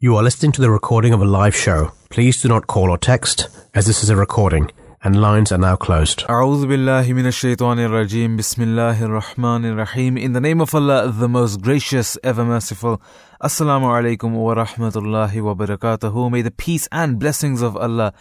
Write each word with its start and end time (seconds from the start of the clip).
You 0.00 0.14
are 0.14 0.22
listening 0.22 0.52
to 0.52 0.60
the 0.60 0.70
recording 0.70 1.12
of 1.12 1.20
a 1.20 1.24
live 1.24 1.56
show. 1.56 1.90
Please 2.08 2.40
do 2.40 2.46
not 2.46 2.68
call 2.68 2.88
or 2.88 2.98
text, 2.98 3.48
as 3.74 3.86
this 3.86 4.04
is 4.04 4.10
a 4.10 4.14
recording, 4.14 4.70
and 5.02 5.20
lines 5.20 5.50
are 5.50 5.58
now 5.58 5.74
closed. 5.74 6.20
أعوذ 6.28 6.66
بالله 6.68 7.12
من 7.12 7.26
الشيطان 7.26 7.78
الرجيم 7.78 8.36
بسم 8.36 8.62
الله 8.62 9.02
الرحمن 9.02 9.64
الرحيم 9.64 10.16
In 10.16 10.34
the 10.34 10.40
name 10.40 10.60
of 10.60 10.72
Allah, 10.72 11.10
the 11.10 11.28
most 11.28 11.60
gracious, 11.62 12.16
ever 12.22 12.44
merciful. 12.44 13.02
Assalamu 13.40 13.86
alaikum 13.86 14.32
wa 14.32 14.52
rahmatullahi 14.52 15.40
wa 15.40 15.54
barakatuhu. 15.54 16.28
May 16.28 16.42
the 16.42 16.50
peace 16.50 16.88
and 16.90 17.20
blessings 17.20 17.62
of 17.62 17.76
Allah 17.76 18.12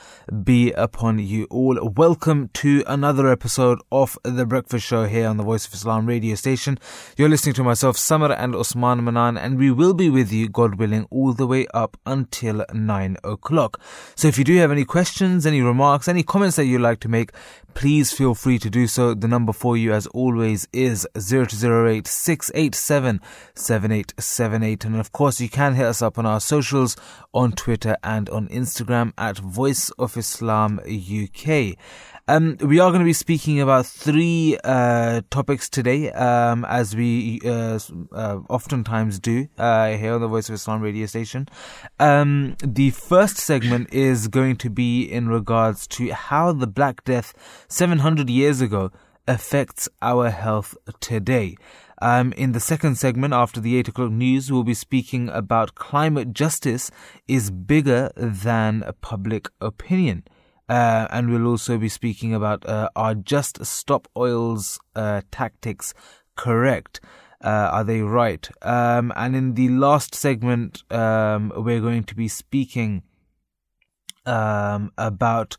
be 0.43 0.71
upon 0.73 1.17
you 1.17 1.47
all. 1.49 1.91
Welcome 1.95 2.51
to 2.53 2.83
another 2.85 3.27
episode 3.27 3.79
of 3.91 4.19
The 4.23 4.45
Breakfast 4.45 4.85
Show 4.85 5.05
here 5.07 5.27
on 5.27 5.37
the 5.37 5.43
Voice 5.43 5.65
of 5.65 5.73
Islam 5.73 6.05
radio 6.05 6.35
station. 6.35 6.77
You're 7.17 7.29
listening 7.29 7.55
to 7.55 7.63
myself, 7.63 7.97
Samar 7.97 8.31
and 8.31 8.53
Osman 8.53 9.03
Manan, 9.03 9.39
and 9.39 9.57
we 9.57 9.71
will 9.71 9.95
be 9.95 10.11
with 10.11 10.31
you, 10.31 10.49
God 10.49 10.75
willing, 10.75 11.07
all 11.09 11.33
the 11.33 11.47
way 11.47 11.65
up 11.73 11.97
until 12.05 12.63
9 12.71 13.17
o'clock. 13.23 13.81
So 14.15 14.27
if 14.27 14.37
you 14.37 14.43
do 14.43 14.55
have 14.57 14.71
any 14.71 14.85
questions, 14.85 15.47
any 15.47 15.63
remarks, 15.63 16.07
any 16.07 16.21
comments 16.21 16.57
that 16.57 16.65
you'd 16.65 16.81
like 16.81 16.99
to 16.99 17.09
make, 17.09 17.31
please 17.77 18.11
feel 18.11 18.33
free 18.33 18.57
to 18.57 18.71
do 18.71 18.87
so. 18.87 19.13
The 19.13 19.27
number 19.27 19.53
for 19.53 19.77
you, 19.77 19.93
as 19.93 20.07
always, 20.07 20.67
is 20.73 21.07
0208 21.15 22.07
687 22.07 23.21
7878. 23.53 24.85
And 24.85 24.95
of 24.95 25.11
course, 25.11 25.39
you 25.39 25.47
can 25.47 25.75
hit 25.75 25.85
us 25.85 26.01
up 26.01 26.17
on 26.17 26.25
our 26.25 26.39
socials 26.39 26.97
on 27.35 27.51
Twitter 27.51 27.95
and 28.03 28.31
on 28.31 28.47
Instagram 28.47 29.13
at 29.15 29.37
Voice 29.37 29.91
of 29.91 30.17
Islam 30.17 30.79
UK. 30.79 31.77
Um, 32.29 32.57
we 32.59 32.81
are 32.81 32.89
going 32.89 32.99
to 32.99 33.05
be 33.05 33.13
speaking 33.13 33.61
about 33.61 33.85
three 33.85 34.57
uh, 34.61 35.21
topics 35.29 35.69
today, 35.69 36.11
um, 36.11 36.65
as 36.65 36.93
we 36.93 37.39
uh, 37.45 37.79
uh, 38.11 38.39
oftentimes 38.49 39.17
do 39.17 39.47
uh, 39.57 39.91
here 39.91 40.13
on 40.13 40.19
the 40.19 40.27
Voice 40.27 40.49
of 40.49 40.55
Islam 40.55 40.81
radio 40.81 41.05
station. 41.05 41.47
Um, 42.01 42.57
the 42.61 42.89
first 42.89 43.37
segment 43.37 43.93
is 43.93 44.27
going 44.27 44.57
to 44.57 44.69
be 44.69 45.03
in 45.03 45.29
regards 45.29 45.87
to 45.87 46.11
how 46.11 46.51
the 46.51 46.67
Black 46.67 47.05
Death 47.05 47.33
700 47.69 48.29
years 48.29 48.59
ago 48.59 48.91
affects 49.25 49.87
our 50.01 50.29
health 50.29 50.75
today. 50.99 51.55
Um, 52.01 52.33
in 52.33 52.51
the 52.51 52.59
second 52.59 52.95
segment, 52.97 53.33
after 53.33 53.61
the 53.61 53.77
8 53.77 53.87
o'clock 53.87 54.11
news, 54.11 54.51
we'll 54.51 54.65
be 54.65 54.73
speaking 54.73 55.29
about 55.29 55.75
climate 55.75 56.33
justice 56.33 56.91
is 57.25 57.51
bigger 57.51 58.11
than 58.17 58.83
public 58.99 59.47
opinion. 59.61 60.25
Uh, 60.69 61.07
and 61.11 61.29
we'll 61.29 61.47
also 61.47 61.77
be 61.77 61.87
speaking 61.87 62.33
about 62.33 62.67
uh, 62.67 62.89
are 62.95 63.15
just 63.15 63.65
stop 63.65 64.07
oil's 64.17 64.79
uh, 64.95 65.21
tactics 65.31 65.93
correct? 66.35 66.99
Uh, 67.43 67.69
are 67.71 67.83
they 67.83 68.01
right? 68.01 68.49
Um, 68.63 69.13
and 69.15 69.35
in 69.35 69.53
the 69.53 69.69
last 69.69 70.15
segment, 70.15 70.83
um, 70.91 71.53
we're 71.55 71.79
going 71.79 72.03
to 72.05 72.15
be 72.15 72.27
speaking 72.27 73.03
um, 74.25 74.91
about 74.97 75.55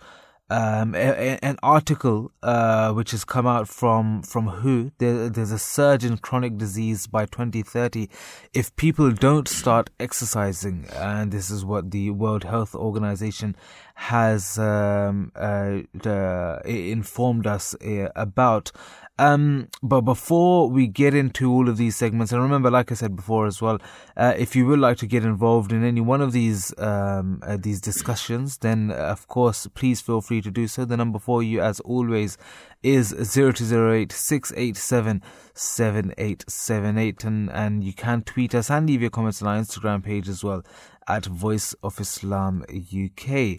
um, 0.50 0.94
a, 0.94 0.98
a, 0.98 1.44
an 1.44 1.58
article 1.62 2.32
uh, 2.42 2.92
which 2.92 3.10
has 3.10 3.24
come 3.24 3.46
out 3.46 3.68
from 3.68 4.22
from 4.22 4.48
WHO. 4.48 4.92
There, 4.98 5.28
there's 5.28 5.52
a 5.52 5.58
surge 5.58 6.04
in 6.04 6.18
chronic 6.18 6.56
disease 6.56 7.06
by 7.06 7.26
2030 7.26 8.08
if 8.54 8.74
people 8.76 9.10
don't 9.12 9.48
start 9.48 9.90
exercising, 10.00 10.86
and 10.94 11.32
this 11.32 11.50
is 11.50 11.64
what 11.64 11.90
the 11.90 12.10
World 12.10 12.44
Health 12.44 12.74
Organization 12.74 13.56
has 13.94 14.58
um, 14.58 15.32
uh, 15.36 15.80
uh, 16.04 16.60
informed 16.64 17.46
us 17.46 17.74
uh, 17.74 18.08
about. 18.16 18.72
Um, 19.18 19.68
but 19.82 20.02
before 20.02 20.70
we 20.70 20.86
get 20.86 21.12
into 21.12 21.52
all 21.52 21.68
of 21.68 21.76
these 21.76 21.96
segments, 21.96 22.32
and 22.32 22.40
remember, 22.40 22.70
like 22.70 22.92
I 22.92 22.94
said 22.94 23.16
before 23.16 23.46
as 23.46 23.60
well, 23.60 23.78
uh, 24.16 24.34
if 24.38 24.54
you 24.54 24.64
would 24.66 24.78
like 24.78 24.96
to 24.98 25.06
get 25.06 25.24
involved 25.24 25.72
in 25.72 25.84
any 25.84 26.00
one 26.00 26.20
of 26.20 26.32
these 26.32 26.72
um, 26.78 27.40
uh, 27.42 27.56
these 27.56 27.80
discussions, 27.80 28.58
then 28.58 28.92
uh, 28.92 28.94
of 28.94 29.26
course, 29.26 29.66
please 29.74 30.00
feel 30.00 30.20
free 30.20 30.40
to 30.42 30.50
do 30.50 30.68
so. 30.68 30.84
The 30.84 30.96
number 30.96 31.18
for 31.18 31.42
you, 31.42 31.60
as 31.60 31.80
always, 31.80 32.38
is 32.82 33.08
zero 33.08 33.50
two 33.50 33.64
zero 33.64 33.92
eight 33.92 34.12
six 34.12 34.52
eight 34.56 34.76
seven 34.76 35.22
seven 35.52 36.14
eight 36.16 36.44
seven 36.48 36.96
eight, 36.96 37.24
and 37.24 37.50
and 37.50 37.82
you 37.82 37.92
can 37.92 38.22
tweet 38.22 38.54
us 38.54 38.70
and 38.70 38.86
leave 38.86 39.00
your 39.00 39.10
comments 39.10 39.42
on 39.42 39.48
our 39.48 39.60
Instagram 39.60 40.04
page 40.04 40.28
as 40.28 40.44
well 40.44 40.62
at 41.08 41.26
Voice 41.26 41.74
of 41.82 41.98
Islam 41.98 42.64
UK. 42.70 43.58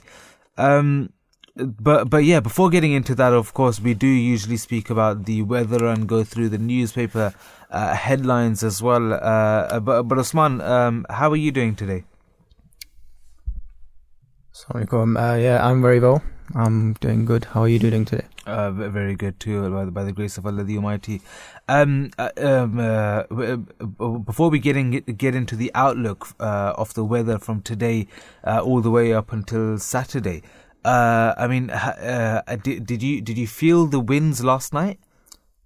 Um, 0.58 1.12
but 1.56 2.10
but 2.10 2.24
yeah, 2.24 2.40
before 2.40 2.70
getting 2.70 2.92
into 2.92 3.16
that, 3.16 3.34
of 3.34 3.54
course, 3.54 3.80
we 3.80 3.94
do 3.94 4.08
usually 4.08 4.58
speak 4.58 4.90
about 4.90 5.26
the 5.26 5.42
weather 5.42 5.86
and 5.86 6.08
go 6.08 6.24
through 6.24 6.50
the 6.50 6.58
newspaper 6.58 7.34
uh, 7.70 7.94
headlines 7.94 8.64
as 8.64 8.82
well. 8.82 9.14
Uh, 9.14 9.80
but 9.80 10.04
but 10.04 10.18
Osman, 10.18 10.62
um, 10.62 11.06
how 11.10 11.30
are 11.30 11.36
you 11.36 11.52
doing 11.52 11.76
today? 11.76 12.04
Sorry, 14.52 14.86
Uh, 14.92 15.36
yeah, 15.36 15.66
I'm 15.66 15.82
very 15.82 16.00
well. 16.00 16.22
I'm 16.56 16.94
doing 16.94 17.26
good. 17.26 17.46
How 17.46 17.62
are 17.62 17.68
you 17.68 17.80
doing 17.80 18.06
today? 18.06 18.26
Uh, 18.46 18.72
very 18.72 19.16
good 19.16 19.40
too, 19.40 19.70
by 19.70 19.86
the, 19.86 19.92
by 19.92 20.04
the 20.04 20.12
grace 20.12 20.38
of 20.38 20.46
Allah 20.46 20.64
the 20.64 20.76
Almighty. 20.76 21.22
Um, 21.68 22.10
uh, 22.18 22.32
um, 22.38 22.80
uh, 22.80 23.24
before 24.20 24.50
we 24.50 24.58
get 24.60 24.76
in, 24.76 24.92
get 24.92 25.36
into 25.36 25.56
the 25.56 25.72
outlook 25.76 26.30
uh, 26.40 26.74
of 26.76 26.94
the 26.96 27.06
weather 27.06 27.38
from 27.38 27.62
today 27.62 28.08
uh, 28.44 28.62
all 28.62 28.82
the 28.82 28.90
way 28.90 29.14
up 29.14 29.32
until 29.32 29.78
Saturday, 29.78 30.42
uh, 30.86 31.34
I 31.38 31.48
mean, 31.48 31.70
uh, 31.70 32.42
did, 32.64 32.86
did 32.86 33.04
you 33.04 33.22
did 33.22 33.38
you 33.38 33.48
feel 33.48 33.86
the 33.86 34.00
winds 34.00 34.44
last 34.44 34.74
night? 34.74 35.00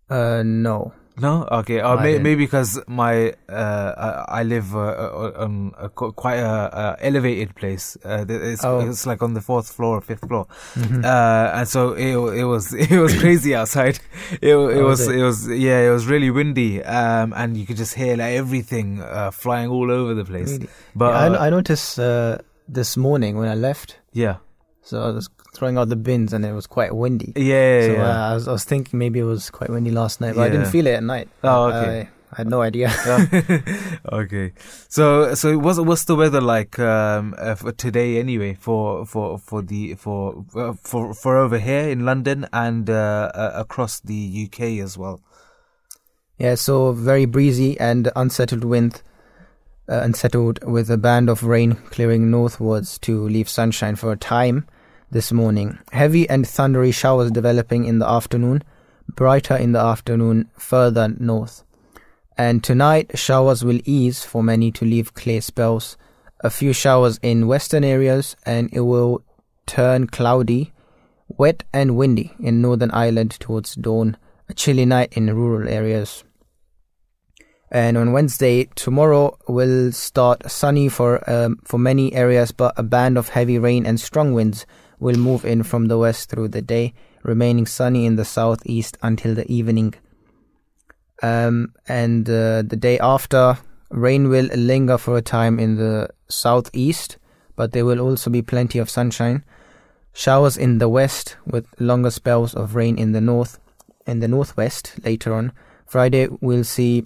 Uh, 0.09 0.43
no. 0.43 0.93
No, 1.15 1.47
okay. 1.51 1.79
Uh, 1.79 1.95
may, 1.97 2.17
maybe 2.17 2.43
because 2.43 2.79
my 2.87 3.33
uh, 3.47 4.25
I 4.27 4.41
live 4.43 4.75
uh, 4.75 5.33
on 5.37 5.73
a, 5.77 5.89
quite 5.89 6.37
a, 6.37 6.97
elevated 6.99 7.55
place. 7.55 7.95
Uh, 8.03 8.25
it's, 8.27 8.65
oh. 8.65 8.79
it's 8.79 9.05
like 9.05 9.21
on 9.21 9.35
the 9.35 9.41
fourth 9.41 9.71
floor, 9.71 9.97
or 9.97 10.01
fifth 10.01 10.27
floor, 10.27 10.47
mm-hmm. 10.73 11.05
uh, 11.05 11.59
and 11.59 11.67
so 11.67 11.93
it 11.93 12.15
it 12.39 12.45
was 12.45 12.73
it 12.91 12.97
was 12.97 13.15
crazy 13.19 13.53
outside. 13.53 13.99
It, 14.41 14.49
it 14.49 14.53
oh, 14.55 14.87
was 14.87 15.07
it? 15.07 15.19
it? 15.19 15.23
was 15.23 15.47
yeah, 15.47 15.81
it 15.81 15.91
was 15.91 16.07
really 16.07 16.31
windy, 16.31 16.83
um, 16.83 17.31
and 17.35 17.55
you 17.57 17.67
could 17.67 17.77
just 17.77 17.93
hear 17.93 18.17
like 18.17 18.33
everything 18.33 18.99
uh, 18.99 19.29
flying 19.29 19.69
all 19.69 19.91
over 19.91 20.15
the 20.15 20.25
place. 20.25 20.53
Really? 20.53 20.69
But 20.95 21.13
yeah, 21.13 21.37
I, 21.37 21.47
I, 21.47 21.49
noticed 21.51 21.99
uh, 21.99 22.39
this 22.67 22.97
morning 22.97 23.37
when 23.37 23.49
I 23.49 23.55
left. 23.55 23.99
Yeah. 24.13 24.37
So 24.83 25.01
I 25.01 25.11
was 25.11 25.29
throwing 25.55 25.77
out 25.77 25.89
the 25.89 25.95
bins 25.95 26.33
and 26.33 26.45
it 26.45 26.51
was 26.51 26.67
quite 26.67 26.93
windy. 26.93 27.33
Yeah. 27.35 27.81
So 27.81 27.93
yeah. 27.93 28.03
Uh, 28.03 28.29
I, 28.29 28.33
was, 28.33 28.47
I 28.47 28.51
was 28.51 28.63
thinking 28.65 28.99
maybe 28.99 29.19
it 29.19 29.23
was 29.23 29.49
quite 29.49 29.69
windy 29.69 29.91
last 29.91 30.19
night, 30.19 30.35
but 30.35 30.41
yeah. 30.41 30.47
I 30.47 30.49
didn't 30.49 30.71
feel 30.71 30.87
it 30.87 30.95
at 30.95 31.03
night. 31.03 31.29
Oh, 31.43 31.65
okay. 31.71 32.01
I, 32.01 32.09
I 32.33 32.35
had 32.35 32.49
no 32.49 32.61
idea. 32.61 32.91
okay, 34.11 34.53
so 34.89 35.35
so 35.35 35.57
what's 35.59 35.79
what's 35.79 36.05
the 36.05 36.15
weather 36.15 36.41
like 36.41 36.79
um, 36.79 37.35
uh, 37.37 37.53
for 37.53 37.71
today 37.71 38.19
anyway? 38.19 38.55
For 38.55 39.05
for 39.05 39.37
for 39.37 39.61
the 39.61 39.93
for 39.93 40.43
uh, 40.55 40.73
for 40.73 41.13
for 41.13 41.37
over 41.37 41.59
here 41.59 41.87
in 41.89 42.05
London 42.05 42.47
and 42.51 42.89
uh, 42.89 43.31
uh 43.35 43.51
across 43.53 43.99
the 43.99 44.47
UK 44.47 44.83
as 44.83 44.97
well. 44.97 45.21
Yeah, 46.39 46.55
so 46.55 46.91
very 46.91 47.25
breezy 47.25 47.79
and 47.79 48.11
unsettled 48.15 48.63
wind 48.63 49.03
uh, 49.87 50.01
unsettled 50.01 50.63
with 50.63 50.89
a 50.89 50.97
band 50.97 51.29
of 51.29 51.43
rain 51.43 51.75
clearing 51.91 52.31
northwards 52.31 52.97
to 52.99 53.27
leave 53.27 53.47
sunshine 53.47 53.95
for 53.95 54.11
a 54.11 54.17
time 54.17 54.65
this 55.13 55.31
morning. 55.31 55.77
Heavy 55.91 56.27
and 56.27 56.45
thundery 56.45 56.91
showers 56.91 57.31
developing 57.31 57.85
in 57.85 57.99
the 57.99 58.09
afternoon, 58.09 58.63
brighter 59.07 59.55
in 59.55 59.71
the 59.71 59.79
afternoon 59.79 60.49
further 60.57 61.07
north. 61.07 61.63
And 62.35 62.63
tonight, 62.63 63.17
showers 63.17 63.63
will 63.63 63.79
ease 63.85 64.25
for 64.25 64.43
many 64.43 64.71
to 64.71 64.85
leave 64.85 65.13
clear 65.13 65.39
spells. 65.39 65.97
A 66.41 66.49
few 66.49 66.73
showers 66.73 67.19
in 67.21 67.47
western 67.47 67.83
areas, 67.83 68.35
and 68.45 68.69
it 68.73 68.81
will 68.81 69.23
turn 69.67 70.07
cloudy, 70.07 70.73
wet, 71.27 71.63
and 71.71 71.95
windy 71.95 72.33
in 72.39 72.61
Northern 72.61 72.91
Ireland 72.91 73.39
towards 73.39 73.75
dawn. 73.75 74.17
A 74.49 74.53
chilly 74.53 74.85
night 74.85 75.13
in 75.15 75.33
rural 75.33 75.69
areas. 75.69 76.23
And 77.71 77.97
on 77.97 78.11
Wednesday, 78.11 78.65
tomorrow 78.75 79.37
will 79.47 79.91
start 79.91 80.51
sunny 80.51 80.89
for 80.89 81.27
um, 81.29 81.59
for 81.63 81.79
many 81.79 82.13
areas, 82.13 82.51
but 82.51 82.73
a 82.77 82.83
band 82.83 83.17
of 83.17 83.29
heavy 83.29 83.57
rain 83.57 83.85
and 83.85 83.99
strong 83.99 84.33
winds 84.33 84.65
will 85.03 85.17
move 85.17 85.43
in 85.43 85.63
from 85.63 85.89
the 85.89 85.97
west 85.97 86.29
through 86.29 86.47
the 86.47 86.61
day, 86.61 86.93
remaining 87.23 87.65
sunny 87.65 88.05
in 88.05 88.15
the 88.15 88.23
southeast 88.23 88.97
until 89.03 89.35
the 89.35 89.45
evening. 89.51 89.93
Um, 91.21 91.73
and 91.89 92.27
uh, 92.29 92.61
the 92.61 92.77
day 92.79 92.99
after, 92.99 93.57
rain 93.89 94.29
will 94.29 94.45
linger 94.55 94.97
for 94.97 95.17
a 95.17 95.21
time 95.21 95.59
in 95.59 95.75
the 95.75 96.09
southeast, 96.29 97.17
but 97.57 97.73
there 97.73 97.85
will 97.85 97.99
also 97.99 98.29
be 98.29 98.41
plenty 98.41 98.79
of 98.79 98.89
sunshine. 98.89 99.43
Showers 100.13 100.55
in 100.55 100.77
the 100.77 100.87
west 100.87 101.35
with 101.45 101.65
longer 101.79 102.09
spells 102.09 102.53
of 102.55 102.73
rain 102.73 102.97
in 102.97 103.11
the 103.11 103.21
north 103.21 103.59
and 104.07 104.23
the 104.23 104.27
northwest 104.29 104.93
later 105.03 105.33
on. 105.33 105.51
Friday 105.85 106.29
we'll 106.39 106.63
see 106.63 107.05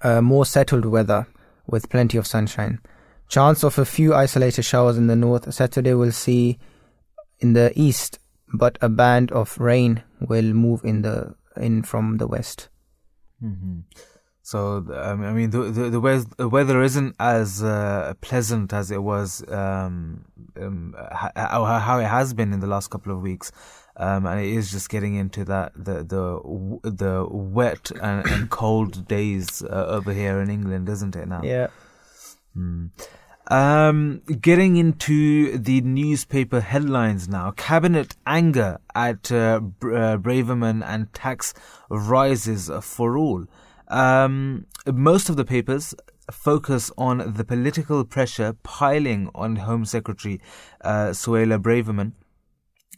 uh, 0.00 0.22
more 0.22 0.46
settled 0.46 0.86
weather 0.86 1.26
with 1.66 1.90
plenty 1.90 2.16
of 2.16 2.26
sunshine. 2.26 2.80
Chance 3.28 3.64
of 3.64 3.78
a 3.78 3.84
few 3.84 4.14
isolated 4.14 4.62
showers 4.62 4.96
in 4.96 5.08
the 5.08 5.16
north. 5.16 5.52
Saturday 5.52 5.94
we'll 5.94 6.10
see 6.10 6.58
in 7.40 7.52
the 7.54 7.72
east, 7.74 8.18
but 8.52 8.78
a 8.80 8.88
band 8.88 9.32
of 9.32 9.58
rain 9.58 10.02
will 10.20 10.52
move 10.52 10.84
in 10.84 11.02
the 11.02 11.34
in 11.56 11.82
from 11.82 12.18
the 12.18 12.26
west. 12.26 12.68
Mm-hmm. 13.42 13.80
So 14.42 14.84
I 14.92 15.14
mean, 15.14 15.50
the 15.50 15.70
the, 15.70 15.90
the, 15.90 16.00
weather, 16.00 16.26
the 16.36 16.48
weather 16.48 16.82
isn't 16.82 17.14
as 17.20 17.62
uh, 17.62 18.14
pleasant 18.20 18.72
as 18.72 18.90
it 18.90 19.02
was 19.02 19.44
um, 19.48 20.24
um, 20.60 20.94
how, 21.36 21.64
how 21.64 21.98
it 22.00 22.06
has 22.06 22.34
been 22.34 22.52
in 22.52 22.60
the 22.60 22.66
last 22.66 22.90
couple 22.90 23.12
of 23.12 23.20
weeks. 23.20 23.52
Um, 23.96 24.24
and 24.24 24.40
it 24.40 24.48
is 24.48 24.70
just 24.70 24.88
getting 24.88 25.14
into 25.14 25.44
that 25.44 25.72
the 25.76 26.02
the 26.02 26.90
the 26.90 27.26
wet 27.30 27.90
and, 28.02 28.26
and 28.26 28.50
cold 28.50 29.06
days 29.06 29.62
uh, 29.62 29.86
over 29.88 30.12
here 30.12 30.40
in 30.40 30.48
England, 30.48 30.88
isn't 30.88 31.14
it 31.16 31.28
now? 31.28 31.42
Yeah. 31.44 31.68
Mm. 32.56 32.90
Um, 33.50 34.22
getting 34.40 34.76
into 34.76 35.58
the 35.58 35.80
newspaper 35.80 36.60
headlines 36.60 37.28
now. 37.28 37.50
Cabinet 37.50 38.14
anger 38.24 38.78
at 38.94 39.32
uh, 39.32 39.60
uh, 39.82 40.16
Braverman 40.18 40.84
and 40.84 41.12
tax 41.12 41.52
rises 41.88 42.70
for 42.80 43.18
all. 43.18 43.46
Um, 43.88 44.66
most 44.86 45.28
of 45.28 45.36
the 45.36 45.44
papers 45.44 45.96
focus 46.30 46.92
on 46.96 47.34
the 47.34 47.44
political 47.44 48.04
pressure 48.04 48.52
piling 48.62 49.28
on 49.34 49.56
Home 49.56 49.84
Secretary 49.84 50.40
uh, 50.82 51.08
Suella 51.08 51.60
Braverman 51.60 52.12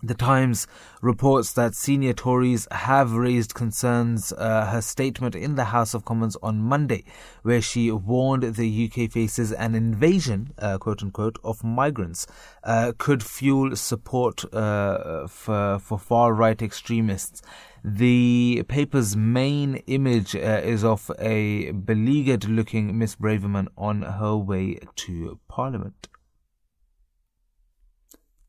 the 0.03 0.15
Times 0.15 0.67
reports 1.01 1.53
that 1.53 1.75
senior 1.75 2.13
Tories 2.13 2.67
have 2.73 3.13
raised 3.13 3.55
concerns. 3.55 4.33
Uh, 4.33 4.67
her 4.67 4.81
statement 4.81 5.35
in 5.35 5.55
the 5.55 5.67
House 5.67 5.95
of 5.95 6.05
Commons 6.05 6.37
on 6.43 6.61
Monday, 6.61 7.05
where 7.43 7.63
she 7.63 7.91
warned 7.91 8.43
the 8.43 8.91
UK 8.91 9.11
faces 9.11 9.53
an 9.53 9.75
invasion, 9.75 10.53
uh, 10.59 10.79
quote 10.79 11.03
unquote, 11.03 11.39
of 11.45 11.63
migrants, 11.63 12.27
uh, 12.65 12.93
could 12.99 13.23
fuel 13.23 13.77
support 13.77 14.45
uh, 14.53 15.27
for, 15.29 15.79
for 15.79 15.99
far 15.99 16.35
right 16.35 16.61
extremists. 16.61 17.43
The 17.85 18.65
paper's 18.69 19.17
main 19.17 19.77
image 19.87 20.35
uh, 20.37 20.61
is 20.65 20.85
of 20.85 21.11
a 21.19 21.73
beleaguered 21.73 22.49
looking 22.49 22.97
Miss 22.99 23.17
Braverman 23.17 23.69
on 23.77 24.03
her 24.03 24.37
way 24.37 24.79
to 24.97 25.39
Parliament. 25.49 26.09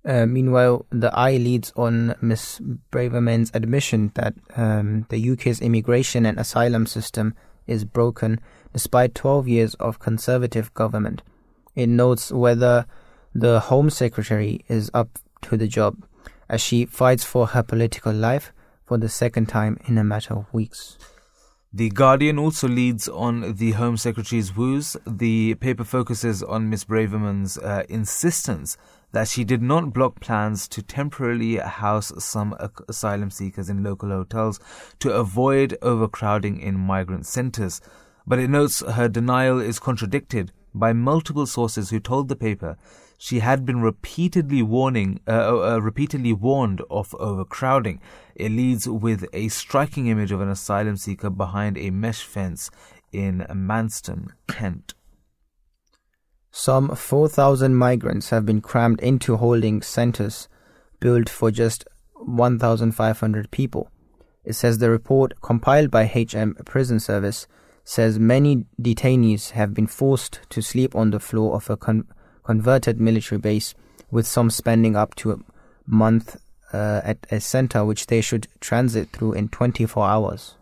Uh, 0.05 0.25
meanwhile, 0.25 0.85
the 0.89 1.13
Eye 1.17 1.37
leads 1.37 1.71
on 1.75 2.15
Ms. 2.21 2.59
Braverman's 2.91 3.51
admission 3.53 4.11
that 4.15 4.33
um, 4.55 5.05
the 5.09 5.29
UK's 5.31 5.61
immigration 5.61 6.25
and 6.25 6.37
asylum 6.37 6.85
system 6.85 7.33
is 7.67 7.85
broken 7.85 8.39
despite 8.73 9.15
12 9.15 9.47
years 9.47 9.73
of 9.75 9.99
Conservative 9.99 10.73
government. 10.73 11.21
It 11.75 11.87
notes 11.87 12.31
whether 12.31 12.85
the 13.33 13.61
Home 13.61 13.89
Secretary 13.89 14.65
is 14.67 14.91
up 14.93 15.19
to 15.43 15.57
the 15.57 15.67
job 15.67 16.03
as 16.49 16.61
she 16.61 16.85
fights 16.85 17.23
for 17.23 17.47
her 17.47 17.63
political 17.63 18.13
life 18.13 18.51
for 18.85 18.97
the 18.97 19.09
second 19.09 19.47
time 19.47 19.79
in 19.87 19.97
a 19.97 20.03
matter 20.03 20.33
of 20.33 20.53
weeks. 20.53 20.97
The 21.75 21.89
Guardian 21.89 22.37
also 22.37 22.67
leads 22.67 23.07
on 23.07 23.55
the 23.55 23.71
Home 23.71 23.97
Secretary's 23.97 24.55
woes. 24.55 24.95
The 25.07 25.55
paper 25.55 25.83
focuses 25.83 26.43
on 26.43 26.69
Ms. 26.69 26.85
Braverman's 26.85 27.57
uh, 27.57 27.83
insistence 27.89 28.77
that 29.13 29.27
she 29.27 29.43
did 29.43 29.61
not 29.61 29.93
block 29.93 30.19
plans 30.19 30.67
to 30.67 30.81
temporarily 30.81 31.57
house 31.57 32.11
some 32.17 32.55
asylum 32.89 33.29
seekers 33.29 33.69
in 33.69 33.83
local 33.83 34.09
hotels 34.09 34.59
to 34.99 35.13
avoid 35.13 35.77
overcrowding 35.81 36.59
in 36.59 36.77
migrant 36.77 37.25
centers. 37.25 37.79
But 38.27 38.39
it 38.39 38.49
notes 38.49 38.81
her 38.81 39.07
denial 39.07 39.59
is 39.59 39.79
contradicted 39.79 40.51
by 40.73 40.93
multiple 40.93 41.45
sources 41.45 41.91
who 41.91 41.99
told 41.99 42.27
the 42.27 42.35
paper 42.35 42.77
she 43.19 43.39
had 43.39 43.65
been 43.65 43.81
repeatedly 43.81 44.63
warning, 44.63 45.19
uh, 45.27 45.31
uh, 45.31 45.75
uh 45.75 45.79
repeatedly 45.79 46.33
warned 46.33 46.81
of 46.89 47.13
overcrowding. 47.19 48.01
It 48.35 48.51
leads 48.51 48.87
with 48.87 49.25
a 49.31 49.47
striking 49.49 50.07
image 50.07 50.31
of 50.31 50.41
an 50.41 50.49
asylum 50.49 50.97
seeker 50.97 51.29
behind 51.29 51.77
a 51.77 51.91
mesh 51.91 52.23
fence 52.23 52.71
in 53.11 53.45
Manston, 53.49 54.29
Kent. 54.47 54.95
Some 56.55 56.95
4,000 56.95 57.75
migrants 57.75 58.29
have 58.29 58.45
been 58.45 58.61
crammed 58.61 59.01
into 59.01 59.37
holding 59.37 59.81
centers 59.81 60.47
built 60.99 61.27
for 61.27 61.49
just 61.49 61.83
1,500 62.13 63.49
people. 63.49 63.89
It 64.45 64.53
says 64.53 64.77
the 64.77 64.91
report 64.91 65.41
compiled 65.41 65.89
by 65.89 66.05
HM 66.05 66.53
Prison 66.63 66.99
Service 66.99 67.47
says 67.83 68.19
many 68.19 68.67
detainees 68.79 69.49
have 69.51 69.73
been 69.73 69.87
forced 69.87 70.41
to 70.51 70.61
sleep 70.61 70.95
on 70.95 71.09
the 71.09 71.19
floor 71.19 71.55
of 71.55 71.71
a 71.71 71.75
con- 71.75 72.05
converted 72.43 73.01
military 73.01 73.39
base, 73.39 73.73
with 74.11 74.27
some 74.27 74.51
spending 74.51 74.95
up 74.95 75.15
to 75.15 75.31
a 75.31 75.39
month 75.87 76.37
uh, 76.71 77.01
at 77.03 77.17
a 77.31 77.39
center 77.39 77.83
which 77.83 78.05
they 78.05 78.21
should 78.21 78.47
transit 78.61 79.09
through 79.09 79.33
in 79.33 79.49
24 79.49 80.05
hours. 80.05 80.53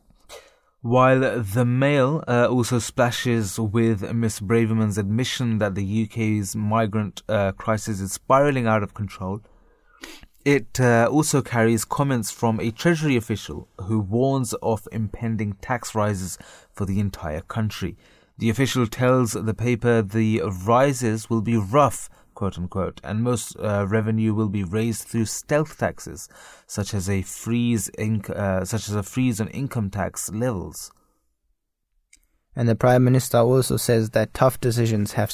While 0.84 1.44
the 1.44 1.64
Mail 1.64 2.24
uh, 2.28 2.48
also 2.48 2.80
splashes 2.80 3.60
with 3.60 4.02
Miss 4.14 4.40
Braverman's 4.40 4.98
admission 4.98 5.60
that 5.60 5.76
the 5.76 6.04
UK's 6.04 6.56
migrant 6.56 7.22
uh, 7.30 7.52
crisis 7.52 8.00
is 8.02 8.14
spiraling 8.14 8.66
out 8.66 8.82
of 8.82 8.96
control, 8.96 9.42
it 10.44 10.80
uh, 10.80 11.08
also 11.12 11.44
carries 11.44 11.86
comments 11.86 12.32
from 12.32 12.60
a 12.60 12.72
Treasury 12.72 13.16
official 13.16 13.68
who 13.84 14.00
warns 14.00 14.54
of 14.64 14.88
impending 14.92 15.54
tax 15.62 15.94
rises 15.94 16.40
for 16.74 16.88
the 16.88 17.00
entire 17.00 17.42
country. 17.42 17.96
The 18.40 18.50
official 18.50 18.88
tells 18.88 19.34
the 19.34 19.54
paper 19.54 20.02
the 20.02 20.42
rises 20.66 21.30
will 21.30 21.44
be 21.44 21.58
rough 21.58 22.10
quote 22.42 22.58
unquote, 22.58 23.00
and 23.04 23.22
most 23.22 23.56
uh, 23.60 23.86
revenue 23.88 24.34
will 24.34 24.50
be 24.50 24.64
raised 24.64 25.04
through 25.04 25.26
stealth 25.26 25.78
taxes, 25.78 26.28
such 26.66 26.92
as 26.92 27.08
a 27.08 27.22
freeze, 27.22 27.92
inc- 28.00 28.32
uh, 28.32 28.66
such 28.66 28.90
as 28.90 28.96
a 28.96 29.04
freeze 29.04 29.40
on 29.40 29.48
income 29.50 29.92
tax 29.92 30.28
levels. 30.32 30.92
And 32.56 32.68
the 32.68 32.74
prime 32.74 33.04
minister 33.04 33.38
also 33.38 33.78
says 33.78 34.10
that 34.10 34.34
tough 34.34 34.60
decisions 34.60 35.14
have 35.14 35.32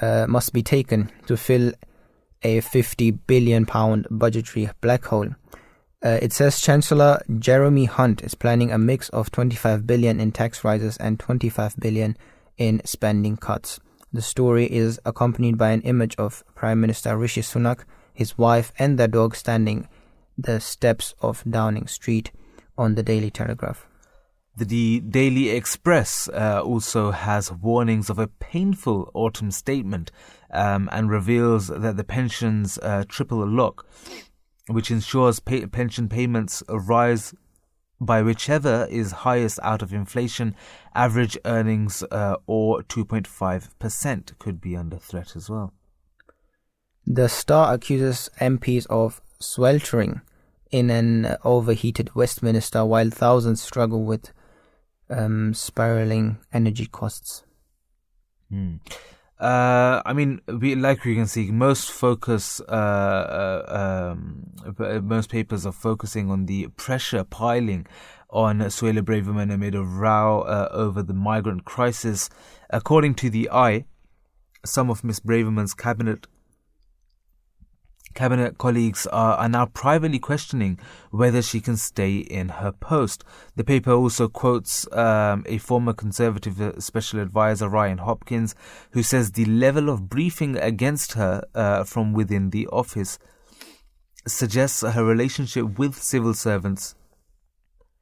uh, 0.00 0.26
must 0.28 0.52
be 0.52 0.62
taken 0.62 1.10
to 1.26 1.36
fill 1.36 1.72
a 2.42 2.60
50 2.60 3.10
billion 3.10 3.66
pound 3.66 4.06
budgetary 4.08 4.70
black 4.80 5.06
hole. 5.06 5.30
Uh, 6.04 6.20
it 6.22 6.32
says 6.32 6.60
Chancellor 6.60 7.24
Jeremy 7.40 7.86
Hunt 7.86 8.22
is 8.22 8.36
planning 8.36 8.70
a 8.70 8.78
mix 8.78 9.08
of 9.08 9.32
25 9.32 9.84
billion 9.84 10.20
in 10.20 10.30
tax 10.30 10.62
rises 10.62 10.96
and 10.98 11.18
25 11.18 11.74
billion 11.80 12.16
in 12.56 12.80
spending 12.84 13.36
cuts. 13.36 13.80
The 14.12 14.22
story 14.22 14.66
is 14.66 15.00
accompanied 15.04 15.58
by 15.58 15.70
an 15.70 15.82
image 15.82 16.14
of 16.16 16.44
Prime 16.54 16.80
Minister 16.80 17.16
Rishi 17.16 17.42
Sunak, 17.42 17.84
his 18.14 18.38
wife, 18.38 18.72
and 18.78 18.98
their 18.98 19.08
dog 19.08 19.34
standing 19.36 19.88
the 20.38 20.60
steps 20.60 21.14
of 21.20 21.42
Downing 21.48 21.86
Street 21.86 22.30
on 22.78 22.94
the 22.94 23.02
Daily 23.02 23.30
Telegraph. 23.30 23.86
The 24.56 25.00
Daily 25.00 25.50
Express 25.50 26.28
uh, 26.28 26.62
also 26.64 27.10
has 27.10 27.52
warnings 27.52 28.08
of 28.08 28.18
a 28.18 28.26
painful 28.26 29.10
autumn 29.12 29.50
statement 29.50 30.10
um, 30.50 30.88
and 30.92 31.10
reveals 31.10 31.68
that 31.68 31.98
the 31.98 32.04
pensions 32.04 32.78
uh, 32.78 33.04
triple 33.06 33.46
lock, 33.46 33.86
which 34.68 34.90
ensures 34.90 35.40
pay- 35.40 35.66
pension 35.66 36.08
payments 36.08 36.62
rise 36.70 37.34
by 38.00 38.22
whichever 38.22 38.86
is 38.90 39.12
highest 39.12 39.58
out 39.62 39.82
of 39.82 39.92
inflation, 39.92 40.54
average 40.94 41.38
earnings 41.44 42.02
uh, 42.10 42.36
or 42.46 42.82
2.5% 42.82 44.38
could 44.38 44.60
be 44.60 44.76
under 44.76 44.98
threat 44.98 45.34
as 45.36 45.48
well. 45.48 45.72
The 47.06 47.28
Star 47.28 47.74
accuses 47.74 48.30
MPs 48.40 48.86
of 48.88 49.20
sweltering 49.38 50.20
in 50.70 50.90
an 50.90 51.36
overheated 51.44 52.14
Westminster 52.14 52.84
while 52.84 53.10
thousands 53.10 53.62
struggle 53.62 54.04
with 54.04 54.32
um, 55.08 55.54
spiraling 55.54 56.38
energy 56.52 56.86
costs. 56.86 57.44
Hmm. 58.50 58.76
Uh, 59.38 60.00
I 60.06 60.14
mean, 60.14 60.40
we 60.46 60.74
like 60.74 61.04
we 61.04 61.14
can 61.14 61.26
see 61.26 61.50
most 61.50 61.90
focus, 61.90 62.60
uh, 62.60 62.72
uh, 62.72 64.14
um, 64.18 64.52
most 65.06 65.28
papers 65.28 65.66
are 65.66 65.72
focusing 65.72 66.30
on 66.30 66.46
the 66.46 66.68
pressure 66.68 67.22
piling 67.22 67.86
on 68.30 68.60
Suella 68.60 69.02
Braverman 69.02 69.52
amid 69.52 69.74
a 69.74 69.82
row 69.82 70.40
uh, 70.40 70.68
over 70.72 71.02
the 71.02 71.12
migrant 71.12 71.66
crisis. 71.66 72.30
According 72.70 73.14
to 73.16 73.30
the 73.30 73.50
Eye, 73.50 73.84
some 74.64 74.90
of 74.90 75.04
Miss 75.04 75.20
Braverman's 75.20 75.74
cabinet 75.74 76.26
Cabinet 78.16 78.58
colleagues 78.58 79.06
are, 79.06 79.36
are 79.36 79.48
now 79.48 79.66
privately 79.66 80.18
questioning 80.18 80.80
whether 81.10 81.42
she 81.42 81.60
can 81.60 81.76
stay 81.76 82.16
in 82.16 82.48
her 82.48 82.72
post. 82.72 83.22
The 83.54 83.62
paper 83.62 83.92
also 83.92 84.26
quotes 84.26 84.90
um, 84.92 85.44
a 85.46 85.58
former 85.58 85.92
Conservative 85.92 86.60
uh, 86.60 86.80
special 86.80 87.20
advisor, 87.20 87.68
Ryan 87.68 87.98
Hopkins, 87.98 88.54
who 88.92 89.02
says 89.02 89.32
the 89.32 89.44
level 89.44 89.88
of 89.90 90.08
briefing 90.08 90.56
against 90.56 91.12
her 91.12 91.44
uh, 91.54 91.84
from 91.84 92.14
within 92.14 92.50
the 92.50 92.66
office 92.68 93.18
suggests 94.26 94.80
her 94.82 95.04
relationship 95.04 95.78
with 95.78 95.94
civil 95.94 96.34
servants 96.34 96.96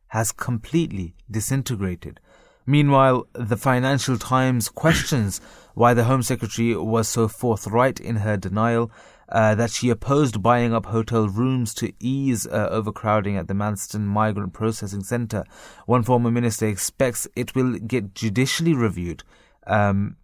has 0.09 0.31
completely 0.33 1.15
disintegrated. 1.31 2.21
Meanwhile, 2.67 3.27
the 3.35 3.57
Financial 3.57 4.17
Times 4.17 4.69
questions 4.69 5.41
why 5.75 5.93
the 5.93 6.05
Home 6.05 6.23
Secretary 6.23 6.75
was 6.77 7.09
so 7.09 7.29
forthright 7.29 8.01
in 8.01 8.17
her 8.17 8.37
denial 8.37 8.91
uh, 9.35 9.53
that 9.57 9.71
she 9.71 9.91
opposed 9.91 10.41
buying 10.43 10.73
up 10.73 10.87
hotel 10.87 11.29
rooms 11.29 11.75
to 11.75 11.93
ease 11.99 12.47
uh, 12.47 12.69
overcrowding 12.71 13.37
at 13.37 13.49
the 13.49 13.55
Manston 13.55 14.03
Migrant 14.03 14.53
Processing 14.53 15.03
Centre. 15.03 15.45
One 15.87 16.05
former 16.05 16.31
minister 16.31 16.69
expects 16.69 17.27
it 17.35 17.53
will 17.53 17.73
get 17.73 18.15
judicially 18.15 18.75
reviewed. 18.75 19.25
Um, 19.67 20.19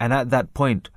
and 0.00 0.14
at 0.14 0.30
that 0.30 0.54
point, 0.54 0.88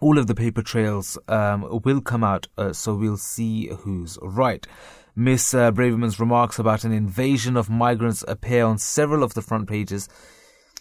all 0.00 0.18
of 0.18 0.26
the 0.26 0.34
paper 0.34 0.60
trails 0.60 1.16
um, 1.28 1.80
will 1.84 2.00
come 2.00 2.24
out, 2.24 2.48
uh, 2.58 2.72
so 2.72 2.94
we'll 2.94 3.16
see 3.16 3.68
who's 3.68 4.18
right. 4.20 4.66
Miss 5.14 5.54
uh, 5.54 5.70
Braverman's 5.70 6.18
remarks 6.18 6.58
about 6.58 6.82
an 6.82 6.90
invasion 6.92 7.56
of 7.56 7.70
migrants 7.70 8.24
appear 8.26 8.64
on 8.64 8.78
several 8.78 9.22
of 9.22 9.34
the 9.34 9.42
front 9.42 9.68
pages. 9.68 10.08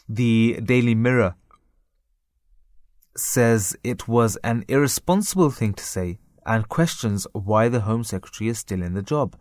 The 0.09 0.59
Daily 0.63 0.95
Mirror 0.95 1.35
says 3.17 3.75
it 3.83 4.07
was 4.07 4.37
an 4.43 4.63
irresponsible 4.67 5.49
thing 5.49 5.73
to 5.73 5.83
say 5.83 6.19
and 6.45 6.69
questions 6.69 7.27
why 7.33 7.67
the 7.67 7.81
Home 7.81 8.03
Secretary 8.03 8.49
is 8.49 8.59
still 8.59 8.81
in 8.81 8.93
the 8.93 9.01
job. 9.01 9.35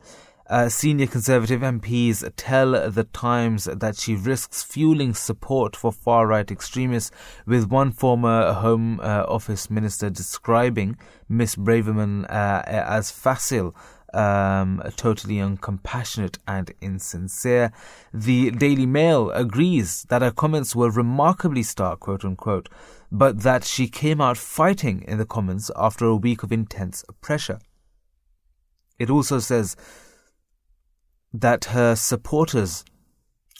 Uh, 0.49 0.69
senior 0.69 1.09
Conservative 1.09 1.61
MPs 1.61 2.31
tell 2.37 2.91
The 2.91 3.03
Times 3.05 3.65
that 3.65 3.97
she 3.97 4.15
risks 4.15 4.63
fueling 4.63 5.13
support 5.13 5.75
for 5.75 5.91
far 5.91 6.29
right 6.29 6.49
extremists, 6.49 7.11
with 7.47 7.69
one 7.69 7.91
former 7.91 8.53
Home 8.53 9.01
uh, 9.01 9.25
Office 9.27 9.71
Minister 9.71 10.09
describing 10.09 10.99
Miss 11.29 11.57
Braverman 11.57 12.27
uh, 12.31 12.63
as 12.65 13.11
facile. 13.11 13.75
Um, 14.15 14.83
totally 14.97 15.37
uncompassionate 15.37 16.39
and 16.47 16.73
insincere. 16.81 17.73
The 18.15 18.51
Daily 18.53 18.87
Mail 18.87 19.31
agrees 19.33 20.05
that 20.09 20.23
her 20.23 20.31
comments 20.31 20.75
were 20.75 20.91
remarkably 20.91 21.65
stark, 21.65 22.01
quote 22.01 22.25
unquote, 22.25 22.69
but 23.11 23.43
that 23.43 23.65
she 23.65 23.89
came 23.89 24.21
out 24.21 24.37
fighting 24.37 25.03
in 25.03 25.19
the 25.19 25.27
Commons 25.27 25.71
after 25.77 26.07
a 26.07 26.17
week 26.17 26.43
of 26.43 26.53
intense 26.53 27.05
pressure. 27.21 27.59
It 28.99 29.11
also 29.11 29.39
says 29.39 29.77
that 31.33 31.67
her 31.67 31.95
supporters 31.95 32.85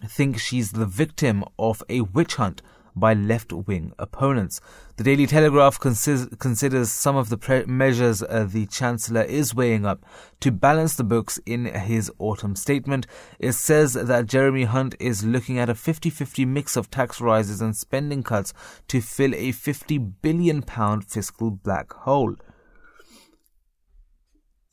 think 0.05 0.39
she's 0.39 0.73
the 0.73 0.87
victim 0.87 1.45
of 1.59 1.83
a 1.89 2.03
witch 2.03 2.37
hunt 2.37 2.63
by 2.97 3.13
left 3.13 3.53
wing 3.53 3.93
opponents. 3.99 4.61
The 4.97 5.05
Daily 5.05 5.27
Telegraph 5.27 5.79
consi- 5.79 6.39
considers 6.39 6.91
some 6.91 7.15
of 7.15 7.29
the 7.29 7.37
pre- 7.37 7.67
measures 7.67 8.23
uh, 8.23 8.47
the 8.49 8.67
Chancellor 8.67 9.23
is 9.23 9.55
weighing 9.55 9.85
up 9.85 10.05
to 10.41 10.51
balance 10.51 10.97
the 10.97 11.05
books 11.05 11.39
in 11.45 11.67
his 11.67 12.11
autumn 12.19 12.57
statement. 12.57 13.07
It 13.39 13.53
says 13.53 13.93
that 13.93 14.27
Jeremy 14.27 14.65
Hunt 14.65 14.95
is 14.99 15.25
looking 15.25 15.59
at 15.59 15.69
a 15.69 15.75
50 15.75 16.09
50 16.09 16.47
mix 16.47 16.77
of 16.77 16.91
tax 16.91 17.21
rises 17.21 17.61
and 17.61 17.77
spending 17.77 18.23
cuts 18.23 18.55
to 18.89 19.03
fill 19.03 19.35
a 19.35 19.53
£50 19.53 20.15
billion 20.23 20.63
fiscal 20.63 21.51
black 21.51 21.93
hole. 21.93 22.37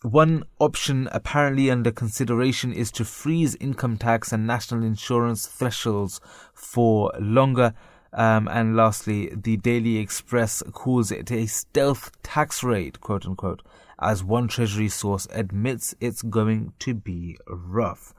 One 0.04 0.44
option 0.60 1.08
apparently 1.14 1.72
under 1.72 1.90
consideration 1.90 2.74
is 2.74 2.92
to 2.92 3.06
freeze 3.06 3.56
income 3.56 3.96
tax 3.96 4.34
and 4.34 4.46
national 4.46 4.84
insurance 4.84 5.48
thresholds 5.48 6.20
for 6.54 7.10
longer. 7.22 7.74
Um, 8.14 8.48
and 8.48 8.76
lastly, 8.76 9.32
the 9.34 9.58
Daily 9.58 9.98
Express 9.98 10.62
calls 10.72 11.12
it 11.12 11.32
a 11.32 11.48
stealth 11.48 12.12
tax 12.22 12.64
raid, 12.64 13.02
quote 13.02 13.26
unquote, 13.26 13.64
as 14.00 14.24
one 14.24 14.48
Treasury 14.48 14.90
source 14.90 15.28
admits 15.32 15.96
it's 16.00 16.22
going 16.22 16.74
to 16.80 16.94
be 16.94 17.38
rough. 17.48 18.14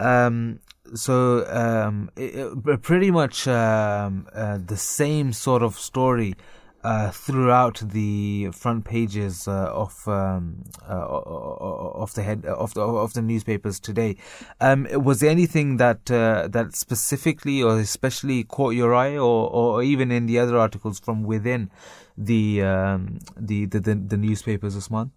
Um, 0.00 0.60
so, 0.94 1.46
um, 1.48 2.10
it, 2.16 2.34
it, 2.34 2.82
pretty 2.82 3.10
much 3.10 3.46
um, 3.46 4.26
uh, 4.32 4.58
the 4.64 4.76
same 4.76 5.32
sort 5.32 5.62
of 5.62 5.78
story 5.78 6.34
uh, 6.84 7.10
throughout 7.10 7.82
the 7.84 8.50
front 8.52 8.84
pages 8.84 9.48
uh, 9.48 9.70
of 9.72 10.06
um, 10.06 10.64
uh, 10.88 11.06
of 11.06 12.14
the 12.14 12.22
head 12.22 12.46
of 12.46 12.74
the 12.74 12.80
of 12.80 13.12
the 13.14 13.22
newspapers 13.22 13.80
today. 13.80 14.16
Um, 14.60 14.86
was 14.92 15.20
there 15.20 15.30
anything 15.30 15.78
that 15.78 16.10
uh, 16.10 16.48
that 16.48 16.76
specifically 16.76 17.62
or 17.62 17.78
especially 17.78 18.44
caught 18.44 18.74
your 18.74 18.94
eye, 18.94 19.16
or, 19.16 19.50
or 19.50 19.82
even 19.82 20.12
in 20.12 20.26
the 20.26 20.38
other 20.38 20.56
articles 20.56 21.00
from 21.00 21.24
within 21.24 21.70
the 22.16 22.62
um, 22.62 23.18
the, 23.36 23.66
the, 23.66 23.80
the 23.80 23.94
the 23.94 24.16
newspapers, 24.16 24.76
Usman? 24.76 25.10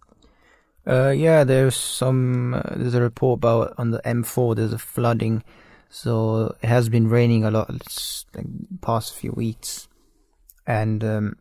Uh, 0.86 1.10
yeah, 1.10 1.44
there's 1.44 1.76
some. 1.76 2.54
Uh, 2.54 2.62
there's 2.74 2.94
a 2.94 3.00
report 3.00 3.38
about 3.38 3.74
on 3.78 3.92
the 3.92 4.00
M4. 4.00 4.56
There's 4.56 4.72
a 4.72 4.78
flooding, 4.78 5.44
so 5.88 6.56
it 6.60 6.66
has 6.66 6.88
been 6.88 7.08
raining 7.08 7.44
a 7.44 7.52
lot 7.52 7.70
like 8.34 8.46
past 8.80 9.14
few 9.14 9.30
weeks, 9.30 9.88
and 10.66 11.04
um, 11.04 11.36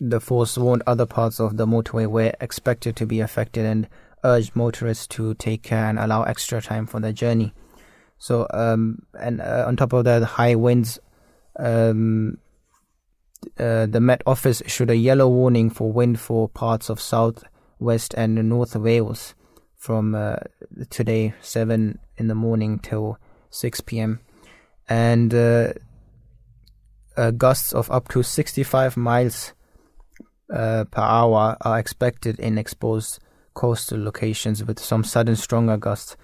the 0.00 0.20
force 0.20 0.56
warned 0.56 0.82
other 0.86 1.06
parts 1.06 1.38
of 1.38 1.56
the 1.56 1.66
motorway 1.66 2.06
were 2.06 2.32
expected 2.40 2.96
to 2.96 3.06
be 3.06 3.20
affected 3.20 3.66
and 3.66 3.88
urged 4.24 4.56
motorists 4.56 5.06
to 5.06 5.34
take 5.34 5.62
care 5.62 5.86
and 5.86 5.98
allow 5.98 6.22
extra 6.22 6.60
time 6.60 6.86
for 6.86 7.00
their 7.00 7.12
journey. 7.12 7.52
So, 8.18 8.46
um, 8.52 9.02
and 9.18 9.40
uh, 9.40 9.64
on 9.66 9.76
top 9.76 9.92
of 9.92 10.04
that, 10.04 10.22
high 10.22 10.54
winds. 10.54 10.98
Um, 11.58 12.38
uh, 13.58 13.86
the 13.86 14.00
Met 14.00 14.22
Office 14.26 14.60
issued 14.60 14.90
a 14.90 14.96
yellow 14.96 15.28
warning 15.28 15.70
for 15.70 15.90
wind 15.90 16.20
for 16.20 16.48
parts 16.48 16.90
of 16.90 17.00
South, 17.00 17.42
West, 17.78 18.14
and 18.14 18.34
North 18.48 18.76
Wales 18.76 19.34
from 19.76 20.14
uh, 20.14 20.36
today, 20.90 21.32
7 21.40 21.98
in 22.18 22.28
the 22.28 22.34
morning 22.34 22.78
till 22.78 23.18
6 23.48 23.80
p.m. 23.82 24.20
And 24.88 25.34
uh, 25.34 25.72
uh, 27.16 27.30
gusts 27.30 27.72
of 27.72 27.90
up 27.90 28.08
to 28.08 28.22
65 28.22 28.98
miles 28.98 29.54
uh, 30.52 30.84
per 30.84 31.02
hour 31.02 31.56
are 31.60 31.78
expected 31.78 32.38
in 32.38 32.58
exposed 32.58 33.20
coastal 33.54 34.02
locations 34.02 34.64
with 34.64 34.78
some 34.78 35.04
sudden 35.04 35.36
stronger 35.36 35.76
gusts. 35.76 36.16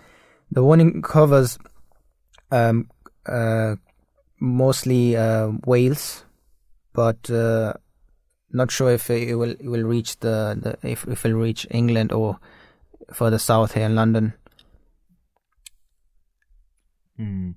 The 0.50 0.62
warning 0.62 1.02
covers 1.02 1.58
um, 2.50 2.88
uh, 3.26 3.76
mostly 4.40 5.16
uh, 5.16 5.52
Wales, 5.64 6.24
but 6.92 7.30
uh, 7.30 7.74
not 8.50 8.70
sure 8.70 8.92
if 8.92 9.10
it 9.10 9.34
will 9.34 9.50
it 9.50 9.66
will 9.66 9.82
reach 9.82 10.18
the, 10.20 10.56
the 10.60 10.88
if 10.88 11.06
if 11.06 11.24
it 11.24 11.34
will 11.34 11.42
reach 11.42 11.66
England 11.70 12.12
or 12.12 12.38
further 13.12 13.38
south 13.38 13.74
here 13.74 13.86
in 13.86 13.94
London. 13.94 14.34
Hmm. 17.16 17.52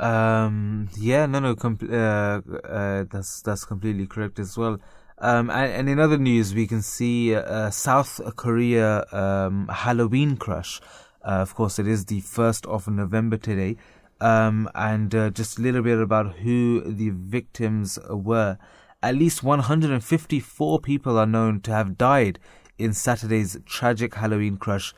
Um, 0.00 0.88
yeah, 0.98 1.26
no, 1.26 1.38
no, 1.38 1.54
com- 1.54 1.78
uh, 1.82 2.40
uh, 2.66 3.04
that's 3.10 3.42
that's 3.42 3.64
completely 3.64 4.06
correct 4.06 4.38
as 4.38 4.56
well. 4.56 4.78
Um, 5.22 5.50
and, 5.50 5.72
and, 5.72 5.88
in 5.88 6.00
other 6.00 6.18
news, 6.18 6.52
we 6.52 6.66
can 6.66 6.82
see 6.82 7.32
uh, 7.32 7.70
South 7.70 8.20
Korea 8.34 9.04
um, 9.12 9.68
Halloween 9.68 10.36
crush. 10.36 10.80
Uh, 11.24 11.38
of 11.46 11.54
course, 11.54 11.78
it 11.78 11.86
is 11.86 12.06
the 12.06 12.20
1st 12.22 12.66
of 12.66 12.88
November 12.88 13.36
today. 13.36 13.76
Um, 14.20 14.68
and 14.74 15.14
uh, 15.14 15.30
just 15.30 15.60
a 15.60 15.62
little 15.62 15.82
bit 15.82 16.00
about 16.00 16.38
who 16.38 16.80
the 16.80 17.10
victims 17.10 18.00
were. 18.10 18.58
At 19.00 19.14
least 19.14 19.44
154 19.44 20.80
people 20.80 21.16
are 21.16 21.26
known 21.26 21.60
to 21.60 21.70
have 21.70 21.96
died 21.96 22.40
in 22.76 22.92
Saturday's 22.92 23.56
tragic 23.64 24.16
Halloween 24.16 24.56
crush 24.56 24.92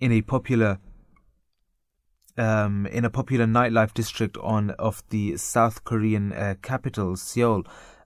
in 0.00 0.12
a 0.12 0.20
popular 0.20 0.80
um, 2.36 2.86
in 2.86 3.04
a 3.04 3.10
popular 3.10 3.46
nightlife 3.46 3.92
district 3.94 4.36
on 4.38 4.70
of 4.72 5.02
the 5.08 5.36
South 5.38 5.84
Korean 5.84 6.32
uh, 6.32 6.54
capital 6.62 7.16
Seoul. 7.16 7.64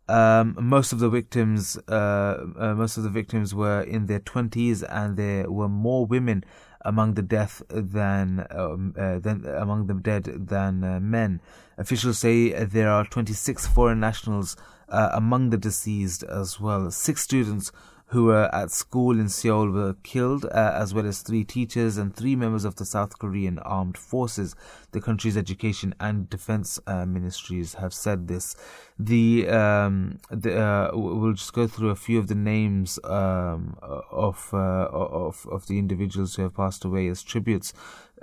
Um, 0.09 0.57
most 0.61 0.93
of 0.93 0.99
the 0.99 1.09
victims, 1.09 1.79
uh, 1.89 2.45
uh, 2.59 2.75
most 2.75 2.97
of 2.97 3.05
the 3.05 3.09
victims 3.09 3.55
were 3.55 3.83
in 3.83 4.07
their 4.07 4.19
twenties, 4.19 4.83
and 4.83 5.17
there 5.17 5.51
were 5.51 5.69
more 5.69 6.07
women 6.07 6.45
among 6.85 7.15
the 7.15 7.23
death 7.23 7.63
than 7.69 8.47
um, 8.51 8.95
uh, 8.99 9.19
than 9.21 9.47
among 9.47 9.87
the 9.87 9.95
dead 9.95 10.25
than 10.49 10.83
uh, 10.83 11.01
men. 11.01 11.41
Officials 11.79 12.19
say 12.19 12.51
there 12.65 12.91
are 12.91 13.05
26 13.05 13.67
foreign 13.69 14.01
nationals 14.01 14.57
uh, 14.89 15.11
among 15.13 15.51
the 15.51 15.57
deceased 15.57 16.23
as 16.25 16.61
well. 16.61 16.91
Six 16.91 17.23
students 17.23 17.73
who 18.13 18.25
were 18.25 18.55
at 18.55 18.71
school 18.71 19.19
in 19.19 19.27
Seoul 19.27 19.71
were 19.71 19.95
killed, 20.03 20.45
uh, 20.45 20.73
as 20.75 20.93
well 20.93 21.07
as 21.07 21.23
three 21.23 21.45
teachers 21.45 21.97
and 21.97 22.15
three 22.15 22.37
members 22.37 22.67
of 22.67 22.77
the 22.77 22.85
South 22.85 23.19
Korean 23.19 23.59
armed 23.61 23.97
forces. 23.97 24.55
The 24.91 25.01
country's 25.01 25.35
education 25.35 25.95
and 25.99 26.29
defense 26.29 26.79
uh, 26.87 27.07
ministries 27.07 27.75
have 27.75 27.95
said 27.95 28.29
this. 28.29 28.55
The, 28.99 29.49
um, 29.49 30.19
the 30.31 30.61
uh, 30.61 30.91
we'll 30.93 31.33
just 31.33 31.55
go 31.55 31.67
through 31.67 31.89
a 31.89 31.97
few 31.97 32.19
of 32.19 32.29
the 32.29 32.35
names 32.35 32.99
um, 33.03 33.79
of 33.81 34.51
uh, 34.53 34.89
of 34.93 35.47
of 35.51 35.67
the 35.67 35.79
individuals 35.79 36.35
who 36.35 36.43
have 36.43 36.55
passed 36.55 36.85
away 36.85 37.09
as 37.09 37.23
tributes. 37.23 37.73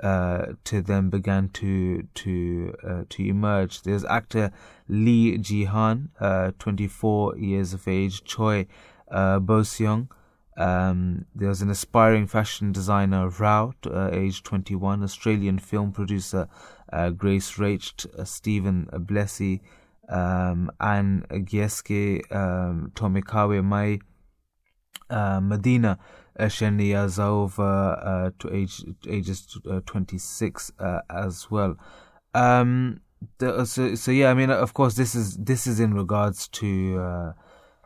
Uh, 0.04 0.54
to 0.64 0.82
them 0.82 1.10
began 1.10 1.50
to 1.50 2.04
to 2.14 2.76
uh, 2.88 3.04
to 3.10 3.28
emerge. 3.28 3.82
There's 3.82 4.06
actor 4.06 4.52
Lee 4.88 5.38
Ji-han, 5.38 6.10
24 6.60 7.38
years 7.38 7.74
of 7.74 7.88
age, 7.88 8.24
Choi 8.24 8.68
uh, 9.12 9.40
Bo 9.40 9.62
Seung. 9.62 10.10
Um, 10.58 11.26
there 11.34 11.48
was 11.48 11.62
an 11.62 11.70
aspiring 11.70 12.28
fashion 12.28 12.74
designer, 12.74 13.30
Rao, 13.30 13.74
uh, 13.86 14.10
age 14.12 14.44
21, 14.44 15.04
Australian 15.04 15.58
film 15.58 15.94
producer, 15.94 16.50
uh, 16.92 17.12
Grace 17.12 17.58
Rached, 17.58 18.06
uh, 18.18 18.26
Steven 18.26 18.88
Blesi, 18.92 19.62
um, 20.10 20.70
and 20.80 21.28
Gieske 21.30 22.20
um, 22.36 22.92
Tomikawe 22.94 23.64
Mai 23.64 24.00
uh, 25.10 25.40
Medina 25.40 25.98
Shenia 26.40 27.08
Zaova 27.08 28.06
uh, 28.06 28.32
to 28.40 28.54
age 28.54 28.84
ages 29.08 29.58
uh, 29.70 29.82
26 29.86 30.72
uh, 30.80 31.02
as 31.10 31.52
well. 31.52 31.78
Um, 32.34 33.02
the, 33.38 33.66
so, 33.66 33.96
so 33.96 34.12
yeah, 34.12 34.32
I 34.32 34.34
mean, 34.34 34.50
of 34.50 34.74
course, 34.74 34.96
this 34.96 35.16
is 35.16 35.36
this 35.38 35.68
is 35.68 35.80
in 35.80 35.94
regards 35.94 36.48
to 36.50 37.34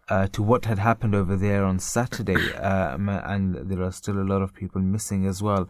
uh, 0.09 0.27
to 0.27 0.43
what 0.43 0.65
had 0.65 0.79
happened 0.79 1.15
over 1.15 1.35
there 1.35 1.63
on 1.63 1.79
Saturday, 1.79 2.53
um, 2.55 3.09
and 3.09 3.55
there 3.69 3.81
are 3.81 3.91
still 3.91 4.19
a 4.19 4.27
lot 4.27 4.41
of 4.41 4.53
people 4.53 4.81
missing 4.81 5.25
as 5.25 5.41
well. 5.41 5.69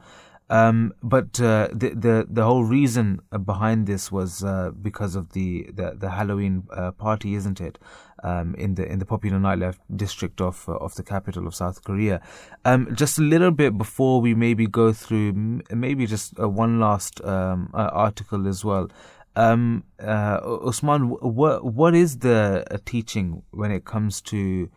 Um, 0.49 0.93
but 1.01 1.39
uh, 1.39 1.69
the 1.71 1.89
the 1.95 2.27
the 2.29 2.43
whole 2.43 2.63
reason 2.63 3.21
behind 3.45 3.87
this 3.87 4.11
was 4.11 4.43
uh, 4.43 4.71
because 4.81 5.15
of 5.15 5.31
the 5.31 5.69
the, 5.73 5.95
the 5.97 6.09
Halloween 6.11 6.67
uh, 6.71 6.91
party, 6.91 7.35
isn't 7.35 7.61
it? 7.61 7.79
Um, 8.23 8.55
in 8.55 8.75
the 8.75 8.85
in 8.85 8.99
the 8.99 9.05
popular 9.05 9.37
nightlife 9.37 9.77
district 9.95 10.41
of 10.41 10.67
uh, 10.67 10.73
of 10.73 10.95
the 10.95 11.03
capital 11.03 11.47
of 11.47 11.55
South 11.55 11.83
Korea. 11.83 12.21
Um, 12.65 12.93
just 12.93 13.17
a 13.17 13.21
little 13.21 13.51
bit 13.51 13.77
before 13.77 14.21
we 14.21 14.35
maybe 14.35 14.67
go 14.67 14.93
through, 14.93 15.61
maybe 15.71 16.05
just 16.05 16.37
one 16.37 16.79
last 16.79 17.23
um, 17.23 17.69
article 17.73 18.47
as 18.47 18.63
well. 18.63 18.89
Um, 19.35 19.83
Usman, 19.99 21.09
what 21.09 21.65
what 21.65 21.95
is 21.95 22.19
the 22.19 22.65
teaching 22.85 23.43
when 23.51 23.71
it 23.71 23.85
comes 23.85 24.21
to 24.21 24.69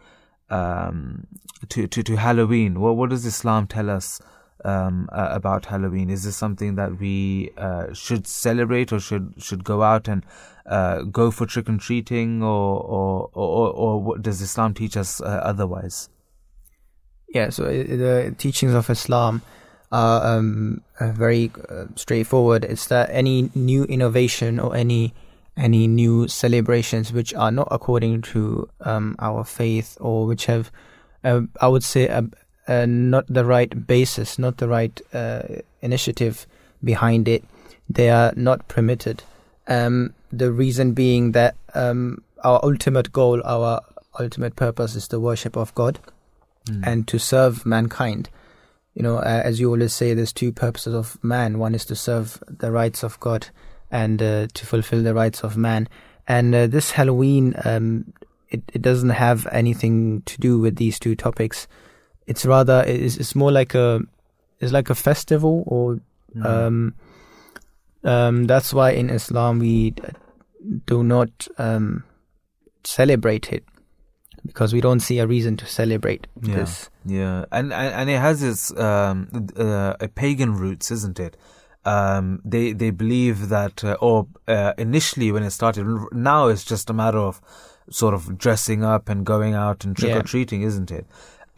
um, 0.48 1.26
to, 1.68 1.86
to 1.86 2.02
to 2.02 2.16
Halloween? 2.16 2.80
What 2.80 2.96
what 2.96 3.10
does 3.10 3.26
Islam 3.26 3.66
tell 3.66 3.90
us? 3.90 4.20
um, 4.66 5.08
uh, 5.12 5.28
about 5.30 5.66
Halloween? 5.66 6.10
Is 6.10 6.24
this 6.24 6.36
something 6.36 6.74
that 6.74 6.98
we 6.98 7.50
uh, 7.56 7.92
should 7.92 8.26
celebrate, 8.26 8.92
or 8.92 9.00
should 9.00 9.34
should 9.38 9.64
go 9.64 9.82
out 9.82 10.08
and 10.08 10.24
uh, 10.66 11.02
go 11.02 11.30
for 11.30 11.46
trick 11.46 11.68
and 11.68 11.80
treating, 11.80 12.42
or 12.42 12.80
or, 12.80 13.30
or 13.32 13.70
or 13.70 14.02
what 14.02 14.22
does 14.22 14.40
Islam 14.40 14.74
teach 14.74 14.96
us 14.96 15.20
uh, 15.20 15.40
otherwise? 15.42 16.08
Yeah, 17.28 17.50
so 17.50 17.64
uh, 17.64 17.68
the 17.68 18.34
teachings 18.38 18.74
of 18.74 18.90
Islam 18.90 19.42
are 19.92 20.38
um, 20.38 20.82
very 21.00 21.50
uh, 21.68 21.84
straightforward. 21.94 22.64
It's 22.64 22.86
that 22.86 23.08
any 23.10 23.50
new 23.54 23.84
innovation 23.84 24.58
or 24.58 24.74
any 24.74 25.14
any 25.56 25.86
new 25.86 26.28
celebrations 26.28 27.12
which 27.12 27.32
are 27.34 27.50
not 27.50 27.68
according 27.70 28.20
to 28.20 28.68
um, 28.82 29.16
our 29.18 29.42
faith 29.42 29.96
or 30.00 30.26
which 30.26 30.46
have, 30.46 30.70
I 31.24 31.66
would 31.66 31.82
say, 31.82 32.08
a, 32.08 32.24
uh, 32.68 32.84
not 32.86 33.24
the 33.28 33.44
right 33.44 33.86
basis, 33.86 34.38
not 34.38 34.58
the 34.58 34.68
right 34.68 35.00
uh, 35.14 35.42
initiative 35.80 36.46
behind 36.84 37.28
it, 37.28 37.44
they 37.88 38.10
are 38.10 38.32
not 38.36 38.68
permitted. 38.68 39.22
Um, 39.66 40.14
the 40.32 40.52
reason 40.52 40.92
being 40.92 41.32
that 41.32 41.56
um, 41.74 42.22
our 42.44 42.60
ultimate 42.62 43.12
goal, 43.12 43.40
our 43.44 43.80
ultimate 44.18 44.56
purpose 44.56 44.94
is 44.94 45.08
the 45.08 45.20
worship 45.20 45.56
of 45.56 45.74
God 45.74 45.98
mm. 46.66 46.82
and 46.86 47.06
to 47.08 47.18
serve 47.18 47.64
mankind. 47.64 48.28
You 48.96 49.02
know, 49.02 49.20
as 49.20 49.60
you 49.60 49.70
always 49.70 49.92
say, 49.92 50.14
there's 50.14 50.32
two 50.32 50.50
purposes 50.50 50.94
of 50.94 51.22
man. 51.22 51.58
One 51.60 51.74
is 51.74 51.84
to 51.84 51.94
serve 51.94 52.42
the 52.48 52.72
rights 52.72 53.04
of 53.04 53.20
God 53.20 53.48
and 53.92 54.20
uh, 54.20 54.48
to 54.52 54.66
fulfill 54.66 55.02
the 55.04 55.14
rights 55.14 55.44
of 55.44 55.56
man. 55.56 55.88
And 56.26 56.52
uh, 56.54 56.66
this 56.66 56.90
Halloween, 56.90 57.54
um, 57.64 58.12
it, 58.48 58.62
it 58.72 58.82
doesn't 58.82 59.10
have 59.10 59.46
anything 59.52 60.22
to 60.22 60.40
do 60.40 60.58
with 60.58 60.76
these 60.76 60.98
two 60.98 61.14
topics 61.14 61.68
it's 62.26 62.44
rather 62.44 62.84
it's, 62.86 63.16
it's 63.16 63.34
more 63.34 63.52
like 63.52 63.74
a 63.74 64.00
it's 64.60 64.72
like 64.72 64.90
a 64.90 64.94
festival 64.94 65.62
or 65.66 66.00
mm. 66.34 66.44
um, 66.44 66.94
um, 68.04 68.44
that's 68.44 68.74
why 68.74 68.90
in 68.90 69.10
Islam 69.10 69.58
we 69.58 69.94
do 70.86 71.04
not 71.04 71.48
um, 71.58 72.04
celebrate 72.84 73.52
it 73.52 73.64
because 74.46 74.72
we 74.72 74.80
don't 74.80 75.00
see 75.00 75.18
a 75.18 75.26
reason 75.26 75.56
to 75.58 75.66
celebrate 75.66 76.26
yeah. 76.42 76.54
this. 76.54 76.90
Yeah, 77.04 77.44
and, 77.52 77.72
and 77.72 77.94
and 77.94 78.10
it 78.10 78.18
has 78.18 78.42
its 78.42 78.76
um, 78.76 79.48
uh, 79.56 79.94
pagan 80.14 80.54
roots, 80.54 80.90
isn't 80.90 81.20
it? 81.20 81.36
Um, 81.84 82.40
they 82.44 82.72
they 82.72 82.90
believe 82.90 83.48
that, 83.48 83.84
uh, 83.84 83.96
or 84.00 84.26
uh, 84.48 84.72
initially 84.76 85.30
when 85.30 85.42
it 85.42 85.50
started, 85.50 85.86
now 86.12 86.48
it's 86.48 86.64
just 86.64 86.90
a 86.90 86.92
matter 86.92 87.18
of 87.18 87.40
sort 87.90 88.14
of 88.14 88.36
dressing 88.36 88.82
up 88.82 89.08
and 89.08 89.24
going 89.24 89.54
out 89.54 89.84
and 89.84 89.96
trick 89.96 90.16
or 90.16 90.22
treating, 90.22 90.62
yeah. 90.62 90.68
isn't 90.68 90.90
it? 90.90 91.06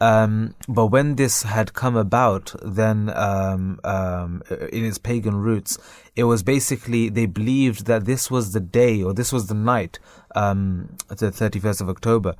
Um, 0.01 0.55
but 0.67 0.87
when 0.87 1.15
this 1.15 1.43
had 1.43 1.73
come 1.73 1.97
about, 1.97 2.55
then 2.61 3.11
um, 3.15 3.79
um, 3.83 4.41
in 4.71 4.85
its 4.85 4.97
pagan 4.97 5.35
roots, 5.35 5.77
it 6.15 6.23
was 6.23 6.41
basically 6.41 7.09
they 7.09 7.25
believed 7.25 7.85
that 7.87 8.05
this 8.05 8.31
was 8.31 8.53
the 8.53 8.61
day 8.61 9.03
or 9.03 9.13
this 9.13 9.33
was 9.33 9.47
the 9.47 9.53
night, 9.53 9.99
um, 10.35 10.95
the 11.07 11.31
31st 11.31 11.81
of 11.81 11.89
October. 11.89 12.35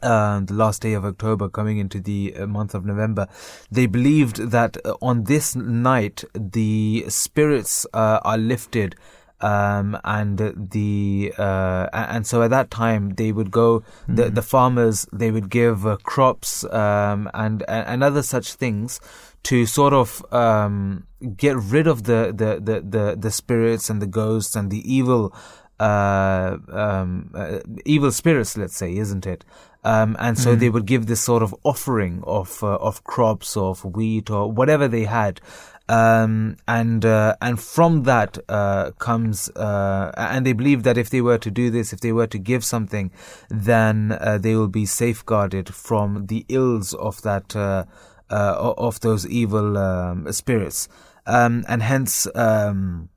Uh, 0.00 0.40
the 0.40 0.54
last 0.54 0.82
day 0.82 0.92
of 0.92 1.04
October, 1.04 1.48
coming 1.48 1.78
into 1.78 2.00
the 2.00 2.32
uh, 2.36 2.46
month 2.46 2.72
of 2.72 2.84
November, 2.84 3.26
they 3.70 3.86
believed 3.86 4.36
that 4.36 4.76
uh, 4.84 4.94
on 5.02 5.24
this 5.24 5.56
night 5.56 6.22
the 6.34 7.04
spirits 7.08 7.84
uh, 7.92 8.20
are 8.22 8.38
lifted 8.38 8.94
um, 9.40 9.98
and 10.04 10.38
the 10.38 11.32
uh, 11.38 11.88
and 11.92 12.26
so 12.26 12.42
at 12.42 12.50
that 12.50 12.70
time 12.70 13.10
they 13.10 13.32
would 13.32 13.50
go 13.50 13.80
mm-hmm. 13.80 14.16
the 14.16 14.30
the 14.30 14.42
farmers 14.42 15.06
they 15.12 15.30
would 15.30 15.48
give 15.48 15.86
uh, 15.86 15.96
crops 16.02 16.64
um, 16.64 17.30
and 17.34 17.64
and 17.68 18.02
other 18.02 18.22
such 18.22 18.54
things 18.54 19.00
to 19.44 19.66
sort 19.66 19.92
of 19.92 20.24
um, 20.32 21.06
get 21.36 21.56
rid 21.56 21.86
of 21.86 22.04
the, 22.04 22.32
the, 22.34 22.60
the, 22.60 22.80
the, 22.80 23.16
the 23.18 23.30
spirits 23.30 23.88
and 23.88 24.02
the 24.02 24.06
ghosts 24.06 24.54
and 24.56 24.70
the 24.70 24.92
evil 24.92 25.34
uh, 25.80 26.56
um, 26.70 27.30
uh, 27.34 27.60
evil 27.84 28.10
spirits, 28.10 28.56
let's 28.56 28.76
say, 28.76 28.96
isn't 28.96 29.26
it? 29.26 29.44
Um, 29.84 30.16
and 30.18 30.38
so 30.38 30.54
mm. 30.54 30.60
they 30.60 30.68
would 30.68 30.86
give 30.86 31.06
this 31.06 31.20
sort 31.20 31.42
of 31.42 31.54
offering 31.62 32.22
of 32.26 32.62
uh, 32.62 32.76
of 32.76 33.04
crops, 33.04 33.56
or 33.56 33.70
of 33.70 33.84
wheat, 33.84 34.28
or 34.28 34.50
whatever 34.50 34.88
they 34.88 35.04
had, 35.04 35.40
um, 35.88 36.56
and 36.66 37.04
uh, 37.04 37.36
and 37.40 37.58
from 37.58 38.02
that 38.02 38.38
uh, 38.48 38.90
comes 38.98 39.48
uh, 39.50 40.12
and 40.16 40.44
they 40.44 40.52
believe 40.52 40.82
that 40.82 40.98
if 40.98 41.08
they 41.10 41.20
were 41.20 41.38
to 41.38 41.50
do 41.50 41.70
this, 41.70 41.92
if 41.92 42.00
they 42.00 42.12
were 42.12 42.26
to 42.26 42.38
give 42.38 42.64
something, 42.64 43.10
then 43.48 44.16
uh, 44.20 44.36
they 44.38 44.54
will 44.54 44.68
be 44.68 44.84
safeguarded 44.84 45.74
from 45.74 46.26
the 46.26 46.44
ills 46.48 46.92
of 46.94 47.22
that 47.22 47.56
uh, 47.56 47.84
uh, 48.30 48.74
of 48.76 49.00
those 49.00 49.26
evil 49.26 49.78
um, 49.78 50.30
spirits, 50.32 50.88
um, 51.26 51.64
and 51.68 51.82
hence. 51.82 52.26
Um, 52.34 53.08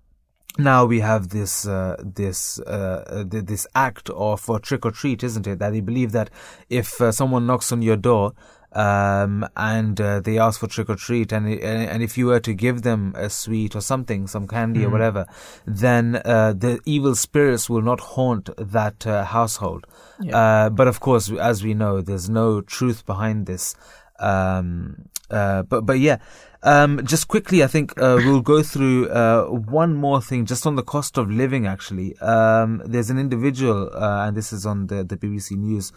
now 0.58 0.86
we 0.86 1.00
have 1.00 1.30
this 1.30 1.68
uh, 1.68 1.96
this 2.04 2.60
uh, 2.60 3.24
this 3.26 3.68
act 3.74 4.10
of 4.10 4.50
uh, 4.50 4.60
trick 4.60 4.86
or 4.86 4.92
treat, 4.92 5.24
isn't 5.24 5.48
it? 5.48 5.60
That 5.60 5.72
they 5.72 5.82
believe 5.82 6.12
that 6.12 6.30
if 6.70 7.00
someone 7.12 7.46
knocks 7.48 7.72
on 7.72 7.82
your 7.82 7.98
door, 7.98 8.34
um, 8.74 9.46
and 9.58 10.00
uh, 10.00 10.20
they 10.22 10.38
ask 10.38 10.60
for 10.60 10.68
trick 10.68 10.90
or 10.90 10.96
treat, 10.96 11.32
and 11.32 11.48
and 11.48 12.02
if 12.02 12.18
you 12.18 12.28
were 12.28 12.40
to 12.40 12.54
give 12.54 12.84
them 12.84 13.14
a 13.18 13.30
sweet 13.30 13.76
or 13.76 13.82
something, 13.82 14.28
some 14.28 14.48
candy 14.48 14.82
mm. 14.82 14.84
or 14.84 14.88
hmm. 14.88 14.94
whatever, 14.94 15.26
then 15.66 16.22
uh, 16.24 16.54
the 16.54 16.80
evil 16.86 17.16
spirits 17.16 17.70
will 17.70 17.82
not 17.82 18.00
haunt 18.00 18.50
that 18.58 19.06
uh, 19.06 19.26
household. 19.26 19.86
Yeah. 20.22 20.38
Uh, 20.38 20.70
but 20.70 20.88
of 20.88 21.00
course, 21.00 21.30
as 21.32 21.64
we 21.64 21.74
know, 21.74 22.02
there's 22.02 22.30
no 22.30 22.62
truth 22.62 23.06
behind 23.06 23.46
this. 23.46 23.76
Um, 24.20 25.10
uh, 25.30 25.64
but 25.64 25.86
but 25.86 26.00
yeah. 26.00 26.18
Um, 26.64 27.02
just 27.04 27.28
quickly, 27.28 27.64
I 27.64 27.68
think 27.68 28.00
uh, 28.00 28.18
we'll 28.24 28.42
go 28.42 28.62
through 28.62 29.10
uh, 29.10 29.46
one 29.46 29.96
more 29.96 30.22
thing, 30.22 30.46
just 30.46 30.68
on 30.68 30.76
the 30.76 30.84
cost 30.84 31.18
of 31.18 31.30
living. 31.30 31.66
Actually, 31.66 32.16
um, 32.20 32.84
there's 32.86 33.10
an 33.10 33.18
individual, 33.18 33.90
uh, 33.94 34.28
and 34.28 34.38
this 34.38 34.54
is 34.54 34.66
on 34.66 34.88
the 34.88 35.04
the 35.04 35.18
BBC 35.18 35.58
News, 35.58 35.92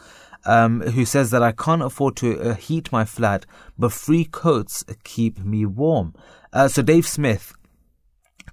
um, 0.47 0.81
who 0.81 1.05
says 1.05 1.31
that 1.31 1.43
I 1.43 1.53
can't 1.53 1.83
afford 1.83 2.17
to 2.17 2.41
uh, 2.41 2.55
heat 2.55 2.91
my 2.91 3.05
flat, 3.05 3.45
but 3.79 3.93
free 3.93 4.25
coats 4.25 4.85
keep 5.05 5.39
me 5.39 5.67
warm. 5.67 6.15
Uh, 6.53 6.69
so 6.69 6.81
Dave 6.81 7.07
Smith 7.07 7.53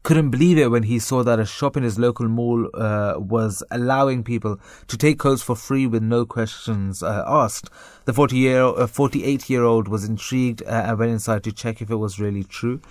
couldn't 0.04 0.32
believe 0.32 0.58
it 0.58 0.71
when 0.71 0.84
he 0.84 0.97
saw 0.97 1.24
that 1.24 1.39
a 1.39 1.45
shop 1.45 1.78
in 1.78 1.84
his 1.84 2.00
local 2.00 2.28
mall 2.28 2.67
uh, 2.74 3.13
was 3.17 3.63
allowing 3.69 4.24
people 4.24 4.60
to 4.88 4.97
take 4.97 5.19
coats 5.19 5.43
for 5.43 5.56
free 5.56 5.86
with 5.86 6.02
no 6.02 6.26
questions 6.26 7.04
uh, 7.04 7.24
asked. 7.28 7.69
The 8.06 8.14
40 8.14 8.36
year, 8.38 8.64
uh, 8.64 8.88
48 8.88 9.50
year 9.50 9.64
old 9.64 9.88
was 9.88 10.04
intrigued 10.06 10.64
uh, 10.64 10.86
and 10.88 11.00
went 11.00 11.12
inside 11.12 11.44
to 11.44 11.52
check 11.52 11.82
if 11.82 11.90
it 11.90 11.96
was 11.96 12.20
really 12.20 12.44
true. 12.44 12.82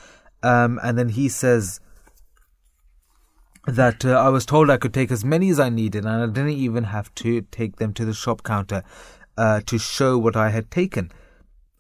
Um, 0.42 0.79
and 0.83 0.96
then 0.96 1.11
he 1.11 1.29
says, 1.29 1.81
that 3.66 4.05
uh, 4.05 4.12
I 4.12 4.29
was 4.29 4.46
told 4.46 4.70
I 4.70 4.77
could 4.77 4.94
take 4.94 5.11
as 5.11 5.25
many 5.25 5.51
as 5.51 5.61
I 5.61 5.68
needed, 5.68 6.05
and 6.05 6.23
I 6.23 6.27
didn't 6.27 6.51
even 6.51 6.85
have 6.85 7.14
to 7.16 7.42
take 7.42 7.77
them 7.77 7.92
to 7.94 8.05
the 8.05 8.14
shop 8.14 8.42
counter 8.42 8.83
uh, 9.37 9.61
to 9.66 9.79
show 9.79 10.18
what 10.18 10.37
I 10.37 10.51
had 10.51 10.70
taken. 10.70 11.12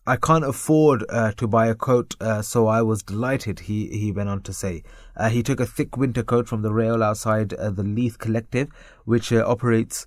I 0.06 0.16
can't 0.16 0.44
afford 0.44 1.04
uh, 1.08 1.32
to 1.32 1.46
buy 1.46 1.68
a 1.68 1.74
coat, 1.74 2.16
uh, 2.20 2.42
so 2.42 2.66
I 2.66 2.82
was 2.82 3.02
delighted. 3.02 3.60
He 3.60 3.86
he 3.88 4.12
went 4.12 4.28
on 4.28 4.42
to 4.42 4.52
say. 4.52 4.82
Uh, 5.16 5.28
he 5.28 5.42
took 5.42 5.60
a 5.60 5.66
thick 5.66 5.96
winter 5.96 6.22
coat 6.22 6.48
from 6.48 6.62
the 6.62 6.72
rail 6.72 7.02
outside 7.02 7.52
uh, 7.54 7.70
the 7.70 7.82
Leith 7.82 8.18
Collective, 8.18 8.68
which 9.04 9.32
operates 9.32 10.06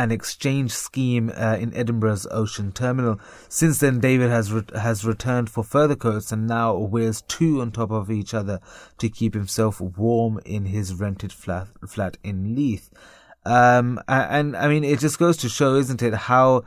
an 0.00 0.10
exchange 0.10 0.72
scheme 0.72 1.30
uh, 1.36 1.58
in 1.60 1.74
Edinburgh's 1.74 2.26
Ocean 2.30 2.72
Terminal. 2.72 3.20
Since 3.50 3.80
then, 3.80 4.00
David 4.00 4.30
has 4.30 4.50
re- 4.50 4.62
has 4.74 5.04
returned 5.04 5.50
for 5.50 5.62
further 5.62 5.94
coats 5.94 6.32
and 6.32 6.46
now 6.46 6.74
wears 6.74 7.20
two 7.22 7.60
on 7.60 7.70
top 7.70 7.90
of 7.90 8.10
each 8.10 8.32
other 8.32 8.60
to 8.96 9.10
keep 9.10 9.34
himself 9.34 9.78
warm 9.78 10.40
in 10.46 10.64
his 10.64 10.94
rented 10.94 11.34
flat 11.34 11.68
flat 11.86 12.16
in 12.24 12.56
Leith. 12.56 12.88
Um, 13.44 14.00
and, 14.08 14.54
and 14.54 14.56
I 14.56 14.68
mean, 14.68 14.84
it 14.84 15.00
just 15.00 15.18
goes 15.18 15.36
to 15.38 15.50
show, 15.50 15.74
isn't 15.74 16.02
it, 16.02 16.14
how 16.14 16.64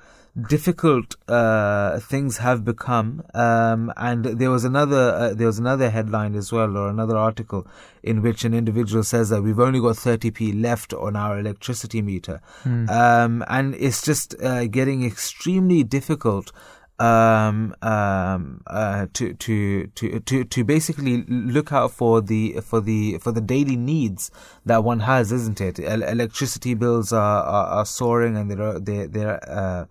difficult 0.48 1.16
uh, 1.28 2.00
things 2.00 2.38
have 2.38 2.66
become. 2.66 3.24
Um, 3.34 3.94
and 3.98 4.26
there 4.26 4.50
was 4.50 4.64
another 4.64 5.14
uh, 5.16 5.34
there 5.34 5.48
was 5.48 5.60
another 5.60 5.90
headline 5.90 6.36
as 6.36 6.52
well, 6.52 6.76
or 6.78 6.90
another 6.90 7.16
article 7.18 7.68
in 8.02 8.22
which 8.22 8.44
an 8.44 8.54
individual 8.54 9.04
says 9.04 9.30
that 9.30 9.42
we've 9.42 9.60
only 9.60 9.80
got 9.80 9.96
30p 9.96 10.60
left 10.62 10.94
on 10.94 11.16
our 11.16 11.40
electricity 11.40 12.02
meter, 12.02 12.42
Hmm. 12.64 12.90
um, 12.90 13.44
and 13.48 13.76
it's 13.76 14.02
just 14.04 14.36
uh, 14.42 14.66
getting 14.66 15.06
extremely 15.06 15.84
difficult. 15.84 16.52
Um, 17.00 17.76
um, 17.82 18.62
uh, 18.68 19.08
to, 19.14 19.34
to, 19.34 19.88
to, 19.88 20.20
to, 20.22 20.44
to 20.46 20.64
basically 20.64 21.24
look 21.28 21.74
out 21.74 21.92
for 21.92 22.22
the, 22.22 22.62
for 22.62 22.80
the, 22.80 23.18
for 23.18 23.32
the 23.32 23.42
daily 23.42 23.76
needs 23.76 24.30
that 24.66 24.84
one 24.84 25.00
has, 25.02 25.32
isn't 25.32 25.60
it? 25.60 25.80
El- 25.80 26.04
electricity 26.04 26.76
bills 26.76 27.12
are, 27.12 27.44
are, 27.44 27.66
are 27.80 27.86
soaring 27.86 28.38
and 28.38 28.52
they're, 28.52 28.80
they're, 28.80 29.08
they're, 29.08 29.50
uh, 29.52 29.86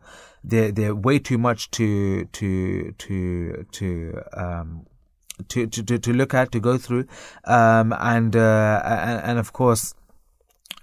they're, 0.44 0.72
they're 0.72 0.94
way 0.94 1.18
too 1.18 1.38
much 1.38 1.70
to, 1.72 2.24
to, 2.26 2.92
to, 2.92 3.66
to, 3.72 4.22
um, 4.32 4.86
to, 5.48 5.66
to, 5.66 5.98
to, 5.98 6.12
look 6.12 6.34
at, 6.34 6.52
to 6.52 6.60
go 6.60 6.78
through. 6.78 7.06
Um, 7.44 7.94
and, 7.98 8.34
uh, 8.36 8.82
and, 8.84 9.24
and 9.24 9.38
of 9.38 9.52
course, 9.52 9.94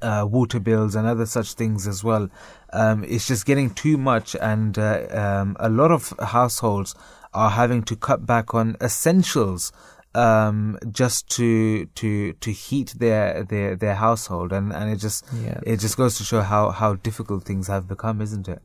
uh, 0.02 0.26
water 0.30 0.60
bills 0.60 0.95
and 0.95 1.08
other 1.08 1.26
such 1.26 1.54
things 1.54 1.88
as 1.88 2.04
well. 2.04 2.30
Um, 2.72 3.04
it's 3.04 3.28
just 3.28 3.45
getting 3.45 3.69
too 3.72 3.98
much, 3.98 4.36
and 4.36 4.78
uh, 4.78 5.08
um, 5.12 5.58
a 5.60 5.69
lot 5.69 5.91
of 5.91 6.13
households 6.19 6.95
are 7.34 7.50
having 7.50 7.84
to 7.84 7.95
cut 7.95 8.26
back 8.26 8.54
on 8.54 8.78
essentials 8.82 9.72
um, 10.15 10.78
just 10.91 11.30
to 11.32 11.86
to 11.95 12.34
to 12.34 12.52
heat 12.52 12.95
their 12.98 13.43
their 13.43 13.76
their 13.76 13.95
household, 13.95 14.52
and 14.54 14.74
and 14.74 14.89
it 14.89 14.98
just 14.98 15.26
Yeah. 15.34 15.60
it 15.63 15.78
just 15.78 15.98
goes 15.98 16.17
to 16.17 16.24
show 16.24 16.41
how 16.41 16.69
how 16.72 16.95
difficult 16.95 17.43
things 17.43 17.67
have 17.67 17.88
become, 17.88 18.22
isn't 18.22 18.48
it? 18.48 18.62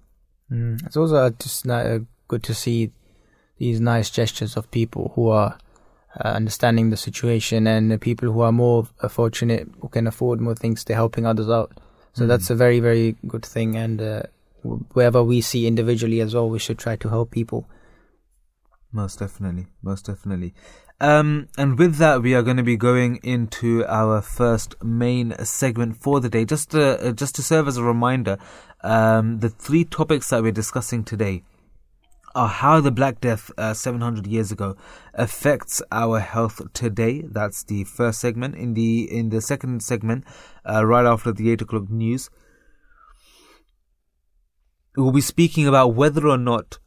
Mm. 0.50 0.84
It's 0.86 0.96
also 0.96 1.16
uh, 1.16 1.30
just 1.30 1.68
uh, 1.68 2.00
good 2.28 2.42
to 2.44 2.54
see 2.54 2.90
these 3.58 3.80
nice 3.80 4.10
gestures 4.10 4.56
of 4.56 4.70
people 4.70 5.12
who 5.14 5.28
are 5.28 5.58
uh, 6.20 6.28
understanding 6.28 6.90
the 6.90 6.96
situation 6.96 7.66
and 7.66 7.90
the 7.90 7.98
people 7.98 8.30
who 8.30 8.40
are 8.40 8.52
more 8.52 8.84
fortunate 9.08 9.68
who 9.80 9.88
can 9.88 10.06
afford 10.06 10.40
more 10.40 10.54
things 10.54 10.84
they're 10.84 10.96
helping 10.96 11.26
others 11.26 11.48
out. 11.48 11.72
So 12.12 12.24
Mm. 12.24 12.28
that's 12.28 12.50
a 12.50 12.54
very 12.54 12.80
very 12.80 13.16
good 13.26 13.44
thing. 13.44 13.76
And 13.76 14.00
uh, 14.00 14.22
wherever 14.62 15.22
we 15.22 15.40
see 15.40 15.66
individually 15.66 16.20
as 16.20 16.34
well, 16.34 16.48
we 16.48 16.58
should 16.58 16.78
try 16.78 16.96
to 16.96 17.08
help 17.08 17.30
people. 17.30 17.68
Most 18.92 19.18
definitely, 19.18 19.66
most 19.82 20.06
definitely. 20.06 20.54
Um, 21.00 21.48
and 21.58 21.78
with 21.78 21.96
that, 21.96 22.22
we 22.22 22.34
are 22.34 22.42
going 22.42 22.56
to 22.56 22.62
be 22.62 22.76
going 22.76 23.16
into 23.22 23.84
our 23.86 24.22
first 24.22 24.82
main 24.82 25.34
segment 25.44 25.96
for 25.96 26.20
the 26.20 26.28
day. 26.28 26.44
Just 26.44 26.70
to, 26.70 27.08
uh, 27.08 27.12
just 27.12 27.34
to 27.36 27.42
serve 27.42 27.66
as 27.66 27.76
a 27.76 27.82
reminder, 27.82 28.38
um, 28.82 29.40
the 29.40 29.48
three 29.48 29.84
topics 29.84 30.30
that 30.30 30.42
we're 30.42 30.52
discussing 30.52 31.04
today 31.04 31.42
are 32.34 32.48
how 32.48 32.80
the 32.80 32.90
Black 32.90 33.20
Death 33.20 33.50
uh, 33.56 33.74
700 33.74 34.26
years 34.26 34.50
ago 34.50 34.76
affects 35.14 35.80
our 35.92 36.20
health 36.20 36.60
today. 36.72 37.22
That's 37.28 37.62
the 37.64 37.84
first 37.84 38.20
segment. 38.20 38.56
In 38.56 38.74
the 38.74 39.02
in 39.10 39.30
the 39.30 39.40
second 39.40 39.82
segment, 39.82 40.24
uh, 40.68 40.84
right 40.84 41.06
after 41.06 41.32
the 41.32 41.50
eight 41.50 41.62
o'clock 41.62 41.88
news, 41.88 42.30
we'll 44.96 45.12
be 45.12 45.20
speaking 45.20 45.66
about 45.68 45.94
whether 45.94 46.26
or 46.26 46.38
not 46.38 46.78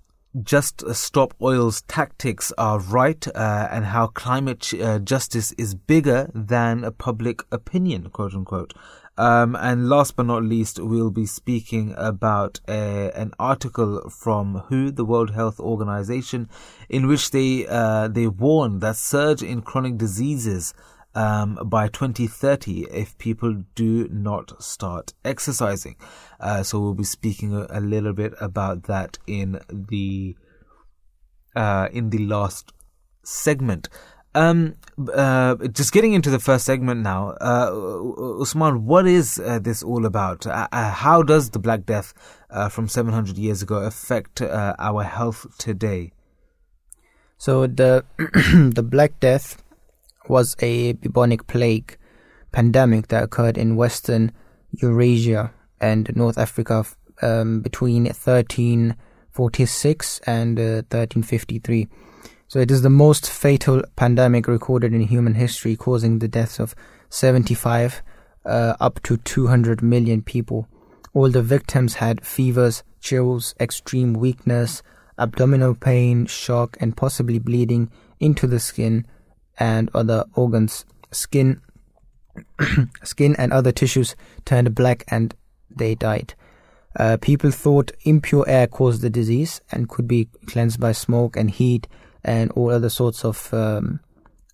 just 0.43 0.83
stop 0.93 1.33
oil's 1.41 1.81
tactics 1.83 2.51
are 2.57 2.79
right 2.79 3.27
uh, 3.35 3.67
and 3.71 3.85
how 3.85 4.07
climate 4.07 4.73
uh, 4.73 4.99
justice 4.99 5.51
is 5.53 5.75
bigger 5.75 6.29
than 6.33 6.83
a 6.83 6.91
public 6.91 7.41
opinion, 7.51 8.09
quote 8.09 8.33
unquote. 8.33 8.73
Um, 9.19 9.55
and 9.55 9.89
last 9.89 10.15
but 10.15 10.27
not 10.27 10.43
least, 10.43 10.79
we'll 10.79 11.09
be 11.09 11.25
speaking 11.25 11.95
about 11.97 12.59
uh, 12.67 12.71
an 13.15 13.31
article 13.39 14.09
from 14.11 14.63
WHO, 14.69 14.91
the 14.91 15.05
World 15.05 15.31
Health 15.31 15.59
Organization, 15.59 16.49
in 16.87 17.07
which 17.07 17.31
they 17.31 17.65
uh, 17.67 18.09
they 18.09 18.27
warn 18.27 18.79
that 18.79 18.95
surge 18.95 19.41
in 19.41 19.63
chronic 19.63 19.97
diseases 19.97 20.75
um, 21.17 21.57
by 21.65 21.87
2030 21.87 22.85
if 22.91 23.17
people 23.17 23.63
do 23.73 24.07
not 24.09 24.61
start 24.61 25.13
exercising. 25.25 25.95
Uh, 26.39 26.61
so 26.61 26.79
we'll 26.79 26.93
be 26.93 27.03
speaking 27.03 27.55
a, 27.55 27.65
a 27.71 27.81
little 27.81 28.13
bit 28.13 28.33
about 28.39 28.83
that 28.83 29.17
in 29.25 29.59
the 29.71 30.35
uh, 31.55 31.89
in 31.91 32.11
the 32.11 32.19
last 32.19 32.71
segment. 33.23 33.89
Um, 34.35 34.75
uh, 35.11 35.55
just 35.71 35.91
getting 35.91 36.13
into 36.13 36.29
the 36.29 36.37
first 36.37 36.65
segment 36.65 37.01
now, 37.01 37.29
uh, 37.41 38.41
Usman, 38.41 38.85
what 38.85 39.07
is 39.07 39.39
uh, 39.39 39.57
this 39.57 39.81
all 39.81 40.05
about? 40.05 40.45
Uh, 40.45 40.67
uh, 40.71 40.91
how 40.91 41.23
does 41.23 41.49
the 41.49 41.57
Black 41.57 41.87
Death 41.87 42.13
uh, 42.51 42.69
from 42.69 42.87
700 42.87 43.39
years 43.39 43.63
ago 43.63 43.77
affect 43.77 44.39
our 44.43 45.01
health 45.01 45.47
today? 45.57 46.11
So 47.39 47.65
the 47.65 48.05
the 48.75 48.83
Black 48.83 49.19
Death 49.19 49.63
was 50.29 50.55
a 50.59 50.93
bubonic 50.93 51.47
plague 51.47 51.97
pandemic 52.51 53.07
that 53.09 53.23
occurred 53.23 53.57
in 53.57 53.75
Western 53.75 54.31
Eurasia 54.71 55.51
and 55.79 56.15
North 56.15 56.37
Africa 56.37 56.85
um, 57.21 57.61
between 57.61 58.05
1346 58.05 60.19
and 60.25 60.59
uh, 60.59 60.83
1353. 60.89 61.87
So 62.47 62.59
it 62.59 62.71
is 62.71 62.81
the 62.81 62.89
most 62.89 63.29
fatal 63.29 63.83
pandemic 63.95 64.47
recorded 64.47 64.93
in 64.93 65.01
human 65.01 65.35
history, 65.35 65.75
causing 65.75 66.17
the 66.19 66.29
deaths 66.29 66.59
of 66.59 66.75
75 67.09 68.01
uh, 68.45 68.75
up 68.79 69.01
to 69.03 69.17
200 69.17 69.81
million 69.81 70.21
people. 70.21 70.67
All 71.13 71.29
the 71.29 71.41
victims 71.41 71.95
had 71.95 72.25
fevers, 72.25 72.83
chills, 73.01 73.53
extreme 73.59 74.13
weakness, 74.13 74.81
abdominal 75.17 75.75
pain, 75.75 76.25
shock, 76.25 76.77
and 76.79 76.95
possibly 76.95 77.39
bleeding 77.39 77.91
into 78.19 78.47
the 78.47 78.59
skin 78.59 79.05
and 79.59 79.89
other 79.93 80.25
organs. 80.35 80.85
Skin, 81.11 81.61
skin 83.03 83.35
and 83.37 83.53
other 83.53 83.71
tissues 83.71 84.15
turned 84.45 84.75
black 84.75 85.03
and 85.07 85.35
they 85.69 85.95
died. 85.95 86.33
Uh, 86.97 87.17
people 87.21 87.51
thought 87.51 87.91
impure 88.01 88.47
air 88.47 88.67
caused 88.67 89.01
the 89.01 89.09
disease 89.09 89.61
and 89.71 89.89
could 89.89 90.07
be 90.07 90.27
cleansed 90.47 90.79
by 90.79 90.91
smoke 90.91 91.37
and 91.37 91.51
heat 91.51 91.87
and 92.23 92.51
all 92.51 92.71
other 92.71 92.89
sorts 92.89 93.23
of 93.23 93.53
um, 93.53 93.99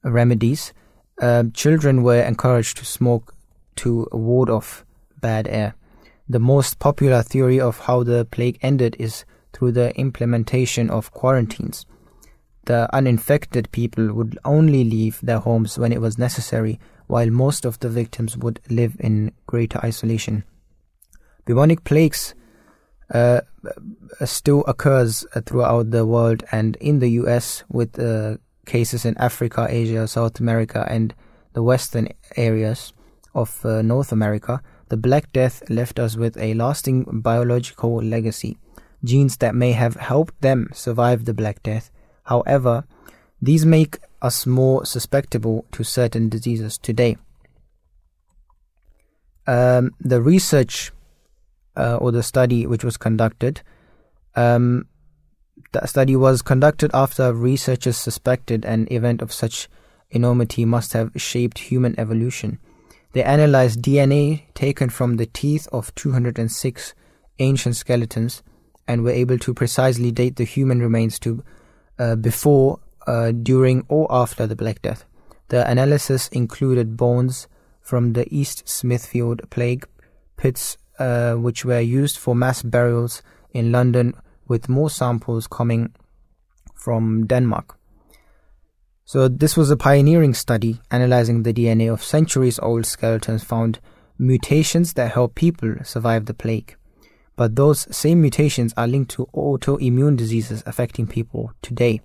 remedies. 0.04 0.74
Uh, 1.22 1.44
children 1.54 2.04
were 2.04 2.22
encouraged 2.22 2.78
to 2.78 2.86
smoke 2.86 3.34
to 3.78 4.08
ward 4.12 4.50
off 4.50 4.86
bad 5.22 5.48
air. 5.48 5.74
The 6.28 6.39
most 6.39 6.80
popular 6.80 7.22
theory 7.22 7.60
of 7.60 7.80
how 7.80 8.04
the 8.04 8.26
plague 8.26 8.60
ended 8.62 8.96
is 9.00 9.26
through 9.54 9.74
the 9.74 9.96
implementation 9.98 10.89
of 10.89 11.12
quarantines. 11.12 11.86
The 12.65 12.88
uninfected 12.93 13.71
people 13.71 14.13
would 14.13 14.38
only 14.45 14.84
leave 14.84 15.19
their 15.21 15.39
homes 15.39 15.78
when 15.78 15.91
it 15.91 16.02
was 16.02 16.17
necessary, 16.17 16.80
while 17.08 17.30
most 17.30 17.65
of 17.65 17.80
the 17.80 17.89
victims 17.89 18.38
would 18.38 18.60
live 18.69 18.95
in 18.99 19.32
greater 19.47 19.80
isolation. 19.84 20.43
Bubonic 21.45 21.84
plagues 21.84 22.36
uh, 23.13 23.41
still 24.26 24.63
occurs 24.65 25.26
uh, 25.36 25.41
throughout 25.41 25.91
the 25.91 26.06
world 26.06 26.43
and 26.52 26.76
in 26.78 26.99
the 26.99 27.10
US 27.21 27.63
with 27.69 27.99
uh, 27.99 28.38
cases 28.65 29.06
in 29.06 29.17
Africa, 29.17 29.67
Asia, 29.69 30.08
South 30.08 30.39
America, 30.39 30.86
and 30.89 31.13
the 31.54 31.63
western 31.63 32.08
areas 32.36 32.93
of 33.36 33.65
uh, 33.65 33.82
North 33.82 34.12
America. 34.12 34.62
The 34.89 34.97
Black 34.97 35.32
Death 35.34 35.69
left 35.69 35.99
us 35.99 36.15
with 36.15 36.38
a 36.38 36.54
lasting 36.54 37.21
biological 37.21 38.02
legacy, 38.02 38.58
genes 39.04 39.38
that 39.38 39.56
may 39.56 39.71
have 39.71 39.95
helped 39.95 40.39
them 40.41 40.69
survive 40.73 41.26
the 41.26 41.34
Black 41.34 41.63
Death. 41.63 41.91
However, 42.23 42.86
these 43.41 43.65
make 43.65 43.99
us 44.21 44.45
more 44.45 44.86
susceptible 44.86 45.65
to 45.73 45.83
certain 45.83 46.29
diseases 46.29 46.77
today. 46.77 47.17
Um, 49.45 49.91
the 49.99 50.21
research 50.21 50.91
uh, 51.75 51.97
or 51.97 52.12
the 52.12 52.23
study 52.23 52.65
which 52.65 52.83
was 52.83 52.95
conducted, 52.95 53.62
um, 54.36 54.88
the 55.73 55.86
study 55.86 56.15
was 56.15 56.41
conducted 56.41 56.91
after 56.93 57.33
researchers 57.33 57.97
suspected 57.97 58.63
an 58.63 58.88
event 58.89 59.21
of 59.21 59.33
such 59.33 59.67
enormity 60.12 60.63
must 60.63 60.93
have 60.93 61.12
shaped 61.17 61.59
human 61.59 61.99
evolution. 61.99 62.59
They 63.12 63.23
analyzed 63.23 63.81
DNA 63.81 64.43
taken 64.53 64.89
from 64.89 65.17
the 65.17 65.25
teeth 65.25 65.67
of 65.71 65.93
206 65.95 66.93
ancient 67.39 67.75
skeletons 67.75 68.41
and 68.88 69.03
were 69.03 69.12
able 69.12 69.38
to 69.39 69.53
precisely 69.53 70.12
date 70.12 70.36
the 70.36 70.43
human 70.43 70.79
remains 70.79 71.19
to 71.19 71.43
uh, 71.99 72.15
before, 72.15 72.79
uh, 73.08 73.32
during, 73.32 73.86
or 73.88 74.08
after 74.10 74.47
the 74.47 74.56
Black 74.56 74.82
Death. 74.82 75.06
The 75.49 75.69
analysis 75.69 76.27
included 76.29 76.97
bones 76.97 77.47
from 77.82 78.13
the 78.13 78.25
East 78.34 78.67
Smithfield 78.67 79.49
plague, 79.49 79.88
pits, 80.38 80.77
uh, 80.99 81.34
which 81.36 81.65
were 81.65 81.79
used 81.79 82.17
for 82.17 82.36
mass 82.36 82.62
burials 82.63 83.21
in 83.51 83.71
London, 83.71 84.13
with 84.47 84.69
more 84.69 84.89
samples 84.89 85.47
coming 85.47 85.93
from 86.75 87.27
Denmark. 87.27 87.77
So, 89.06 89.27
this 89.27 89.58
was 89.58 89.69
a 89.69 89.77
pioneering 89.77 90.34
study 90.34 90.79
analyzing 90.89 91.43
the 91.43 91.53
DNA 91.53 91.91
of 91.91 92.03
centuries 92.03 92.58
old 92.60 92.86
skeletons 92.86 93.43
found 93.43 93.79
mutations 94.17 94.93
that 94.93 95.12
help 95.12 95.36
people 95.36 95.75
survive 95.84 96.25
the 96.25 96.34
plague. 96.34 96.75
But 97.36 97.56
those 97.56 97.88
same 97.96 98.22
mutations 98.22 98.74
are 98.78 98.88
linked 98.88 99.12
to 99.12 99.28
autoimmune 99.34 100.17
diseases 100.17 100.63
affecting 100.65 101.08
people 101.08 101.52
today. 101.62 102.02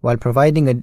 While 0.00 0.16
providing 0.16 0.68
a 0.68 0.82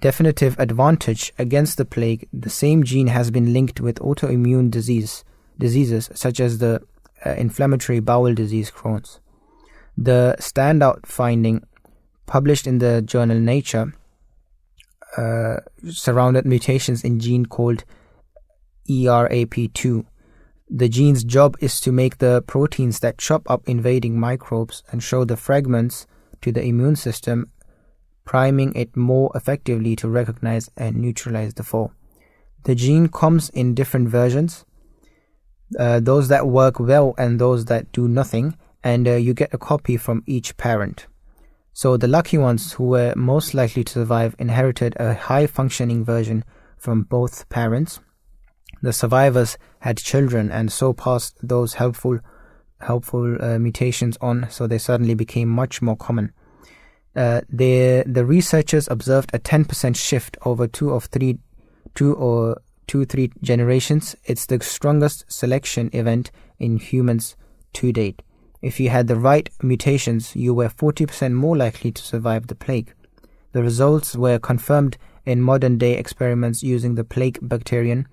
definitive 0.00 0.58
advantage 0.58 1.32
against 1.38 1.78
the 1.78 1.84
plague, 1.84 2.28
the 2.32 2.50
same 2.50 2.84
gene 2.84 3.06
has 3.06 3.30
been 3.30 3.52
linked 3.52 3.80
with 3.80 3.96
autoimmune 3.96 4.70
disease, 4.70 5.24
diseases 5.58 6.10
such 6.14 6.40
as 6.40 6.58
the 6.58 6.82
uh, 7.24 7.30
inflammatory 7.30 8.00
bowel 8.00 8.34
disease 8.34 8.70
Crohn's. 8.70 9.20
The 9.96 10.36
standout 10.38 11.06
finding, 11.06 11.64
published 12.26 12.66
in 12.66 12.78
the 12.78 13.00
journal 13.00 13.38
Nature, 13.38 13.94
uh, 15.16 15.56
surrounded 15.88 16.44
mutations 16.44 17.04
in 17.04 17.20
gene 17.20 17.46
called 17.46 17.84
ERAP2. 18.90 20.04
The 20.68 20.88
gene's 20.88 21.24
job 21.24 21.56
is 21.60 21.80
to 21.80 21.92
make 21.92 22.18
the 22.18 22.42
proteins 22.46 23.00
that 23.00 23.18
chop 23.18 23.48
up 23.50 23.62
invading 23.66 24.18
microbes 24.18 24.82
and 24.90 25.02
show 25.02 25.24
the 25.24 25.36
fragments 25.36 26.06
to 26.40 26.52
the 26.52 26.62
immune 26.62 26.96
system 26.96 27.50
priming 28.24 28.74
it 28.74 28.96
more 28.96 29.30
effectively 29.34 29.94
to 29.96 30.08
recognize 30.08 30.70
and 30.76 30.96
neutralize 30.96 31.54
the 31.54 31.62
foe. 31.62 31.92
The 32.64 32.74
gene 32.74 33.08
comes 33.08 33.50
in 33.50 33.74
different 33.74 34.08
versions, 34.08 34.64
uh, 35.78 36.00
those 36.00 36.28
that 36.28 36.46
work 36.46 36.80
well 36.80 37.14
and 37.18 37.38
those 37.38 37.66
that 37.66 37.92
do 37.92 38.08
nothing, 38.08 38.56
and 38.82 39.06
uh, 39.06 39.12
you 39.12 39.34
get 39.34 39.52
a 39.52 39.58
copy 39.58 39.96
from 39.96 40.22
each 40.26 40.56
parent. 40.56 41.06
So 41.72 41.96
the 41.96 42.08
lucky 42.08 42.38
ones 42.38 42.72
who 42.74 42.84
were 42.84 43.12
most 43.16 43.52
likely 43.52 43.84
to 43.84 43.92
survive 43.92 44.36
inherited 44.38 44.94
a 44.98 45.14
high 45.14 45.46
functioning 45.46 46.04
version 46.04 46.44
from 46.78 47.02
both 47.02 47.48
parents. 47.48 48.00
The 48.84 48.92
survivors 48.92 49.56
had 49.78 49.96
children 49.96 50.50
and 50.50 50.70
so 50.70 50.92
passed 50.92 51.38
those 51.42 51.72
helpful 51.72 52.18
helpful 52.80 53.42
uh, 53.42 53.58
mutations 53.58 54.18
on, 54.20 54.46
so 54.50 54.66
they 54.66 54.76
suddenly 54.76 55.14
became 55.14 55.48
much 55.48 55.80
more 55.80 55.96
common. 55.96 56.34
Uh, 57.16 57.40
the 57.48 58.04
the 58.04 58.26
researchers 58.26 58.86
observed 58.88 59.30
a 59.32 59.38
10% 59.38 59.96
shift 59.96 60.36
over 60.44 60.66
two 60.66 60.90
of 60.90 61.06
three, 61.06 61.38
two 61.94 62.12
or 62.16 62.60
two 62.86 63.06
three 63.06 63.32
generations. 63.40 64.16
It's 64.26 64.44
the 64.44 64.62
strongest 64.62 65.24
selection 65.32 65.88
event 65.94 66.30
in 66.58 66.76
humans 66.76 67.36
to 67.72 67.90
date. 67.90 68.20
If 68.60 68.78
you 68.80 68.90
had 68.90 69.06
the 69.06 69.16
right 69.16 69.48
mutations, 69.62 70.36
you 70.36 70.52
were 70.52 70.68
40% 70.68 71.32
more 71.32 71.56
likely 71.56 71.90
to 71.90 72.02
survive 72.02 72.48
the 72.48 72.54
plague. 72.54 72.92
The 73.52 73.62
results 73.62 74.14
were 74.14 74.38
confirmed 74.38 74.98
in 75.24 75.40
modern 75.40 75.78
day 75.78 75.96
experiments 75.96 76.62
using 76.62 76.96
the 76.96 77.04
plague 77.04 77.38
bacterium. 77.40 78.04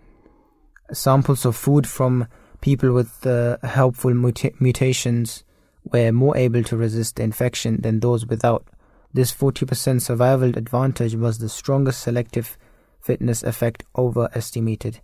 Samples 0.94 1.46
of 1.46 1.56
food 1.56 1.88
from 1.88 2.28
people 2.62 2.94
with 2.94 3.26
uh, 3.26 3.58
helpful 3.64 4.14
muta- 4.14 4.52
mutations 4.60 5.44
were 5.84 6.12
more 6.12 6.38
able 6.38 6.64
to 6.64 6.78
resist 6.78 7.16
the 7.16 7.24
infection 7.24 7.82
than 7.82 8.00
those 8.00 8.26
without. 8.26 8.66
This 9.14 9.34
40% 9.34 10.02
survival 10.02 10.58
advantage 10.58 11.16
was 11.16 11.40
the 11.40 11.50
strongest 11.50 12.02
selective 12.02 12.58
fitness 13.02 13.44
effect 13.44 13.84
overestimated 13.98 15.00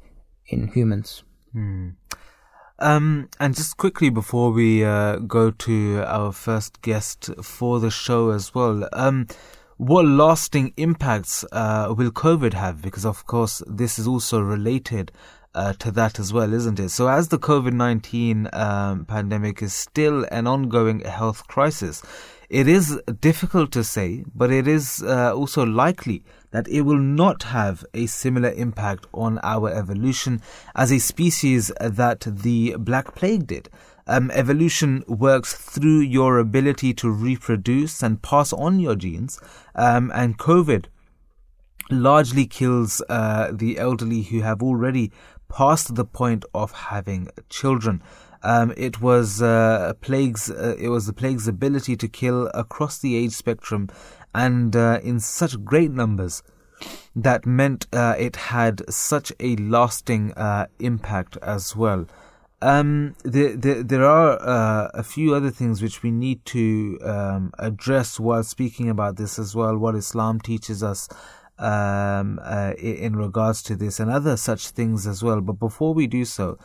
in 0.46 0.68
humans. 0.68 1.24
Hmm. 1.52 1.90
Um, 2.80 3.30
and 3.40 3.56
just 3.56 3.78
quickly 3.78 4.10
before 4.10 4.52
we 4.52 4.86
uh, 4.86 5.18
go 5.18 5.50
to 5.50 6.04
our 6.06 6.32
first 6.32 6.82
guest 6.84 7.32
for 7.42 7.80
the 7.80 7.90
show 7.90 8.30
as 8.30 8.54
well, 8.54 8.88
um, 8.94 9.28
what 9.78 10.06
lasting 10.06 10.74
impacts 10.78 11.44
uh, 11.52 11.94
will 11.98 12.12
COVID 12.12 12.54
have? 12.54 12.82
Because 12.82 13.06
of 13.06 13.26
course 13.26 13.64
this 13.66 13.98
is 13.98 14.08
also 14.08 14.40
related 14.40 15.12
uh, 15.58 15.74
to 15.84 15.90
that 15.92 16.20
as 16.20 16.30
well, 16.32 16.54
isn't 16.54 16.80
it? 16.80 16.90
So 16.90 17.08
as 17.08 17.28
the 17.28 17.40
COVID 17.50 17.74
nineteen 17.74 18.48
um, 18.54 19.06
pandemic 19.06 19.62
is 19.62 19.74
still 19.74 20.26
an 20.32 20.46
ongoing 20.48 21.00
health 21.02 21.48
crisis, 21.48 22.04
it 22.50 22.68
is 22.68 22.86
difficult 23.20 23.72
to 23.74 23.84
say, 23.84 24.24
but 24.34 24.50
it 24.52 24.68
is 24.68 25.04
uh, 25.04 25.34
also 25.40 25.66
likely 25.66 26.24
that 26.52 26.68
it 26.68 26.84
will 26.90 27.04
not 27.22 27.44
have 27.44 27.84
a 27.94 28.06
similar 28.06 28.52
impact 28.52 29.06
on 29.14 29.40
our 29.44 29.70
evolution 29.82 30.42
as 30.74 30.92
a 30.92 31.00
species 31.00 31.72
that 31.82 32.22
the 32.26 32.76
Black 32.80 33.16
Plague 33.16 33.48
did. 33.48 33.70
Um, 34.10 34.32
evolution 34.32 35.04
works 35.08 35.54
through 35.54 36.00
your 36.00 36.40
ability 36.40 36.94
to 37.02 37.12
reproduce 37.12 38.02
and 38.02 38.22
pass 38.22 38.54
on 38.54 38.80
your 38.80 38.96
genes, 38.96 39.42
um, 39.76 40.12
and 40.16 40.38
COVID 40.38 40.86
largely 41.90 42.46
kills 42.46 43.02
uh, 43.10 43.52
the 43.52 43.78
elderly 43.78 44.22
who 44.30 44.42
have 44.42 44.62
already 44.64 45.12
passed 45.50 45.96
the 45.96 46.06
point 46.06 46.46
of 46.54 46.72
having 46.72 47.30
children. 47.50 48.02
Um, 48.44 48.74
it 48.78 49.02
was 49.02 49.42
uh, 49.42 49.94
plagues. 50.02 50.50
Uh, 50.50 50.76
it 50.80 50.90
was 50.90 51.08
the 51.08 51.14
plague's 51.14 51.48
ability 51.48 51.98
to 51.98 52.08
kill 52.08 52.48
across 52.54 53.00
the 53.00 53.16
age 53.16 53.32
spectrum, 53.32 53.90
and 54.34 54.76
uh, 54.76 55.00
in 55.04 55.20
such 55.20 55.64
great 55.64 55.92
numbers 55.92 56.44
that 57.16 57.46
meant 57.46 57.88
uh, 57.92 58.16
it 58.18 58.36
had 58.36 58.82
such 58.94 59.34
a 59.40 59.56
lasting 59.56 60.34
uh, 60.34 60.68
impact 60.80 61.38
as 61.42 61.76
well. 61.76 62.06
Um, 62.62 63.16
there, 63.24 63.56
there, 63.56 63.84
there 63.84 64.06
are 64.06 64.42
uh, 64.42 64.90
a 64.94 65.04
few 65.04 65.36
other 65.36 65.52
things 65.52 65.82
which 65.82 66.02
we 66.02 66.10
need 66.10 66.44
to 66.46 66.98
um, 67.04 67.52
address 67.60 68.20
while 68.20 68.44
speaking 68.44 68.90
about 68.90 69.16
this 69.18 69.38
as 69.38 69.56
well. 69.56 69.78
What 69.78 69.96
Islam 69.96 70.40
teaches 70.40 70.82
us 70.82 71.08
um, 71.60 72.40
in 72.78 73.16
regards 73.16 73.62
to 73.64 73.76
this, 73.76 74.00
and 74.00 74.10
other 74.12 74.38
such 74.38 74.70
things 74.70 75.08
as 75.08 75.24
well. 75.24 75.42
But 75.42 75.60
before 75.60 75.94
we 75.94 76.08
do 76.08 76.26
so, 76.26 76.58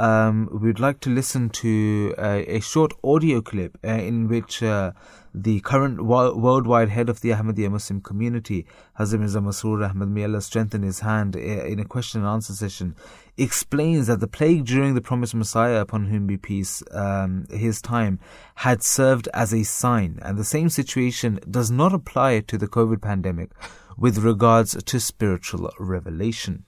um, 0.00 0.48
we'd 0.62 0.80
like 0.80 1.00
to 1.00 1.10
listen 1.10 1.50
to 1.50 2.14
a, 2.16 2.56
a 2.56 2.60
short 2.60 2.94
audio 3.04 3.42
clip 3.42 3.76
uh, 3.84 3.88
in 3.88 4.28
which 4.28 4.62
uh, 4.62 4.92
the 5.34 5.60
current 5.60 6.02
wo- 6.02 6.34
worldwide 6.34 6.88
head 6.88 7.10
of 7.10 7.20
the 7.20 7.30
Ahmadiyya 7.30 7.70
Muslim 7.70 8.00
community, 8.00 8.66
Hazrat 8.98 9.20
Mirza 9.20 9.40
Masroor 9.40 9.86
Ahmad, 9.86 10.08
may 10.08 10.24
Allah 10.24 10.40
strengthen 10.40 10.82
his 10.82 11.00
hand 11.00 11.36
uh, 11.36 11.40
in 11.40 11.78
a 11.78 11.84
question 11.84 12.22
and 12.22 12.30
answer 12.30 12.54
session, 12.54 12.96
explains 13.36 14.06
that 14.06 14.20
the 14.20 14.26
plague 14.26 14.64
during 14.64 14.94
the 14.94 15.02
promised 15.02 15.34
Messiah, 15.34 15.82
upon 15.82 16.06
whom 16.06 16.26
be 16.26 16.38
peace, 16.38 16.82
um, 16.92 17.46
his 17.50 17.82
time, 17.82 18.18
had 18.54 18.82
served 18.82 19.28
as 19.34 19.52
a 19.52 19.64
sign, 19.64 20.18
and 20.22 20.38
the 20.38 20.44
same 20.44 20.70
situation 20.70 21.40
does 21.50 21.70
not 21.70 21.92
apply 21.92 22.40
to 22.40 22.56
the 22.56 22.68
COVID 22.68 23.02
pandemic 23.02 23.50
with 23.98 24.16
regards 24.16 24.82
to 24.82 24.98
spiritual 24.98 25.70
revelation. 25.78 26.64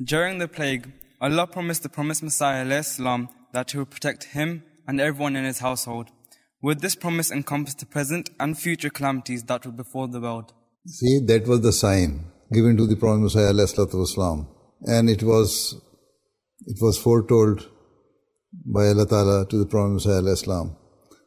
During 0.00 0.38
the 0.38 0.46
plague, 0.46 0.92
Allah 1.20 1.46
promised 1.46 1.82
the 1.82 1.90
promised 1.90 2.22
Messiah 2.22 2.82
salam, 2.82 3.28
that 3.52 3.72
he 3.72 3.78
would 3.78 3.90
protect 3.90 4.24
him 4.24 4.62
and 4.86 5.00
everyone 5.00 5.36
in 5.36 5.44
his 5.44 5.58
household. 5.58 6.08
Would 6.62 6.80
this 6.80 6.94
promise 6.94 7.30
encompass 7.30 7.74
the 7.74 7.84
present 7.84 8.30
and 8.40 8.58
future 8.58 8.88
calamities 8.88 9.42
that 9.44 9.66
would 9.66 9.76
befall 9.76 10.08
the 10.08 10.20
world? 10.20 10.54
See, 10.86 11.20
that 11.26 11.46
was 11.46 11.60
the 11.60 11.72
sign 11.72 12.24
given 12.52 12.76
to 12.78 12.86
the 12.86 12.96
Promised 12.96 13.36
Messiah 13.36 13.52
والسلام, 13.52 14.46
and 14.82 15.10
it 15.10 15.22
was 15.22 15.76
it 16.66 16.78
was 16.80 16.96
foretold 16.98 17.68
by 18.64 18.88
Allah 18.88 19.06
Ta'ala 19.06 19.46
to 19.48 19.58
the 19.58 19.66
Promised 19.66 20.06
Messiah 20.06 20.32
Islam. 20.32 20.76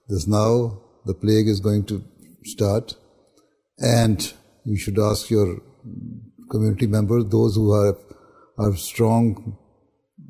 This 0.09 0.27
now 0.27 0.81
the 1.05 1.13
plague 1.13 1.47
is 1.47 1.59
going 1.59 1.85
to 1.85 2.03
start 2.45 2.95
and 3.77 4.33
you 4.65 4.77
should 4.77 4.97
ask 4.97 5.29
your 5.29 5.61
community 6.49 6.87
members, 6.87 7.25
those 7.29 7.55
who 7.55 7.71
are, 7.71 7.97
are 8.57 8.75
strong 8.75 9.57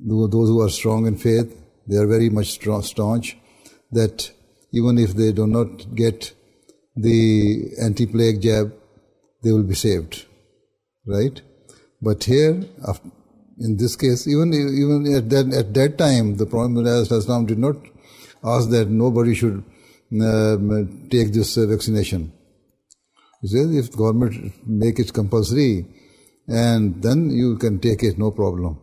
those 0.06 0.50
who 0.50 0.62
are 0.62 0.70
strong 0.70 1.08
in 1.08 1.18
faith, 1.18 1.56
they 1.88 1.98
are 1.98 2.08
very 2.08 2.30
much 2.30 2.60
staunch 2.60 3.38
that 3.92 4.32
even 4.72 4.98
if 4.98 5.16
they 5.16 5.32
do 5.32 5.48
not 5.48 5.96
get 5.96 6.34
the 6.96 7.72
anti-plague 7.82 8.42
jab, 8.42 8.74
they 9.44 9.52
will 9.52 9.63
be 9.63 9.76
saved, 9.76 10.26
right? 11.06 11.42
But 12.02 12.24
here, 12.24 12.63
in 13.60 13.78
this 13.78 13.96
case, 13.96 14.28
even 14.28 14.54
even 14.54 15.13
at 15.16 15.30
that 15.30 15.54
at 15.54 15.74
that 15.74 15.98
time, 15.98 16.38
the 16.38 16.46
Prophet 16.46 16.86
Islam 16.86 17.46
did 17.46 17.60
not 17.60 17.76
ask 18.44 18.70
that 18.70 18.89
nobody 18.89 19.34
should 19.34 19.63
uh, 20.22 20.58
take 21.10 21.34
this 21.34 21.58
uh, 21.58 21.66
vaccination. 21.68 22.32
He 23.42 23.48
says 23.48 23.76
if 23.76 23.96
government 23.96 24.54
make 24.66 25.00
it 25.00 25.13
compulsory, 25.13 25.86
and 26.48 27.02
then 27.02 27.30
you 27.30 27.58
can 27.58 27.80
take 27.80 28.04
it, 28.04 28.18
no 28.18 28.32
problem, 28.32 28.80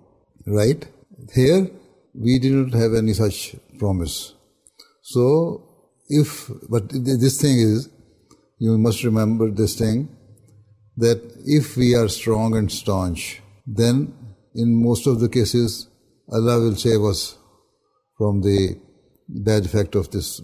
right? 0.46 0.86
Here, 1.34 1.70
we 2.14 2.38
didn't 2.38 2.72
have 2.72 2.94
any 2.94 3.12
such 3.12 3.54
promise. 3.78 4.34
So, 5.02 5.62
if, 6.08 6.50
but 6.68 6.88
this 6.90 7.40
thing 7.40 7.58
is, 7.58 7.88
you 8.58 8.76
must 8.78 9.04
remember 9.04 9.50
this 9.50 9.76
thing, 9.76 10.08
that 10.96 11.20
if 11.44 11.76
we 11.76 11.94
are 11.94 12.08
strong 12.08 12.56
and 12.56 12.70
staunch, 12.70 13.40
then 13.66 14.12
in 14.54 14.82
most 14.82 15.06
of 15.06 15.20
the 15.20 15.28
cases, 15.28 15.88
Allah 16.30 16.60
will 16.60 16.76
save 16.76 17.02
us 17.02 17.38
from 18.18 18.42
the 18.42 18.76
bad 19.28 19.64
effect 19.64 19.94
of 19.94 20.10
this 20.10 20.42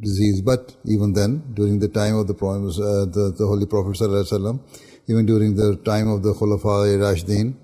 disease. 0.00 0.40
But 0.42 0.76
even 0.84 1.14
then, 1.14 1.52
during 1.54 1.78
the 1.80 1.88
time 1.88 2.16
of 2.16 2.26
the, 2.26 2.34
promise, 2.34 2.78
uh, 2.78 3.06
the, 3.06 3.34
the 3.36 3.46
Holy 3.46 3.66
Prophet 3.66 3.98
even 5.08 5.26
during 5.26 5.54
the 5.56 5.76
time 5.84 6.08
of 6.08 6.22
the 6.22 6.32
Khulafa 6.32 6.96
Rashdeen, 6.98 7.56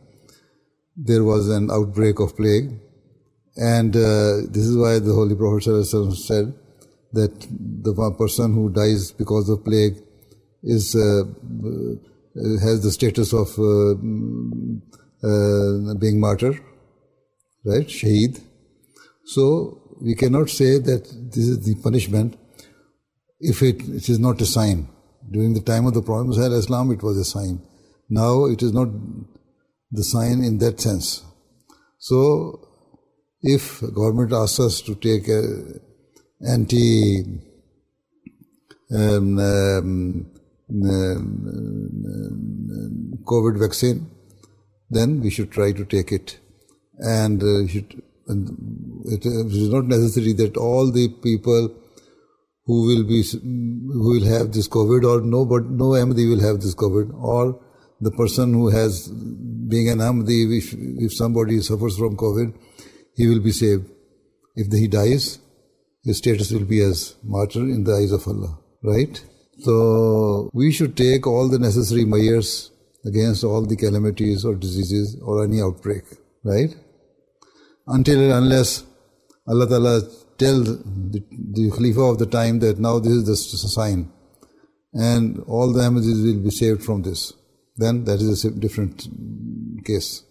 there 1.03 1.25
was 1.25 1.49
an 1.49 1.71
outbreak 1.71 2.21
of 2.21 2.37
plague. 2.37 2.79
And 3.57 3.95
uh, 3.97 4.47
this 4.49 4.65
is 4.65 4.77
why 4.77 4.99
the 4.99 5.15
Holy 5.15 5.35
Prophet 5.35 5.85
said 5.85 6.55
that 7.13 7.47
the 7.51 8.15
person 8.17 8.55
who 8.55 8.71
dies 8.71 9.11
because 9.13 9.49
of 9.49 9.65
plague 9.65 9.97
is 10.63 10.95
uh, 10.95 11.23
uh 11.23 11.95
has 12.63 12.83
the 12.83 12.93
status 12.93 13.33
of 13.33 13.49
uh, 13.59 13.93
uh, 15.29 15.95
being 15.95 16.21
martyr, 16.21 16.53
right? 17.65 17.87
Shaheed. 17.87 18.41
So 19.25 19.97
we 20.01 20.15
cannot 20.15 20.49
say 20.49 20.79
that 20.79 21.05
this 21.35 21.49
is 21.49 21.65
the 21.67 21.75
punishment 21.83 22.37
if 23.41 23.63
it, 23.63 23.81
it 23.89 24.09
is 24.09 24.19
not 24.19 24.41
a 24.41 24.47
sign. 24.47 24.89
During 25.31 25.55
the 25.55 25.61
time 25.61 25.87
of 25.87 25.95
the 25.95 26.03
Prophet 26.03 26.39
Islam, 26.53 26.91
it 26.93 27.03
was 27.03 27.17
a 27.17 27.25
sign. 27.25 27.61
Now 28.09 28.45
it 28.47 28.63
is 28.63 28.73
not 28.73 28.89
the 29.91 30.05
sign 30.05 30.43
in 30.45 30.59
that 30.59 30.81
sense. 30.81 31.25
So, 31.99 32.69
if 33.43 33.81
government 33.81 34.33
asks 34.33 34.61
us 34.61 34.81
to 34.83 34.95
take 34.95 35.29
a 35.29 35.43
anti 36.47 37.23
um, 38.93 39.39
um, 39.39 40.31
um, 40.73 41.31
COVID 43.25 43.59
vaccine, 43.59 44.11
then 44.89 45.21
we 45.21 45.31
should 45.31 45.51
try 45.51 45.73
to 45.73 45.85
take 45.85 46.13
it. 46.13 46.39
And, 46.99 47.43
uh, 47.43 47.67
should, 47.67 48.03
and 48.27 48.51
it 49.07 49.25
is 49.25 49.69
not 49.71 49.85
necessary 49.87 50.33
that 50.35 50.57
all 50.57 50.91
the 50.91 51.09
people 51.09 51.75
who 52.67 52.87
will 52.87 53.05
be 53.05 53.23
who 53.23 54.11
will 54.11 54.27
have 54.27 54.53
this 54.53 54.69
COVID 54.69 55.05
or 55.05 55.21
no, 55.23 55.45
but 55.45 55.65
no 55.65 55.91
Ahmadi 56.01 56.29
will 56.29 56.41
have 56.41 56.61
this 56.61 56.75
COVID 56.75 57.13
or 57.15 57.61
the 58.01 58.11
person 58.11 58.53
who 58.55 58.69
has 58.71 59.09
being 59.09 59.89
an 59.89 59.99
Ahmadi, 59.99 60.59
if, 60.59 60.75
if 60.75 61.15
somebody 61.15 61.61
suffers 61.61 61.97
from 61.97 62.17
COVID, 62.17 62.55
he 63.15 63.29
will 63.29 63.41
be 63.41 63.53
saved. 63.53 63.89
If 64.57 64.73
he 64.73 64.89
dies, 64.89 65.39
his 66.03 66.19
status 66.19 66.51
will 66.51 66.65
be 66.65 66.81
as 66.81 67.15
martyr 67.23 67.61
in 67.61 67.85
the 67.85 67.95
eyes 67.95 68.13
of 68.13 68.27
Allah, 68.27 68.59
right? 68.83 69.23
So 69.61 70.51
we 70.55 70.73
should 70.73 70.97
take 70.97 71.27
all 71.27 71.49
the 71.49 71.59
necessary 71.59 72.05
measures 72.05 72.71
against 73.05 73.45
all 73.45 73.65
the 73.65 73.77
calamities 73.77 74.45
or 74.45 74.55
diseases 74.55 75.19
or 75.23 75.45
any 75.45 75.61
outbreak, 75.61 76.05
right? 76.43 76.75
Until 77.87 78.21
and 78.21 78.33
unless 78.33 78.85
Allah 79.47 79.69
Ta'ala 79.69 80.03
tell 80.39 80.61
the, 80.63 81.23
the 81.31 81.71
Khalifa 81.71 82.01
of 82.01 82.19
the 82.19 82.27
time 82.27 82.61
that 82.61 82.79
now 82.79 82.99
this 82.99 83.13
is 83.13 83.25
the 83.25 83.37
sign 83.37 84.11
and 84.93 85.41
all 85.47 85.73
the 85.73 85.81
Ahmadis 85.83 86.25
will 86.25 86.43
be 86.43 86.51
saved 86.51 86.83
from 86.83 87.03
this. 87.03 87.33
Then 87.77 88.05
that 88.05 88.21
is 88.21 88.45
a 88.45 88.51
different 88.51 89.09
case. 89.85 90.25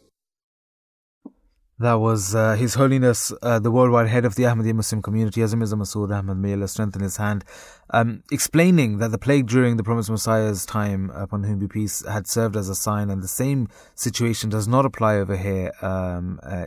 That 1.80 1.94
was 1.94 2.36
uh, 2.36 2.56
His 2.56 2.74
Holiness, 2.74 3.32
uh, 3.42 3.60
the 3.60 3.72
worldwide 3.72 4.10
head 4.10 4.26
of 4.26 4.36
the 4.36 4.44
Ahmadiyya 4.44 4.76
Muslim 4.76 5.02
community, 5.02 5.40
Mirza 5.40 5.78
Masroor 5.78 6.14
Ahmad, 6.14 6.38
may 6.38 6.54
Allah 6.54 6.68
strengthen 6.68 7.02
his 7.02 7.16
hand, 7.16 7.46
um, 7.92 8.24
explaining 8.32 9.00
that 9.00 9.12
the 9.12 9.18
plague 9.18 9.48
during 9.48 9.78
the 9.78 9.84
Promised 9.84 10.10
Messiah's 10.10 10.66
time, 10.66 11.10
upon 11.12 11.44
whom 11.44 11.60
be 11.60 11.68
peace, 11.68 12.06
had 12.06 12.28
served 12.28 12.56
as 12.56 12.70
a 12.70 12.76
sign, 12.76 13.10
and 13.10 13.24
the 13.24 13.28
same 13.28 13.68
situation 13.96 14.50
does 14.50 14.68
not 14.68 14.86
apply 14.86 15.16
over 15.16 15.36
here 15.36 15.72
um, 15.82 16.40
uh, 16.44 16.66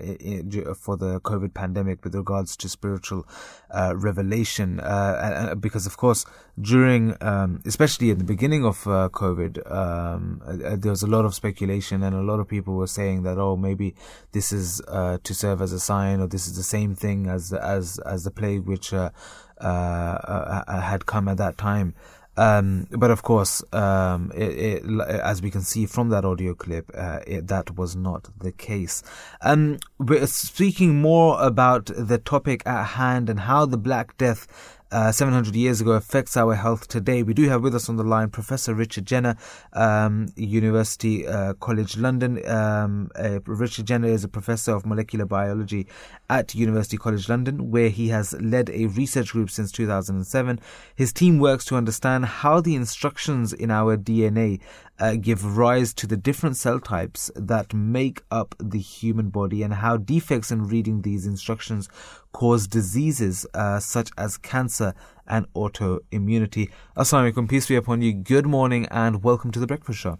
for 0.74 0.96
the 0.96 1.20
COVID 1.20 1.54
pandemic 1.54 2.04
with 2.04 2.14
regards 2.14 2.56
to 2.56 2.68
spiritual 2.68 3.26
uh, 3.70 3.94
revelation. 3.96 4.80
Uh, 4.80 5.54
because, 5.58 5.86
of 5.86 5.96
course, 5.96 6.24
during, 6.60 7.16
um, 7.20 7.62
especially 7.64 8.10
in 8.10 8.18
the 8.18 8.24
beginning 8.24 8.64
of 8.64 8.86
uh, 8.86 9.08
COVID, 9.12 9.70
um, 9.70 10.42
uh, 10.44 10.76
there 10.76 10.90
was 10.90 11.02
a 11.02 11.06
lot 11.06 11.24
of 11.24 11.34
speculation, 11.34 12.02
and 12.02 12.14
a 12.14 12.22
lot 12.22 12.40
of 12.40 12.48
people 12.48 12.74
were 12.74 12.86
saying 12.86 13.22
that, 13.22 13.38
oh, 13.38 13.56
maybe 13.56 13.94
this 14.32 14.52
is 14.52 14.80
to 15.22 15.34
serve 15.34 15.62
as 15.62 15.72
a 15.72 15.80
sign, 15.80 16.20
or 16.20 16.26
this 16.26 16.46
is 16.46 16.56
the 16.56 16.62
same 16.62 16.94
thing 16.94 17.26
as 17.28 17.52
as 17.52 17.98
as 18.00 18.24
the 18.24 18.30
plague 18.30 18.66
which 18.66 18.92
uh, 18.92 19.10
uh, 19.10 19.51
had 19.62 21.06
come 21.06 21.28
at 21.28 21.36
that 21.38 21.58
time. 21.58 21.94
Um, 22.36 22.86
but 22.90 23.10
of 23.10 23.22
course, 23.22 23.62
um, 23.74 24.32
it, 24.34 24.82
it, 24.84 25.00
as 25.00 25.42
we 25.42 25.50
can 25.50 25.60
see 25.60 25.84
from 25.84 26.08
that 26.08 26.24
audio 26.24 26.54
clip, 26.54 26.90
uh, 26.94 27.18
it, 27.26 27.48
that 27.48 27.76
was 27.76 27.94
not 27.94 28.28
the 28.38 28.52
case. 28.52 29.02
Um, 29.42 29.78
speaking 30.24 31.02
more 31.02 31.40
about 31.42 31.90
the 31.94 32.18
topic 32.18 32.62
at 32.64 32.84
hand 32.84 33.28
and 33.28 33.40
how 33.40 33.66
the 33.66 33.76
Black 33.76 34.16
Death 34.16 34.46
uh, 34.92 35.10
700 35.10 35.56
years 35.56 35.80
ago 35.80 35.92
affects 35.92 36.36
our 36.36 36.54
health 36.54 36.86
today. 36.86 37.22
We 37.22 37.32
do 37.32 37.48
have 37.48 37.62
with 37.62 37.74
us 37.74 37.88
on 37.88 37.96
the 37.96 38.04
line 38.04 38.28
Professor 38.28 38.74
Richard 38.74 39.06
Jenner, 39.06 39.36
um, 39.72 40.28
University 40.36 41.26
uh, 41.26 41.54
College 41.54 41.96
London. 41.96 42.46
Um, 42.48 43.10
uh, 43.16 43.40
Richard 43.46 43.86
Jenner 43.86 44.08
is 44.08 44.22
a 44.22 44.28
professor 44.28 44.74
of 44.74 44.84
molecular 44.84 45.24
biology 45.24 45.86
at 46.28 46.54
University 46.54 46.98
College 46.98 47.28
London, 47.28 47.70
where 47.70 47.88
he 47.88 48.08
has 48.08 48.34
led 48.34 48.68
a 48.68 48.86
research 48.86 49.32
group 49.32 49.48
since 49.48 49.72
2007. 49.72 50.60
His 50.94 51.12
team 51.12 51.38
works 51.38 51.64
to 51.66 51.76
understand 51.76 52.26
how 52.26 52.60
the 52.60 52.74
instructions 52.74 53.54
in 53.54 53.70
our 53.70 53.96
DNA 53.96 54.60
uh, 54.98 55.14
give 55.14 55.56
rise 55.56 55.92
to 55.94 56.06
the 56.06 56.16
different 56.16 56.56
cell 56.56 56.78
types 56.78 57.30
that 57.34 57.74
make 57.74 58.22
up 58.30 58.54
the 58.58 58.78
human 58.78 59.30
body 59.30 59.62
and 59.62 59.74
how 59.74 59.96
defects 59.96 60.52
in 60.52 60.68
reading 60.68 61.02
these 61.02 61.26
instructions 61.26 61.88
cause 62.32 62.66
diseases 62.66 63.46
uh, 63.54 63.78
such 63.78 64.10
as 64.18 64.38
cancer 64.38 64.94
and 65.26 65.46
autoimmunity. 65.54 66.70
Assalamu 66.96 67.32
alaikum, 67.32 67.48
peace 67.48 67.66
be 67.66 67.76
upon 67.76 68.02
you. 68.02 68.12
Good 68.12 68.46
morning 68.46 68.86
and 68.90 69.22
welcome 69.22 69.50
to 69.52 69.60
the 69.60 69.66
Breakfast 69.66 70.00
Show. 70.00 70.18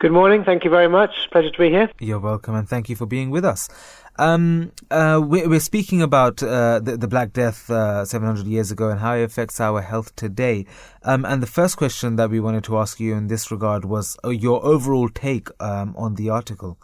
Good 0.00 0.12
morning. 0.12 0.44
Thank 0.44 0.62
you 0.62 0.70
very 0.70 0.88
much. 0.88 1.10
Pleasure 1.32 1.50
to 1.50 1.58
be 1.58 1.70
here. 1.70 1.90
You're 1.98 2.20
welcome, 2.20 2.54
and 2.54 2.68
thank 2.68 2.88
you 2.88 2.94
for 2.94 3.04
being 3.04 3.30
with 3.30 3.44
us. 3.44 3.68
Um, 4.16 4.70
uh, 4.92 5.20
we're, 5.20 5.58
speaking 5.58 6.02
about 6.02 6.40
uh, 6.40 6.78
the, 6.78 6.96
the, 6.96 7.08
Black 7.08 7.32
Death 7.32 7.68
uh, 7.68 8.04
700 8.04 8.46
years 8.46 8.70
ago 8.70 8.90
and 8.90 9.00
how 9.00 9.14
it 9.14 9.22
affects 9.22 9.60
our 9.60 9.80
health 9.80 10.14
today. 10.14 10.66
Um, 11.02 11.24
and 11.24 11.42
the 11.42 11.48
first 11.48 11.76
question 11.76 12.14
that 12.14 12.30
we 12.30 12.38
wanted 12.38 12.62
to 12.64 12.78
ask 12.78 13.00
you 13.00 13.16
in 13.16 13.26
this 13.26 13.50
regard 13.50 13.84
was 13.84 14.16
uh, 14.24 14.28
your 14.28 14.64
overall 14.64 15.08
take 15.08 15.48
um, 15.60 15.96
on 15.96 16.14
the 16.14 16.30
article. 16.30 16.78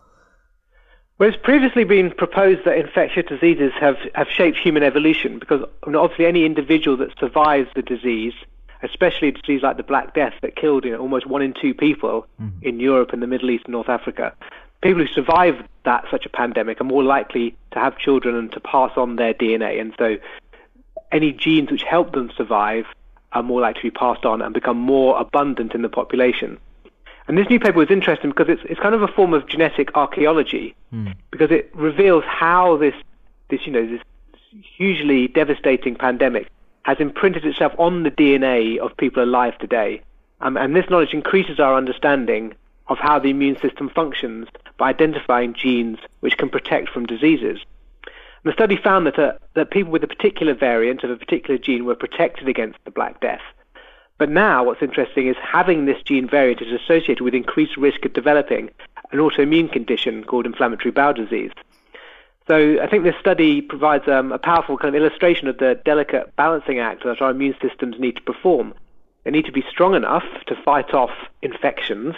Well, 1.18 1.28
it's 1.28 1.38
previously 1.42 1.84
been 1.84 2.10
proposed 2.10 2.64
that 2.64 2.76
infectious 2.76 3.26
diseases 3.28 3.72
have, 3.78 3.96
have 4.14 4.28
shaped 4.28 4.58
human 4.58 4.82
evolution 4.82 5.38
because 5.38 5.64
obviously 5.84 6.26
any 6.26 6.44
individual 6.44 6.96
that 6.96 7.16
survives 7.18 7.68
the 7.74 7.82
disease 7.82 8.34
especially 8.84 9.28
a 9.28 9.32
disease 9.32 9.62
like 9.62 9.76
the 9.76 9.82
Black 9.82 10.14
Death 10.14 10.34
that 10.42 10.56
killed 10.56 10.84
you 10.84 10.92
know, 10.92 10.98
almost 10.98 11.26
one 11.26 11.42
in 11.42 11.54
two 11.54 11.74
people 11.74 12.26
mm-hmm. 12.40 12.58
in 12.62 12.78
Europe 12.78 13.12
and 13.12 13.22
the 13.22 13.26
Middle 13.26 13.50
East 13.50 13.64
and 13.64 13.72
North 13.72 13.88
Africa. 13.88 14.34
People 14.82 15.00
who 15.00 15.12
survive 15.12 15.54
that 15.84 16.04
such 16.10 16.26
a 16.26 16.28
pandemic 16.28 16.80
are 16.80 16.84
more 16.84 17.02
likely 17.02 17.56
to 17.72 17.78
have 17.78 17.98
children 17.98 18.34
and 18.34 18.52
to 18.52 18.60
pass 18.60 18.92
on 18.96 19.16
their 19.16 19.32
DNA, 19.32 19.80
and 19.80 19.94
so 19.98 20.16
any 21.10 21.32
genes 21.32 21.70
which 21.70 21.82
help 21.82 22.12
them 22.12 22.30
survive 22.36 22.84
are 23.32 23.42
more 23.42 23.60
likely 23.60 23.80
to 23.80 23.86
be 23.86 23.90
passed 23.90 24.26
on 24.26 24.42
and 24.42 24.52
become 24.52 24.76
more 24.76 25.18
abundant 25.18 25.74
in 25.74 25.82
the 25.82 25.88
population. 25.88 26.58
And 27.26 27.38
this 27.38 27.48
new 27.48 27.58
paper 27.58 27.78
was 27.78 27.90
interesting 27.90 28.30
because 28.30 28.48
it's 28.48 28.62
it's 28.64 28.80
kind 28.80 28.94
of 28.94 29.02
a 29.02 29.08
form 29.08 29.32
of 29.32 29.46
genetic 29.46 29.96
archaeology 29.96 30.74
mm. 30.92 31.14
because 31.30 31.50
it 31.50 31.70
reveals 31.74 32.24
how 32.24 32.76
this 32.76 32.94
this 33.48 33.66
you 33.66 33.72
know 33.72 33.86
this 33.86 34.00
hugely 34.76 35.28
devastating 35.28 35.94
pandemic 35.94 36.50
has 36.84 36.98
imprinted 37.00 37.44
itself 37.44 37.72
on 37.78 38.02
the 38.02 38.10
DNA 38.10 38.78
of 38.78 38.96
people 38.96 39.22
alive 39.22 39.56
today. 39.58 40.02
Um, 40.40 40.56
and 40.56 40.76
this 40.76 40.88
knowledge 40.90 41.14
increases 41.14 41.58
our 41.58 41.74
understanding 41.76 42.54
of 42.88 42.98
how 42.98 43.18
the 43.18 43.30
immune 43.30 43.58
system 43.60 43.88
functions 43.88 44.46
by 44.76 44.90
identifying 44.90 45.54
genes 45.54 45.98
which 46.20 46.36
can 46.36 46.50
protect 46.50 46.90
from 46.90 47.06
diseases. 47.06 47.60
And 48.04 48.12
the 48.44 48.52
study 48.52 48.76
found 48.76 49.06
that, 49.06 49.18
uh, 49.18 49.32
that 49.54 49.70
people 49.70 49.90
with 49.90 50.04
a 50.04 50.08
particular 50.08 50.52
variant 50.52 51.02
of 51.02 51.10
a 51.10 51.16
particular 51.16 51.56
gene 51.56 51.86
were 51.86 51.94
protected 51.94 52.48
against 52.48 52.78
the 52.84 52.90
Black 52.90 53.20
Death. 53.20 53.40
But 54.18 54.30
now, 54.30 54.64
what's 54.64 54.82
interesting 54.82 55.26
is 55.26 55.36
having 55.42 55.86
this 55.86 56.00
gene 56.04 56.28
variant 56.28 56.62
is 56.62 56.72
associated 56.72 57.20
with 57.20 57.34
increased 57.34 57.76
risk 57.76 58.04
of 58.04 58.12
developing 58.12 58.70
an 59.10 59.18
autoimmune 59.18 59.72
condition 59.72 60.24
called 60.24 60.46
inflammatory 60.46 60.92
bowel 60.92 61.12
disease. 61.12 61.50
So 62.46 62.78
I 62.80 62.86
think 62.86 63.04
this 63.04 63.16
study 63.18 63.62
provides 63.62 64.06
um, 64.06 64.30
a 64.30 64.38
powerful 64.38 64.76
kind 64.76 64.94
of 64.94 65.00
illustration 65.00 65.48
of 65.48 65.58
the 65.58 65.80
delicate 65.84 66.36
balancing 66.36 66.78
act 66.78 67.02
that 67.04 67.20
our 67.20 67.30
immune 67.30 67.56
systems 67.60 67.98
need 67.98 68.16
to 68.16 68.22
perform. 68.22 68.74
They 69.24 69.30
need 69.30 69.46
to 69.46 69.52
be 69.52 69.64
strong 69.70 69.94
enough 69.94 70.24
to 70.46 70.54
fight 70.62 70.92
off 70.92 71.10
infections, 71.42 72.14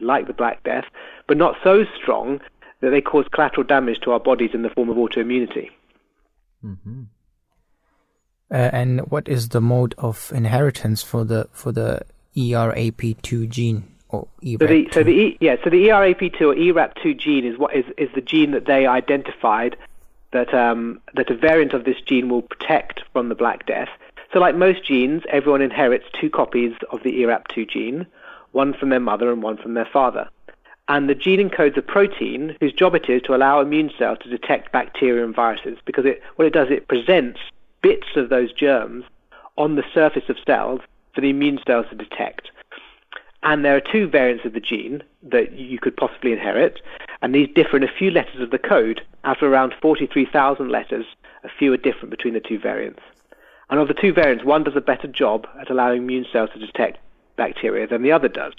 like 0.00 0.28
the 0.28 0.32
Black 0.32 0.62
Death, 0.62 0.84
but 1.26 1.36
not 1.36 1.56
so 1.64 1.84
strong 2.00 2.40
that 2.80 2.90
they 2.90 3.00
cause 3.00 3.26
collateral 3.32 3.66
damage 3.66 4.00
to 4.00 4.12
our 4.12 4.20
bodies 4.20 4.50
in 4.54 4.62
the 4.62 4.70
form 4.70 4.88
of 4.88 4.96
autoimmunity. 4.96 5.70
Mm-hmm. 6.64 7.02
Uh, 8.50 8.70
and 8.72 9.00
what 9.10 9.28
is 9.28 9.50
the 9.50 9.60
mode 9.60 9.94
of 9.98 10.32
inheritance 10.34 11.02
for 11.02 11.24
the 11.24 11.48
for 11.52 11.72
the 11.72 12.02
ERAP2 12.36 13.48
gene? 13.48 13.84
or 14.08 14.26
ERAP2? 14.42 14.58
So 14.58 14.66
the, 14.66 14.88
so 14.92 15.02
the 15.02 15.36
yeah, 15.40 15.56
so 15.62 15.70
the 15.70 15.88
ERAP2 15.88 16.40
or 16.40 16.54
ERAP2 16.54 17.18
gene 17.18 17.44
is 17.44 17.58
what 17.58 17.74
is, 17.74 17.84
is 17.96 18.08
the 18.14 18.20
gene 18.20 18.52
that 18.52 18.66
they 18.66 18.86
identified 18.86 19.76
that 20.32 20.52
um, 20.52 21.00
that 21.14 21.30
a 21.30 21.36
variant 21.36 21.72
of 21.72 21.84
this 21.84 22.00
gene 22.00 22.28
will 22.28 22.42
protect 22.42 23.02
from 23.12 23.28
the 23.28 23.34
Black 23.34 23.66
Death. 23.66 23.88
So, 24.32 24.38
like 24.38 24.54
most 24.54 24.84
genes, 24.84 25.22
everyone 25.30 25.62
inherits 25.62 26.04
two 26.20 26.28
copies 26.28 26.74
of 26.90 27.02
the 27.02 27.22
ERAP2 27.22 27.68
gene, 27.68 28.06
one 28.52 28.74
from 28.74 28.90
their 28.90 29.00
mother 29.00 29.32
and 29.32 29.42
one 29.42 29.56
from 29.56 29.74
their 29.74 29.88
father. 29.90 30.28
And 30.88 31.08
the 31.08 31.14
gene 31.14 31.48
encodes 31.48 31.76
a 31.76 31.82
protein 31.82 32.56
whose 32.60 32.72
job 32.72 32.94
it 32.94 33.08
is 33.08 33.22
to 33.22 33.34
allow 33.34 33.60
immune 33.60 33.90
cells 33.98 34.18
to 34.22 34.30
detect 34.30 34.72
bacteria 34.72 35.24
and 35.24 35.34
viruses 35.34 35.78
because 35.84 36.06
it, 36.06 36.22
what 36.36 36.46
it 36.46 36.54
does, 36.54 36.68
it 36.70 36.88
presents 36.88 37.40
bits 37.82 38.08
of 38.16 38.28
those 38.28 38.52
germs 38.52 39.04
on 39.56 39.76
the 39.76 39.84
surface 39.92 40.28
of 40.28 40.36
cells 40.46 40.80
for 41.14 41.20
the 41.20 41.30
immune 41.30 41.58
cells 41.66 41.86
to 41.90 41.96
detect. 41.96 42.50
And 43.42 43.64
there 43.64 43.76
are 43.76 43.80
two 43.80 44.08
variants 44.08 44.44
of 44.44 44.52
the 44.52 44.60
gene 44.60 45.02
that 45.22 45.52
you 45.52 45.78
could 45.78 45.96
possibly 45.96 46.32
inherit, 46.32 46.80
and 47.22 47.34
these 47.34 47.48
differ 47.54 47.76
in 47.76 47.84
a 47.84 47.92
few 47.98 48.10
letters 48.10 48.40
of 48.40 48.50
the 48.50 48.58
code. 48.58 49.02
Out 49.24 49.42
of 49.42 49.50
around 49.50 49.74
43,000 49.80 50.68
letters, 50.68 51.06
a 51.44 51.48
few 51.48 51.72
are 51.72 51.76
different 51.76 52.10
between 52.10 52.34
the 52.34 52.40
two 52.40 52.58
variants. 52.58 53.00
And 53.70 53.78
of 53.78 53.88
the 53.88 53.94
two 53.94 54.12
variants, 54.12 54.44
one 54.44 54.64
does 54.64 54.76
a 54.76 54.80
better 54.80 55.06
job 55.06 55.46
at 55.60 55.70
allowing 55.70 56.02
immune 56.02 56.26
cells 56.32 56.50
to 56.54 56.58
detect 56.58 56.98
bacteria 57.36 57.86
than 57.86 58.02
the 58.02 58.12
other 58.12 58.28
does. 58.28 58.54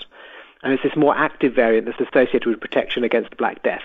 And 0.63 0.73
it's 0.73 0.83
this 0.83 0.95
more 0.95 1.17
active 1.17 1.53
variant 1.53 1.85
that's 1.85 1.99
associated 1.99 2.45
with 2.45 2.59
protection 2.59 3.03
against 3.03 3.31
the 3.31 3.35
Black 3.35 3.63
Death, 3.63 3.83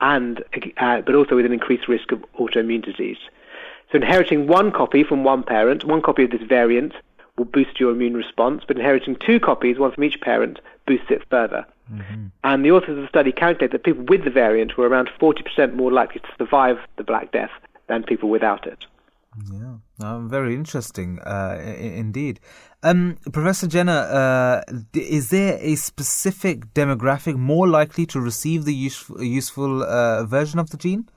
and 0.00 0.42
uh, 0.76 1.00
but 1.00 1.14
also 1.14 1.36
with 1.36 1.46
an 1.46 1.52
increased 1.52 1.88
risk 1.88 2.12
of 2.12 2.24
autoimmune 2.38 2.84
disease. 2.84 3.18
So 3.90 3.96
inheriting 3.96 4.46
one 4.46 4.70
copy 4.70 5.02
from 5.02 5.24
one 5.24 5.42
parent, 5.42 5.84
one 5.84 6.02
copy 6.02 6.24
of 6.24 6.30
this 6.30 6.42
variant, 6.42 6.94
will 7.36 7.44
boost 7.44 7.80
your 7.80 7.92
immune 7.92 8.14
response, 8.14 8.62
but 8.66 8.76
inheriting 8.76 9.16
two 9.16 9.40
copies, 9.40 9.78
one 9.78 9.92
from 9.92 10.04
each 10.04 10.20
parent, 10.20 10.60
boosts 10.86 11.10
it 11.10 11.22
further. 11.30 11.66
Mm-hmm. 11.92 12.26
And 12.44 12.64
the 12.64 12.70
authors 12.70 12.96
of 12.96 13.02
the 13.02 13.08
study 13.08 13.32
calculate 13.32 13.72
that 13.72 13.82
people 13.82 14.04
with 14.04 14.24
the 14.24 14.30
variant 14.30 14.76
were 14.76 14.88
around 14.88 15.10
40% 15.20 15.74
more 15.74 15.90
likely 15.90 16.20
to 16.20 16.28
survive 16.38 16.78
the 16.96 17.04
Black 17.04 17.32
Death 17.32 17.50
than 17.88 18.04
people 18.04 18.28
without 18.28 18.66
it. 18.66 18.84
Yeah, 19.52 19.76
uh, 20.02 20.20
very 20.20 20.54
interesting 20.54 21.18
uh, 21.24 21.56
I- 21.58 21.94
indeed. 22.04 22.40
Um, 22.82 23.16
Professor 23.32 23.66
Jenner, 23.66 24.06
uh, 24.10 24.60
is 24.92 25.30
there 25.30 25.58
a 25.60 25.76
specific 25.76 26.74
demographic 26.74 27.36
more 27.36 27.68
likely 27.68 28.06
to 28.06 28.20
receive 28.20 28.64
the 28.64 28.74
useful, 28.74 29.22
useful 29.22 29.82
uh, 29.82 30.24
version 30.24 30.58
of 30.58 30.70
the 30.70 30.76
gene? 30.76 31.08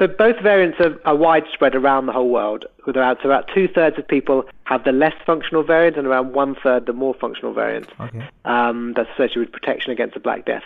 So 0.00 0.06
both 0.06 0.40
variants 0.40 0.80
are, 0.80 0.98
are, 1.04 1.14
widespread 1.14 1.74
around 1.74 2.06
the 2.06 2.12
whole 2.12 2.30
world. 2.30 2.64
With 2.86 2.96
about, 2.96 3.18
so 3.22 3.28
about 3.28 3.50
two 3.54 3.68
thirds 3.68 3.98
of 3.98 4.08
people 4.08 4.44
have 4.64 4.82
the 4.84 4.92
less 4.92 5.12
functional 5.26 5.62
variant, 5.62 5.98
and 5.98 6.06
around 6.06 6.32
one 6.32 6.54
third 6.54 6.86
the 6.86 6.94
more 6.94 7.12
functional 7.12 7.52
variant. 7.52 7.86
Okay. 8.00 8.26
Um, 8.46 8.94
that's 8.96 9.10
associated 9.10 9.40
with 9.40 9.52
protection 9.52 9.92
against 9.92 10.14
the 10.14 10.20
Black 10.20 10.46
Death. 10.46 10.62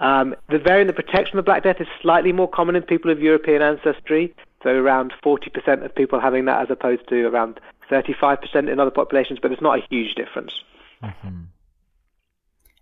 Um, 0.00 0.34
the 0.50 0.58
variant 0.58 0.88
that 0.88 0.94
protects 0.94 1.30
from 1.30 1.36
the 1.36 1.44
Black 1.44 1.62
Death 1.62 1.80
is 1.80 1.86
slightly 2.00 2.32
more 2.32 2.48
common 2.48 2.74
in 2.74 2.82
people 2.82 3.08
of 3.12 3.20
European 3.20 3.62
ancestry, 3.62 4.34
so 4.64 4.70
around 4.70 5.12
40% 5.24 5.84
of 5.84 5.94
people 5.94 6.18
having 6.18 6.46
that 6.46 6.62
as 6.62 6.68
opposed 6.68 7.08
to 7.08 7.26
around 7.26 7.60
35% 7.88 8.68
in 8.68 8.80
other 8.80 8.90
populations, 8.90 9.38
but 9.40 9.52
it's 9.52 9.62
not 9.62 9.78
a 9.78 9.82
huge 9.90 10.16
difference. 10.16 10.52
Mm-hmm. 11.04 11.42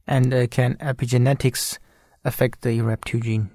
And 0.06 0.32
uh, 0.32 0.46
can 0.46 0.76
epigenetics 0.76 1.78
affect 2.24 2.62
the 2.62 2.78
ERAP2 2.78 3.22
gene? 3.22 3.50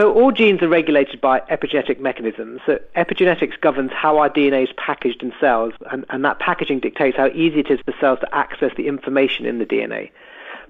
So 0.00 0.14
all 0.14 0.32
genes 0.32 0.62
are 0.62 0.68
regulated 0.68 1.20
by 1.20 1.40
epigenetic 1.40 2.00
mechanisms. 2.00 2.62
So 2.64 2.78
epigenetics 2.96 3.60
governs 3.60 3.92
how 3.92 4.16
our 4.16 4.30
DNA 4.30 4.62
is 4.62 4.70
packaged 4.78 5.22
in 5.22 5.30
cells, 5.38 5.74
and, 5.90 6.06
and 6.08 6.24
that 6.24 6.38
packaging 6.38 6.80
dictates 6.80 7.18
how 7.18 7.26
easy 7.26 7.60
it 7.60 7.70
is 7.70 7.80
for 7.84 7.92
cells 8.00 8.18
to 8.20 8.34
access 8.34 8.72
the 8.78 8.88
information 8.88 9.44
in 9.44 9.58
the 9.58 9.66
DNA. 9.66 10.10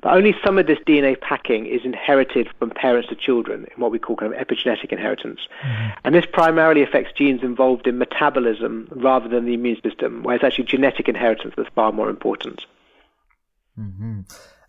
But 0.03 0.14
only 0.14 0.35
some 0.45 0.59
of 0.59 0.66
this 0.66 0.81
DNA 0.81 1.20
packing 1.20 1.66
is 1.66 1.83
inherited 1.85 2.49
from 2.59 2.70
parents 2.70 3.09
to 3.11 3.14
children 3.14 3.68
in 3.72 3.81
what 3.81 3.93
we 3.93 4.01
call 4.01 4.16
kind 4.16 4.35
of 4.35 4.49
epigenetic 4.49 4.91
inheritance. 4.91 5.39
Mm-hmm. 5.62 5.91
And 6.03 6.12
this 6.12 6.26
primarily 6.26 6.83
affects 6.83 7.12
genes 7.16 7.45
involved 7.45 7.87
in 7.87 7.99
metabolism 7.99 8.89
rather 8.91 9.28
than 9.28 9.45
the 9.45 9.55
immune 9.55 9.81
system, 9.81 10.24
where 10.24 10.35
it's 10.35 10.43
actually 10.43 10.64
genetic 10.64 11.09
inheritance 11.09 11.55
that's 11.57 11.68
far 11.76 11.93
more 11.93 12.11
important. 12.11 12.64
Mm-hmm. 13.78 14.22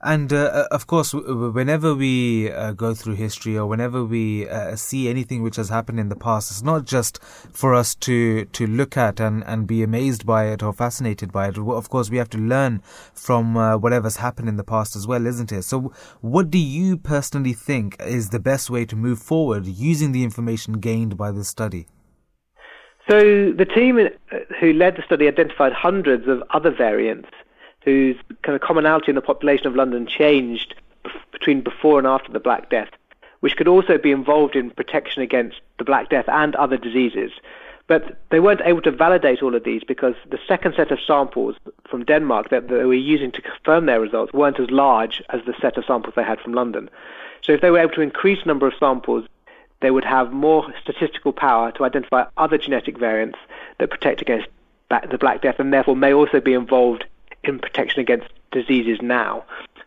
And 0.03 0.33
uh, 0.33 0.37
uh, 0.37 0.67
of 0.71 0.87
course, 0.87 1.13
whenever 1.13 1.93
we 1.93 2.51
uh, 2.51 2.71
go 2.71 2.95
through 2.95 3.15
history 3.15 3.55
or 3.55 3.67
whenever 3.67 4.03
we 4.03 4.49
uh, 4.49 4.75
see 4.75 5.07
anything 5.07 5.43
which 5.43 5.57
has 5.57 5.69
happened 5.69 5.99
in 5.99 6.09
the 6.09 6.15
past, 6.15 6.49
it's 6.49 6.63
not 6.63 6.85
just 6.85 7.21
for 7.23 7.75
us 7.75 7.93
to, 7.95 8.45
to 8.45 8.65
look 8.65 8.97
at 8.97 9.19
and, 9.19 9.43
and 9.45 9.67
be 9.67 9.83
amazed 9.83 10.25
by 10.25 10.45
it 10.45 10.63
or 10.63 10.73
fascinated 10.73 11.31
by 11.31 11.49
it. 11.49 11.57
Of 11.57 11.89
course, 11.89 12.09
we 12.09 12.17
have 12.17 12.31
to 12.31 12.39
learn 12.39 12.81
from 13.13 13.55
uh, 13.55 13.77
whatever's 13.77 14.17
happened 14.17 14.49
in 14.49 14.57
the 14.57 14.63
past 14.63 14.95
as 14.95 15.05
well, 15.05 15.27
isn't 15.27 15.51
it? 15.51 15.63
So, 15.63 15.93
what 16.21 16.49
do 16.49 16.57
you 16.57 16.97
personally 16.97 17.53
think 17.53 17.95
is 17.99 18.29
the 18.29 18.39
best 18.39 18.71
way 18.71 18.85
to 18.85 18.95
move 18.95 19.19
forward 19.19 19.67
using 19.67 20.13
the 20.13 20.23
information 20.23 20.79
gained 20.79 21.15
by 21.15 21.31
this 21.31 21.47
study? 21.47 21.85
So, 23.07 23.19
the 23.19 23.65
team 23.75 23.99
uh, 23.99 24.37
who 24.59 24.73
led 24.73 24.95
the 24.95 25.03
study 25.05 25.27
identified 25.27 25.73
hundreds 25.73 26.27
of 26.27 26.41
other 26.51 26.71
variants 26.75 27.29
whose 27.83 28.15
kind 28.43 28.55
of 28.55 28.61
commonality 28.61 29.09
in 29.09 29.15
the 29.15 29.21
population 29.21 29.67
of 29.67 29.75
London 29.75 30.05
changed 30.05 30.75
between 31.31 31.61
before 31.61 31.97
and 31.97 32.07
after 32.07 32.31
the 32.31 32.39
Black 32.39 32.69
Death, 32.69 32.89
which 33.39 33.55
could 33.55 33.67
also 33.67 33.97
be 33.97 34.11
involved 34.11 34.55
in 34.55 34.69
protection 34.69 35.21
against 35.21 35.59
the 35.77 35.83
Black 35.83 36.09
Death 36.09 36.25
and 36.27 36.55
other 36.55 36.77
diseases. 36.77 37.31
But 37.87 38.19
they 38.29 38.39
weren't 38.39 38.61
able 38.63 38.81
to 38.83 38.91
validate 38.91 39.41
all 39.41 39.55
of 39.55 39.63
these 39.63 39.83
because 39.83 40.13
the 40.29 40.39
second 40.47 40.75
set 40.75 40.91
of 40.91 40.99
samples 41.05 41.55
from 41.89 42.05
Denmark 42.05 42.49
that 42.49 42.69
they 42.69 42.85
were 42.85 42.93
using 42.93 43.31
to 43.31 43.41
confirm 43.41 43.85
their 43.85 43.99
results 43.99 44.31
weren't 44.31 44.59
as 44.59 44.69
large 44.69 45.21
as 45.29 45.41
the 45.45 45.55
set 45.59 45.77
of 45.77 45.85
samples 45.85 46.13
they 46.15 46.23
had 46.23 46.39
from 46.39 46.53
London. 46.53 46.89
So 47.41 47.51
if 47.51 47.61
they 47.61 47.71
were 47.71 47.79
able 47.79 47.93
to 47.95 48.01
increase 48.01 48.39
the 48.43 48.47
number 48.47 48.67
of 48.67 48.73
samples, 48.79 49.25
they 49.81 49.91
would 49.91 50.05
have 50.05 50.31
more 50.31 50.71
statistical 50.81 51.33
power 51.33 51.71
to 51.73 51.83
identify 51.83 52.25
other 52.37 52.57
genetic 52.57 52.97
variants 52.97 53.39
that 53.79 53.89
protect 53.89 54.21
against 54.21 54.47
the 55.09 55.17
Black 55.17 55.41
Death 55.41 55.59
and 55.59 55.73
therefore 55.73 55.95
may 55.95 56.13
also 56.13 56.39
be 56.39 56.53
involved 56.53 57.05
in 57.43 57.59
protection 57.59 57.99
against 57.99 58.27
diseases 58.51 58.99
now. 59.01 59.43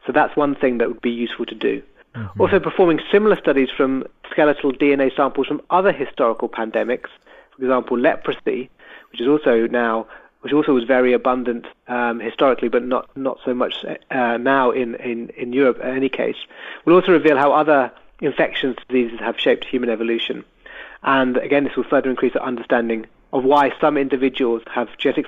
So 0.06 0.12
that's 0.12 0.36
one 0.36 0.54
thing 0.54 0.78
that 0.78 0.88
would 0.88 1.00
be 1.00 1.10
useful 1.10 1.46
to 1.46 1.54
do. 1.54 1.82
Mm-hmm. 2.14 2.40
Also, 2.40 2.60
performing 2.60 3.00
similar 3.10 3.36
studies 3.36 3.68
from 3.76 4.04
skeletal 4.30 4.72
DNA 4.72 5.14
samples 5.16 5.46
from 5.46 5.60
other 5.70 5.92
historical 5.92 6.48
pandemics, 6.48 7.08
for 7.56 7.62
example, 7.62 7.98
leprosy, 7.98 8.70
which 9.10 9.20
is 9.20 9.26
also 9.26 9.66
now, 9.66 10.06
which 10.42 10.52
also 10.52 10.72
was 10.72 10.84
very 10.84 11.12
abundant 11.12 11.66
um, 11.88 12.20
historically, 12.20 12.68
but 12.68 12.84
not 12.84 13.14
not 13.16 13.38
so 13.44 13.52
much 13.52 13.84
uh, 14.10 14.36
now 14.36 14.70
in, 14.70 14.94
in, 14.96 15.30
in 15.30 15.52
Europe. 15.52 15.80
In 15.80 15.96
any 15.96 16.08
case, 16.08 16.36
will 16.84 16.94
also 16.94 17.10
reveal 17.10 17.36
how 17.36 17.52
other 17.52 17.90
infectious 18.20 18.76
diseases 18.88 19.18
have 19.18 19.38
shaped 19.38 19.64
human 19.64 19.90
evolution. 19.90 20.44
And 21.02 21.36
again, 21.36 21.64
this 21.64 21.76
will 21.76 21.84
further 21.84 22.10
increase 22.10 22.36
our 22.36 22.46
understanding 22.46 23.06
of 23.34 23.44
why 23.44 23.72
some 23.80 23.98
individuals 23.98 24.62
have 24.72 24.88
genetic 24.96 25.26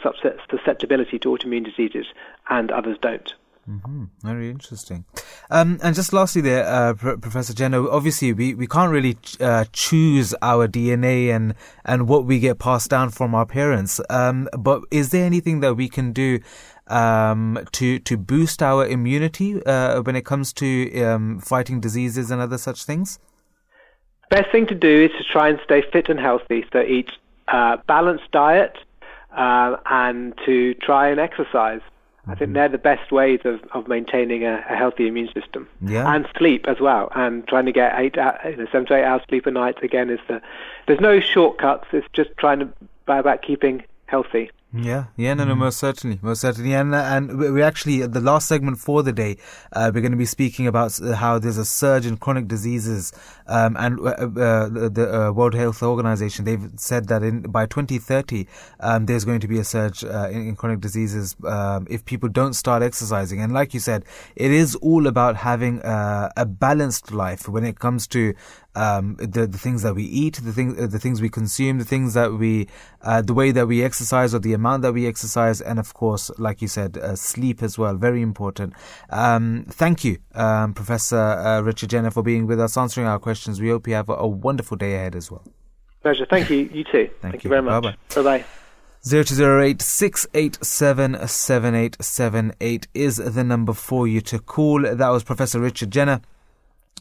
susceptibility 0.48 1.18
to 1.18 1.28
autoimmune 1.28 1.64
diseases 1.64 2.06
and 2.48 2.70
others 2.70 2.96
don't. 3.02 3.34
Mm-hmm. 3.68 4.04
Very 4.22 4.48
interesting. 4.48 5.04
Um, 5.50 5.80
and 5.82 5.92
just 5.92 6.12
lastly, 6.12 6.40
there, 6.40 6.64
uh, 6.64 6.94
P- 6.94 7.16
Professor 7.20 7.52
Jenner, 7.52 7.90
obviously 7.90 8.32
we, 8.32 8.54
we 8.54 8.68
can't 8.68 8.92
really 8.92 9.14
ch- 9.14 9.40
uh, 9.40 9.64
choose 9.72 10.36
our 10.40 10.68
DNA 10.68 11.34
and, 11.34 11.56
and 11.84 12.08
what 12.08 12.26
we 12.26 12.38
get 12.38 12.60
passed 12.60 12.90
down 12.90 13.10
from 13.10 13.34
our 13.34 13.44
parents. 13.44 14.00
Um, 14.08 14.48
but 14.56 14.82
is 14.92 15.10
there 15.10 15.26
anything 15.26 15.58
that 15.60 15.74
we 15.74 15.88
can 15.88 16.12
do 16.12 16.38
um, 16.86 17.58
to 17.72 17.98
to 17.98 18.16
boost 18.16 18.62
our 18.62 18.86
immunity 18.86 19.60
uh, 19.66 20.00
when 20.02 20.14
it 20.14 20.24
comes 20.24 20.52
to 20.52 21.02
um, 21.02 21.40
fighting 21.40 21.80
diseases 21.80 22.30
and 22.30 22.40
other 22.40 22.58
such 22.58 22.84
things? 22.84 23.18
Best 24.30 24.52
thing 24.52 24.68
to 24.68 24.76
do 24.76 25.06
is 25.06 25.10
to 25.18 25.24
try 25.24 25.48
and 25.48 25.58
stay 25.64 25.82
fit 25.92 26.08
and 26.08 26.20
healthy. 26.20 26.64
So 26.72 26.82
eat 26.82 27.10
uh, 27.48 27.76
balanced 27.86 28.30
diet, 28.32 28.76
uh, 29.36 29.76
and 29.86 30.34
to 30.44 30.74
try 30.74 31.08
and 31.08 31.20
exercise. 31.20 31.80
I 32.28 32.34
think 32.34 32.48
mm-hmm. 32.48 32.54
they're 32.54 32.68
the 32.68 32.78
best 32.78 33.12
ways 33.12 33.40
of, 33.44 33.60
of 33.72 33.86
maintaining 33.86 34.42
a, 34.44 34.64
a 34.68 34.76
healthy 34.76 35.06
immune 35.06 35.28
system. 35.32 35.68
Yeah. 35.80 36.12
And 36.12 36.26
sleep 36.36 36.66
as 36.66 36.80
well. 36.80 37.12
And 37.14 37.46
trying 37.46 37.66
to 37.66 37.72
get 37.72 37.92
eight, 37.96 38.18
uh, 38.18 38.32
you 38.44 38.56
know, 38.56 38.66
seven 38.72 38.86
to 38.86 38.94
eight 38.96 39.04
hours 39.04 39.22
sleep 39.28 39.46
a 39.46 39.52
night 39.52 39.80
again 39.82 40.10
is 40.10 40.18
the. 40.26 40.42
There's 40.88 41.00
no 41.00 41.20
shortcuts. 41.20 41.86
It's 41.92 42.08
just 42.12 42.30
trying 42.36 42.58
to 42.60 42.68
by 43.04 43.18
about 43.18 43.42
keeping 43.42 43.84
healthy. 44.06 44.50
Yeah, 44.78 45.04
yeah, 45.16 45.32
no, 45.32 45.44
no, 45.44 45.54
mm. 45.54 45.58
most 45.58 45.78
certainly, 45.78 46.18
most 46.20 46.42
certainly, 46.42 46.74
and 46.74 46.94
and 46.94 47.38
we 47.38 47.62
actually 47.62 48.06
the 48.06 48.20
last 48.20 48.46
segment 48.46 48.78
for 48.78 49.02
the 49.02 49.12
day, 49.12 49.38
uh, 49.72 49.90
we're 49.94 50.02
going 50.02 50.12
to 50.12 50.18
be 50.18 50.26
speaking 50.26 50.66
about 50.66 50.98
how 50.98 51.38
there's 51.38 51.56
a 51.56 51.64
surge 51.64 52.04
in 52.04 52.18
chronic 52.18 52.46
diseases, 52.46 53.12
um, 53.46 53.76
and 53.78 53.98
uh, 54.00 54.10
uh, 54.10 54.68
the, 54.68 54.90
the 54.92 55.28
uh, 55.28 55.32
World 55.32 55.54
Health 55.54 55.82
Organization 55.82 56.44
they've 56.44 56.68
said 56.76 57.08
that 57.08 57.22
in 57.22 57.42
by 57.42 57.64
2030 57.64 58.46
um, 58.80 59.06
there's 59.06 59.24
going 59.24 59.40
to 59.40 59.48
be 59.48 59.58
a 59.58 59.64
surge 59.64 60.04
uh, 60.04 60.28
in, 60.30 60.48
in, 60.48 60.56
chronic 60.56 60.80
diseases 60.80 61.36
um, 61.44 61.86
if 61.88 62.04
people 62.04 62.28
don't 62.28 62.52
start 62.52 62.82
exercising, 62.82 63.40
and 63.40 63.54
like 63.54 63.72
you 63.72 63.80
said, 63.80 64.04
it 64.34 64.50
is 64.50 64.74
all 64.76 65.06
about 65.06 65.36
having 65.36 65.80
uh, 65.82 66.28
a 66.36 66.44
balanced 66.44 67.12
life 67.12 67.48
when 67.48 67.64
it 67.64 67.78
comes 67.78 68.06
to 68.08 68.34
um, 68.76 69.16
the 69.16 69.46
the 69.46 69.58
things 69.58 69.82
that 69.82 69.94
we 69.94 70.04
eat, 70.04 70.40
the 70.42 70.52
things 70.52 70.76
the 70.76 70.98
things 70.98 71.20
we 71.20 71.28
consume, 71.28 71.78
the 71.78 71.84
things 71.84 72.14
that 72.14 72.34
we, 72.34 72.68
the 73.02 73.34
way 73.34 73.50
that 73.50 73.66
we 73.66 73.82
exercise, 73.82 74.34
or 74.34 74.38
the 74.38 74.52
amount 74.52 74.82
that 74.82 74.92
we 74.92 75.06
exercise, 75.06 75.60
and 75.60 75.78
of 75.78 75.94
course, 75.94 76.30
like 76.38 76.62
you 76.62 76.68
said, 76.68 76.98
uh, 76.98 77.16
sleep 77.16 77.62
as 77.62 77.78
well, 77.78 77.96
very 77.96 78.22
important. 78.22 78.74
Um, 79.10 79.64
thank 79.68 80.04
you, 80.04 80.18
um, 80.34 80.74
Professor 80.74 81.16
uh, 81.16 81.62
Richard 81.62 81.90
Jenner, 81.90 82.10
for 82.10 82.22
being 82.22 82.46
with 82.46 82.60
us, 82.60 82.76
answering 82.76 83.06
our 83.06 83.18
questions. 83.18 83.60
We 83.60 83.70
hope 83.70 83.88
you 83.88 83.94
have 83.94 84.08
a, 84.08 84.14
a 84.14 84.28
wonderful 84.28 84.76
day 84.76 84.94
ahead 84.94 85.16
as 85.16 85.30
well. 85.30 85.42
Pleasure. 86.02 86.26
Thank 86.26 86.50
you. 86.50 86.70
You 86.72 86.84
too. 86.84 86.92
Thank 86.92 87.20
Thank, 87.20 87.44
you. 87.44 87.48
you 87.48 87.50
very 87.50 87.62
much. 87.62 87.96
Bye 88.14 88.22
bye. 88.22 88.44
0208 89.08 89.82
687 89.82 91.28
7878 91.28 92.88
is 92.92 93.16
the 93.16 93.44
number 93.44 93.72
for 93.72 94.08
you 94.08 94.20
to 94.20 94.38
call. 94.38 94.82
That 94.82 95.08
was 95.08 95.22
Professor 95.22 95.60
Richard 95.60 95.90
Jenner. 95.92 96.20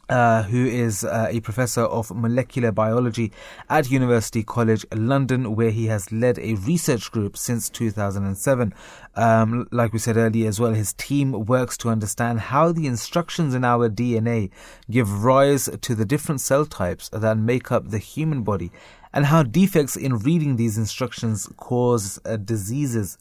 Uh, 0.08 0.44
who 0.44 0.64
is 0.64 1.04
uh, 1.04 1.28
a 1.32 1.40
professor 1.40 1.82
of 1.82 2.14
molecular 2.14 2.72
biology 2.72 3.32
at 3.72 3.90
University 3.90 4.44
College 4.44 4.86
London, 4.94 5.56
where 5.56 5.72
he 5.72 5.88
has 5.88 6.12
led 6.12 6.38
a 6.38 6.54
research 6.54 7.12
group 7.12 7.36
since 7.36 7.72
2007. 7.72 8.72
Um, 9.16 9.68
like 9.72 9.94
we 9.94 10.00
said 10.00 10.16
earlier 10.16 10.48
as 10.48 10.60
well, 10.60 10.76
his 10.76 10.94
team 10.94 11.32
works 11.32 11.76
to 11.78 11.90
understand 11.90 12.40
how 12.40 12.72
the 12.72 12.86
instructions 12.86 13.56
in 13.56 13.64
our 13.64 13.90
DNA 13.90 14.52
give 14.92 15.24
rise 15.24 15.68
to 15.82 15.96
the 15.96 16.06
different 16.06 16.40
cell 16.40 16.68
types 16.68 17.10
that 17.10 17.38
make 17.40 17.72
up 17.72 17.90
the 17.90 17.98
human 17.98 18.44
body 18.44 18.72
and 19.12 19.26
how 19.26 19.42
defects 19.42 19.96
in 19.96 20.20
reading 20.20 20.58
these 20.58 20.78
instructions 20.78 21.50
cause 21.58 22.20
uh, 22.26 22.36
diseases 22.36 23.18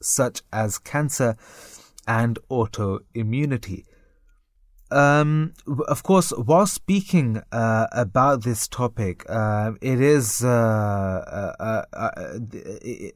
such 0.00 0.42
as 0.52 0.78
cancer 0.78 1.36
and 2.06 2.38
autoimmunity. 2.50 3.84
Um, 4.92 5.54
of 5.88 6.02
course, 6.02 6.30
while 6.36 6.66
speaking 6.66 7.42
uh, 7.50 7.86
about 7.92 8.42
this 8.42 8.68
topic, 8.68 9.24
uh, 9.28 9.72
it 9.80 10.00
is 10.00 10.44
uh, 10.44 10.48
uh, 11.58 11.84
uh, 11.94 12.10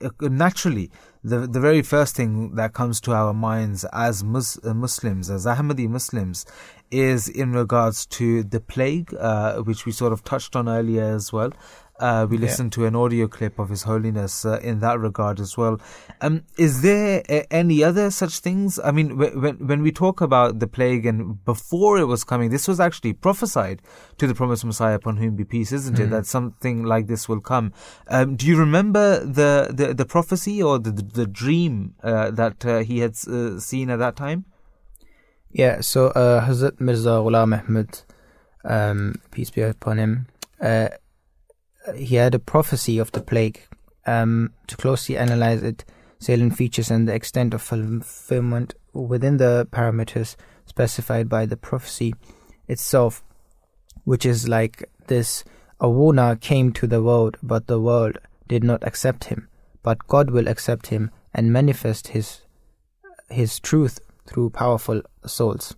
uh 0.00 0.10
naturally 0.22 0.90
the 1.22 1.40
the 1.46 1.60
very 1.60 1.82
first 1.82 2.16
thing 2.16 2.54
that 2.54 2.72
comes 2.72 3.00
to 3.02 3.12
our 3.12 3.34
minds 3.34 3.84
as 3.92 4.24
Mus- 4.24 4.62
Muslims, 4.64 5.28
as 5.28 5.44
Ahmadi 5.44 5.88
Muslims, 5.88 6.46
is 6.90 7.28
in 7.28 7.52
regards 7.52 8.06
to 8.06 8.42
the 8.42 8.60
plague, 8.60 9.14
which 9.64 9.84
we 9.84 9.92
sort 9.92 10.12
of 10.14 10.24
touched 10.24 10.56
on 10.56 10.68
earlier 10.68 11.04
as 11.04 11.30
well. 11.32 11.52
Uh, 11.98 12.26
we 12.28 12.36
listened 12.36 12.72
yeah. 12.72 12.82
to 12.82 12.86
an 12.86 12.94
audio 12.94 13.26
clip 13.26 13.58
of 13.58 13.70
His 13.70 13.84
Holiness 13.84 14.44
uh, 14.44 14.58
in 14.62 14.80
that 14.80 14.98
regard 15.00 15.40
as 15.40 15.56
well. 15.56 15.80
Um, 16.20 16.44
is 16.58 16.82
there 16.82 17.22
a- 17.28 17.50
any 17.52 17.82
other 17.82 18.10
such 18.10 18.40
things? 18.40 18.78
I 18.84 18.90
mean, 18.90 19.16
w- 19.16 19.40
when 19.40 19.66
when 19.66 19.82
we 19.82 19.92
talk 19.92 20.20
about 20.20 20.58
the 20.58 20.66
plague 20.66 21.06
and 21.06 21.42
before 21.44 21.98
it 21.98 22.04
was 22.04 22.22
coming, 22.22 22.50
this 22.50 22.68
was 22.68 22.80
actually 22.80 23.14
prophesied 23.14 23.80
to 24.18 24.26
the 24.26 24.34
promised 24.34 24.64
Messiah 24.64 24.94
upon 24.94 25.16
whom 25.16 25.36
be 25.36 25.44
peace, 25.44 25.72
isn't 25.72 25.94
mm-hmm. 25.94 26.04
it? 26.04 26.10
That 26.10 26.26
something 26.26 26.84
like 26.84 27.06
this 27.06 27.28
will 27.28 27.40
come. 27.40 27.72
Um, 28.08 28.36
do 28.36 28.46
you 28.46 28.58
remember 28.58 29.24
the, 29.24 29.68
the, 29.70 29.94
the 29.94 30.04
prophecy 30.04 30.62
or 30.62 30.78
the 30.78 30.90
the, 30.90 31.02
the 31.02 31.26
dream 31.26 31.94
uh, 32.02 32.30
that 32.32 32.66
uh, 32.66 32.78
he 32.80 32.98
had 32.98 33.16
uh, 33.26 33.58
seen 33.58 33.88
at 33.88 33.98
that 34.00 34.16
time? 34.16 34.44
Yeah. 35.50 35.80
So 35.80 36.08
uh, 36.08 36.44
Hazrat 36.46 36.78
Mirza 36.78 37.20
Ghulam 37.24 37.58
Ahmad, 37.58 38.02
um, 38.64 39.14
peace 39.30 39.48
be 39.50 39.62
upon 39.62 39.96
him 39.96 40.26
he 41.94 42.16
had 42.16 42.34
a 42.34 42.38
prophecy 42.38 42.98
of 42.98 43.12
the 43.12 43.20
plague. 43.20 43.60
Um, 44.06 44.52
to 44.68 44.76
closely 44.76 45.16
analyze 45.18 45.62
it, 45.62 45.84
salient 46.20 46.56
features 46.56 46.90
and 46.90 47.08
the 47.08 47.14
extent 47.14 47.54
of 47.54 47.62
fulfillment 47.62 48.74
within 48.92 49.36
the 49.38 49.66
parameters 49.72 50.36
specified 50.64 51.28
by 51.28 51.44
the 51.44 51.56
prophecy 51.56 52.14
itself, 52.68 53.22
which 54.04 54.24
is 54.24 54.48
like 54.48 54.88
this 55.08 55.44
a 55.80 56.36
came 56.40 56.72
to 56.72 56.86
the 56.86 57.02
world, 57.02 57.36
but 57.42 57.66
the 57.66 57.80
world 57.80 58.18
did 58.48 58.64
not 58.64 58.86
accept 58.86 59.24
him. 59.24 59.48
But 59.82 60.06
God 60.06 60.30
will 60.30 60.48
accept 60.48 60.86
him 60.88 61.10
and 61.34 61.52
manifest 61.52 62.08
his 62.08 62.42
his 63.28 63.58
truth 63.58 63.98
through 64.26 64.50
powerful 64.50 65.02
souls. 65.24 65.76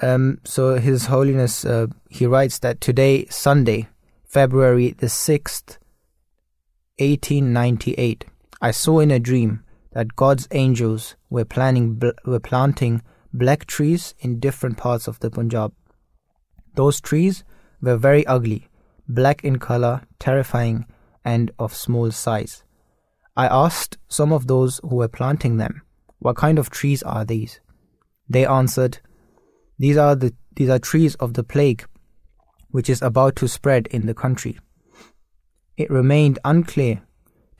Um, 0.00 0.40
so 0.44 0.76
His 0.76 1.06
Holiness 1.06 1.64
uh, 1.64 1.88
he 2.08 2.26
writes 2.26 2.60
that 2.60 2.80
today, 2.80 3.26
Sunday, 3.26 3.88
February 4.28 4.90
the 4.90 5.06
6th, 5.06 5.78
1898, 6.98 8.26
I 8.60 8.70
saw 8.72 9.00
in 9.00 9.10
a 9.10 9.18
dream 9.18 9.64
that 9.92 10.16
God's 10.16 10.46
angels 10.50 11.16
were 11.30 11.46
planning 11.46 11.94
bl- 11.94 12.10
were 12.26 12.38
planting 12.38 13.00
black 13.32 13.64
trees 13.64 14.14
in 14.18 14.38
different 14.38 14.76
parts 14.76 15.08
of 15.08 15.18
the 15.20 15.30
Punjab. 15.30 15.72
Those 16.74 17.00
trees 17.00 17.42
were 17.80 17.96
very 17.96 18.26
ugly, 18.26 18.68
black 19.08 19.42
in 19.44 19.58
color, 19.58 20.02
terrifying, 20.18 20.84
and 21.24 21.50
of 21.58 21.74
small 21.74 22.10
size. 22.10 22.64
I 23.34 23.46
asked 23.46 23.96
some 24.08 24.34
of 24.34 24.46
those 24.46 24.78
who 24.82 24.96
were 24.96 25.08
planting 25.08 25.56
them, 25.56 25.80
"What 26.18 26.36
kind 26.36 26.58
of 26.58 26.68
trees 26.68 27.02
are 27.02 27.24
these?" 27.24 27.60
They 28.28 28.44
answered, 28.44 28.98
"These 29.78 29.96
are 29.96 30.14
the 30.14 30.34
these 30.54 30.68
are 30.68 30.78
trees 30.78 31.14
of 31.14 31.32
the 31.32 31.44
plague 31.44 31.86
which 32.70 32.90
is 32.90 33.02
about 33.02 33.36
to 33.36 33.48
spread 33.48 33.86
in 33.88 34.06
the 34.06 34.14
country. 34.14 34.58
It 35.76 35.90
remained 35.90 36.38
unclear 36.44 37.02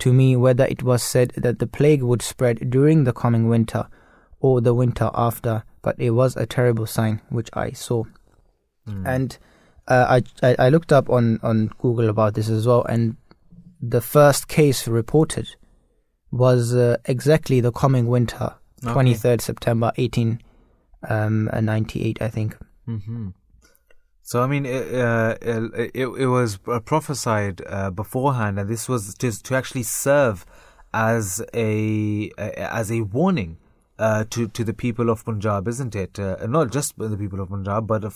to 0.00 0.12
me 0.12 0.36
whether 0.36 0.64
it 0.64 0.82
was 0.82 1.02
said 1.02 1.32
that 1.36 1.58
the 1.58 1.66
plague 1.66 2.02
would 2.02 2.22
spread 2.22 2.70
during 2.70 3.04
the 3.04 3.12
coming 3.12 3.48
winter 3.48 3.88
or 4.40 4.60
the 4.60 4.74
winter 4.74 5.10
after, 5.14 5.64
but 5.82 5.96
it 5.98 6.10
was 6.10 6.36
a 6.36 6.46
terrible 6.46 6.86
sign 6.86 7.20
which 7.28 7.50
I 7.52 7.72
saw. 7.72 8.04
Mm. 8.86 9.06
And 9.06 9.38
uh, 9.88 10.20
I, 10.42 10.56
I 10.58 10.68
looked 10.68 10.92
up 10.92 11.10
on, 11.10 11.40
on 11.42 11.72
Google 11.78 12.08
about 12.08 12.34
this 12.34 12.48
as 12.48 12.66
well, 12.66 12.84
and 12.84 13.16
the 13.80 14.00
first 14.00 14.48
case 14.48 14.86
reported 14.86 15.48
was 16.30 16.74
uh, 16.74 16.98
exactly 17.06 17.60
the 17.60 17.72
coming 17.72 18.06
winter, 18.06 18.54
okay. 18.84 18.92
23rd 18.92 19.40
September 19.40 19.92
1898, 19.96 22.20
um, 22.20 22.26
I 22.26 22.30
think. 22.30 22.56
Mm-hmm. 22.86 23.28
So 24.28 24.42
I 24.42 24.46
mean, 24.46 24.66
it, 24.66 24.94
uh, 24.94 25.36
it, 25.40 26.06
it, 26.06 26.26
was 26.26 26.58
prophesied 26.84 27.62
uh, 27.66 27.90
beforehand, 27.90 28.58
and 28.58 28.68
this 28.68 28.86
was 28.86 29.14
to 29.14 29.32
to 29.32 29.54
actually 29.54 29.84
serve 29.84 30.44
as 30.92 31.42
a 31.54 32.30
as 32.36 32.92
a 32.92 33.00
warning 33.00 33.56
uh, 33.98 34.24
to 34.28 34.46
to 34.48 34.64
the 34.64 34.74
people 34.74 35.08
of 35.08 35.24
Punjab, 35.24 35.66
isn't 35.66 35.96
it? 35.96 36.18
Uh, 36.18 36.46
not 36.46 36.70
just 36.70 36.98
the 36.98 37.16
people 37.16 37.40
of 37.40 37.48
Punjab, 37.48 37.86
but 37.86 38.04
uh, 38.04 38.10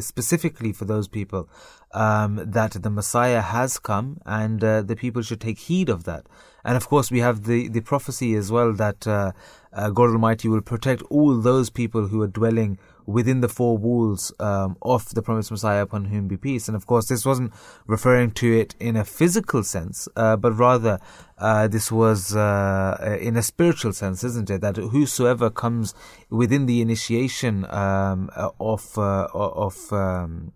specifically 0.00 0.72
for 0.72 0.86
those 0.86 1.06
people 1.06 1.50
um, 1.92 2.40
that 2.46 2.72
the 2.82 2.88
Messiah 2.88 3.42
has 3.42 3.78
come, 3.78 4.22
and 4.24 4.64
uh, 4.64 4.80
the 4.80 4.96
people 4.96 5.20
should 5.20 5.42
take 5.42 5.58
heed 5.58 5.90
of 5.90 6.04
that. 6.04 6.24
And 6.64 6.78
of 6.78 6.88
course, 6.88 7.10
we 7.10 7.18
have 7.18 7.44
the 7.44 7.68
the 7.68 7.82
prophecy 7.82 8.34
as 8.36 8.50
well 8.50 8.72
that 8.72 9.00
God 9.00 10.08
Almighty 10.16 10.48
will 10.48 10.62
protect 10.62 11.02
all 11.10 11.38
those 11.38 11.68
people 11.68 12.06
who 12.06 12.22
are 12.22 12.32
dwelling 12.40 12.78
within 13.06 13.40
the 13.40 13.48
four 13.48 13.76
walls 13.78 14.32
um, 14.38 14.76
of 14.82 15.08
the 15.14 15.22
promised 15.22 15.50
Messiah 15.50 15.82
upon 15.82 16.06
whom 16.06 16.28
be 16.28 16.36
peace. 16.36 16.68
And 16.68 16.76
of 16.76 16.86
course, 16.86 17.06
this 17.06 17.24
wasn't 17.24 17.52
referring 17.86 18.32
to 18.32 18.52
it 18.52 18.74
in 18.78 18.96
a 18.96 19.04
physical 19.04 19.62
sense, 19.62 20.08
uh, 20.16 20.36
but 20.36 20.52
rather 20.52 20.98
uh, 21.38 21.68
this 21.68 21.90
was 21.90 22.36
uh, 22.36 23.18
in 23.20 23.36
a 23.36 23.42
spiritual 23.42 23.92
sense, 23.92 24.22
isn't 24.22 24.50
it? 24.50 24.60
That 24.60 24.76
whosoever 24.76 25.50
comes 25.50 25.94
within 26.30 26.66
the 26.66 26.80
initiation 26.80 27.66
um, 27.70 28.30
of 28.60 28.96
uh, 28.96 29.26
of 29.34 29.92
um, 29.92 30.52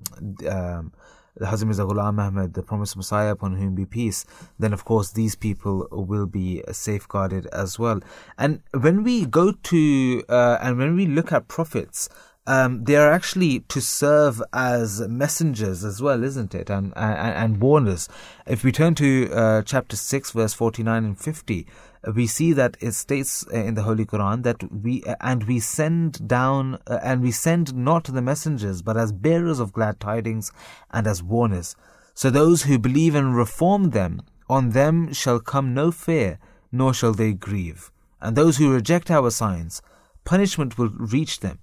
um, 0.49 0.92
the 1.36 1.47
Hazrat 1.47 1.64
Mirza 1.64 1.84
Ghulam 1.84 2.18
Ahmad, 2.18 2.55
the 2.55 2.62
promised 2.62 2.97
Messiah 2.97 3.32
upon 3.32 3.57
whom 3.57 3.74
be 3.74 3.84
peace, 3.84 4.24
then 4.59 4.72
of 4.72 4.84
course 4.84 5.12
these 5.12 5.34
people 5.34 5.86
will 5.90 6.26
be 6.26 6.62
safeguarded 6.72 7.47
as 7.49 7.78
well. 7.78 8.01
And 8.38 8.62
when 8.72 9.03
we 9.03 9.26
go 9.26 9.53
to 9.53 10.24
uh, 10.28 10.59
and 10.61 10.78
when 10.78 10.97
we 10.97 11.07
look 11.07 11.32
at 11.32 11.49
prophets, 11.49 12.09
um, 12.47 12.84
they 12.84 12.97
are 12.97 13.11
actually 13.11 13.61
to 13.61 13.80
serve 13.80 14.42
as 14.53 15.01
messengers 15.09 15.84
as 15.84 16.01
well, 16.01 16.22
isn't 16.22 16.55
it? 16.55 16.70
And 16.70 16.92
and, 16.97 17.18
and 17.18 17.61
warners. 17.61 18.09
If 18.47 18.64
we 18.64 18.72
turn 18.72 18.94
to 18.97 19.30
uh, 19.32 19.62
chapter 19.62 19.97
six, 19.97 20.30
verse 20.30 20.55
forty 20.55 20.82
nine 20.82 21.05
and 21.05 21.18
fifty, 21.18 21.66
we 22.14 22.26
see 22.26 22.53
that 22.53 22.76
it 22.80 22.92
states 22.92 23.44
uh, 23.53 23.57
in 23.57 23.74
the 23.74 23.82
Holy 23.82 24.07
Quran 24.07 24.42
that 24.44 24.72
we 24.72 25.03
and 25.20 25.44
we 25.44 25.59
send 25.59 26.26
down 26.28 26.78
uh, 26.86 26.99
and 27.03 27.22
we 27.22 27.32
send 27.32 27.74
not 27.74 28.05
the 28.05 28.22
messengers, 28.22 28.82
but 28.82 28.97
as 28.97 29.12
bearers 29.12 29.59
of 29.59 29.72
glad 29.72 29.99
tidings 29.99 30.53
and 30.90 31.07
as 31.07 31.22
warners. 31.22 31.74
So 32.14 32.30
those 32.30 32.62
who 32.62 32.78
believe 32.78 33.14
and 33.14 33.36
reform 33.36 33.90
them, 33.90 34.22
on 34.49 34.70
them 34.70 35.12
shall 35.12 35.40
come 35.40 35.74
no 35.74 35.90
fear, 35.90 36.38
nor 36.72 36.94
shall 36.94 37.12
they 37.12 37.32
grieve. 37.32 37.90
And 38.22 38.36
those 38.36 38.57
who 38.57 38.72
reject 38.72 39.11
our 39.11 39.30
signs, 39.30 39.82
punishment 40.24 40.78
will 40.78 40.88
reach 40.88 41.40
them 41.40 41.59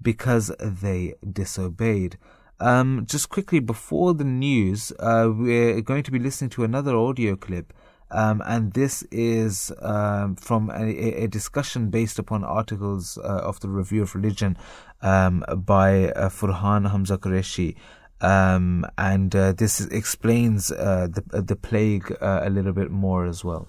because 0.00 0.52
they 0.60 1.14
disobeyed. 1.30 2.18
Um, 2.60 3.06
just 3.08 3.28
quickly 3.28 3.60
before 3.60 4.14
the 4.14 4.24
news, 4.24 4.92
uh, 4.98 5.30
we're 5.32 5.80
going 5.80 6.02
to 6.02 6.10
be 6.10 6.18
listening 6.18 6.50
to 6.50 6.64
another 6.64 6.96
audio 6.96 7.36
clip. 7.36 7.72
Um, 8.10 8.42
and 8.46 8.72
this 8.72 9.02
is 9.10 9.70
um, 9.82 10.34
from 10.36 10.70
a, 10.70 11.24
a, 11.24 11.28
discussion 11.28 11.90
based 11.90 12.18
upon 12.18 12.42
articles 12.42 13.18
uh, 13.18 13.42
of 13.44 13.60
the 13.60 13.68
Review 13.68 14.02
of 14.02 14.14
Religion 14.14 14.56
um, 15.02 15.44
by 15.54 16.10
uh, 16.12 16.30
Farhan 16.30 16.90
Hamza 16.90 17.18
Qureshi. 17.18 17.76
Um, 18.22 18.86
and 18.96 19.36
uh, 19.36 19.52
this 19.52 19.80
explains 19.82 20.72
uh, 20.72 21.08
the, 21.10 21.42
the 21.42 21.54
plague 21.54 22.10
uh, 22.22 22.40
a 22.42 22.50
little 22.50 22.72
bit 22.72 22.90
more 22.90 23.26
as 23.26 23.44
well. 23.44 23.68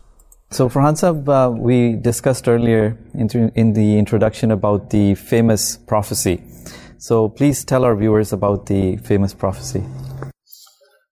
So, 0.51 0.67
Farhan 0.67 0.97
Sahib, 0.97 1.29
uh, 1.29 1.53
we 1.55 1.93
discussed 1.93 2.49
earlier 2.49 2.97
in, 3.13 3.29
in, 3.53 3.73
the 3.73 3.99
introduction 3.99 4.49
about 4.49 4.89
the 4.89 5.13
famous 5.13 5.77
prophecy. 5.77 6.41
So, 6.97 7.29
please 7.29 7.63
tell 7.63 7.85
our 7.85 7.95
viewers 7.95 8.33
about 8.33 8.65
the 8.65 8.97
famous 8.97 9.31
prophecy. 9.35 9.83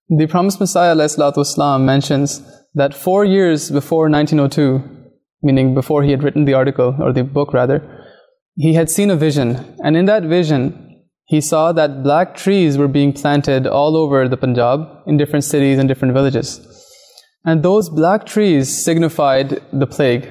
The 0.08 0.26
promised 0.26 0.58
Messiah 0.58 0.96
والسلام, 0.96 1.82
mentions 1.82 2.42
that 2.74 2.94
four 2.94 3.24
years 3.24 3.70
before 3.70 4.10
1902, 4.10 4.82
meaning 5.44 5.72
before 5.72 6.02
he 6.02 6.10
had 6.10 6.24
written 6.24 6.44
the 6.44 6.54
article, 6.54 6.96
or 6.98 7.12
the 7.12 7.22
book 7.22 7.52
rather, 7.52 7.80
he 8.56 8.74
had 8.74 8.90
seen 8.90 9.08
a 9.08 9.16
vision. 9.16 9.76
And 9.84 9.96
in 9.96 10.06
that 10.06 10.24
vision, 10.24 11.04
he 11.26 11.40
saw 11.40 11.70
that 11.72 12.02
black 12.02 12.34
trees 12.34 12.76
were 12.76 12.88
being 12.88 13.12
planted 13.12 13.68
all 13.68 13.96
over 13.96 14.28
the 14.28 14.36
Punjab 14.36 14.80
in 15.06 15.16
different 15.16 15.44
cities 15.44 15.78
and 15.78 15.86
different 15.86 16.12
villages. 16.12 16.67
And 17.44 17.62
those 17.62 17.88
black 17.88 18.26
trees 18.26 18.82
signified 18.84 19.62
the 19.72 19.86
plague. 19.86 20.30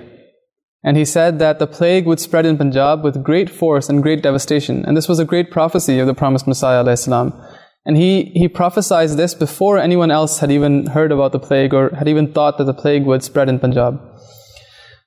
And 0.84 0.96
he 0.96 1.06
said 1.06 1.40
that 1.40 1.60
the 1.60 1.68
plague 1.68 2.06
would 2.06 2.20
spread 2.20 2.46
in 2.46 2.58
Punjab 2.58 3.04
with 3.04 3.24
great 3.24 3.50
force 3.50 3.90
and 3.90 4.04
great 4.04 4.22
devastation. 4.22 4.86
And 4.86 4.96
this 4.96 5.10
was 5.10 5.20
a 5.20 5.26
great 5.26 5.52
prophecy 5.52 6.00
of 6.00 6.08
the 6.08 6.14
promised 6.14 6.48
Messiah 6.48 6.86
And 7.86 7.98
he, 7.98 8.26
he 8.36 8.48
prophesied 8.48 9.10
this 9.10 9.34
before 9.34 9.78
anyone 9.78 10.12
else 10.12 10.40
had 10.40 10.52
even 10.52 10.88
heard 10.88 11.12
about 11.12 11.32
the 11.32 11.40
plague 11.40 11.74
or 11.74 11.90
had 11.96 12.08
even 12.08 12.32
thought 12.32 12.58
that 12.58 12.66
the 12.66 12.74
plague 12.74 13.06
would 13.06 13.24
spread 13.24 13.50
in 13.50 13.60
Punjab. 13.60 14.00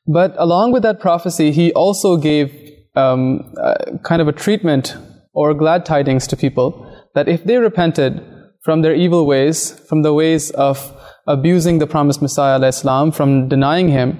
But 0.06 0.34
along 0.38 0.72
with 0.72 0.82
that 0.82 1.00
prophecy, 1.00 1.52
he 1.52 1.72
also 1.72 2.16
gave 2.16 2.52
um, 2.96 3.54
kind 4.02 4.20
of 4.20 4.28
a 4.28 4.32
treatment 4.32 4.96
or 5.32 5.54
glad 5.54 5.84
tidings 5.84 6.26
to 6.26 6.36
people 6.36 6.86
that 7.14 7.28
if 7.28 7.44
they 7.44 7.58
repented 7.58 8.20
from 8.62 8.82
their 8.82 8.94
evil 8.94 9.26
ways, 9.26 9.78
from 9.88 10.02
the 10.02 10.12
ways 10.12 10.50
of 10.50 10.94
abusing 11.26 11.78
the 11.78 11.86
promised 11.86 12.22
Messiah 12.22 12.60
Islam, 12.62 13.12
from 13.12 13.48
denying 13.48 13.88
him, 13.88 14.18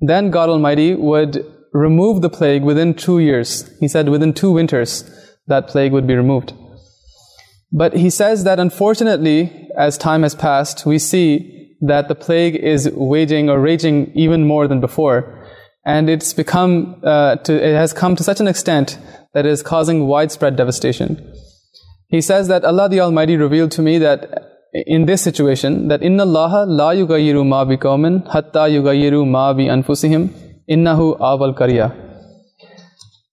then 0.00 0.30
God 0.30 0.48
Almighty 0.48 0.94
would 0.94 1.44
remove 1.72 2.22
the 2.22 2.30
plague 2.30 2.62
within 2.62 2.94
two 2.94 3.18
years. 3.18 3.70
He 3.80 3.88
said 3.88 4.08
within 4.08 4.32
two 4.32 4.52
winters 4.52 5.04
that 5.46 5.68
plague 5.68 5.92
would 5.92 6.06
be 6.06 6.14
removed. 6.14 6.52
But 7.72 7.94
he 7.94 8.10
says 8.10 8.44
that 8.44 8.60
unfortunately, 8.60 9.68
as 9.76 9.98
time 9.98 10.22
has 10.22 10.34
passed, 10.34 10.86
we 10.86 10.98
see 10.98 11.76
that 11.80 12.08
the 12.08 12.14
plague 12.14 12.54
is 12.54 12.88
waging 12.92 13.50
or 13.50 13.60
raging 13.60 14.12
even 14.14 14.46
more 14.46 14.68
than 14.68 14.80
before. 14.80 15.44
And 15.84 16.08
it's 16.08 16.32
become, 16.32 17.00
uh, 17.02 17.36
to, 17.36 17.52
it 17.52 17.74
has 17.74 17.92
come 17.92 18.16
to 18.16 18.22
such 18.22 18.40
an 18.40 18.48
extent 18.48 18.98
that 19.34 19.44
it 19.44 19.50
is 19.50 19.62
causing 19.62 20.06
widespread 20.06 20.56
devastation. 20.56 21.32
He 22.08 22.20
says 22.20 22.48
that 22.48 22.64
Allah 22.64 22.88
the 22.88 23.00
Almighty 23.00 23.36
revealed 23.36 23.72
to 23.72 23.82
me 23.82 23.98
that 23.98 24.53
in 24.74 25.06
this 25.06 25.22
situation, 25.22 25.88
that 25.88 26.02
inna 26.02 26.24
Allah 26.24 26.66
la 26.66 26.90
yugayiru 26.90 27.46
ma 27.46 27.64
bi 27.64 27.76
qawmin 27.76 28.28
hatta 28.28 28.66
yugayiru 28.68 29.26
ma 29.26 29.52
bi 29.52 29.62
anfusihim 29.62 30.28
innahu 30.68 31.16
awal 31.20 31.54
kariya. 31.54 31.94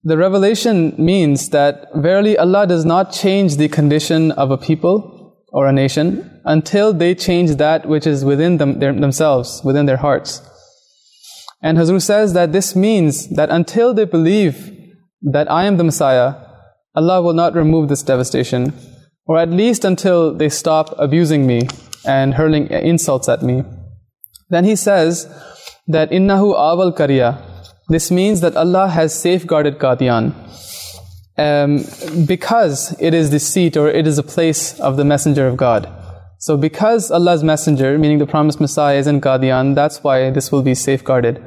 The 0.03 0.17
revelation 0.17 0.93
means 0.97 1.49
that 1.49 1.89
verily 1.95 2.37
Allah 2.37 2.67
does 2.67 2.85
not 2.85 3.11
change 3.11 3.57
the 3.57 3.69
condition 3.69 4.31
of 4.31 4.51
a 4.51 4.57
people 4.57 5.35
or 5.51 5.67
a 5.67 5.73
nation 5.73 6.41
until 6.45 6.93
they 6.93 7.13
change 7.13 7.55
that 7.55 7.87
which 7.87 8.07
is 8.07 8.23
within 8.23 8.57
them, 8.57 8.79
their, 8.79 8.93
themselves, 8.93 9.61
within 9.63 9.85
their 9.85 9.97
hearts. 9.97 10.41
And 11.61 11.77
Hazur 11.77 12.01
says 12.01 12.33
that 12.33 12.51
this 12.51 12.75
means 12.75 13.27
that 13.35 13.49
until 13.49 13.93
they 13.93 14.05
believe 14.05 14.71
that 15.21 15.51
I 15.51 15.65
am 15.65 15.77
the 15.77 15.83
Messiah, 15.83 16.35
Allah 16.95 17.21
will 17.21 17.33
not 17.33 17.53
remove 17.53 17.89
this 17.89 18.01
devastation, 18.01 18.73
or 19.26 19.38
at 19.38 19.49
least 19.49 19.86
until 19.86 20.34
they 20.34 20.49
stop 20.49 20.93
abusing 20.97 21.45
me 21.45 21.67
and 22.05 22.34
hurling 22.34 22.67
insults 22.67 23.30
at 23.30 23.41
me. 23.41 23.63
Then 24.49 24.65
he 24.65 24.76
says 24.76 25.28
that 25.88 26.11
innahu 26.11 26.53
awal 26.55 26.93
kariya. 26.93 27.41
This 27.89 28.11
means 28.11 28.41
that 28.41 28.55
Allah 28.55 28.88
has 28.89 29.13
safeguarded 29.13 29.80
Qadian 29.80 30.34
um, 31.38 31.86
because 32.26 32.95
it 32.99 33.13
is 33.13 33.32
the 33.32 33.39
seat 33.39 33.78
or 33.78 33.89
it 33.89 34.07
is 34.07 34.17
a 34.17 34.24
place 34.24 34.80
of 34.80 34.97
the 34.97 35.05
Messenger 35.05 35.47
of 35.47 35.57
God. 35.57 35.89
So 36.39 36.57
because 36.57 37.11
Allah's 37.11 37.43
Messenger, 37.43 37.97
meaning 37.99 38.17
the 38.17 38.26
promised 38.26 38.59
Messiah, 38.59 38.97
is 38.97 39.07
in 39.07 39.22
Qadian, 39.22 39.76
that's 39.76 40.03
why 40.03 40.32
this 40.32 40.51
will 40.51 40.63
be 40.63 40.74
safeguarded. 40.74 41.43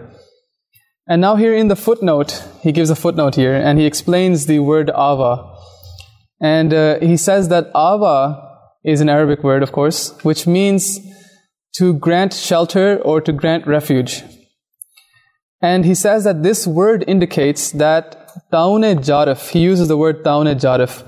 And 1.09 1.21
now 1.21 1.37
here 1.37 1.55
in 1.55 1.69
the 1.69 1.77
footnote, 1.77 2.43
he 2.63 2.73
gives 2.73 2.91
a 2.91 2.97
footnote 2.97 3.35
here, 3.35 3.55
and 3.55 3.79
he 3.79 3.87
explains 3.87 4.47
the 4.47 4.61
word 4.61 4.91
awa. 4.91 5.54
And 6.45 6.75
uh, 6.75 7.01
he 7.01 7.17
says 7.17 7.49
that 7.49 7.71
awa 7.75 8.19
is 8.85 9.01
an 9.01 9.09
Arabic 9.09 9.43
word, 9.43 9.63
of 9.63 9.73
course, 9.73 10.13
which 10.25 10.47
means 10.47 11.01
to 11.77 11.95
grant 11.95 12.35
shelter 12.35 12.99
or 12.99 13.23
to 13.23 13.33
grant 13.33 13.67
refuge. 13.67 14.23
And 15.63 15.87
he 15.87 15.95
says 15.95 16.25
that 16.25 16.43
this 16.43 16.67
word 16.67 17.03
indicates 17.09 17.73
that 17.73 18.29
taune 18.51 18.83
jarif, 18.83 19.49
he 19.53 19.61
uses 19.61 19.89
the 19.89 19.97
word 19.97 20.23
taune 20.23 20.49
jarif, 20.65 21.03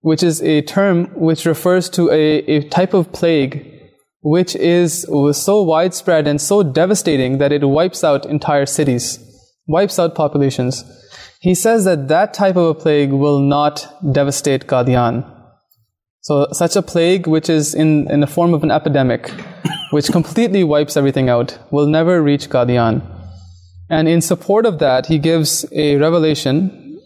which 0.00 0.22
is 0.22 0.40
a 0.42 0.62
term 0.62 1.08
which 1.14 1.44
refers 1.44 1.90
to 1.90 2.10
a, 2.10 2.38
a 2.56 2.68
type 2.70 2.94
of 2.94 3.12
plague 3.12 3.74
which 4.22 4.56
is 4.56 5.02
so 5.32 5.62
widespread 5.62 6.26
and 6.26 6.40
so 6.40 6.62
devastating 6.62 7.38
that 7.38 7.52
it 7.52 7.68
wipes 7.68 8.02
out 8.02 8.24
entire 8.24 8.66
cities 8.66 9.24
wipes 9.68 9.98
out 9.98 10.14
populations 10.14 10.82
He 11.39 11.55
says 11.55 11.85
that 11.85 12.07
that 12.07 12.33
type 12.33 12.55
of 12.55 12.67
a 12.67 12.73
plague 12.73 13.11
will 13.11 13.39
not 13.39 13.87
devastate 14.13 14.67
Qadian. 14.67 15.29
So 16.21 16.47
such 16.51 16.75
a 16.77 16.81
plague 16.81 17.27
which 17.27 17.49
is 17.49 17.73
in, 17.75 18.09
in 18.09 18.21
the 18.21 18.27
form 18.27 18.53
of 18.53 18.63
an 18.63 18.71
epidemic, 18.71 19.29
which 19.91 20.07
completely 20.07 20.63
wipes 20.63 20.95
everything 20.95 21.29
out, 21.29 21.57
will 21.69 21.87
never 21.87 22.21
reach 22.21 22.49
Qadian. 22.49 23.01
And 23.89 24.07
in 24.07 24.21
support 24.21 24.65
of 24.65 24.79
that, 24.79 25.07
he 25.07 25.19
gives 25.19 25.65
a 25.73 25.97
revelation 25.97 26.99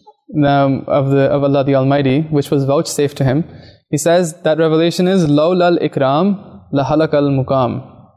um, 0.46 0.84
of, 0.88 1.10
the, 1.10 1.24
of 1.32 1.44
Allah 1.44 1.64
the 1.64 1.76
Almighty, 1.76 2.22
which 2.22 2.52
was 2.52 2.66
vouchsafed 2.66 3.18
to 3.18 3.24
him. 3.24 3.44
He 3.90 3.98
says 3.98 4.42
that 4.42 4.58
revelation 4.58 5.08
is 5.08 5.26
لَوْلَا 5.26 5.80
الْإِكْرَامِ 5.80 6.74
لَحَلَكَ 6.74 7.10
الْمُقَامِ 7.10 8.12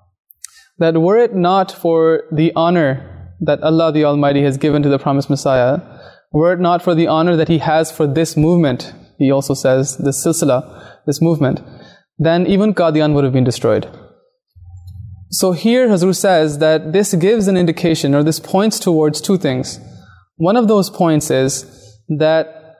That 0.79 1.01
were 1.01 1.19
it 1.19 1.35
not 1.35 1.73
for 1.73 2.25
the 2.31 2.53
honor 2.55 3.35
that 3.41 3.63
Allah 3.63 3.93
the 3.93 4.05
Almighty 4.05 4.43
has 4.43 4.59
given 4.59 4.83
to 4.83 4.89
the 4.89 4.99
promised 4.99 5.31
Messiah, 5.31 5.81
were 6.36 6.54
it 6.54 6.60
not 6.60 6.82
for 6.82 6.94
the 6.94 7.08
honor 7.08 7.36
that 7.38 7.48
He 7.48 7.60
has 7.60 7.92
for 7.92 8.06
this 8.06 8.36
movement, 8.36 8.94
He 9.18 9.32
also 9.32 9.54
says, 9.54 9.98
this 9.98 10.24
silsila, 10.26 10.60
this 11.06 11.22
movement, 11.22 11.62
then 12.18 12.46
even 12.46 12.74
Qadian 12.74 13.14
would 13.14 13.24
have 13.24 13.34
been 13.34 13.44
destroyed. 13.46 13.88
So 15.30 15.54
here 15.54 15.88
Hazur 15.88 16.16
says 16.16 16.60
that 16.60 16.92
this 16.94 17.14
gives 17.14 17.48
an 17.48 17.58
indication, 17.58 18.14
or 18.14 18.24
this 18.24 18.40
points 18.40 18.80
towards 18.80 19.22
two 19.22 19.38
things. 19.38 19.80
One 20.38 20.58
of 20.58 20.68
those 20.68 20.90
points 20.90 21.32
is 21.32 21.66
that 22.10 22.76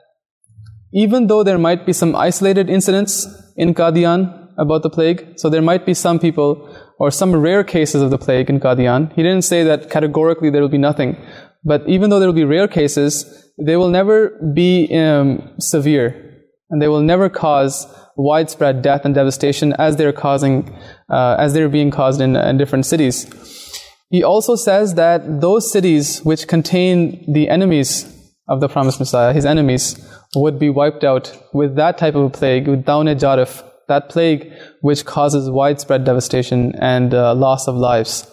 even 0.92 1.26
though 1.26 1.42
there 1.42 1.58
might 1.58 1.86
be 1.86 1.92
some 1.92 2.14
isolated 2.14 2.68
incidents 2.70 3.26
in 3.56 3.74
Qadian 3.74 4.48
about 4.58 4.82
the 4.82 4.90
plague, 4.90 5.34
so 5.36 5.48
there 5.48 5.62
might 5.62 5.86
be 5.86 5.94
some 5.94 6.18
people 6.18 6.68
or 6.98 7.10
some 7.10 7.34
rare 7.34 7.64
cases 7.64 8.02
of 8.02 8.10
the 8.10 8.18
plague 8.18 8.48
in 8.48 8.60
Qadian. 8.60 9.12
He 9.14 9.22
didn't 9.22 9.42
say 9.42 9.64
that 9.64 9.90
categorically 9.90 10.50
there 10.50 10.62
will 10.62 10.68
be 10.68 10.78
nothing. 10.78 11.16
But 11.64 11.86
even 11.88 12.10
though 12.10 12.18
there 12.18 12.28
will 12.28 12.34
be 12.34 12.44
rare 12.44 12.68
cases, 12.68 13.45
they 13.58 13.76
will 13.76 13.88
never 13.88 14.30
be 14.54 14.88
um, 14.94 15.54
severe. 15.58 16.22
And 16.70 16.82
they 16.82 16.88
will 16.88 17.00
never 17.00 17.28
cause 17.28 17.86
widespread 18.16 18.82
death 18.82 19.04
and 19.04 19.14
devastation 19.14 19.72
as 19.74 19.96
they're 19.96 20.12
causing, 20.12 20.74
uh, 21.08 21.36
as 21.38 21.52
they're 21.52 21.68
being 21.68 21.90
caused 21.90 22.20
in, 22.20 22.34
in 22.36 22.56
different 22.56 22.86
cities. 22.86 23.26
He 24.10 24.22
also 24.22 24.56
says 24.56 24.94
that 24.94 25.40
those 25.40 25.70
cities 25.70 26.20
which 26.20 26.48
contain 26.48 27.32
the 27.32 27.48
enemies 27.48 28.12
of 28.48 28.60
the 28.60 28.68
promised 28.68 29.00
Messiah, 29.00 29.32
his 29.32 29.44
enemies, 29.44 29.96
would 30.34 30.58
be 30.58 30.70
wiped 30.70 31.04
out 31.04 31.36
with 31.52 31.76
that 31.76 31.98
type 31.98 32.14
of 32.14 32.24
a 32.24 32.30
plague, 32.30 32.68
with 32.68 32.84
Jarif, 32.84 33.62
that 33.88 34.08
plague 34.08 34.52
which 34.80 35.04
causes 35.04 35.50
widespread 35.50 36.04
devastation 36.04 36.74
and 36.76 37.14
uh, 37.14 37.34
loss 37.34 37.68
of 37.68 37.74
lives. 37.74 38.30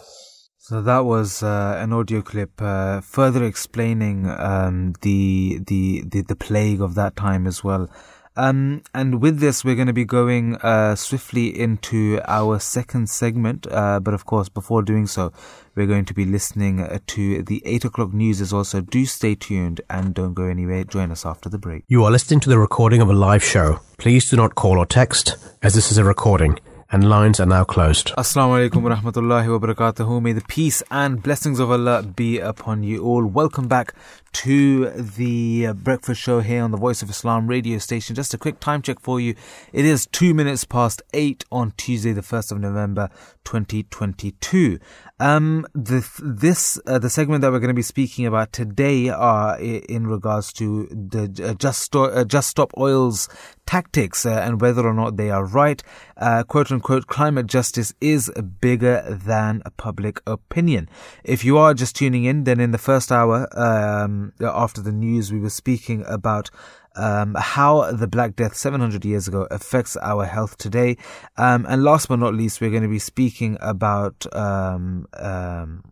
So 0.66 0.82
that 0.82 1.00
was 1.00 1.44
uh, 1.44 1.78
an 1.78 1.92
audio 1.92 2.22
clip 2.22 2.62
uh, 2.62 3.02
further 3.02 3.44
explaining 3.44 4.30
um, 4.30 4.94
the, 5.02 5.60
the, 5.68 6.06
the 6.08 6.22
the 6.22 6.38
plague 6.38 6.80
of 6.80 6.96
that 6.96 7.18
time 7.18 7.48
as 7.48 7.66
well. 7.66 7.90
Um, 8.38 8.82
and 8.94 9.22
with 9.22 9.40
this, 9.42 9.66
we're 9.66 9.76
going 9.76 9.88
to 9.88 9.94
be 9.94 10.06
going 10.06 10.56
uh, 10.56 10.96
swiftly 10.96 11.48
into 11.48 12.22
our 12.26 12.60
second 12.60 13.10
segment. 13.10 13.68
Uh, 13.70 14.00
but 14.00 14.14
of 14.14 14.26
course, 14.26 14.48
before 14.48 14.84
doing 14.84 15.06
so, 15.06 15.34
we're 15.76 15.86
going 15.86 16.06
to 16.06 16.14
be 16.14 16.24
listening 16.24 16.80
uh, 16.80 17.00
to 17.08 17.44
the 17.44 17.62
8 17.66 17.84
o'clock 17.84 18.14
news 18.14 18.40
as 18.40 18.54
well. 18.54 18.64
So 18.64 18.80
do 18.80 19.06
stay 19.06 19.36
tuned 19.36 19.82
and 19.90 20.14
don't 20.14 20.34
go 20.34 20.46
anywhere. 20.46 20.86
Join 20.86 21.12
us 21.12 21.26
after 21.26 21.50
the 21.50 21.58
break. 21.58 21.84
You 21.90 22.06
are 22.06 22.12
listening 22.12 22.40
to 22.40 22.50
the 22.50 22.58
recording 22.58 23.02
of 23.02 23.10
a 23.10 23.14
live 23.14 23.44
show. 23.44 23.82
Please 23.98 24.30
do 24.30 24.38
not 24.38 24.56
call 24.56 24.80
or 24.80 24.86
text, 24.86 25.36
as 25.62 25.74
this 25.74 25.92
is 25.92 25.98
a 25.98 26.06
recording 26.06 26.58
and 26.94 27.10
lines 27.10 27.40
are 27.40 27.48
now 27.48 27.64
closed. 27.64 28.14
Assalamu 28.20 28.70
alaikum 28.70 28.84
wa 28.84 28.96
rahmatullahi 28.96 29.60
wa 29.60 29.68
barakatuhu. 29.68 30.22
May 30.22 30.32
the 30.32 30.42
peace 30.42 30.84
and 30.92 31.24
blessings 31.24 31.60
of 31.60 31.72
Allah 31.72 32.04
be 32.04 32.38
upon 32.38 32.84
you 32.84 33.04
all. 33.04 33.26
Welcome 33.26 33.68
back 33.68 33.96
to 34.34 34.92
the 34.92 35.74
breakfast 35.74 36.22
show 36.22 36.42
here 36.42 36.62
on 36.62 36.70
the 36.70 36.78
Voice 36.78 37.02
of 37.02 37.10
Islam 37.10 37.48
radio 37.48 37.80
station. 37.80 38.16
Just 38.16 38.36
a 38.36 38.38
quick 38.38 38.60
time 38.60 38.84
check 38.84 39.00
for 39.00 39.20
you. 39.20 39.34
It 39.72 39.86
is 39.86 40.06
two 40.06 40.36
minutes 40.36 40.66
past 40.66 41.02
eight 41.16 41.44
on 41.52 41.74
Tuesday, 41.78 42.14
the 42.14 42.22
1st 42.22 42.52
of 42.52 42.60
November, 42.60 43.10
2022. 43.44 44.78
Um, 45.24 45.66
the, 45.74 46.06
this 46.22 46.78
uh, 46.86 47.00
the 47.00 47.10
segment 47.10 47.44
that 47.44 47.52
we're 47.54 47.60
going 47.60 47.70
to 47.70 47.74
be 47.74 47.82
speaking 47.82 48.26
about 48.26 48.52
today 48.52 49.08
are 49.08 49.58
in 49.58 50.06
regards 50.06 50.52
to 50.54 50.86
the 50.88 51.52
uh, 51.52 51.54
just 51.54 51.82
Sto- 51.82 52.12
uh, 52.12 52.26
just 52.26 52.50
stop 52.50 52.74
oil's 52.78 53.30
tactics 53.66 54.26
uh, 54.26 54.32
and 54.32 54.60
whether 54.60 54.86
or 54.86 54.94
not 54.94 55.16
they 55.16 55.32
are 55.32 55.46
right. 55.46 55.82
Uh, 56.18 56.44
quote 56.44 56.74
unquote, 56.74 57.08
climate 57.08 57.48
justice 57.48 57.94
is 58.02 58.30
bigger 58.60 59.18
than 59.26 59.62
public 59.78 60.22
opinion. 60.28 60.90
If 61.24 61.46
you 61.46 61.58
are 61.58 61.74
just 61.74 61.96
tuning 61.96 62.26
in, 62.26 62.44
then 62.44 62.60
in 62.60 62.72
the 62.72 62.78
first 62.78 63.10
hour 63.10 63.48
um, 63.58 64.34
after 64.42 64.82
the 64.82 64.92
news, 64.92 65.32
we 65.32 65.40
were 65.40 65.50
speaking 65.50 66.04
about 66.06 66.50
um, 66.96 67.36
how 67.40 67.92
the 67.92 68.08
Black 68.08 68.36
Death 68.36 68.56
700 68.56 69.06
years 69.06 69.28
ago 69.28 69.48
affects 69.52 69.98
our 69.98 70.26
health 70.26 70.58
today. 70.58 70.98
Um, 71.38 71.66
and 71.68 71.84
last 71.84 72.08
but 72.08 72.20
not 72.20 72.34
least, 72.34 72.62
we're 72.62 72.70
going 72.70 72.84
to 72.84 72.90
be 72.90 73.00
speaking 73.00 73.58
about 73.62 74.26
um, 74.36 75.08
um 75.14 75.84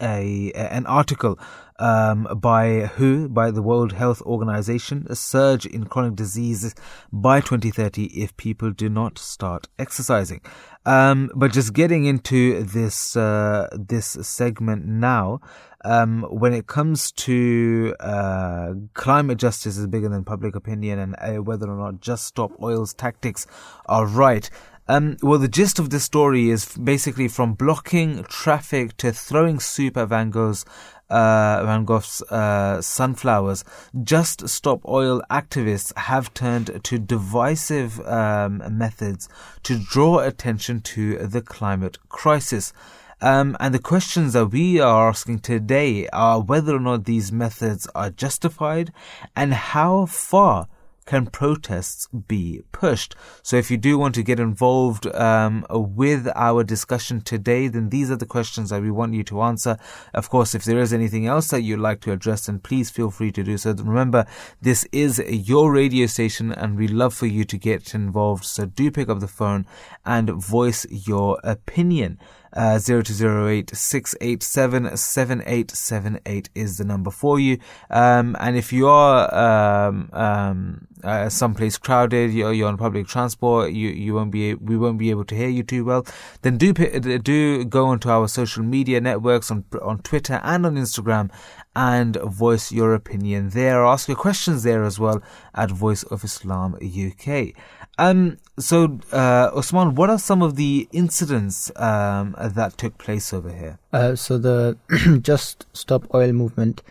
a 0.00 0.52
an 0.52 0.86
article 0.86 1.38
um, 1.78 2.26
by 2.38 2.86
WHO, 2.96 3.28
by 3.28 3.50
the 3.50 3.62
World 3.62 3.92
Health 3.92 4.22
Organization, 4.22 5.06
a 5.10 5.16
surge 5.16 5.66
in 5.66 5.84
chronic 5.84 6.16
diseases 6.16 6.74
by 7.12 7.40
2030 7.40 8.06
if 8.06 8.36
people 8.36 8.70
do 8.70 8.88
not 8.88 9.18
start 9.18 9.68
exercising. 9.78 10.40
Um, 10.86 11.30
but 11.34 11.52
just 11.52 11.72
getting 11.74 12.04
into 12.04 12.62
this 12.62 13.16
uh, 13.16 13.68
this 13.72 14.06
segment 14.06 14.86
now, 14.86 15.40
um, 15.84 16.22
when 16.30 16.52
it 16.52 16.66
comes 16.66 17.12
to 17.12 17.94
uh, 18.00 18.74
climate 18.94 19.38
justice 19.38 19.76
is 19.76 19.86
bigger 19.86 20.08
than 20.08 20.24
public 20.24 20.56
opinion 20.56 20.98
and 20.98 21.16
uh, 21.18 21.42
whether 21.42 21.70
or 21.70 21.76
not 21.76 22.00
just 22.00 22.26
stop 22.26 22.52
oil's 22.62 22.94
tactics 22.94 23.46
are 23.86 24.06
right. 24.06 24.50
Um, 24.88 25.16
well, 25.20 25.38
the 25.38 25.48
gist 25.48 25.80
of 25.80 25.90
this 25.90 26.04
story 26.04 26.48
is 26.48 26.76
basically 26.76 27.26
from 27.26 27.54
blocking 27.54 28.22
traffic 28.24 28.96
to 28.98 29.12
throwing 29.12 29.58
soup 29.58 29.96
at 29.96 30.08
Van 30.08 30.30
Gogh's 30.30 30.64
uh, 31.10 31.62
Van 31.64 31.84
Gogh's 31.84 32.22
uh, 32.30 32.80
sunflowers. 32.80 33.64
Just 34.02 34.48
Stop 34.48 34.84
Oil 34.86 35.22
activists 35.30 35.96
have 35.96 36.32
turned 36.34 36.80
to 36.84 36.98
divisive 36.98 38.00
um, 38.06 38.62
methods 38.76 39.28
to 39.64 39.78
draw 39.78 40.20
attention 40.20 40.80
to 40.80 41.18
the 41.18 41.42
climate 41.42 41.98
crisis. 42.08 42.72
Um, 43.20 43.56
and 43.60 43.74
the 43.74 43.78
questions 43.78 44.34
that 44.34 44.46
we 44.46 44.78
are 44.78 45.08
asking 45.08 45.38
today 45.38 46.06
are 46.08 46.42
whether 46.42 46.76
or 46.76 46.80
not 46.80 47.04
these 47.04 47.32
methods 47.32 47.86
are 47.94 48.10
justified 48.10 48.92
and 49.34 49.54
how 49.54 50.06
far 50.06 50.68
can 51.06 51.26
protests 51.26 52.08
be 52.26 52.62
pushed? 52.72 53.14
So 53.42 53.56
if 53.56 53.70
you 53.70 53.76
do 53.76 53.96
want 53.96 54.14
to 54.16 54.22
get 54.22 54.40
involved 54.40 55.06
um, 55.14 55.64
with 55.70 56.28
our 56.34 56.64
discussion 56.64 57.20
today, 57.20 57.68
then 57.68 57.88
these 57.88 58.10
are 58.10 58.16
the 58.16 58.26
questions 58.26 58.70
that 58.70 58.82
we 58.82 58.90
want 58.90 59.14
you 59.14 59.22
to 59.24 59.40
answer. 59.42 59.78
Of 60.12 60.28
course, 60.28 60.54
if 60.54 60.64
there 60.64 60.80
is 60.80 60.92
anything 60.92 61.26
else 61.26 61.48
that 61.48 61.62
you'd 61.62 61.78
like 61.78 62.00
to 62.02 62.12
address, 62.12 62.46
then 62.46 62.58
please 62.58 62.90
feel 62.90 63.10
free 63.10 63.32
to 63.32 63.44
do 63.44 63.56
so. 63.56 63.72
Remember, 63.72 64.26
this 64.60 64.84
is 64.92 65.22
your 65.28 65.72
radio 65.72 66.06
station 66.06 66.52
and 66.52 66.76
we 66.76 66.88
love 66.88 67.14
for 67.14 67.26
you 67.26 67.44
to 67.44 67.56
get 67.56 67.94
involved. 67.94 68.44
So 68.44 68.66
do 68.66 68.90
pick 68.90 69.08
up 69.08 69.20
the 69.20 69.28
phone 69.28 69.64
and 70.04 70.30
voice 70.30 70.86
your 70.90 71.38
opinion. 71.44 72.18
Uh, 72.56 72.78
0208 72.78 73.76
687 73.76 74.96
7878 74.96 76.48
is 76.54 76.78
the 76.78 76.84
number 76.84 77.10
for 77.10 77.38
you. 77.38 77.58
Um, 77.90 78.34
and 78.40 78.56
if 78.56 78.72
you 78.72 78.88
are 78.88 79.32
um, 79.34 80.08
um, 80.14 80.86
uh, 81.04 81.28
someplace 81.28 81.76
crowded, 81.76 82.32
you're, 82.32 82.54
you're 82.54 82.68
on 82.68 82.78
public 82.78 83.08
transport, 83.08 83.72
you, 83.72 83.90
you 83.90 84.14
won't 84.14 84.30
be 84.30 84.54
we 84.54 84.78
won't 84.78 84.96
be 84.96 85.10
able 85.10 85.26
to 85.26 85.34
hear 85.34 85.48
you 85.48 85.62
too 85.62 85.84
well, 85.84 86.06
then 86.40 86.56
do 86.56 86.72
do 86.72 87.64
go 87.66 87.86
onto 87.88 88.08
our 88.08 88.26
social 88.26 88.62
media 88.62 89.02
networks 89.02 89.50
on 89.50 89.64
on 89.82 89.98
Twitter 89.98 90.40
and 90.42 90.64
on 90.64 90.76
Instagram 90.76 91.30
and 91.76 92.16
voice 92.16 92.72
your 92.72 92.94
opinion 92.94 93.50
there. 93.50 93.84
Ask 93.84 94.08
your 94.08 94.16
questions 94.16 94.62
there 94.62 94.82
as 94.82 94.98
well 94.98 95.22
at 95.54 95.70
Voice 95.70 96.02
of 96.04 96.24
Islam 96.24 96.74
UK. 96.76 97.52
Um, 97.98 98.38
so, 98.58 98.98
uh, 99.12 99.50
Osman, 99.54 99.94
what 99.94 100.10
are 100.10 100.18
some 100.18 100.42
of 100.42 100.56
the 100.56 100.88
incidents 100.92 101.70
um, 101.76 102.34
that 102.38 102.76
took 102.76 102.98
place 102.98 103.32
over 103.32 103.50
here? 103.50 103.78
Uh, 103.92 104.14
so 104.14 104.38
the 104.38 104.76
Just 105.22 105.66
Stop 105.72 106.14
Oil 106.14 106.32
movement 106.32 106.82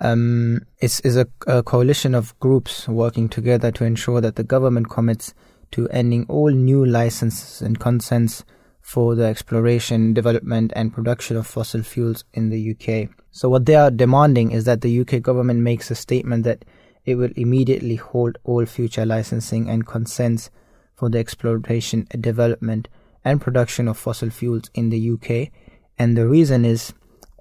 um, 0.00 0.60
is 0.80 1.00
is 1.00 1.16
a, 1.16 1.26
a, 1.46 1.62
coalition 1.62 2.14
of 2.14 2.38
groups 2.38 2.86
working 2.86 3.28
together 3.28 3.72
to 3.72 3.84
ensure 3.84 4.20
that 4.20 4.36
the 4.36 4.44
government 4.44 4.90
commits 4.90 5.32
to 5.72 5.88
ending 5.88 6.26
all 6.28 6.50
new 6.50 6.84
licenses 6.84 7.62
and 7.62 7.80
consents 7.80 8.44
for 8.80 9.16
the 9.16 9.24
exploration, 9.24 10.14
development, 10.14 10.72
and 10.76 10.92
production 10.92 11.36
of 11.36 11.46
fossil 11.46 11.82
fuels 11.82 12.24
in 12.34 12.50
the 12.50 12.70
UK. 12.70 13.08
So, 13.32 13.48
what 13.48 13.66
they 13.66 13.74
are 13.74 13.90
demanding 13.90 14.52
is 14.52 14.64
that 14.64 14.80
the 14.80 15.00
UK 15.00 15.22
government 15.22 15.60
makes 15.60 15.90
a 15.90 15.96
statement 15.96 16.44
that 16.44 16.64
it 17.06 17.14
will 17.14 17.30
immediately 17.36 17.94
hold 17.94 18.36
all 18.44 18.66
future 18.66 19.06
licensing 19.06 19.70
and 19.70 19.86
consents 19.86 20.50
for 20.94 21.08
the 21.08 21.18
exploitation, 21.18 22.06
development, 22.20 22.88
and 23.24 23.40
production 23.40 23.86
of 23.86 23.96
fossil 23.96 24.28
fuels 24.28 24.70
in 24.74 24.90
the 24.90 25.10
UK. 25.12 25.52
And 25.98 26.16
the 26.16 26.26
reason 26.26 26.64
is 26.64 26.92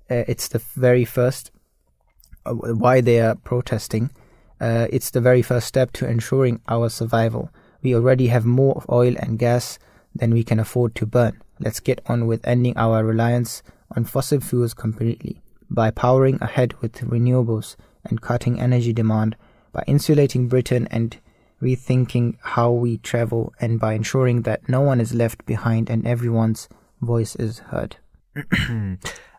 uh, 0.09 0.23
it's 0.27 0.47
the 0.47 0.59
very 0.59 1.03
first 1.03 1.51
uh, 2.45 2.53
why 2.53 3.01
they 3.01 3.19
are 3.19 3.35
protesting. 3.35 4.11
Uh, 4.61 4.87
it's 4.91 5.09
the 5.09 5.21
very 5.21 5.41
first 5.41 5.67
step 5.67 5.91
to 5.93 6.07
ensuring 6.07 6.61
our 6.67 6.89
survival. 6.89 7.49
We 7.81 7.95
already 7.95 8.27
have 8.27 8.45
more 8.45 8.83
oil 8.89 9.15
and 9.19 9.39
gas 9.39 9.79
than 10.13 10.31
we 10.31 10.43
can 10.43 10.59
afford 10.59 10.95
to 10.95 11.05
burn. 11.05 11.41
Let's 11.59 11.79
get 11.79 12.01
on 12.05 12.27
with 12.27 12.45
ending 12.47 12.77
our 12.77 13.03
reliance 13.03 13.63
on 13.95 14.05
fossil 14.05 14.39
fuels 14.39 14.73
completely 14.73 15.41
by 15.69 15.91
powering 15.91 16.37
ahead 16.41 16.73
with 16.81 16.93
renewables 16.95 17.75
and 18.03 18.21
cutting 18.21 18.59
energy 18.59 18.93
demand 18.93 19.35
by 19.75 19.83
insulating 19.85 20.47
Britain 20.47 20.87
and 20.89 21.17
rethinking 21.61 22.37
how 22.41 22.71
we 22.71 22.97
travel, 22.97 23.53
and 23.59 23.79
by 23.79 23.93
ensuring 23.93 24.43
that 24.43 24.67
no 24.69 24.81
one 24.81 25.01
is 25.01 25.13
left 25.13 25.45
behind 25.45 25.89
and 25.89 26.07
everyone's 26.07 26.69
voice 27.01 27.35
is 27.35 27.59
heard. 27.59 27.97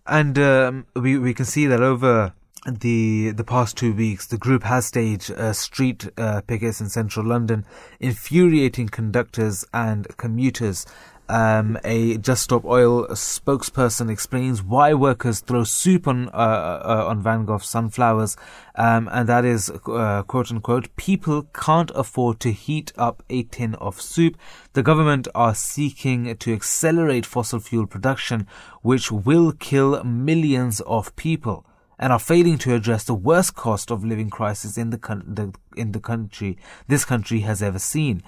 and 0.07 0.39
um, 0.39 0.87
we 0.95 1.18
we 1.18 1.34
can 1.34 1.47
see 1.47 1.66
that 1.66 1.80
over 1.80 2.32
the 2.68 3.30
the 3.32 3.45
past 3.45 3.76
two 3.76 3.95
weeks, 3.95 4.26
the 4.26 4.39
group 4.39 4.62
has 4.64 4.87
staged 4.87 5.30
uh, 5.30 5.53
street 5.53 6.09
uh, 6.18 6.43
pickets 6.43 6.80
in 6.80 6.89
central 6.89 7.26
London, 7.26 7.64
infuriating 7.99 8.89
conductors 8.89 9.64
and 9.72 10.07
commuters 10.16 10.84
um, 11.29 11.79
a 11.85 12.18
Just 12.18 12.43
Stop 12.43 12.64
Oil 12.64 13.07
spokesperson 13.09 14.11
explains 14.11 14.62
why 14.62 14.95
workers 14.95 15.41
throw 15.41 15.64
soup 15.64 16.07
on 16.07 16.29
uh, 16.29 16.33
uh, 16.33 17.05
on 17.09 17.22
Van 17.22 17.45
Gogh's 17.45 17.68
sunflowers, 17.68 18.37
um, 18.74 19.09
and 19.12 19.29
that 19.29 19.45
is 19.45 19.70
uh, 19.87 20.22
quote 20.22 20.51
unquote 20.51 20.95
people 20.97 21.43
can't 21.55 21.91
afford 21.95 22.41
to 22.41 22.53
heat 22.53 22.93
up 22.97 23.22
a 23.29 23.43
tin 23.45 23.74
of 23.77 24.01
soup. 24.01 24.37
The 24.74 24.83
government 24.83 25.29
are 25.35 25.55
seeking 25.55 26.37
to 26.37 26.53
accelerate 26.53 27.27
fossil 27.27 27.61
fuel 27.61 27.87
production, 27.87 28.47
which 28.83 29.11
will 29.11 29.53
kill 29.53 30.03
millions 30.05 30.81
of 30.81 31.14
people. 31.16 31.64
And 31.99 32.12
are 32.12 32.18
failing 32.18 32.59
to 32.59 32.74
address 32.74 33.05
the 33.05 33.14
worst 33.14 33.55
cost 33.55 33.91
of 33.91 34.05
living 34.05 34.29
crisis 34.29 34.77
in 34.77 34.91
the, 34.91 34.99
con- 34.99 35.24
the 35.27 35.55
in 35.81 35.93
the 35.93 35.99
country 35.99 36.59
this 36.89 37.07
country 37.07 37.41
has 37.41 37.62
ever 37.62 37.79
seen. 37.79 38.22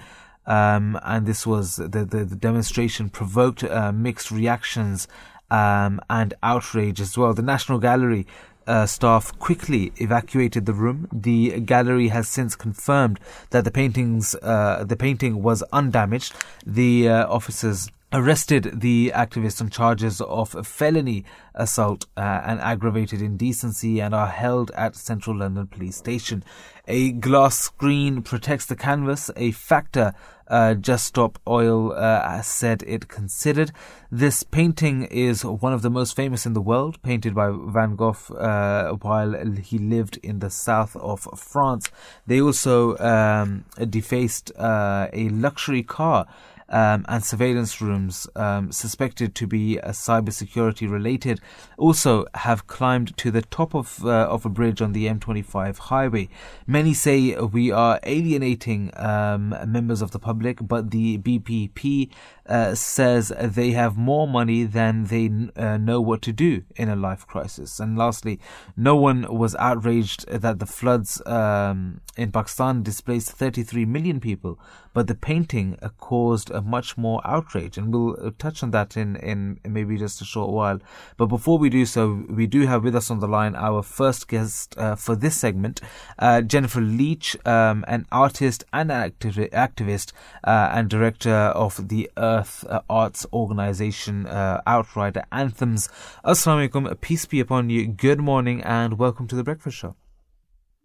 Um, 0.45 0.99
and 1.03 1.25
this 1.25 1.45
was 1.45 1.75
the, 1.75 2.05
the, 2.05 2.25
the 2.25 2.35
demonstration 2.35 3.09
provoked 3.09 3.63
uh, 3.63 3.91
mixed 3.91 4.31
reactions 4.31 5.07
um, 5.51 5.99
and 6.09 6.33
outrage 6.41 6.99
as 6.99 7.17
well. 7.17 7.33
The 7.33 7.41
National 7.41 7.79
Gallery 7.79 8.25
uh, 8.69 8.85
staff 8.85 9.37
quickly 9.39 9.91
evacuated 9.97 10.65
the 10.65 10.73
room. 10.73 11.07
The 11.11 11.59
gallery 11.61 12.09
has 12.09 12.27
since 12.27 12.55
confirmed 12.55 13.19
that 13.49 13.63
the 13.63 13.71
paintings, 13.71 14.35
uh, 14.35 14.85
the 14.87 14.95
painting 14.95 15.41
was 15.41 15.63
undamaged. 15.73 16.33
The 16.65 17.09
uh, 17.09 17.27
officers 17.27 17.89
arrested 18.11 18.81
the 18.81 19.11
activists 19.15 19.61
on 19.61 19.69
charges 19.69 20.19
of 20.21 20.65
felony 20.65 21.23
assault 21.53 22.05
uh, 22.17 22.41
and 22.43 22.59
aggravated 22.61 23.21
indecency 23.21 23.99
and 23.99 24.15
are 24.15 24.27
held 24.27 24.71
at 24.71 24.95
Central 24.95 25.37
London 25.37 25.67
Police 25.67 25.97
Station. 25.97 26.43
A 26.87 27.11
glass 27.11 27.59
screen 27.59 28.23
protects 28.23 28.65
the 28.65 28.75
canvas, 28.75 29.29
a 29.35 29.51
factor 29.51 30.13
uh, 30.47 30.73
Just 30.73 31.05
Stop 31.05 31.39
Oil 31.47 31.93
uh, 31.93 32.41
said 32.41 32.83
it 32.87 33.07
considered. 33.07 33.71
This 34.11 34.41
painting 34.41 35.03
is 35.03 35.45
one 35.45 35.73
of 35.73 35.83
the 35.83 35.91
most 35.91 36.15
famous 36.15 36.47
in 36.47 36.53
the 36.53 36.61
world, 36.61 36.99
painted 37.03 37.35
by 37.35 37.51
Van 37.51 37.95
Gogh 37.95 38.17
uh, 38.35 38.93
while 38.93 39.33
he 39.57 39.77
lived 39.77 40.17
in 40.23 40.39
the 40.39 40.49
south 40.49 40.95
of 40.95 41.27
France. 41.37 41.91
They 42.25 42.41
also 42.41 42.97
um, 42.97 43.65
defaced 43.89 44.51
uh, 44.57 45.09
a 45.13 45.29
luxury 45.29 45.83
car 45.83 46.25
um, 46.69 47.05
and 47.07 47.23
surveillance 47.23 47.81
rooms 47.81 48.27
um, 48.35 48.71
suspected 48.71 49.35
to 49.35 49.47
be 49.47 49.79
uh, 49.79 49.89
cybersecurity 49.89 50.89
related 50.89 51.41
also 51.77 52.25
have 52.35 52.67
climbed 52.67 53.15
to 53.17 53.31
the 53.31 53.41
top 53.41 53.73
of 53.73 54.05
uh, 54.05 54.09
of 54.09 54.45
a 54.45 54.49
bridge 54.49 54.81
on 54.81 54.93
the 54.93 55.07
M25 55.07 55.77
highway. 55.77 56.29
Many 56.67 56.93
say 56.93 57.35
we 57.35 57.71
are 57.71 57.99
alienating 58.03 58.91
um, 58.95 59.55
members 59.67 60.01
of 60.01 60.11
the 60.11 60.19
public, 60.19 60.59
but 60.61 60.91
the 60.91 61.17
BPP 61.17 62.09
uh, 62.49 62.73
says 62.73 63.31
they 63.39 63.71
have 63.71 63.95
more 63.95 64.27
money 64.27 64.63
than 64.63 65.05
they 65.05 65.29
uh, 65.55 65.77
know 65.77 66.01
what 66.01 66.21
to 66.23 66.33
do 66.33 66.63
in 66.75 66.89
a 66.89 66.95
life 66.95 67.27
crisis. 67.27 67.79
And 67.79 67.95
lastly, 67.95 68.39
no 68.75 68.95
one 68.95 69.27
was 69.29 69.55
outraged 69.55 70.27
that 70.27 70.57
the 70.57 70.65
floods 70.65 71.21
um, 71.27 72.01
in 72.17 72.31
Pakistan 72.31 72.81
displaced 72.81 73.31
33 73.31 73.85
million 73.85 74.19
people, 74.19 74.59
but 74.93 75.05
the 75.05 75.13
painting 75.13 75.77
uh, 75.83 75.89
caused 75.99 76.49
a 76.49 76.61
much 76.61 76.97
more 76.97 77.21
outrage. 77.23 77.77
And 77.77 77.93
we'll 77.93 78.17
uh, 78.19 78.31
touch 78.39 78.63
on 78.63 78.71
that 78.71 78.97
in, 78.97 79.15
in 79.17 79.59
maybe 79.63 79.97
just 79.97 80.19
a 80.19 80.25
short 80.25 80.49
while. 80.49 80.79
But 81.17 81.27
before 81.27 81.59
we 81.59 81.69
do 81.69 81.85
so, 81.85 82.25
we 82.27 82.47
do 82.47 82.65
have 82.65 82.83
with 82.83 82.95
us 82.95 83.11
on 83.11 83.19
the 83.19 83.27
line 83.27 83.55
our 83.55 83.83
first 83.83 84.27
guest 84.27 84.75
uh, 84.75 84.95
for 84.95 85.15
this 85.15 85.35
segment, 85.35 85.81
uh, 86.17 86.41
Jennifer 86.41 86.81
Leach, 86.81 87.37
um, 87.45 87.85
an 87.87 88.07
artist 88.11 88.63
and 88.73 88.91
an 88.91 89.11
activ- 89.11 89.51
activist 89.51 90.13
and 90.43 90.89
director 90.89 91.29
of 91.29 91.89
the 91.89 92.09
Earth 92.17 92.38
Earth 92.39 92.65
uh, 92.69 92.81
Arts 92.89 93.25
Organization 93.33 94.25
uh, 94.25 94.61
Outrider 94.65 95.23
Anthems. 95.31 95.89
Assalamu 96.23 96.69
alaikum, 96.69 97.01
peace 97.01 97.25
be 97.25 97.39
upon 97.41 97.69
you. 97.69 97.85
Good 97.87 98.19
morning 98.19 98.61
and 98.61 98.97
welcome 98.97 99.27
to 99.27 99.35
the 99.35 99.43
Breakfast 99.43 99.77
Show. 99.77 99.95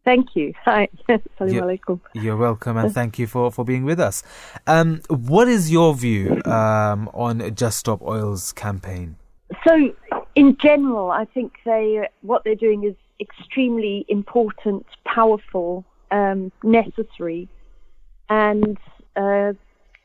Thank 0.05 0.35
you. 0.35 0.53
Hi. 0.65 0.89
Assalamu 1.09 1.79
alaikum. 1.79 2.01
You're 2.13 2.37
welcome 2.37 2.77
and 2.77 2.93
thank 2.93 3.21
you 3.21 3.29
for, 3.29 3.53
for 3.53 3.65
being 3.65 3.85
with 3.85 4.01
us. 4.01 4.25
Um, 4.67 5.01
what 5.09 5.47
is 5.47 5.71
your 5.71 5.95
view 5.95 6.43
um, 6.45 7.09
on 7.15 7.55
Just 7.55 7.79
Stop 7.79 8.03
Oil's 8.03 8.53
campaign? 8.53 9.17
So, 9.67 9.95
in 10.35 10.57
general, 10.57 11.13
I 11.13 11.25
think 11.27 11.53
they 11.65 12.09
what 12.23 12.43
they're 12.43 12.57
doing 12.57 12.83
is 12.83 12.97
extremely 13.21 14.05
important, 14.09 14.87
powerful, 15.05 15.85
um, 16.11 16.51
necessary, 16.65 17.49
and 18.29 18.77
uh, 19.15 19.53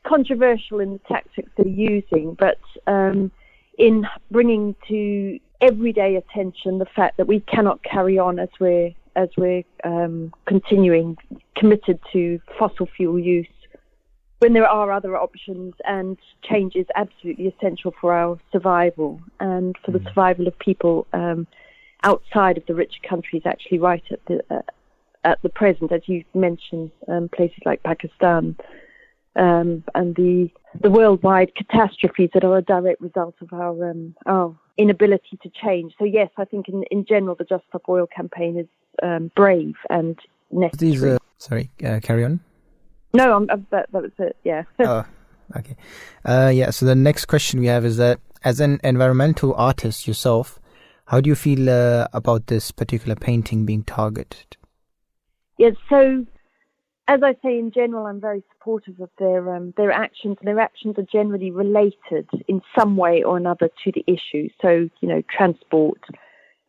controversial 0.06 0.80
in 0.80 0.94
the 0.94 1.00
tactics 1.08 1.50
they're 1.56 1.66
using, 1.66 2.34
but 2.38 2.58
um, 2.86 3.30
in 3.78 4.06
bringing 4.30 4.74
to 4.88 5.38
everyday 5.60 6.16
attention 6.16 6.78
the 6.78 6.86
fact 6.86 7.16
that 7.16 7.26
we 7.26 7.40
cannot 7.40 7.82
carry 7.82 8.18
on 8.18 8.38
as 8.38 8.48
we're 8.58 8.92
as 9.16 9.28
we're 9.36 9.62
um, 9.84 10.32
continuing 10.46 11.16
committed 11.56 11.98
to 12.12 12.40
fossil 12.58 12.88
fuel 12.96 13.18
use 13.18 13.46
when 14.38 14.54
there 14.54 14.66
are 14.66 14.90
other 14.90 15.18
options 15.18 15.74
and 15.86 16.16
change 16.42 16.74
is 16.74 16.86
absolutely 16.96 17.46
essential 17.46 17.92
for 18.00 18.14
our 18.14 18.38
survival 18.52 19.20
and 19.38 19.76
for 19.84 19.90
the 19.90 19.98
mm. 19.98 20.08
survival 20.08 20.46
of 20.48 20.58
people 20.58 21.06
um, 21.12 21.46
outside 22.04 22.56
of 22.56 22.64
the 22.66 22.74
rich 22.74 22.94
countries 23.06 23.42
actually 23.44 23.78
right 23.78 24.04
at 24.10 24.24
the 24.26 24.42
uh, 24.50 24.62
at 25.24 25.40
the 25.42 25.50
present 25.50 25.92
as 25.92 26.00
you 26.06 26.24
mentioned 26.32 26.90
um, 27.08 27.28
places 27.28 27.58
like 27.66 27.82
Pakistan 27.82 28.56
um, 29.36 29.84
and 29.94 30.14
the 30.16 30.50
the 30.80 30.90
worldwide 30.90 31.52
catastrophes 31.54 32.30
that 32.34 32.44
are 32.44 32.58
a 32.58 32.62
direct 32.62 33.00
result 33.00 33.34
of 33.40 33.52
our 33.52 33.90
um, 33.90 34.14
our 34.26 34.56
inability 34.76 35.38
to 35.42 35.50
change. 35.50 35.94
So 35.98 36.04
yes, 36.04 36.30
I 36.36 36.44
think 36.44 36.68
in 36.68 36.84
in 36.90 37.04
general 37.04 37.34
the 37.34 37.44
Just 37.44 37.64
Stop 37.68 37.82
Oil 37.88 38.06
campaign 38.06 38.58
is 38.58 38.66
um, 39.02 39.30
brave 39.34 39.74
and 39.88 40.18
necessary. 40.50 40.90
These, 40.90 41.04
uh, 41.04 41.18
sorry, 41.38 41.70
uh, 41.84 42.00
carry 42.02 42.24
on. 42.24 42.40
No, 43.12 43.34
I'm, 43.34 43.50
I'm, 43.50 43.66
that, 43.70 43.90
that 43.92 44.02
was 44.02 44.12
it. 44.18 44.36
Yeah. 44.44 44.62
oh, 44.80 45.04
okay. 45.56 45.76
Uh, 46.24 46.50
yeah. 46.52 46.70
So 46.70 46.86
the 46.86 46.94
next 46.94 47.26
question 47.26 47.60
we 47.60 47.66
have 47.66 47.84
is 47.84 47.96
that 47.96 48.20
as 48.44 48.60
an 48.60 48.80
environmental 48.84 49.54
artist 49.54 50.06
yourself, 50.06 50.60
how 51.06 51.20
do 51.20 51.28
you 51.28 51.34
feel 51.34 51.68
uh, 51.68 52.06
about 52.12 52.46
this 52.46 52.70
particular 52.70 53.16
painting 53.16 53.66
being 53.66 53.82
targeted? 53.82 54.56
Yes. 55.58 55.74
So 55.88 56.24
as 57.10 57.24
I 57.24 57.32
say, 57.42 57.58
in 57.58 57.72
general, 57.72 58.06
I'm 58.06 58.20
very 58.20 58.44
supportive 58.52 59.00
of 59.00 59.10
their 59.18 59.52
um, 59.52 59.74
their 59.76 59.90
actions. 59.90 60.36
Their 60.42 60.60
actions 60.60 60.94
are 60.96 61.06
generally 61.12 61.50
related 61.50 62.28
in 62.46 62.62
some 62.78 62.96
way 62.96 63.24
or 63.24 63.36
another 63.36 63.68
to 63.82 63.92
the 63.92 64.04
issue. 64.06 64.48
So, 64.62 64.88
you 65.00 65.08
know, 65.08 65.20
transport, 65.28 65.98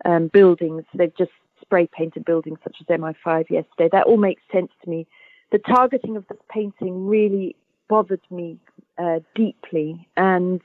um, 0.04 0.30
buildings. 0.30 0.84
They've 0.96 1.16
just 1.16 1.32
spray 1.62 1.88
painted 1.96 2.26
buildings 2.26 2.58
such 2.64 2.78
as 2.82 2.88
MI5 2.88 3.52
yesterday. 3.52 3.90
That 3.92 4.08
all 4.08 4.18
makes 4.18 4.42
sense 4.52 4.72
to 4.84 4.90
me. 4.90 5.06
The 5.52 5.60
targeting 5.60 6.18
of 6.18 6.26
the 6.28 6.38
painting 6.50 7.06
really 7.06 7.56
bothered 7.88 8.22
me 8.32 8.58
uh, 8.98 9.20
deeply, 9.36 10.08
and 10.18 10.60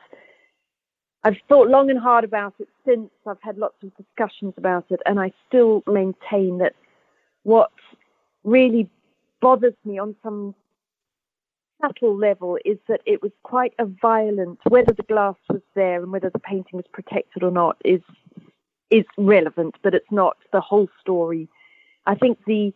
I've 1.22 1.36
thought 1.50 1.68
long 1.68 1.90
and 1.90 1.98
hard 1.98 2.24
about 2.24 2.54
it 2.60 2.68
since. 2.86 3.10
I've 3.26 3.42
had 3.42 3.58
lots 3.58 3.76
of 3.82 3.94
discussions 3.94 4.54
about 4.56 4.86
it, 4.88 5.00
and 5.04 5.20
I 5.20 5.32
still 5.46 5.82
maintain 5.86 6.58
that 6.58 6.72
what 7.42 7.72
really 8.42 8.88
bothers 9.46 9.74
me 9.84 9.96
on 9.96 10.16
some 10.24 10.56
subtle 11.80 12.16
level 12.16 12.58
is 12.64 12.78
that 12.88 13.00
it 13.06 13.22
was 13.22 13.30
quite 13.44 13.72
a 13.78 13.84
violent 13.84 14.58
whether 14.66 14.92
the 14.92 15.04
glass 15.04 15.36
was 15.48 15.62
there 15.76 16.02
and 16.02 16.10
whether 16.10 16.30
the 16.30 16.40
painting 16.40 16.72
was 16.72 16.84
protected 16.92 17.44
or 17.44 17.52
not 17.52 17.76
is 17.84 18.00
is 18.90 19.04
relevant 19.16 19.76
but 19.84 19.94
it's 19.94 20.10
not 20.10 20.36
the 20.52 20.60
whole 20.60 20.88
story. 21.00 21.48
I 22.06 22.16
think 22.16 22.40
the 22.44 22.74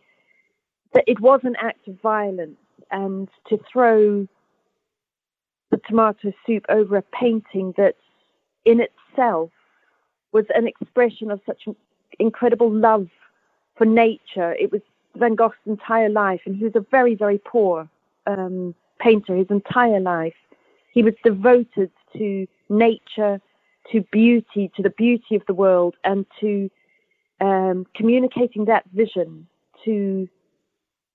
that 0.93 1.03
it 1.07 1.19
was 1.19 1.41
an 1.43 1.57
act 1.59 1.89
of 1.89 1.99
violence 1.99 2.63
and 2.89 3.27
to 3.49 3.59
throw 3.69 4.25
the 5.71 5.81
tomato 5.89 6.31
soup 6.47 6.65
over 6.69 6.95
a 6.95 7.01
painting 7.01 7.73
that 7.75 7.97
in 8.63 8.79
itself 8.79 9.51
was 10.31 10.45
an 10.55 10.67
expression 10.67 11.31
of 11.31 11.41
such 11.45 11.67
incredible 12.17 12.71
love 12.71 13.09
for 13.75 13.83
nature. 13.83 14.53
It 14.53 14.71
was 14.71 14.81
Van 15.15 15.35
Gogh's 15.35 15.55
entire 15.65 16.09
life, 16.09 16.41
and 16.45 16.55
he 16.55 16.63
was 16.63 16.75
a 16.75 16.85
very, 16.91 17.15
very 17.15 17.37
poor 17.37 17.87
um, 18.27 18.73
painter 18.99 19.35
his 19.35 19.47
entire 19.49 19.99
life. 19.99 20.35
He 20.93 21.03
was 21.03 21.13
devoted 21.23 21.91
to 22.17 22.47
nature, 22.69 23.41
to 23.91 24.01
beauty, 24.11 24.71
to 24.75 24.83
the 24.83 24.89
beauty 24.91 25.35
of 25.35 25.43
the 25.47 25.53
world, 25.53 25.95
and 26.03 26.25
to 26.39 26.69
um, 27.39 27.85
communicating 27.95 28.65
that 28.65 28.85
vision 28.93 29.47
to 29.85 30.29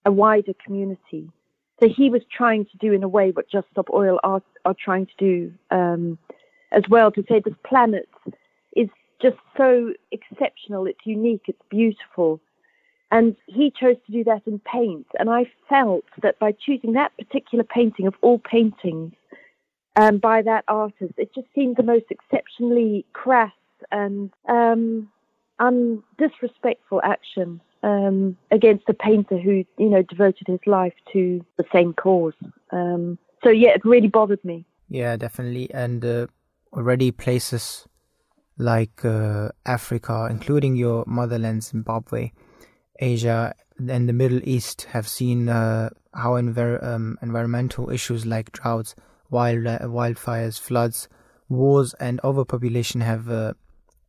a 0.04 0.12
wider 0.12 0.52
community. 0.64 1.30
So 1.80 1.88
he 1.88 2.08
was 2.10 2.22
trying 2.34 2.64
to 2.66 2.76
do, 2.78 2.92
in 2.92 3.02
a 3.02 3.08
way, 3.08 3.30
what 3.30 3.50
Just 3.50 3.66
Stop 3.70 3.90
Oil 3.92 4.18
are, 4.24 4.42
are 4.64 4.74
trying 4.82 5.06
to 5.06 5.12
do 5.18 5.52
um, 5.70 6.18
as 6.72 6.82
well, 6.88 7.10
to 7.12 7.24
say 7.28 7.40
this 7.40 7.54
planet 7.64 8.08
is 8.74 8.88
just 9.20 9.36
so 9.56 9.92
exceptional, 10.10 10.86
it's 10.86 11.04
unique, 11.04 11.42
it's 11.46 11.62
beautiful, 11.70 12.40
and 13.10 13.36
he 13.46 13.72
chose 13.78 13.96
to 14.06 14.12
do 14.12 14.24
that 14.24 14.42
in 14.46 14.58
paint. 14.60 15.06
And 15.18 15.30
I 15.30 15.50
felt 15.68 16.04
that 16.22 16.38
by 16.38 16.52
choosing 16.52 16.92
that 16.94 17.16
particular 17.16 17.64
painting 17.64 18.06
of 18.06 18.14
all 18.20 18.38
paintings 18.38 19.12
um, 19.96 20.18
by 20.18 20.42
that 20.42 20.64
artist, 20.68 21.14
it 21.16 21.34
just 21.34 21.46
seemed 21.54 21.76
the 21.76 21.82
most 21.82 22.06
exceptionally 22.10 23.06
crass 23.12 23.52
and 23.90 24.30
um, 24.48 25.08
undisrespectful 25.60 27.00
action 27.04 27.60
um, 27.82 28.36
against 28.50 28.88
a 28.88 28.94
painter 28.94 29.38
who, 29.38 29.64
you 29.78 29.88
know, 29.88 30.02
devoted 30.02 30.46
his 30.48 30.60
life 30.66 30.94
to 31.12 31.44
the 31.56 31.64
same 31.72 31.94
cause. 31.94 32.34
Um, 32.70 33.18
so 33.44 33.50
yeah, 33.50 33.70
it 33.70 33.84
really 33.84 34.08
bothered 34.08 34.44
me. 34.44 34.66
Yeah, 34.88 35.16
definitely. 35.16 35.72
And 35.72 36.04
uh, 36.04 36.26
already 36.72 37.10
places 37.10 37.86
like 38.58 39.04
uh, 39.04 39.50
Africa, 39.64 40.28
including 40.30 40.76
your 40.76 41.04
motherland, 41.06 41.62
Zimbabwe, 41.62 42.32
Asia 42.98 43.54
and 43.78 44.08
the 44.08 44.12
Middle 44.12 44.40
East 44.48 44.84
have 44.90 45.06
seen 45.06 45.48
uh, 45.48 45.90
how 46.14 46.32
envir- 46.32 46.82
um, 46.82 47.18
environmental 47.22 47.90
issues 47.90 48.24
like 48.24 48.52
droughts, 48.52 48.94
wild 49.30 49.66
uh, 49.66 49.78
wildfires, 49.80 50.58
floods, 50.58 51.08
wars, 51.48 51.94
and 51.94 52.20
overpopulation 52.24 53.00
have 53.00 53.30
uh, 53.30 53.54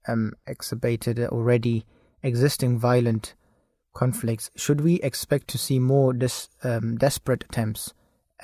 um, 0.07 0.33
exacerbated 0.45 1.19
already 1.19 1.85
existing 2.23 2.79
violent 2.79 3.35
conflicts. 3.93 4.49
Should 4.55 4.81
we 4.81 4.95
expect 5.01 5.47
to 5.49 5.57
see 5.57 5.79
more 5.79 6.13
des- 6.13 6.47
um, 6.63 6.97
desperate 6.97 7.43
attempts 7.49 7.93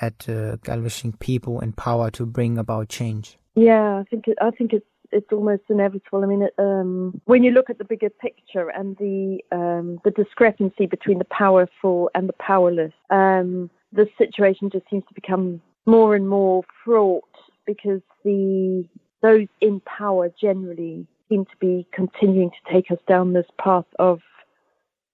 at 0.00 0.28
uh, 0.28 0.56
galvanizing 0.56 1.14
people 1.14 1.60
in 1.60 1.72
power 1.72 2.10
to 2.10 2.26
bring 2.26 2.58
about 2.58 2.88
change? 2.88 3.38
Yeah, 3.54 4.00
I 4.00 4.04
think 4.10 4.26
it, 4.28 4.36
I 4.40 4.50
think 4.50 4.72
it's 4.72 4.86
it's 5.14 5.32
almost 5.32 5.62
inevitable. 5.70 6.22
I 6.22 6.26
mean, 6.26 6.48
um, 6.58 7.20
when 7.24 7.42
you 7.42 7.52
look 7.52 7.70
at 7.70 7.78
the 7.78 7.84
bigger 7.84 8.10
picture 8.10 8.68
and 8.68 8.96
the 8.98 9.38
um, 9.52 10.00
the 10.04 10.10
discrepancy 10.10 10.86
between 10.86 11.18
the 11.18 11.24
powerful 11.26 12.10
and 12.14 12.28
the 12.28 12.34
powerless, 12.34 12.92
um, 13.10 13.70
the 13.92 14.08
situation 14.18 14.70
just 14.70 14.84
seems 14.90 15.04
to 15.08 15.14
become 15.14 15.62
more 15.86 16.14
and 16.14 16.28
more 16.28 16.62
fraught 16.84 17.24
because 17.66 18.00
the 18.24 18.84
those 19.22 19.46
in 19.60 19.80
power 19.80 20.30
generally 20.38 21.06
seem 21.28 21.44
to 21.46 21.56
be 21.58 21.86
continuing 21.92 22.50
to 22.50 22.72
take 22.72 22.90
us 22.90 22.98
down 23.08 23.32
this 23.32 23.46
path 23.58 23.86
of 23.98 24.20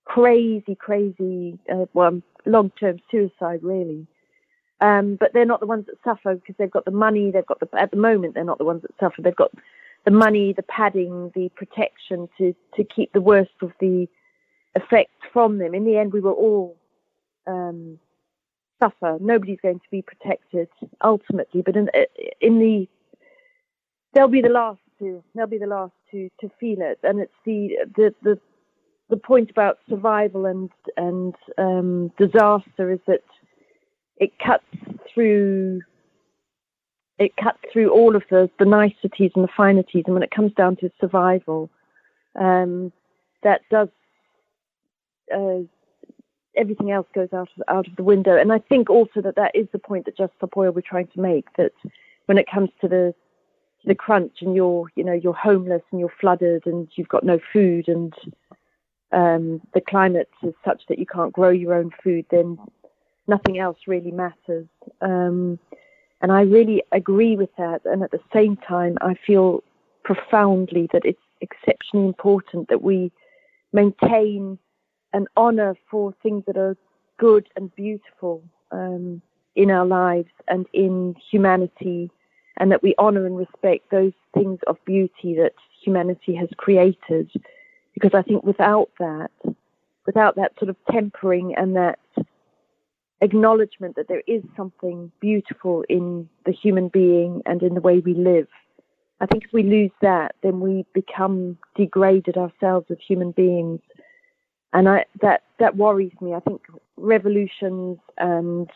crazy, 0.05 0.75
crazy, 0.75 1.57
uh, 1.73 1.85
well, 1.95 2.21
long-term 2.45 2.99
suicide, 3.11 3.61
really. 3.63 4.07
Um, 4.81 5.17
but 5.21 5.33
they're 5.33 5.45
not 5.45 5.61
the 5.61 5.67
ones 5.67 5.87
that 5.87 6.03
suffer 6.03 6.35
because 6.35 6.57
they've 6.59 6.71
got 6.71 6.87
the 6.87 6.91
money. 6.91 7.31
They've 7.31 7.47
got 7.47 7.61
the 7.61 7.69
at 7.79 7.91
the 7.91 7.99
moment 7.99 8.35
they're 8.35 8.45
not 8.45 8.59
the 8.59 8.65
ones 8.65 8.83
that 8.83 8.93
suffer. 8.99 9.21
They've 9.23 9.37
got 9.37 9.53
the 10.05 10.11
money, 10.11 10.53
the 10.53 10.63
padding, 10.63 11.31
the 11.35 11.51
protection 11.57 12.29
to 12.39 12.55
to 12.77 12.85
keep 12.85 13.13
the 13.13 13.21
worst 13.21 13.51
of 13.63 13.73
the 13.81 14.07
effects 14.75 15.17
from 15.33 15.59
them. 15.59 15.75
In 15.75 15.85
the 15.85 15.97
end, 15.97 16.13
we 16.13 16.21
will 16.21 16.33
all 16.33 16.77
um, 17.47 17.99
suffer. 18.83 19.19
Nobody's 19.21 19.61
going 19.63 19.81
to 19.81 19.91
be 19.91 20.03
protected 20.03 20.69
ultimately, 21.03 21.63
but 21.63 21.77
in, 21.77 21.89
in 22.41 22.59
the 22.59 22.89
they'll 24.15 24.29
be 24.29 24.43
the 24.43 24.49
last 24.49 24.81
to 24.99 25.23
they'll 25.35 25.47
be 25.47 25.59
the 25.59 25.67
last 25.67 25.93
to 26.11 26.29
to 26.41 26.51
feel 26.59 26.79
it, 26.81 26.99
and 27.03 27.21
it's 27.21 27.33
the 27.45 27.79
the 27.97 28.15
the 28.23 28.39
the 29.11 29.17
point 29.17 29.51
about 29.51 29.79
survival 29.89 30.47
and 30.47 30.71
and 30.97 31.35
um, 31.59 32.13
disaster 32.19 32.91
is 32.91 33.01
that 33.07 33.25
it 34.17 34.33
cuts 34.39 34.65
through 35.13 35.81
it 37.21 37.37
cuts 37.37 37.59
through 37.71 37.91
all 37.91 38.17
of 38.17 38.23
the, 38.31 38.51
the 38.59 38.65
niceties 38.65 39.31
and 39.37 39.45
the 39.45 39.53
finities, 39.57 40.05
and 40.07 40.15
when 40.15 40.23
it 40.23 40.33
comes 40.33 40.53
down 40.55 40.75
to 40.77 40.91
survival, 41.01 41.71
um, 42.35 42.93
that 43.43 43.61
does 43.71 43.89
uh, 45.33 45.61
everything 46.57 46.91
else 46.91 47.07
goes 47.15 47.29
out 47.33 47.49
of 47.57 47.63
out 47.69 47.87
of 47.87 47.95
the 47.97 48.03
window. 48.03 48.37
And 48.37 48.53
I 48.53 48.59
think 48.59 48.91
also 48.91 49.21
that 49.21 49.37
that 49.37 49.55
is 49.55 49.69
the 49.71 49.79
point 49.79 50.07
that 50.07 50.17
Just 50.17 50.33
Stop 50.39 50.57
we're 50.57 50.73
trying 50.81 51.09
to 51.09 51.21
make 51.21 51.47
that 51.57 51.73
when 52.27 52.39
it 52.39 52.51
comes 52.51 52.71
to 52.81 52.89
the 52.89 53.15
the 53.85 53.95
crunch 53.95 54.39
and 54.41 54.57
you're 54.57 54.91
you 54.97 55.05
know 55.05 55.13
you're 55.13 55.33
homeless 55.33 55.83
and 55.91 56.01
you're 56.01 56.13
flooded 56.21 56.67
and 56.67 56.89
you've 56.97 57.09
got 57.09 57.25
no 57.25 57.39
food 57.53 57.87
and 57.87 58.15
um, 59.13 59.61
the 59.75 59.81
climate 59.81 60.31
is 60.43 60.55
such 60.65 60.83
that 60.89 60.99
you 60.99 61.07
can't 61.07 61.33
grow 61.33 61.51
your 61.51 61.75
own 61.75 61.91
food, 62.03 62.27
then 62.31 62.59
nothing 63.27 63.59
else 63.59 63.79
really 63.87 64.13
matters. 64.13 64.69
Um, 65.01 65.59
and 66.21 66.33
I 66.33 66.43
really 66.43 66.83
agree 66.93 67.37
with 67.37 67.51
that. 67.57 67.83
And 67.85 68.03
at 68.03 68.11
the 68.11 68.21
same 68.33 68.57
time, 68.57 68.99
I 69.01 69.15
feel 69.27 69.63
profoundly 70.05 70.89
that 70.93 71.05
it's 71.05 71.21
exceptionally 71.41 72.07
important 72.07 72.69
that 72.69 72.83
we 72.83 73.11
maintain 73.73 74.59
an 75.13 75.27
honor 75.37 75.77
for 75.91 76.15
things 76.23 76.45
that 76.47 76.57
are 76.57 76.77
good 77.19 77.49
and 77.57 77.75
beautiful 77.75 78.43
um, 78.71 79.23
in 79.57 79.71
our 79.71 79.87
lives 79.87 80.31
and 80.49 80.67
in 80.73 81.17
humanity, 81.31 82.11
and 82.59 82.71
that 82.71 82.83
we 82.83 82.95
honor 82.99 83.27
and 83.27 83.37
respect 83.37 83.91
those 83.91 84.13
things 84.35 84.59
of 84.67 84.77
beauty 84.85 85.35
that 85.35 85.55
humanity 85.83 86.35
has 86.35 86.49
created. 86.57 87.31
Because 87.95 88.13
I 88.15 88.23
think 88.23 88.45
without 88.45 88.91
that, 88.99 89.31
without 90.07 90.37
that 90.37 90.53
sort 90.59 90.69
of 90.69 90.77
tempering 90.91 91.55
and 91.57 91.75
that 91.77 91.99
acknowledgement 93.21 93.97
that 93.97 94.09
there 94.09 94.23
is 94.27 94.43
something 94.57 95.11
beautiful 95.21 95.85
in 95.89 96.29
the 96.47 96.53
human 96.53 96.89
being 96.89 97.43
and 97.47 97.63
in 97.63 97.75
the 97.75 97.81
way 97.81 97.99
we 97.99 98.15
live. 98.15 98.49
I 99.21 99.27
think 99.27 99.45
if 99.45 99.53
we 99.53 99.63
lose 99.63 99.91
that, 100.01 100.35
then 100.43 100.61
we 100.61 100.87
become 100.95 101.59
degraded 101.77 102.37
ourselves 102.37 102.87
as 102.91 102.97
human 103.07 103.33
beings, 103.33 103.81
and 104.73 104.89
I, 104.89 105.05
that 105.21 105.43
that 105.59 105.77
worries 105.77 106.13
me. 106.23 106.33
I 106.33 106.41
think 106.41 106.63
revolutions 106.97 107.99
and 108.17 108.71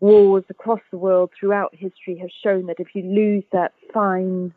wars 0.00 0.44
across 0.50 0.80
the 0.90 0.98
world 0.98 1.30
throughout 1.38 1.74
history 1.74 2.18
have 2.18 2.30
shown 2.42 2.66
that 2.66 2.76
if 2.78 2.88
you 2.94 3.02
lose 3.02 3.44
that 3.52 3.72
fine 3.92 4.52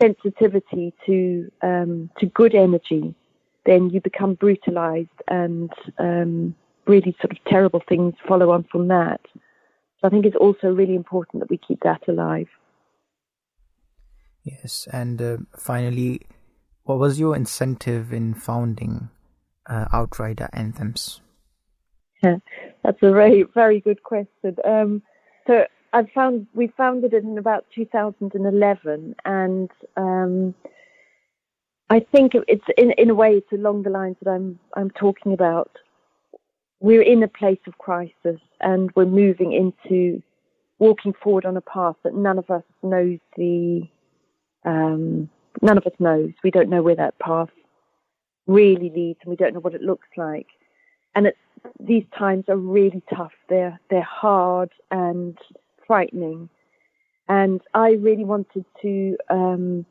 sensitivity 0.00 0.94
to 1.06 1.50
um, 1.62 2.08
to 2.18 2.26
good 2.26 2.54
energy, 2.54 3.16
then 3.66 3.90
you 3.90 4.00
become 4.00 4.34
brutalized 4.34 5.08
and 5.26 5.72
um, 5.98 6.54
really 6.86 7.16
sort 7.20 7.32
of 7.32 7.38
terrible 7.46 7.82
things 7.88 8.14
follow 8.26 8.50
on 8.50 8.64
from 8.70 8.88
that. 8.88 9.20
So 10.00 10.08
I 10.08 10.10
think 10.10 10.26
it's 10.26 10.36
also 10.36 10.68
really 10.68 10.94
important 10.94 11.40
that 11.40 11.50
we 11.50 11.58
keep 11.58 11.80
that 11.82 12.06
alive. 12.08 12.48
Yes, 14.44 14.86
and 14.92 15.22
uh, 15.22 15.36
finally, 15.56 16.20
what 16.82 16.98
was 16.98 17.18
your 17.18 17.34
incentive 17.34 18.12
in 18.12 18.34
founding 18.34 19.08
uh, 19.66 19.86
Outrider 19.92 20.50
Anthems? 20.52 21.22
Yeah, 22.22 22.36
that's 22.84 23.02
a 23.02 23.10
very, 23.10 23.44
very 23.54 23.80
good 23.80 24.02
question. 24.02 24.56
Um, 24.64 25.02
so 25.46 25.64
I 25.94 26.02
found 26.14 26.46
we 26.54 26.66
founded 26.76 27.14
it 27.14 27.24
in 27.24 27.38
about 27.38 27.64
2011, 27.74 29.14
and 29.24 29.70
um, 29.96 30.54
I 31.88 32.00
think 32.00 32.32
it's 32.48 32.64
in 32.76 32.90
in 32.92 33.10
a 33.10 33.14
way 33.14 33.34
it's 33.36 33.52
along 33.52 33.84
the 33.84 33.90
lines 33.90 34.16
that 34.22 34.30
I'm 34.30 34.58
I'm 34.74 34.90
talking 34.90 35.32
about 35.32 35.70
we're 36.84 37.00
in 37.00 37.22
a 37.22 37.28
place 37.28 37.60
of 37.66 37.78
crisis 37.78 38.38
and 38.60 38.90
we're 38.94 39.06
moving 39.06 39.52
into 39.52 40.22
walking 40.78 41.14
forward 41.14 41.46
on 41.46 41.56
a 41.56 41.62
path 41.62 41.96
that 42.04 42.14
none 42.14 42.36
of 42.36 42.50
us 42.50 42.62
knows 42.82 43.18
the 43.38 43.88
um, 44.66 45.30
none 45.62 45.78
of 45.78 45.86
us 45.86 45.94
knows. 45.98 46.32
We 46.42 46.50
don't 46.50 46.68
know 46.68 46.82
where 46.82 46.94
that 46.94 47.18
path 47.18 47.48
really 48.46 48.92
leads, 48.94 49.18
and 49.22 49.30
we 49.30 49.36
don't 49.36 49.54
know 49.54 49.60
what 49.60 49.72
it 49.72 49.80
looks 49.80 50.08
like. 50.18 50.48
And 51.14 51.32
these 51.80 52.04
times 52.18 52.44
are 52.48 52.56
really 52.58 53.02
tough. 53.16 53.32
They're 53.48 53.80
they're 53.88 54.02
hard 54.02 54.68
and 54.90 55.38
frightening. 55.86 56.50
And 57.30 57.62
I 57.72 57.92
really 57.92 58.26
wanted 58.26 58.66
to 58.82 59.16
um, 59.30 59.86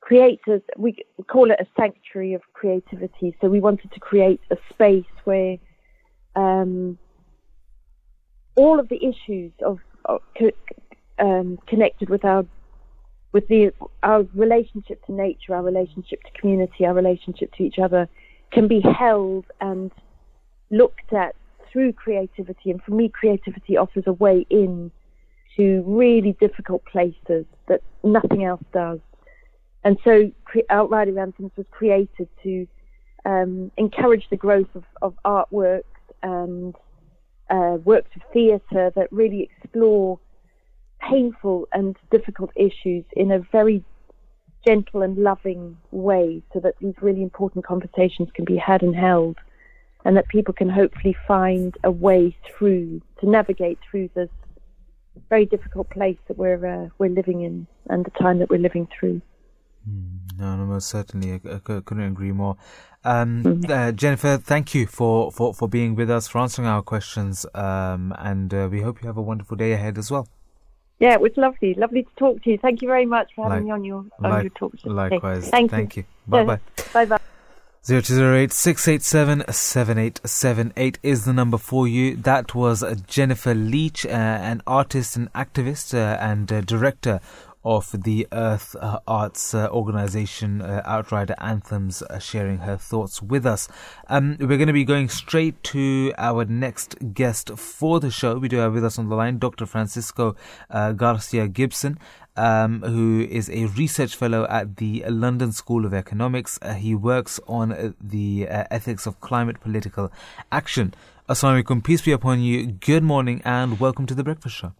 create 0.00 0.40
a 0.48 0.62
we 0.78 1.04
call 1.26 1.50
it 1.50 1.60
a 1.60 1.66
sanctuary 1.78 2.32
of 2.32 2.40
creativity. 2.54 3.36
So 3.42 3.48
we 3.50 3.60
wanted 3.60 3.92
to 3.92 4.00
create 4.00 4.40
a 4.50 4.56
space 4.72 5.04
where 5.24 5.58
um, 6.36 6.98
all 8.54 8.78
of 8.78 8.88
the 8.88 8.96
issues 9.04 9.52
of, 9.64 9.78
of 10.04 10.20
um, 11.18 11.58
connected 11.66 12.08
with 12.08 12.24
our 12.24 12.44
with 13.32 13.46
the 13.48 13.72
our 14.02 14.24
relationship 14.34 15.04
to 15.06 15.12
nature, 15.12 15.54
our 15.54 15.62
relationship 15.62 16.22
to 16.22 16.40
community, 16.40 16.84
our 16.84 16.94
relationship 16.94 17.52
to 17.54 17.62
each 17.62 17.78
other 17.78 18.08
can 18.50 18.66
be 18.66 18.80
held 18.80 19.44
and 19.60 19.92
looked 20.70 21.12
at 21.12 21.36
through 21.72 21.92
creativity. 21.92 22.70
And 22.70 22.82
for 22.82 22.90
me, 22.92 23.08
creativity 23.08 23.76
offers 23.76 24.04
a 24.06 24.12
way 24.12 24.44
in 24.50 24.90
to 25.56 25.82
really 25.86 26.32
difficult 26.40 26.84
places 26.84 27.44
that 27.68 27.82
nothing 28.02 28.44
else 28.44 28.62
does. 28.72 28.98
And 29.84 29.98
so, 30.04 30.30
Outrider 30.68 31.18
Anthems 31.18 31.52
was 31.56 31.66
created 31.70 32.28
to 32.42 32.66
um, 33.24 33.70
encourage 33.76 34.28
the 34.30 34.36
growth 34.36 34.68
of, 34.74 34.84
of 35.00 35.14
artwork 35.24 35.84
and 36.22 36.74
uh, 37.48 37.78
works 37.84 38.10
of 38.16 38.22
theatre 38.32 38.92
that 38.94 39.08
really 39.10 39.42
explore 39.42 40.18
painful 41.00 41.66
and 41.72 41.96
difficult 42.10 42.50
issues 42.56 43.04
in 43.12 43.30
a 43.32 43.38
very 43.38 43.82
gentle 44.64 45.02
and 45.02 45.16
loving 45.16 45.76
way 45.90 46.42
so 46.52 46.60
that 46.60 46.74
these 46.80 46.94
really 47.00 47.22
important 47.22 47.64
conversations 47.64 48.28
can 48.34 48.44
be 48.44 48.56
had 48.56 48.82
and 48.82 48.94
held 48.94 49.36
and 50.04 50.16
that 50.16 50.28
people 50.28 50.54
can 50.54 50.68
hopefully 50.68 51.16
find 51.26 51.76
a 51.84 51.90
way 51.90 52.36
through 52.46 53.00
to 53.20 53.28
navigate 53.28 53.78
through 53.90 54.08
this 54.14 54.28
very 55.28 55.44
difficult 55.44 55.88
place 55.90 56.18
that 56.28 56.38
we're 56.38 56.66
uh, 56.66 56.88
we're 56.98 57.10
living 57.10 57.42
in 57.42 57.66
and 57.88 58.04
the 58.04 58.10
time 58.10 58.38
that 58.38 58.48
we're 58.48 58.58
living 58.58 58.88
through. 58.98 59.20
Mm, 59.88 60.38
no, 60.38 60.56
no, 60.56 60.64
most 60.64 60.88
certainly. 60.88 61.32
I, 61.32 61.40
I 61.54 61.58
couldn't 61.58 62.00
agree 62.00 62.32
more. 62.32 62.56
Um, 63.04 63.42
mm-hmm. 63.42 63.72
uh, 63.72 63.92
Jennifer, 63.92 64.36
thank 64.36 64.74
you 64.74 64.86
for, 64.86 65.32
for, 65.32 65.54
for 65.54 65.68
being 65.68 65.94
with 65.94 66.10
us, 66.10 66.28
for 66.28 66.38
answering 66.38 66.68
our 66.68 66.82
questions, 66.82 67.46
um, 67.54 68.14
and 68.18 68.52
uh, 68.52 68.68
we 68.70 68.82
hope 68.82 69.02
you 69.02 69.06
have 69.06 69.16
a 69.16 69.22
wonderful 69.22 69.56
day 69.56 69.72
ahead 69.72 69.96
as 69.96 70.10
well. 70.10 70.28
Yeah, 70.98 71.14
it 71.14 71.20
was 71.20 71.32
lovely. 71.36 71.72
Lovely 71.74 72.02
to 72.02 72.10
talk 72.16 72.42
to 72.42 72.50
you. 72.50 72.58
Thank 72.58 72.82
you 72.82 72.88
very 72.88 73.06
much 73.06 73.30
for 73.34 73.48
having 73.48 73.60
like, 73.60 73.64
me 73.64 73.70
on 73.70 73.84
your, 73.84 74.04
on 74.22 74.30
like, 74.30 74.42
your 74.42 74.50
talk. 74.50 74.72
Today. 74.72 74.90
Likewise. 74.90 75.48
Thank, 75.48 75.70
thank 75.70 75.96
you. 75.96 76.02
you. 76.02 76.06
Bye 76.26 76.44
bye. 76.44 76.60
Bye 76.92 77.04
bye. 77.06 77.18
0208 77.82 78.52
687 78.52 79.50
7878 79.50 80.98
is 81.02 81.24
the 81.24 81.32
number 81.32 81.56
for 81.56 81.88
you. 81.88 82.14
That 82.14 82.54
was 82.54 82.84
Jennifer 83.06 83.54
Leach, 83.54 84.04
uh, 84.04 84.10
an 84.10 84.60
artist 84.66 85.16
and 85.16 85.32
activist 85.32 85.94
uh, 85.94 86.18
and 86.20 86.52
uh, 86.52 86.60
director 86.60 87.20
of 87.64 87.90
the 88.04 88.26
Earth 88.32 88.74
uh, 88.80 89.00
Arts 89.06 89.54
uh, 89.54 89.68
organization, 89.68 90.62
uh, 90.62 90.82
Outrider 90.86 91.34
Anthems, 91.38 92.02
uh, 92.02 92.18
sharing 92.18 92.58
her 92.58 92.76
thoughts 92.76 93.20
with 93.20 93.44
us. 93.44 93.68
Um, 94.08 94.36
we're 94.40 94.56
going 94.56 94.66
to 94.66 94.72
be 94.72 94.84
going 94.84 95.08
straight 95.08 95.62
to 95.64 96.12
our 96.16 96.44
next 96.44 96.96
guest 97.12 97.50
for 97.58 98.00
the 98.00 98.10
show. 98.10 98.38
We 98.38 98.48
do 98.48 98.56
have 98.58 98.72
with 98.72 98.84
us 98.84 98.98
on 98.98 99.08
the 99.08 99.14
line 99.14 99.38
Dr. 99.38 99.66
Francisco 99.66 100.36
uh, 100.70 100.92
Garcia 100.92 101.48
Gibson. 101.48 101.98
Um, 102.36 102.80
who 102.82 103.26
is 103.28 103.50
a 103.50 103.66
research 103.66 104.14
fellow 104.14 104.46
at 104.48 104.76
the 104.76 105.04
London 105.08 105.52
School 105.52 105.84
of 105.84 105.92
Economics. 105.92 106.58
Uh, 106.62 106.74
he 106.74 106.94
works 106.94 107.40
on 107.46 107.94
the 108.00 108.46
ethics 108.48 109.04
of 109.04 109.20
climate 109.20 109.60
political 109.60 110.10
action. 110.50 110.94
Assalamu 111.28 111.64
alaikum, 111.64 111.84
peace 111.84 112.00
be 112.00 112.12
upon 112.12 112.40
you. 112.40 112.66
Good 112.66 113.02
morning 113.02 113.42
and 113.44 113.78
welcome 113.78 114.06
to 114.06 114.14
the 114.14 114.24
Breakfast 114.24 114.56
Show. 114.56 114.72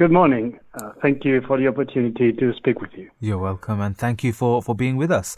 Good 0.00 0.10
morning. 0.10 0.58
Uh, 0.72 0.92
thank 1.02 1.24
you 1.24 1.40
for 1.48 1.58
the 1.58 1.66
opportunity 1.66 2.32
to 2.32 2.52
speak 2.54 2.80
with 2.80 2.92
you. 2.94 3.10
You're 3.18 3.38
welcome, 3.38 3.80
and 3.80 3.98
thank 3.98 4.22
you 4.22 4.32
for, 4.32 4.62
for 4.62 4.72
being 4.72 4.96
with 4.96 5.10
us. 5.10 5.36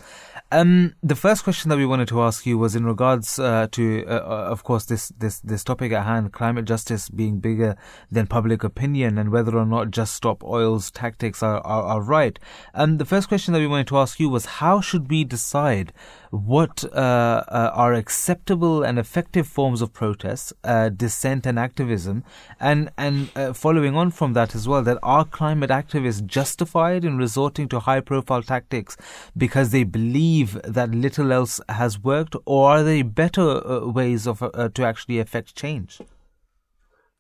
Um, 0.51 0.95
the 1.03 1.17
first 1.17 1.43
question 1.43 1.71
that 1.71 1.79
we 1.79 1.87
wanted 1.87 2.09
to 2.09 2.21
ask 2.21 2.45
you 2.45 2.59
was 2.59 2.77
in 2.77 2.85
regards 2.85 3.39
uh, 3.39 3.67
to, 3.73 4.05
uh, 4.07 4.11
uh, 4.11 4.49
of 4.51 4.63
course, 4.63 4.85
this, 4.85 5.09
this, 5.17 5.41
this 5.41 5.65
topic 5.65 5.91
at 5.93 6.05
hand, 6.05 6.35
climate 6.35 6.67
justice 6.67 7.09
being 7.09 7.39
bigger 7.39 7.77
than 8.11 8.27
public 8.27 8.63
opinion 8.63 9.17
and 9.17 9.31
whether 9.31 9.57
or 9.57 9.65
not 9.65 9.91
just 9.91 10.15
stop 10.15 10.45
oil's 10.45 10.91
tactics 10.91 11.43
are, 11.43 11.61
are, 11.61 11.83
are 11.83 12.03
right. 12.03 12.39
And 12.75 12.99
the 12.99 13.07
first 13.07 13.29
question 13.29 13.55
that 13.55 13.61
we 13.61 13.67
wanted 13.67 13.87
to 13.87 13.97
ask 13.97 14.21
you 14.21 14.29
was 14.29 14.45
how 14.45 14.83
should 14.83 15.11
we 15.11 15.25
decide 15.25 15.95
what 16.29 16.85
uh, 16.93 17.45
uh, 17.49 17.71
are 17.75 17.95
acceptable 17.95 18.83
and 18.83 18.99
effective 18.99 19.47
forms 19.47 19.81
of 19.81 19.93
protest, 19.95 20.53
dissent 20.97 21.47
and 21.47 21.59
activism, 21.59 22.25
and, 22.59 22.91
and 22.97 23.31
following 23.55 23.95
on 23.97 24.11
from 24.11 24.33
that 24.33 24.55
as 24.55 24.67
well, 24.67 24.83
that 24.83 24.99
are 25.03 25.22
climate 25.25 25.71
activists 25.71 26.25
justified 26.25 27.05
in 27.05 27.17
resorting 27.17 27.69
to 27.69 27.81
high 27.81 28.01
profile 28.01 28.43
tactics 28.43 28.97
because 29.37 29.71
they 29.71 29.85
believe 29.85 30.61
that 30.63 30.91
little 30.91 31.33
else 31.33 31.61
has 31.69 31.99
worked, 31.99 32.37
or 32.45 32.71
are 32.71 32.83
there 32.83 33.05
better 33.05 33.67
uh, 33.67 33.87
ways 33.87 34.27
of 34.27 34.43
uh, 34.43 34.69
to 34.75 34.85
actually 34.85 35.19
affect 35.19 35.55
change? 35.55 36.01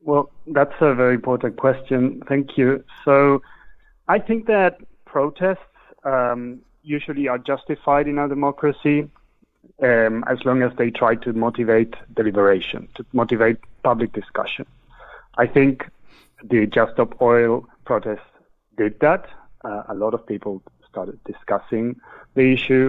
Well, 0.00 0.30
that's 0.46 0.74
a 0.80 0.94
very 0.94 1.14
important 1.14 1.56
question. 1.56 2.22
Thank 2.28 2.58
you. 2.58 2.84
So, 3.04 3.42
I 4.08 4.18
think 4.18 4.46
that 4.46 4.78
protests 5.04 5.58
um, 6.04 6.60
usually 6.82 7.28
are 7.28 7.38
justified 7.38 8.08
in 8.08 8.18
a 8.18 8.28
democracy 8.28 9.08
um, 9.82 10.24
as 10.28 10.44
long 10.44 10.62
as 10.62 10.72
they 10.76 10.90
try 10.90 11.14
to 11.16 11.32
motivate 11.32 11.94
deliberation, 12.14 12.88
to 12.96 13.06
motivate 13.12 13.58
public 13.82 14.12
discussion. 14.12 14.66
I 15.36 15.46
think 15.46 15.88
the 16.42 16.66
Just 16.66 16.94
Stop 16.94 17.20
Oil 17.20 17.66
protests 17.92 18.32
did 18.78 18.98
that. 19.00 19.26
Uh, 19.64 19.82
a 19.88 19.94
lot 19.94 20.14
of 20.14 20.26
people 20.26 20.62
started 20.90 21.18
discussing 21.32 21.84
the 22.36 22.46
issue, 22.56 22.86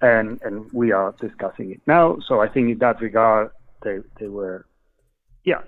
and 0.00 0.28
and 0.46 0.54
we 0.72 0.86
are 0.98 1.14
discussing 1.26 1.70
it 1.74 1.80
now. 1.86 2.04
So 2.26 2.32
I 2.44 2.48
think 2.52 2.64
in 2.72 2.78
that 2.78 3.00
regard, 3.00 3.50
they 3.84 3.96
they 4.18 4.28
were, 4.38 4.66
yeah, 5.44 5.60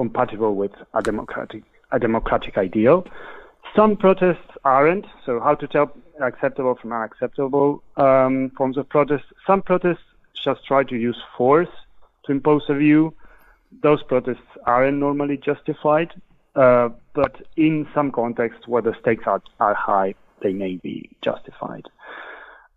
compatible 0.00 0.54
with 0.62 0.74
a 0.98 1.02
democratic 1.10 1.62
a 1.90 1.98
democratic 1.98 2.54
ideal. 2.66 2.98
Some 3.76 3.96
protests 3.96 4.52
aren't. 4.76 5.06
So 5.24 5.40
how 5.46 5.54
to 5.62 5.66
tell 5.74 5.88
acceptable 6.30 6.74
from 6.80 6.92
unacceptable 6.92 7.82
um, 7.96 8.36
forms 8.56 8.76
of 8.80 8.88
protest? 8.88 9.24
Some 9.48 9.62
protests 9.70 10.06
just 10.46 10.60
try 10.70 10.82
to 10.84 10.96
use 11.08 11.20
force 11.36 11.74
to 12.24 12.32
impose 12.36 12.64
a 12.68 12.76
view. 12.84 13.02
Those 13.86 14.02
protests 14.12 14.50
aren't 14.74 14.98
normally 15.06 15.38
justified, 15.50 16.10
uh, 16.54 16.90
but 17.14 17.42
in 17.56 17.86
some 17.94 18.10
contexts 18.10 18.66
where 18.66 18.82
the 18.82 18.94
stakes 19.00 19.24
are, 19.26 19.42
are 19.60 19.74
high, 19.74 20.14
they 20.42 20.52
may 20.52 20.76
be 20.76 21.08
justified. 21.22 21.88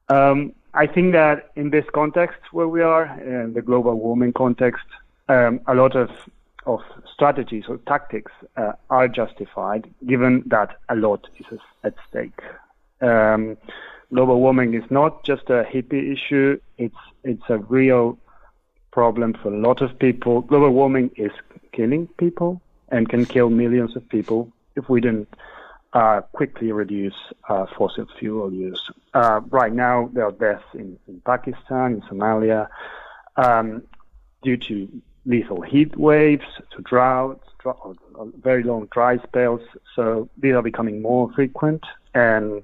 Um, 0.10 0.54
I 0.74 0.88
think 0.88 1.14
that 1.14 1.52
in 1.56 1.70
this 1.70 1.86
context 1.94 2.40
where 2.52 2.68
we 2.68 2.82
are, 2.82 3.06
in 3.20 3.54
the 3.54 3.62
global 3.62 3.96
warming 3.96 4.34
context, 4.34 4.86
um, 5.30 5.62
a 5.68 5.74
lot 5.74 5.96
of 5.96 6.10
of 6.66 6.82
strategies 7.14 7.66
or 7.68 7.78
tactics 7.86 8.32
uh, 8.58 8.72
are 8.90 9.08
justified, 9.08 9.88
given 10.08 10.42
that 10.48 10.80
a 10.90 10.96
lot 10.96 11.28
is 11.38 11.60
at 11.84 11.94
stake. 12.10 12.42
Um, 13.02 13.56
global 14.12 14.42
warming 14.42 14.74
is 14.74 14.90
not 14.90 15.24
just 15.24 15.44
a 15.50 15.64
hippie 15.64 16.12
issue; 16.12 16.60
it's 16.78 16.96
it's 17.24 17.50
a 17.50 17.58
real 17.58 18.18
problem 18.92 19.34
for 19.34 19.54
a 19.54 19.58
lot 19.58 19.82
of 19.82 19.98
people. 20.00 20.42
Global 20.42 20.72
warming 20.72 21.12
is 21.16 21.32
killing 21.72 22.08
people 22.18 22.62
and 22.96 23.10
can 23.10 23.26
kill 23.26 23.50
millions 23.50 23.94
of 23.98 24.08
people 24.08 24.52
if 24.78 24.88
we 24.88 25.02
don't 25.02 25.28
uh, 25.92 26.22
quickly 26.32 26.72
reduce 26.72 27.20
uh, 27.50 27.66
fossil 27.78 28.06
fuel 28.18 28.52
use. 28.54 28.84
Uh, 29.14 29.42
right 29.50 29.74
now, 29.74 30.10
there 30.14 30.26
are 30.26 30.32
deaths 30.32 30.64
in, 30.74 30.98
in 31.10 31.20
Pakistan, 31.26 31.88
in 31.96 32.02
Somalia, 32.10 32.68
um, 33.36 33.84
due 34.44 34.56
to 34.56 34.76
lethal 35.26 35.62
heat 35.62 35.98
waves, 35.98 36.46
to 36.72 36.82
droughts, 36.84 37.48
drought, 37.60 37.98
very 38.42 38.64
long 38.64 38.88
dry 38.92 39.18
spells. 39.28 39.62
So 39.96 40.30
these 40.38 40.54
are 40.54 40.62
becoming 40.62 41.02
more 41.02 41.32
frequent. 41.34 41.84
And 42.14 42.64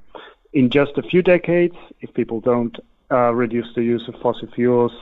in 0.53 0.69
just 0.69 0.97
a 0.97 1.03
few 1.03 1.21
decades, 1.21 1.75
if 1.99 2.13
people 2.13 2.39
don't 2.39 2.77
uh, 3.11 3.33
reduce 3.33 3.73
the 3.75 3.83
use 3.83 4.07
of 4.07 4.15
fossil 4.21 4.47
fuels, 4.55 4.93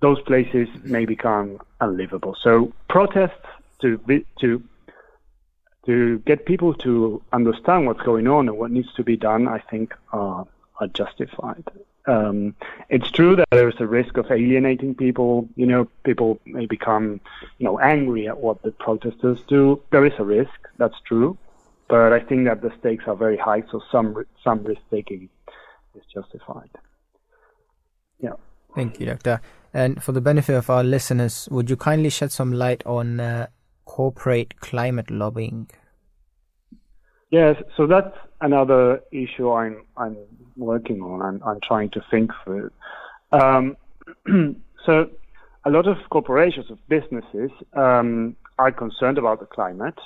those 0.00 0.20
places 0.22 0.68
may 0.84 1.06
become 1.06 1.60
unlivable. 1.80 2.36
So 2.42 2.72
protests 2.88 3.49
to 3.80 4.24
to 4.40 4.62
to 5.86 6.18
get 6.20 6.46
people 6.46 6.74
to 6.74 7.22
understand 7.32 7.86
what's 7.86 8.02
going 8.02 8.28
on 8.28 8.48
and 8.48 8.58
what 8.58 8.70
needs 8.70 8.92
to 8.94 9.02
be 9.02 9.16
done, 9.16 9.48
I 9.48 9.58
think 9.58 9.94
are, 10.12 10.46
are 10.78 10.86
justified. 10.88 11.64
Um, 12.06 12.54
it's 12.88 13.10
true 13.10 13.36
that 13.36 13.48
there's 13.50 13.80
a 13.80 13.86
risk 13.86 14.16
of 14.16 14.30
alienating 14.30 14.94
people. 14.94 15.48
You 15.56 15.66
know, 15.66 15.88
people 16.04 16.40
may 16.44 16.66
become, 16.66 17.20
you 17.58 17.64
know, 17.64 17.78
angry 17.78 18.28
at 18.28 18.38
what 18.38 18.62
the 18.62 18.72
protesters 18.72 19.40
do. 19.48 19.82
There 19.90 20.04
is 20.04 20.12
a 20.18 20.24
risk. 20.24 20.50
That's 20.78 21.00
true, 21.06 21.38
but 21.88 22.12
I 22.12 22.20
think 22.20 22.46
that 22.46 22.62
the 22.62 22.72
stakes 22.78 23.04
are 23.06 23.16
very 23.16 23.36
high, 23.36 23.62
so 23.70 23.82
some 23.90 24.24
some 24.42 24.64
risk 24.64 24.80
taking 24.90 25.28
is 25.94 26.02
justified. 26.12 26.70
Yeah. 28.18 28.34
Thank 28.74 29.00
you, 29.00 29.06
Doctor. 29.06 29.40
And 29.72 30.02
for 30.02 30.12
the 30.12 30.20
benefit 30.20 30.54
of 30.54 30.70
our 30.70 30.82
listeners, 30.82 31.48
would 31.50 31.70
you 31.70 31.76
kindly 31.76 32.10
shed 32.10 32.32
some 32.32 32.52
light 32.52 32.82
on 32.86 33.20
uh, 33.20 33.46
corporate 33.90 34.60
climate 34.60 35.10
lobbying? 35.10 35.68
Yes, 37.30 37.56
so 37.76 37.88
that's 37.88 38.16
another 38.40 39.02
issue 39.10 39.50
I'm 39.50 39.76
I'm 39.96 40.16
working 40.56 41.00
on. 41.02 41.20
I'm 41.26 41.42
I'm 41.48 41.60
trying 41.60 41.90
to 41.96 42.00
think 42.10 42.30
through. 42.42 42.70
Um, 43.32 43.76
so 44.86 45.10
a 45.64 45.70
lot 45.70 45.86
of 45.88 45.96
corporations 46.10 46.70
of 46.70 46.78
businesses 46.88 47.50
um, 47.74 48.36
are 48.58 48.70
concerned 48.70 49.18
about 49.18 49.40
the 49.40 49.46
climate. 49.46 49.98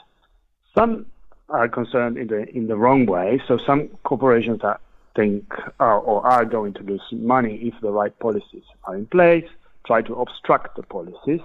Some 0.75 1.07
are 1.51 1.69
concerned 1.69 2.17
in 2.17 2.29
the 2.29 2.41
in 2.59 2.67
the 2.69 2.77
wrong 2.77 3.05
way. 3.05 3.43
So 3.47 3.59
some 3.67 3.81
corporations 4.11 4.61
that 4.63 4.81
think 5.15 5.45
uh, 5.79 5.99
or 6.11 6.27
are 6.27 6.47
going 6.47 6.73
to 6.79 6.83
lose 6.83 7.07
money 7.13 7.55
if 7.71 7.75
the 7.83 7.93
right 8.01 8.19
policies 8.19 8.67
are 8.85 8.97
in 8.97 9.07
place, 9.07 9.49
try 9.87 10.01
to 10.09 10.15
obstruct 10.25 10.77
the 10.77 10.83
policies, 10.97 11.45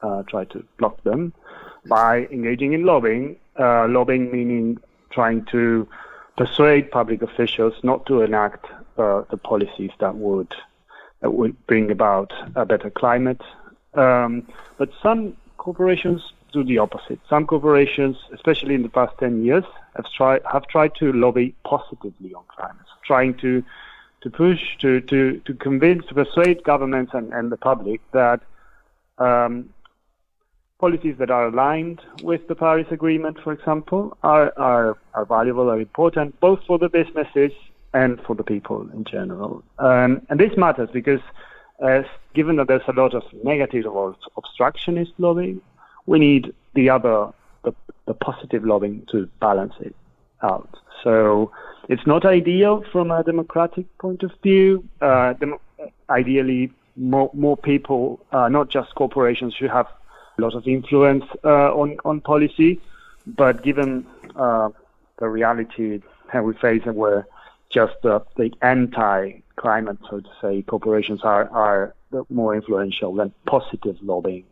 uh, 0.00 0.22
try 0.32 0.44
to 0.54 0.64
block 0.78 1.02
them 1.02 1.32
by 1.86 2.26
engaging 2.30 2.72
in 2.72 2.84
lobbying. 2.84 3.36
Uh, 3.58 3.86
lobbying 3.88 4.30
meaning 4.32 4.78
trying 5.10 5.44
to 5.44 5.86
persuade 6.36 6.90
public 6.90 7.22
officials 7.22 7.74
not 7.82 8.06
to 8.06 8.22
enact 8.22 8.64
uh, 8.96 9.22
the 9.30 9.36
policies 9.36 9.90
that 10.00 10.14
would 10.16 10.54
that 11.20 11.32
would 11.32 11.66
bring 11.66 11.90
about 11.90 12.32
a 12.56 12.64
better 12.64 12.90
climate. 12.90 13.40
Um, 13.94 14.48
but 14.78 14.90
some 15.02 15.36
corporations 15.58 16.32
do 16.52 16.64
the 16.64 16.78
opposite. 16.78 17.20
Some 17.28 17.46
corporations, 17.46 18.16
especially 18.32 18.74
in 18.74 18.82
the 18.82 18.88
past 18.88 19.16
10 19.18 19.44
years, 19.44 19.64
have 19.96 20.06
tried 20.16 20.42
have 20.50 20.66
tried 20.66 20.94
to 20.96 21.12
lobby 21.12 21.54
positively 21.64 22.34
on 22.34 22.44
climate, 22.48 22.86
trying 23.04 23.34
to 23.34 23.62
to 24.22 24.30
push 24.30 24.76
to 24.78 25.00
to 25.02 25.40
to 25.40 25.54
convince 25.54 26.06
to 26.06 26.14
persuade 26.14 26.62
governments 26.64 27.12
and, 27.14 27.32
and 27.32 27.52
the 27.52 27.56
public 27.56 28.00
that 28.12 28.40
um, 29.18 29.68
policies 30.82 31.14
that 31.18 31.30
are 31.30 31.46
aligned 31.46 32.00
with 32.24 32.48
the 32.48 32.56
Paris 32.56 32.88
Agreement, 32.90 33.38
for 33.44 33.52
example, 33.52 34.18
are, 34.24 34.52
are, 34.56 34.98
are 35.14 35.24
valuable, 35.24 35.70
are 35.70 35.80
important, 35.80 36.28
both 36.40 36.58
for 36.66 36.76
the 36.76 36.88
businesses 36.88 37.52
and 37.94 38.20
for 38.22 38.34
the 38.34 38.42
people 38.42 38.90
in 38.92 39.04
general. 39.04 39.62
Um, 39.78 40.22
and 40.28 40.40
this 40.40 40.56
matters 40.56 40.90
because, 40.92 41.20
uh, 41.80 42.02
given 42.34 42.56
that 42.56 42.66
there's 42.66 42.88
a 42.88 42.92
lot 42.92 43.14
of 43.14 43.22
negative 43.44 43.86
or 43.86 44.16
obstructionist 44.36 45.12
lobbying, 45.18 45.60
we 46.06 46.18
need 46.18 46.52
the 46.74 46.90
other, 46.90 47.32
the, 47.62 47.72
the 48.06 48.14
positive 48.14 48.64
lobbying 48.64 49.06
to 49.12 49.28
balance 49.38 49.74
it 49.78 49.94
out. 50.42 50.76
So 51.04 51.52
it's 51.88 52.06
not 52.08 52.24
ideal 52.24 52.84
from 52.90 53.12
a 53.12 53.22
democratic 53.22 53.86
point 53.98 54.24
of 54.24 54.32
view. 54.42 54.84
Uh, 55.00 55.34
dem- 55.34 55.58
ideally, 56.10 56.72
more, 56.96 57.30
more 57.34 57.56
people, 57.56 58.18
uh, 58.32 58.48
not 58.48 58.68
just 58.68 58.96
corporations, 58.96 59.54
should 59.54 59.70
have 59.70 59.86
a 60.38 60.42
lot 60.42 60.54
of 60.54 60.66
influence 60.66 61.24
uh, 61.44 61.74
on 61.74 61.96
on 62.04 62.20
policy, 62.20 62.80
but 63.26 63.62
given 63.62 64.06
uh, 64.36 64.70
the 65.18 65.28
reality 65.28 66.00
that 66.32 66.44
we 66.44 66.54
face, 66.54 66.82
and 66.84 66.96
where 66.96 67.26
just 67.70 68.04
uh, 68.04 68.20
the 68.36 68.52
anti-climate, 68.62 69.98
so 70.08 70.20
to 70.20 70.28
say, 70.40 70.62
corporations 70.62 71.22
are 71.22 71.48
are 71.50 71.94
more 72.28 72.54
influential 72.54 73.14
than 73.14 73.32
positive 73.46 73.96
lobbying 74.02 74.44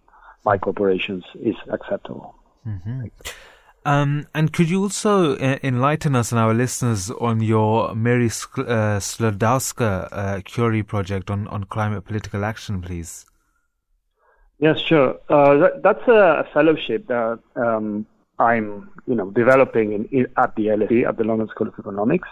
by 0.44 0.56
corporations 0.58 1.24
is 1.34 1.56
acceptable. 1.68 2.34
Mm-hmm. 2.66 3.06
Um, 3.84 4.26
and 4.34 4.52
could 4.52 4.68
you 4.68 4.82
also 4.82 5.38
enlighten 5.38 6.14
us 6.14 6.32
and 6.32 6.38
our 6.38 6.52
listeners 6.52 7.10
on 7.10 7.40
your 7.40 7.94
Mary 7.94 8.26
uh, 8.26 9.00
Sklodowska 9.00 10.08
uh, 10.12 10.40
Curie 10.44 10.82
project 10.82 11.30
on, 11.30 11.48
on 11.48 11.64
climate 11.64 12.04
political 12.04 12.44
action, 12.44 12.82
please? 12.82 13.24
Yes, 14.60 14.78
sure. 14.78 15.18
Uh, 15.28 15.56
that, 15.56 15.82
that's 15.82 16.08
a, 16.08 16.46
fellowship 16.52 17.06
that 17.08 17.38
um, 17.56 18.06
I'm, 18.38 18.90
you 19.06 19.14
know, 19.14 19.30
developing 19.30 19.92
in, 19.92 20.04
in, 20.06 20.26
at 20.36 20.54
the 20.54 20.66
LSE, 20.66 21.08
at 21.08 21.16
the 21.16 21.24
London 21.24 21.48
School 21.48 21.68
of 21.68 21.74
Economics. 21.78 22.28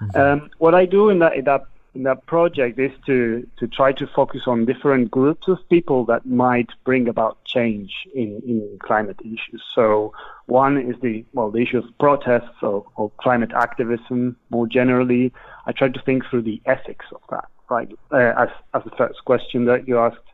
Mm-hmm. 0.00 0.20
Um, 0.20 0.50
what 0.58 0.74
I 0.74 0.86
do 0.86 1.10
in 1.10 1.18
that, 1.20 1.34
in 1.34 1.44
that 1.44 1.66
in 1.96 2.02
that 2.02 2.26
project 2.26 2.78
is 2.78 2.92
to 3.06 3.46
to 3.56 3.66
try 3.66 3.90
to 3.90 4.06
focus 4.06 4.42
on 4.46 4.66
different 4.66 5.10
groups 5.10 5.48
of 5.48 5.58
people 5.70 6.04
that 6.04 6.26
might 6.26 6.68
bring 6.84 7.08
about 7.08 7.42
change 7.44 7.92
in, 8.14 8.42
in 8.46 8.78
climate 8.82 9.18
issues. 9.22 9.62
So 9.74 10.12
one 10.44 10.76
is 10.78 10.94
the 11.00 11.24
well 11.32 11.50
the 11.50 11.62
issue 11.62 11.78
of 11.78 11.84
protests 11.98 12.62
or, 12.62 12.84
or 12.96 13.10
climate 13.16 13.52
activism 13.54 14.36
more 14.50 14.66
generally. 14.66 15.32
I 15.66 15.72
try 15.72 15.88
to 15.88 16.02
think 16.02 16.24
through 16.26 16.42
the 16.42 16.60
ethics 16.66 17.06
of 17.12 17.22
that, 17.30 17.48
right? 17.70 17.90
Uh, 18.12 18.34
as 18.44 18.50
as 18.74 18.84
the 18.84 18.96
first 18.96 19.24
question 19.24 19.64
that 19.64 19.88
you 19.88 19.98
asked, 19.98 20.28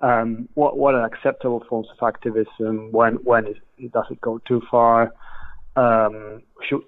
um, 0.00 0.48
what 0.54 0.76
what 0.76 0.94
are 0.94 1.04
acceptable 1.04 1.64
forms 1.68 1.88
of 1.90 2.06
activism? 2.06 2.92
When 2.92 3.14
when 3.16 3.46
is, 3.46 3.56
does 3.92 4.06
it 4.10 4.20
go 4.20 4.38
too 4.38 4.62
far? 4.70 5.12
Um, 5.76 6.42
should 6.62 6.82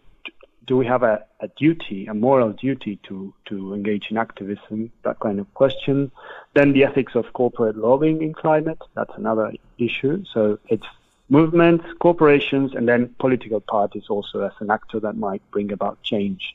do 0.71 0.77
we 0.77 0.87
have 0.87 1.03
a, 1.03 1.25
a 1.41 1.49
duty, 1.49 2.07
a 2.07 2.15
moral 2.15 2.53
duty 2.53 2.95
to, 3.03 3.35
to 3.47 3.75
engage 3.75 4.07
in 4.09 4.17
activism, 4.17 4.93
that 5.03 5.19
kind 5.19 5.41
of 5.41 5.53
question. 5.55 6.13
Then 6.55 6.73
the 6.75 6.85
ethics 6.85 7.17
of 7.17 7.33
corporate 7.33 7.77
lobbying 7.77 8.23
in 8.23 8.35
climate, 8.35 8.79
that's 8.95 9.13
another 9.17 9.53
issue. 9.79 10.25
So 10.33 10.61
it's 10.69 10.87
movements, 11.29 11.87
corporations, 11.99 12.73
and 12.73 12.89
then 12.89 13.13
political 13.19 13.61
parties 13.61 14.05
also 14.09 14.43
as 14.43 14.53
an 14.61 14.71
actor 14.71 15.01
that 15.01 15.17
might 15.17 15.43
bring 15.51 15.73
about 15.73 16.01
change. 16.05 16.55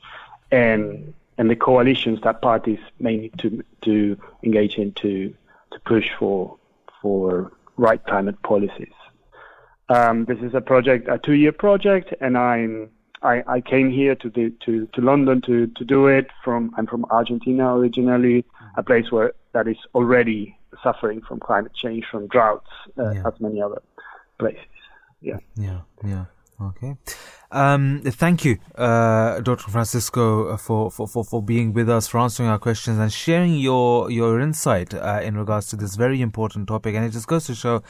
And 0.50 1.12
and 1.36 1.50
the 1.50 1.56
coalitions 1.56 2.22
that 2.22 2.40
parties 2.40 2.78
may 2.98 3.18
need 3.18 3.38
to 3.40 3.62
to 3.82 4.18
engage 4.42 4.76
in 4.78 4.92
to 4.92 5.34
to 5.72 5.80
push 5.80 6.08
for 6.18 6.56
for 7.02 7.52
right 7.76 8.02
climate 8.04 8.40
policies. 8.42 8.92
Um, 9.88 10.24
this 10.24 10.38
is 10.38 10.54
a 10.54 10.60
project, 10.60 11.08
a 11.08 11.18
two-year 11.18 11.52
project, 11.52 12.12
and 12.20 12.36
I'm 12.36 12.90
I, 13.22 13.42
I 13.46 13.60
came 13.60 13.90
here 13.90 14.14
to 14.16 14.30
the 14.30 14.50
to, 14.64 14.86
to 14.94 15.00
London 15.00 15.40
to, 15.42 15.66
to 15.66 15.84
do 15.84 16.06
it. 16.06 16.28
From 16.44 16.74
I'm 16.76 16.86
from 16.86 17.04
Argentina 17.10 17.74
originally, 17.76 18.44
a 18.76 18.82
place 18.82 19.10
where 19.10 19.32
that 19.52 19.68
is 19.68 19.78
already 19.94 20.58
suffering 20.82 21.22
from 21.22 21.40
climate 21.40 21.72
change, 21.74 22.04
from 22.10 22.26
droughts, 22.26 22.70
uh, 22.98 23.12
yeah. 23.12 23.22
as 23.26 23.40
many 23.40 23.60
other 23.62 23.82
places. 24.38 24.60
Yeah. 25.20 25.38
Yeah. 25.56 25.80
Yeah. 26.04 26.24
Okay. 26.60 26.96
Um, 27.50 28.02
thank 28.04 28.44
you, 28.44 28.58
uh, 28.74 29.40
Dr. 29.40 29.70
Francisco, 29.70 30.56
for, 30.56 30.90
for, 30.90 31.06
for, 31.06 31.24
for 31.24 31.42
being 31.42 31.72
with 31.72 31.88
us, 31.88 32.08
for 32.08 32.18
answering 32.18 32.48
our 32.48 32.58
questions 32.58 32.98
and 32.98 33.12
sharing 33.12 33.56
your, 33.56 34.10
your 34.10 34.40
insight 34.40 34.92
uh, 34.94 35.20
in 35.22 35.36
regards 35.36 35.68
to 35.68 35.76
this 35.76 35.96
very 35.96 36.20
important 36.20 36.68
topic. 36.68 36.94
And 36.94 37.04
it 37.04 37.10
just 37.10 37.28
goes 37.28 37.46
to 37.46 37.54
show 37.54 37.82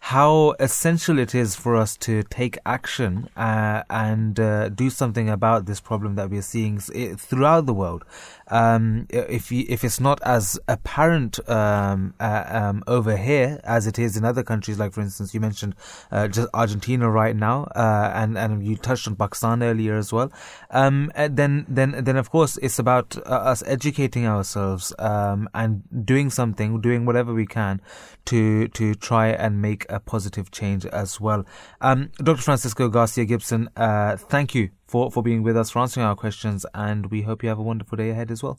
how 0.00 0.54
essential 0.60 1.18
it 1.18 1.34
is 1.34 1.54
for 1.54 1.76
us 1.76 1.96
to 1.96 2.22
take 2.24 2.58
action 2.66 3.28
uh, 3.36 3.82
and 3.88 4.38
uh, 4.38 4.68
do 4.68 4.90
something 4.90 5.30
about 5.30 5.64
this 5.64 5.80
problem 5.80 6.14
that 6.16 6.28
we're 6.28 6.42
seeing 6.42 6.78
throughout 6.78 7.66
the 7.66 7.72
world. 7.72 8.04
Um, 8.48 9.06
if 9.08 9.50
you, 9.50 9.64
if 9.68 9.82
it's 9.82 10.00
not 10.00 10.20
as 10.22 10.58
apparent 10.68 11.40
um, 11.48 12.12
uh, 12.20 12.44
um, 12.48 12.84
over 12.86 13.16
here 13.16 13.60
as 13.64 13.86
it 13.86 13.98
is 13.98 14.16
in 14.16 14.24
other 14.24 14.42
countries, 14.42 14.78
like 14.78 14.92
for 14.92 15.00
instance, 15.00 15.32
you 15.32 15.40
mentioned 15.40 15.74
uh, 16.10 16.28
just 16.28 16.48
Argentina 16.52 17.10
right 17.10 17.34
now, 17.34 17.64
uh, 17.74 18.12
and 18.14 18.36
and 18.36 18.62
you 18.62 18.76
touched 18.76 19.03
on 19.06 19.16
Pakistan 19.16 19.62
earlier 19.62 19.96
as 19.96 20.12
well. 20.12 20.32
Um, 20.70 21.10
then 21.14 21.66
then 21.68 22.04
then 22.04 22.16
of 22.16 22.30
course 22.30 22.56
it's 22.58 22.78
about 22.78 23.16
uh, 23.16 23.20
us 23.52 23.62
educating 23.66 24.26
ourselves 24.26 24.92
um, 24.98 25.48
and 25.54 25.82
doing 26.04 26.30
something, 26.30 26.80
doing 26.80 27.06
whatever 27.06 27.34
we 27.34 27.46
can 27.46 27.80
to 28.26 28.68
to 28.68 28.94
try 28.94 29.28
and 29.28 29.60
make 29.60 29.86
a 29.88 30.00
positive 30.00 30.50
change 30.50 30.86
as 30.86 31.20
well. 31.20 31.44
Um, 31.80 32.10
Dr. 32.16 32.42
Francisco 32.42 32.88
Garcia 32.88 33.24
Gibson, 33.24 33.68
uh, 33.76 34.16
thank 34.16 34.54
you 34.54 34.70
for, 34.86 35.10
for 35.10 35.22
being 35.22 35.42
with 35.42 35.56
us, 35.56 35.70
for 35.70 35.80
answering 35.80 36.06
our 36.06 36.16
questions, 36.16 36.64
and 36.74 37.06
we 37.10 37.22
hope 37.22 37.42
you 37.42 37.48
have 37.48 37.58
a 37.58 37.62
wonderful 37.62 37.96
day 37.96 38.10
ahead 38.10 38.30
as 38.30 38.42
well. 38.42 38.58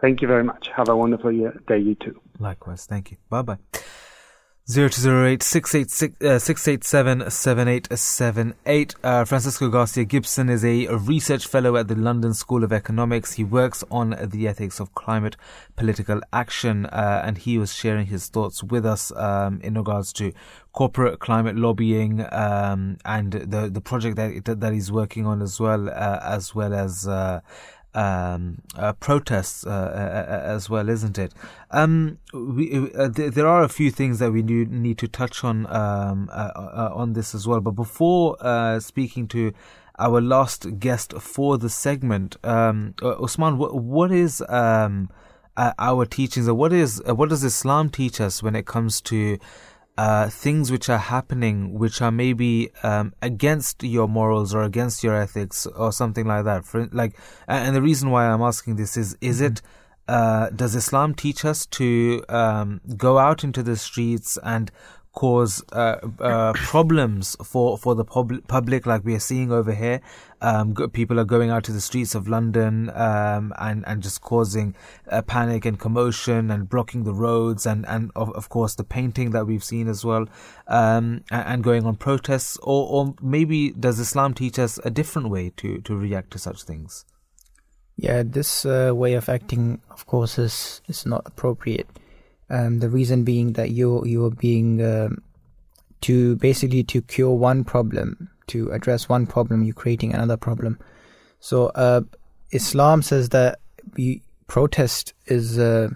Thank 0.00 0.22
you 0.22 0.28
very 0.28 0.44
much. 0.44 0.68
Have 0.74 0.88
a 0.88 0.96
wonderful 0.96 1.30
day, 1.68 1.78
you 1.78 1.94
too. 1.94 2.20
Likewise. 2.38 2.86
Thank 2.86 3.10
you. 3.10 3.18
Bye 3.28 3.42
bye. 3.42 3.58
0208 4.72 5.42
687 5.42 7.28
7878. 7.28 8.94
Uh, 9.02 9.24
Francisco 9.24 9.68
Garcia 9.68 10.04
Gibson 10.04 10.48
is 10.48 10.64
a, 10.64 10.86
a, 10.86 10.96
research 10.96 11.48
fellow 11.48 11.76
at 11.76 11.88
the 11.88 11.96
London 11.96 12.32
School 12.34 12.62
of 12.62 12.72
Economics. 12.72 13.32
He 13.32 13.42
works 13.42 13.82
on 13.90 14.16
the 14.22 14.46
ethics 14.46 14.78
of 14.78 14.94
climate 14.94 15.36
political 15.74 16.20
action, 16.32 16.86
uh, 16.86 17.22
and 17.24 17.38
he 17.38 17.58
was 17.58 17.74
sharing 17.74 18.06
his 18.06 18.28
thoughts 18.28 18.62
with 18.62 18.86
us 18.86 19.10
um, 19.16 19.60
in 19.62 19.74
regards 19.74 20.12
to 20.12 20.32
corporate 20.72 21.18
climate 21.18 21.56
lobbying 21.56 22.24
um, 22.30 22.96
and 23.04 23.32
the 23.32 23.68
the 23.68 23.80
project 23.80 24.14
that 24.14 24.60
that 24.60 24.72
he's 24.72 24.92
working 24.92 25.26
on 25.26 25.42
as 25.42 25.58
well, 25.58 25.88
uh, 25.88 26.20
as 26.22 26.54
well 26.54 26.72
as 26.72 27.08
uh, 27.08 27.40
um, 27.94 28.62
uh, 28.76 28.92
protests 28.94 29.66
uh, 29.66 29.70
uh, 29.70 29.72
uh, 29.72 30.42
as 30.44 30.70
well, 30.70 30.88
isn't 30.88 31.18
it? 31.18 31.32
Um, 31.70 32.18
we, 32.32 32.92
uh, 32.94 33.08
th- 33.08 33.34
there 33.34 33.46
are 33.46 33.62
a 33.62 33.68
few 33.68 33.90
things 33.90 34.18
that 34.18 34.32
we 34.32 34.42
need 34.42 34.98
to 34.98 35.08
touch 35.08 35.44
on 35.44 35.66
um, 35.66 36.28
uh, 36.32 36.90
on 36.94 37.14
this 37.14 37.34
as 37.34 37.46
well. 37.46 37.60
But 37.60 37.72
before 37.72 38.36
speaking 38.80 39.28
to 39.28 39.52
our 39.98 40.20
last 40.20 40.78
guest 40.78 41.12
for 41.14 41.58
the 41.58 41.68
segment, 41.68 42.36
um, 42.44 42.94
what, 43.00 43.74
what 43.74 44.12
is 44.12 44.42
um, 44.48 45.10
our 45.56 46.06
teachings, 46.06 46.48
or 46.48 46.54
what 46.54 46.72
is 46.72 47.02
what 47.06 47.28
does 47.28 47.44
Islam 47.44 47.90
teach 47.90 48.20
us 48.20 48.42
when 48.42 48.56
it 48.56 48.66
comes 48.66 49.00
to 49.02 49.38
uh, 50.00 50.30
things 50.30 50.72
which 50.72 50.88
are 50.88 51.04
happening 51.16 51.78
which 51.78 52.00
are 52.00 52.10
maybe 52.10 52.70
um, 52.82 53.12
against 53.20 53.82
your 53.82 54.08
morals 54.08 54.54
or 54.54 54.62
against 54.62 55.04
your 55.04 55.14
ethics 55.14 55.66
or 55.66 55.92
something 55.92 56.26
like 56.26 56.44
that. 56.46 56.64
For, 56.64 56.88
like, 56.90 57.12
and 57.46 57.76
the 57.76 57.82
reason 57.82 58.08
why 58.10 58.24
I'm 58.26 58.40
asking 58.40 58.76
this 58.76 58.96
is: 58.96 59.14
is 59.20 59.42
mm-hmm. 59.42 59.52
it 59.52 59.62
uh, 60.08 60.48
does 60.56 60.74
Islam 60.74 61.14
teach 61.14 61.44
us 61.44 61.66
to 61.66 62.24
um, 62.30 62.80
go 62.96 63.18
out 63.18 63.44
into 63.44 63.62
the 63.62 63.76
streets 63.76 64.38
and 64.42 64.70
cause 65.12 65.62
uh, 65.72 65.96
uh, 66.20 66.52
problems 66.54 67.36
for 67.42 67.76
for 67.76 67.94
the 67.94 68.04
pub- 68.04 68.46
public, 68.46 68.86
like 68.86 69.04
we 69.04 69.14
are 69.14 69.20
seeing 69.20 69.50
over 69.50 69.72
here. 69.72 70.00
Um, 70.40 70.74
people 70.74 71.18
are 71.18 71.24
going 71.24 71.50
out 71.50 71.64
to 71.64 71.72
the 71.72 71.80
streets 71.80 72.14
of 72.14 72.28
London 72.28 72.90
um, 72.90 73.52
and 73.58 73.84
and 73.86 74.02
just 74.02 74.20
causing 74.20 74.74
uh, 75.10 75.22
panic 75.22 75.64
and 75.64 75.78
commotion 75.78 76.50
and 76.50 76.68
blocking 76.68 77.04
the 77.04 77.12
roads 77.12 77.66
and 77.66 77.86
and 77.86 78.10
of, 78.14 78.30
of 78.32 78.48
course 78.48 78.74
the 78.74 78.84
painting 78.84 79.30
that 79.30 79.46
we've 79.46 79.64
seen 79.64 79.88
as 79.88 80.04
well, 80.04 80.26
um, 80.68 81.24
and, 81.30 81.46
and, 81.46 81.64
going 81.64 81.84
on 81.84 81.96
protests. 81.96 82.56
Or 82.62 82.86
or 82.88 83.14
maybe 83.20 83.70
does 83.70 83.98
Islam 83.98 84.34
teach 84.34 84.58
us 84.58 84.78
a 84.84 84.90
different 84.90 85.28
way 85.28 85.52
to 85.56 85.80
to 85.80 85.96
react 85.96 86.30
to 86.32 86.38
such 86.38 86.62
things? 86.62 87.04
Yeah, 87.96 88.22
this 88.24 88.64
uh, 88.64 88.92
way 88.94 89.14
of 89.14 89.28
acting, 89.28 89.82
of 89.90 90.06
course, 90.06 90.38
is 90.38 90.80
is 90.88 91.04
not 91.04 91.22
appropriate 91.26 91.88
um, 92.50 92.80
the 92.80 92.88
reason 92.88 93.24
being 93.24 93.54
that 93.54 93.70
you 93.70 94.04
you're 94.04 94.30
being 94.30 94.84
um, 94.84 95.22
to 96.02 96.36
basically 96.36 96.82
to 96.84 97.00
cure 97.02 97.34
one 97.34 97.64
problem, 97.64 98.28
to 98.48 98.70
address 98.72 99.08
one 99.08 99.26
problem, 99.26 99.62
you're 99.62 99.74
creating 99.74 100.12
another 100.12 100.36
problem. 100.36 100.78
So 101.40 101.66
uh, 101.68 102.02
Islam 102.50 103.02
says 103.02 103.30
that 103.30 103.60
we, 103.96 104.22
protest 104.46 105.14
is 105.26 105.58
uh, 105.58 105.88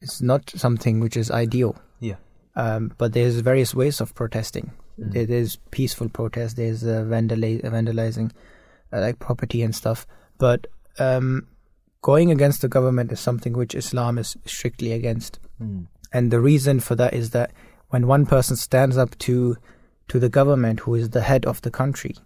is 0.00 0.22
not 0.22 0.50
something 0.50 1.00
which 1.00 1.16
is 1.16 1.30
ideal. 1.30 1.76
Yeah. 2.00 2.16
Um, 2.56 2.92
but 2.98 3.12
there's 3.12 3.36
various 3.40 3.74
ways 3.74 4.00
of 4.00 4.14
protesting. 4.14 4.72
Mm. 4.98 5.12
There 5.12 5.38
is 5.38 5.56
peaceful 5.70 6.08
protest. 6.08 6.56
There's 6.56 6.84
uh, 6.84 7.04
vandali- 7.06 7.62
vandalizing, 7.62 8.32
uh, 8.92 9.00
like 9.00 9.18
property 9.18 9.62
and 9.62 9.74
stuff. 9.74 10.06
But 10.38 10.66
um, 10.98 11.46
going 12.02 12.30
against 12.30 12.62
the 12.62 12.68
government 12.68 13.12
is 13.12 13.20
something 13.20 13.52
which 13.52 13.74
Islam 13.74 14.18
is 14.18 14.36
strictly 14.46 14.92
against. 14.92 15.38
Mm. 15.60 15.86
And 16.12 16.30
the 16.30 16.40
reason 16.40 16.80
for 16.80 16.94
that 16.96 17.14
is 17.14 17.30
that 17.30 17.52
when 17.88 18.06
one 18.06 18.26
person 18.26 18.56
stands 18.56 18.96
up 18.96 19.16
to 19.18 19.56
to 20.08 20.18
the 20.18 20.28
government, 20.28 20.80
who 20.80 20.96
is 20.96 21.10
the 21.10 21.20
head 21.20 21.46
of 21.46 21.62
the 21.62 21.70
country, 21.70 22.16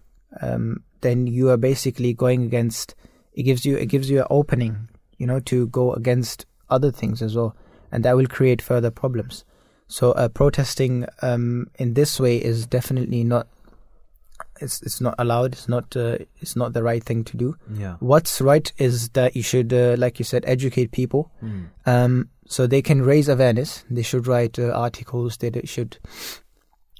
um, 0.41 0.83
then 1.01 1.27
you 1.27 1.49
are 1.49 1.57
basically 1.57 2.13
going 2.13 2.43
against. 2.43 2.95
It 3.33 3.43
gives 3.43 3.65
you 3.65 3.77
it 3.77 3.87
gives 3.87 4.09
you 4.09 4.21
an 4.21 4.27
opening, 4.29 4.89
you 5.17 5.27
know, 5.27 5.39
to 5.41 5.67
go 5.67 5.93
against 5.93 6.45
other 6.69 6.91
things 6.91 7.21
as 7.21 7.35
well, 7.35 7.55
and 7.91 8.03
that 8.03 8.15
will 8.15 8.27
create 8.27 8.61
further 8.61 8.91
problems. 8.91 9.43
So 9.87 10.13
uh, 10.13 10.29
protesting 10.29 11.05
um, 11.21 11.67
in 11.77 11.93
this 11.93 12.19
way 12.19 12.37
is 12.37 12.65
definitely 12.65 13.23
not 13.23 13.47
it's 14.61 14.81
it's 14.81 15.01
not 15.01 15.15
allowed. 15.17 15.53
It's 15.53 15.67
not 15.67 15.95
uh, 15.95 16.17
it's 16.39 16.55
not 16.55 16.73
the 16.73 16.83
right 16.83 17.03
thing 17.03 17.23
to 17.25 17.37
do. 17.37 17.57
Yeah. 17.73 17.95
What's 17.99 18.41
right 18.41 18.71
is 18.77 19.09
that 19.09 19.35
you 19.35 19.43
should, 19.43 19.73
uh, 19.73 19.95
like 19.97 20.19
you 20.19 20.25
said, 20.25 20.43
educate 20.47 20.91
people, 20.91 21.31
mm. 21.43 21.67
um, 21.85 22.29
so 22.47 22.67
they 22.67 22.81
can 22.81 23.01
raise 23.01 23.29
awareness. 23.29 23.83
They 23.89 24.01
should 24.01 24.27
write 24.27 24.57
uh, 24.59 24.71
articles. 24.71 25.37
They 25.37 25.51
should 25.65 25.97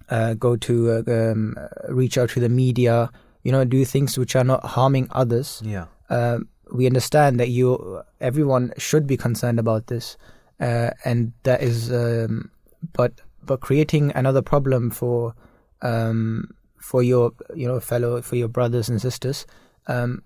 uh, 0.10 0.34
go 0.34 0.56
to 0.56 0.92
uh, 0.92 1.32
um, 1.32 1.56
reach 1.90 2.18
out 2.18 2.30
to 2.32 2.40
the 2.40 2.50
media. 2.50 3.10
You 3.44 3.52
know, 3.52 3.64
do 3.64 3.86
things 3.86 4.18
which 4.18 4.36
are 4.36 4.44
not 4.44 4.66
harming 4.66 5.08
others. 5.12 5.62
Yeah. 5.64 5.86
Um, 6.10 6.50
we 6.74 6.88
understand 6.88 7.40
that 7.40 7.50
you, 7.50 8.02
everyone 8.20 8.74
should 8.78 9.06
be 9.06 9.18
concerned 9.18 9.60
about 9.60 9.86
this, 9.88 10.18
uh, 10.60 10.90
and 11.04 11.32
that 11.44 11.62
is, 11.62 11.92
um, 11.92 12.50
but 12.94 13.22
but 13.44 13.60
creating 13.62 14.12
another 14.16 14.42
problem 14.42 14.90
for 14.90 15.36
um, 15.84 16.50
for 16.90 17.02
your 17.12 17.32
you 17.62 17.68
know 17.70 17.80
fellow 17.92 18.22
for 18.22 18.36
your 18.42 18.48
brothers 18.58 18.90
and 18.90 19.02
sisters, 19.02 19.46
um, 19.88 20.22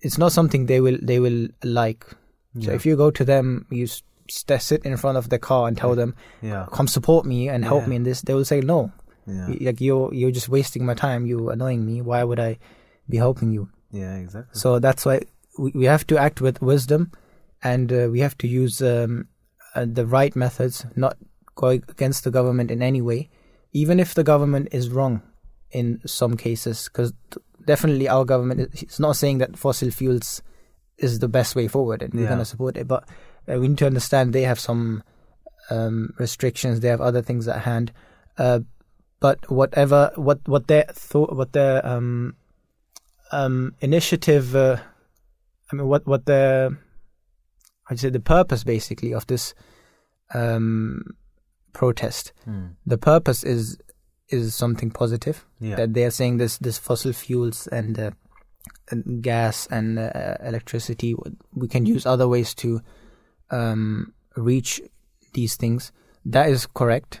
it's 0.00 0.18
not 0.18 0.32
something 0.32 0.66
they 0.66 0.80
will 0.80 0.98
they 1.10 1.18
will 1.20 1.40
like. 1.62 2.04
So 2.60 2.70
if 2.78 2.86
you 2.86 2.96
go 2.96 3.10
to 3.10 3.24
them, 3.24 3.66
you 3.70 3.86
st- 3.88 4.62
sit 4.62 4.84
in 4.84 4.96
front 4.96 5.18
of 5.18 5.28
the 5.28 5.38
car 5.48 5.66
and 5.68 5.76
tell 5.76 5.94
them, 6.00 6.14
Yeah. 6.50 6.66
"Come 6.76 6.86
support 6.88 7.26
me 7.26 7.48
and 7.48 7.64
help 7.64 7.82
Yeah. 7.82 7.88
me 7.90 7.96
in 7.96 8.04
this," 8.04 8.22
they 8.22 8.34
will 8.34 8.44
say 8.44 8.60
no. 8.60 8.78
Yeah. 9.26 9.48
Like 9.68 9.80
you're 9.86 10.08
you're 10.18 10.34
just 10.38 10.48
wasting 10.48 10.86
my 10.86 10.94
time. 10.94 11.26
You're 11.30 11.50
annoying 11.56 11.82
me. 11.90 11.96
Why 12.10 12.20
would 12.28 12.38
I 12.48 12.58
be 13.08 13.16
helping 13.26 13.50
you? 13.56 13.68
Yeah, 13.90 14.14
exactly. 14.24 14.54
So 14.62 14.78
that's 14.86 15.04
why 15.06 15.16
we, 15.58 15.70
we 15.80 15.84
have 15.94 16.06
to 16.12 16.16
act 16.26 16.40
with 16.40 16.62
wisdom, 16.72 17.10
and 17.72 17.92
uh, 17.92 18.08
we 18.14 18.20
have 18.26 18.36
to 18.42 18.46
use 18.62 18.80
um, 18.94 19.26
uh, 19.74 19.86
the 19.98 20.06
right 20.06 20.34
methods, 20.44 20.86
not 20.96 21.16
go 21.62 21.68
against 21.68 22.22
the 22.24 22.30
government 22.38 22.70
in 22.70 22.82
any 22.82 23.02
way, 23.10 23.20
even 23.72 23.98
if 24.04 24.14
the 24.14 24.24
government 24.32 24.68
is 24.80 24.90
wrong 24.90 25.22
in 25.74 26.00
some 26.06 26.36
cases. 26.36 26.88
Because 26.88 27.12
definitely 27.66 28.08
our 28.08 28.24
government 28.24 28.60
is 28.74 29.00
not 29.00 29.16
saying 29.16 29.38
that 29.38 29.58
fossil 29.58 29.90
fuels 29.90 30.42
is 30.96 31.18
the 31.18 31.28
best 31.28 31.56
way 31.56 31.68
forward, 31.68 32.02
and 32.02 32.14
we're 32.14 32.26
going 32.28 32.38
to 32.38 32.44
support 32.44 32.76
it. 32.76 32.88
But 32.88 33.04
uh, 33.48 33.58
we 33.58 33.68
need 33.68 33.78
to 33.78 33.86
understand 33.86 34.32
they 34.32 34.42
have 34.42 34.60
some 34.60 35.02
um, 35.70 36.14
restrictions. 36.18 36.80
They 36.80 36.88
have 36.88 37.00
other 37.00 37.20
things 37.22 37.48
at 37.48 37.62
hand. 37.62 37.92
Uh, 38.38 38.60
but 39.20 39.50
whatever 39.50 40.12
what 40.16 40.40
what 40.46 40.66
their 40.66 40.84
thought 40.92 41.34
what 41.34 41.52
their 41.52 41.84
um 41.86 42.36
um 43.32 43.74
initiative 43.80 44.54
uh, 44.54 44.76
I 45.72 45.76
mean 45.76 45.86
what 45.88 46.06
what 46.06 46.26
the 46.26 46.76
I'd 47.88 47.98
say 47.98 48.10
the 48.10 48.20
purpose 48.20 48.64
basically 48.64 49.14
of 49.14 49.26
this 49.26 49.54
um 50.34 51.16
protest 51.72 52.32
Hmm. 52.44 52.66
the 52.84 52.98
purpose 52.98 53.42
is 53.44 53.78
is 54.28 54.54
something 54.54 54.90
positive 54.90 55.44
Yeah. 55.60 55.76
that 55.76 55.94
they 55.94 56.04
are 56.04 56.10
saying 56.10 56.38
this 56.38 56.58
this 56.58 56.78
fossil 56.78 57.12
fuels 57.12 57.66
and, 57.68 57.98
uh, 57.98 58.10
and 58.90 59.22
gas 59.22 59.66
and 59.70 59.98
uh, 59.98 60.36
electricity 60.42 61.14
we 61.52 61.68
can 61.68 61.84
use 61.86 62.06
other 62.06 62.26
ways 62.28 62.54
to 62.54 62.80
um 63.50 64.12
reach 64.36 64.80
these 65.34 65.56
things 65.56 65.92
that 66.24 66.48
is 66.48 66.66
correct 66.66 67.20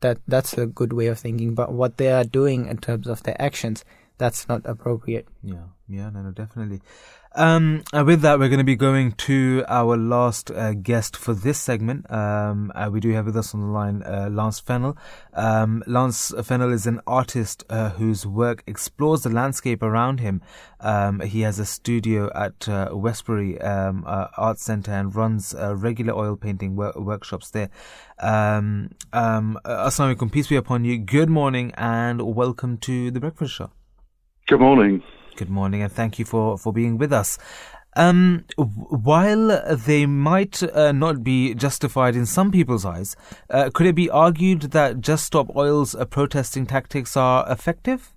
that 0.00 0.18
that's 0.28 0.52
a 0.58 0.66
good 0.66 0.92
way 0.92 1.06
of 1.06 1.18
thinking 1.18 1.54
but 1.54 1.72
what 1.72 1.96
they 1.96 2.12
are 2.12 2.24
doing 2.24 2.66
in 2.66 2.76
terms 2.76 3.06
of 3.08 3.22
their 3.22 3.40
actions 3.40 3.84
that's 4.18 4.48
not 4.48 4.62
appropriate 4.64 5.26
Yeah, 5.42 5.66
yeah, 5.88 6.08
no, 6.10 6.22
no, 6.22 6.30
definitely. 6.32 6.80
Um, 7.38 7.84
uh, 7.92 8.02
with 8.02 8.22
that, 8.22 8.38
we're 8.38 8.48
going 8.48 8.60
to 8.60 8.64
be 8.64 8.76
going 8.76 9.12
to 9.12 9.62
our 9.68 9.98
last 9.98 10.50
uh, 10.50 10.72
guest 10.72 11.18
for 11.18 11.34
this 11.34 11.60
segment. 11.60 12.10
Um, 12.10 12.72
uh, 12.74 12.88
we 12.90 12.98
do 12.98 13.12
have 13.12 13.26
with 13.26 13.36
us 13.36 13.54
on 13.54 13.60
the 13.60 13.66
line 13.66 14.02
uh, 14.04 14.30
Lance 14.32 14.58
Fennell. 14.58 14.96
Um, 15.34 15.84
Lance 15.86 16.32
Fennell 16.42 16.72
is 16.72 16.86
an 16.86 17.02
artist 17.06 17.62
uh, 17.68 17.90
whose 17.90 18.26
work 18.26 18.62
explores 18.66 19.22
the 19.22 19.28
landscape 19.28 19.82
around 19.82 20.20
him. 20.20 20.40
Um, 20.80 21.20
he 21.20 21.42
has 21.42 21.58
a 21.58 21.66
studio 21.66 22.30
at 22.34 22.66
uh, 22.70 22.88
Westbury 22.92 23.60
um, 23.60 24.04
Art 24.06 24.58
Centre 24.58 24.92
and 24.92 25.14
runs 25.14 25.54
regular 25.58 26.14
oil 26.14 26.36
painting 26.36 26.74
wor- 26.74 26.94
workshops 26.96 27.50
there. 27.50 27.68
Um, 28.18 28.92
um, 29.12 29.58
Assalamu 29.66 30.16
alaikum, 30.16 30.32
peace 30.32 30.46
be 30.46 30.56
upon 30.56 30.86
you. 30.86 30.96
Good 30.96 31.28
morning 31.28 31.72
and 31.76 32.34
welcome 32.34 32.78
to 32.78 33.10
the 33.10 33.20
Breakfast 33.20 33.52
Show. 33.52 33.72
Good 34.46 34.60
morning. 34.60 35.02
Good 35.36 35.50
morning, 35.50 35.82
and 35.82 35.92
thank 35.92 36.18
you 36.18 36.24
for, 36.24 36.56
for 36.56 36.72
being 36.72 36.96
with 36.96 37.12
us. 37.12 37.36
Um, 37.94 38.44
while 38.56 39.62
they 39.74 40.06
might 40.06 40.62
uh, 40.62 40.92
not 40.92 41.22
be 41.22 41.54
justified 41.54 42.16
in 42.16 42.24
some 42.24 42.50
people's 42.50 42.86
eyes, 42.86 43.16
uh, 43.50 43.68
could 43.72 43.86
it 43.86 43.94
be 43.94 44.08
argued 44.08 44.62
that 44.72 45.00
Just 45.00 45.26
Stop 45.26 45.54
Oil's 45.54 45.94
uh, 45.94 46.06
protesting 46.06 46.64
tactics 46.66 47.16
are 47.18 47.50
effective? 47.50 48.14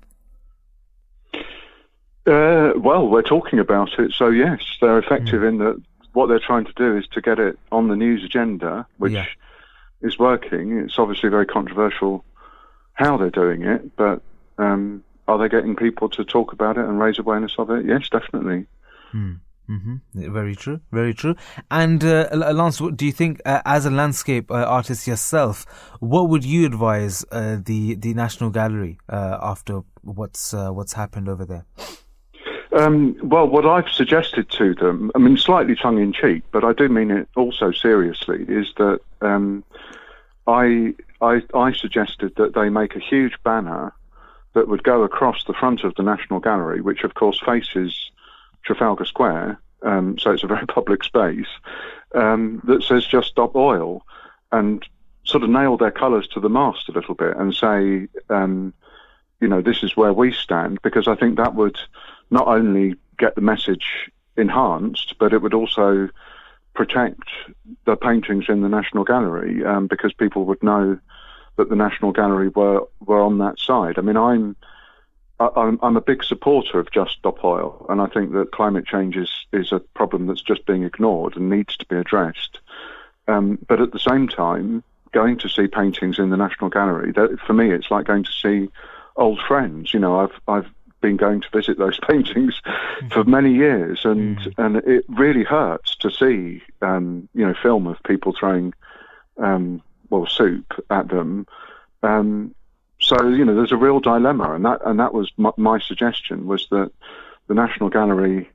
Uh, 2.25 2.71
well, 2.77 3.07
we're 3.09 3.21
talking 3.21 3.59
about 3.59 3.89
it, 3.99 4.13
so 4.13 4.29
yes, 4.29 4.61
they're 4.79 4.99
effective 4.99 5.43
in 5.43 5.57
that 5.57 5.81
what 6.13 6.27
they're 6.27 6.39
trying 6.39 6.65
to 6.65 6.73
do 6.73 6.95
is 6.97 7.05
to 7.07 7.21
get 7.21 7.37
it 7.39 7.59
on 7.71 7.89
the 7.89 7.95
news 7.95 8.23
agenda, 8.23 8.85
which 8.97 9.13
Yeah. 9.13 9.25
is 10.01 10.17
working. 10.17 10.77
It's 10.79 10.97
obviously 10.97 11.29
very 11.29 11.45
controversial 11.45 12.23
how 12.93 13.17
they're 13.17 13.29
doing 13.29 13.63
it, 13.63 13.95
but 13.97 14.21
um, 14.57 15.03
are 15.29 15.37
they 15.37 15.47
getting 15.47 15.75
people 15.75 16.09
to 16.09 16.25
talk 16.25 16.51
about 16.51 16.77
it 16.77 16.85
and 16.85 16.99
raise 16.99 17.19
awareness 17.19 17.53
of 17.59 17.69
it? 17.69 17.85
Yes, 17.85 18.09
definitely. 18.09 18.65
Mm-hmm. 19.13 20.33
Very 20.33 20.55
true, 20.55 20.81
very 20.91 21.13
true. 21.13 21.35
And 21.69 22.03
uh, 22.03 22.27
Lance, 22.33 22.81
do 22.95 23.05
you 23.05 23.11
think, 23.11 23.39
uh, 23.45 23.61
as 23.63 23.85
a 23.85 23.91
landscape 23.91 24.49
uh, 24.49 24.55
artist 24.55 25.05
yourself, 25.05 25.67
what 25.99 26.29
would 26.29 26.43
you 26.43 26.65
advise 26.65 27.23
uh, 27.31 27.57
the 27.63 27.93
the 27.95 28.15
National 28.15 28.49
Gallery 28.49 28.97
uh, 29.07 29.37
after 29.39 29.81
what's 30.01 30.55
uh, 30.55 30.71
what's 30.71 30.93
happened 30.93 31.29
over 31.29 31.45
there? 31.45 31.65
Um, 32.71 33.15
well, 33.23 33.47
what 33.47 33.65
I've 33.65 33.89
suggested 33.89 34.49
to 34.51 34.73
them, 34.73 35.11
I 35.13 35.19
mean, 35.19 35.37
slightly 35.37 35.75
tongue 35.75 35.99
in 35.99 36.13
cheek, 36.13 36.43
but 36.51 36.63
I 36.63 36.73
do 36.73 36.87
mean 36.89 37.11
it 37.11 37.27
also 37.35 37.71
seriously, 37.71 38.45
is 38.47 38.73
that 38.77 38.99
um, 39.21 39.63
I, 40.45 40.93
I, 41.19 41.41
I 41.55 41.73
suggested 41.73 42.35
that 42.37 42.53
they 42.53 42.69
make 42.69 42.95
a 42.95 42.99
huge 42.99 43.33
banner 43.43 43.91
that 44.59 44.67
would 44.67 44.83
go 44.83 45.03
across 45.03 45.45
the 45.45 45.53
front 45.53 45.85
of 45.85 45.95
the 45.95 46.03
National 46.03 46.41
Gallery, 46.41 46.81
which 46.81 47.05
of 47.05 47.13
course 47.13 47.39
faces 47.45 48.11
Trafalgar 48.65 49.05
Square, 49.05 49.57
um, 49.83 50.17
so 50.19 50.31
it's 50.31 50.43
a 50.43 50.47
very 50.47 50.65
public 50.67 51.01
space, 51.05 51.47
um, 52.13 52.61
that 52.65 52.83
says 52.83 53.05
just 53.05 53.29
stop 53.29 53.55
oil 53.55 54.01
and 54.51 54.85
sort 55.23 55.43
of 55.43 55.49
nail 55.49 55.77
their 55.77 55.91
colours 55.91 56.27
to 56.27 56.41
the 56.41 56.49
mast 56.49 56.89
a 56.89 56.91
little 56.91 57.15
bit 57.15 57.37
and 57.37 57.55
say, 57.55 58.09
um, 58.29 58.73
you 59.39 59.47
know, 59.47 59.61
this 59.61 59.81
is 59.81 59.95
where 59.95 60.11
we 60.11 60.33
stand, 60.33 60.81
because 60.81 61.07
I 61.07 61.15
think 61.15 61.37
that 61.37 61.55
would 61.55 61.79
not 62.29 62.47
only 62.47 62.95
get 63.17 63.35
the 63.35 63.41
message 63.41 64.11
enhanced, 64.35 65.15
but 65.19 65.31
it 65.31 65.41
would 65.41 65.53
also 65.53 66.09
protect 66.75 67.29
the 67.85 67.95
paintings 67.95 68.49
in 68.49 68.61
the 68.61 68.67
National 68.67 69.05
Gallery 69.05 69.63
um, 69.63 69.87
because 69.87 70.11
people 70.11 70.43
would 70.43 70.61
know 70.61 70.99
that 71.59 71.69
the 71.69 71.75
National 71.75 72.13
Gallery 72.13 72.47
were, 72.47 72.87
were 73.01 73.21
on 73.21 73.37
that 73.39 73.59
side. 73.59 73.97
I 73.97 74.01
mean, 74.01 74.15
I'm 74.15 74.55
I'm, 75.41 75.79
I'm 75.81 75.95
a 75.95 76.01
big 76.01 76.23
supporter 76.23 76.79
of 76.79 76.91
Just 76.91 77.11
Stop 77.13 77.43
Oil, 77.43 77.85
and 77.89 78.01
I 78.01 78.07
think 78.07 78.33
that 78.33 78.51
climate 78.51 78.85
change 78.85 79.15
is, 79.15 79.29
is 79.53 79.71
a 79.71 79.79
problem 79.79 80.27
that's 80.27 80.41
just 80.41 80.65
being 80.65 80.83
ignored 80.83 81.37
and 81.37 81.49
needs 81.49 81.77
to 81.77 81.85
be 81.85 81.95
addressed. 81.95 82.59
Um, 83.27 83.57
but 83.67 83.79
at 83.79 83.91
the 83.91 83.99
same 83.99 84.27
time, 84.27 84.83
going 85.13 85.37
to 85.39 85.49
see 85.49 85.67
paintings 85.67 86.19
in 86.19 86.29
the 86.29 86.37
National 86.37 86.69
Gallery, 86.69 87.13
that, 87.13 87.39
for 87.45 87.53
me, 87.53 87.71
it's 87.71 87.89
like 87.89 88.05
going 88.05 88.23
to 88.23 88.31
see 88.31 88.69
old 89.15 89.39
friends. 89.47 89.93
You 89.93 89.99
know, 90.01 90.19
I've 90.19 90.39
I've 90.47 90.69
been 91.01 91.15
going 91.15 91.41
to 91.41 91.49
visit 91.53 91.77
those 91.77 91.99
paintings 92.09 92.61
for 93.11 93.23
many 93.23 93.53
years, 93.53 94.01
and 94.03 94.39
and 94.57 94.77
it 94.77 95.05
really 95.07 95.43
hurts 95.43 95.95
to 95.97 96.11
see 96.11 96.61
um, 96.81 97.29
you 97.33 97.45
know 97.45 97.53
film 97.61 97.87
of 97.87 97.97
people 98.03 98.33
throwing 98.37 98.73
um, 99.37 99.81
well 100.09 100.25
soup 100.25 100.85
at 100.89 101.07
them. 101.09 101.47
Um, 102.03 102.55
so 103.01 103.27
you 103.27 103.45
know, 103.45 103.55
there's 103.55 103.71
a 103.71 103.77
real 103.77 103.99
dilemma, 103.99 104.53
and 104.53 104.65
that 104.65 104.81
and 104.85 104.99
that 104.99 105.13
was 105.13 105.31
my, 105.37 105.51
my 105.57 105.79
suggestion 105.79 106.47
was 106.47 106.67
that 106.71 106.91
the 107.47 107.53
National 107.53 107.89
Gallery 107.89 108.49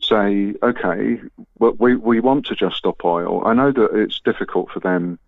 say, 0.00 0.54
okay, 0.62 1.20
well, 1.58 1.76
we 1.78 1.96
we 1.96 2.20
want 2.20 2.46
to 2.46 2.54
just 2.54 2.76
stop 2.76 3.04
oil. 3.04 3.46
I 3.46 3.54
know 3.54 3.72
that 3.72 3.94
it's 3.94 4.20
difficult 4.20 4.70
for 4.70 4.80
them 4.80 5.18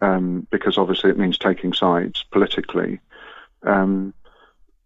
um, 0.00 0.46
because 0.50 0.78
obviously 0.78 1.10
it 1.10 1.18
means 1.18 1.38
taking 1.38 1.72
sides 1.72 2.24
politically. 2.30 3.00
Um, 3.62 4.14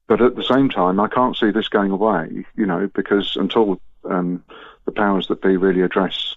but 0.06 0.20
at 0.20 0.36
the 0.36 0.42
same 0.42 0.68
time, 0.68 1.00
I 1.00 1.08
can't 1.08 1.36
see 1.36 1.50
this 1.50 1.68
going 1.68 1.90
away, 1.90 2.44
you 2.56 2.66
know, 2.66 2.90
because 2.94 3.36
until 3.36 3.80
um, 4.08 4.44
the 4.84 4.92
powers 4.92 5.28
that 5.28 5.40
be 5.40 5.56
really 5.56 5.80
address 5.80 6.36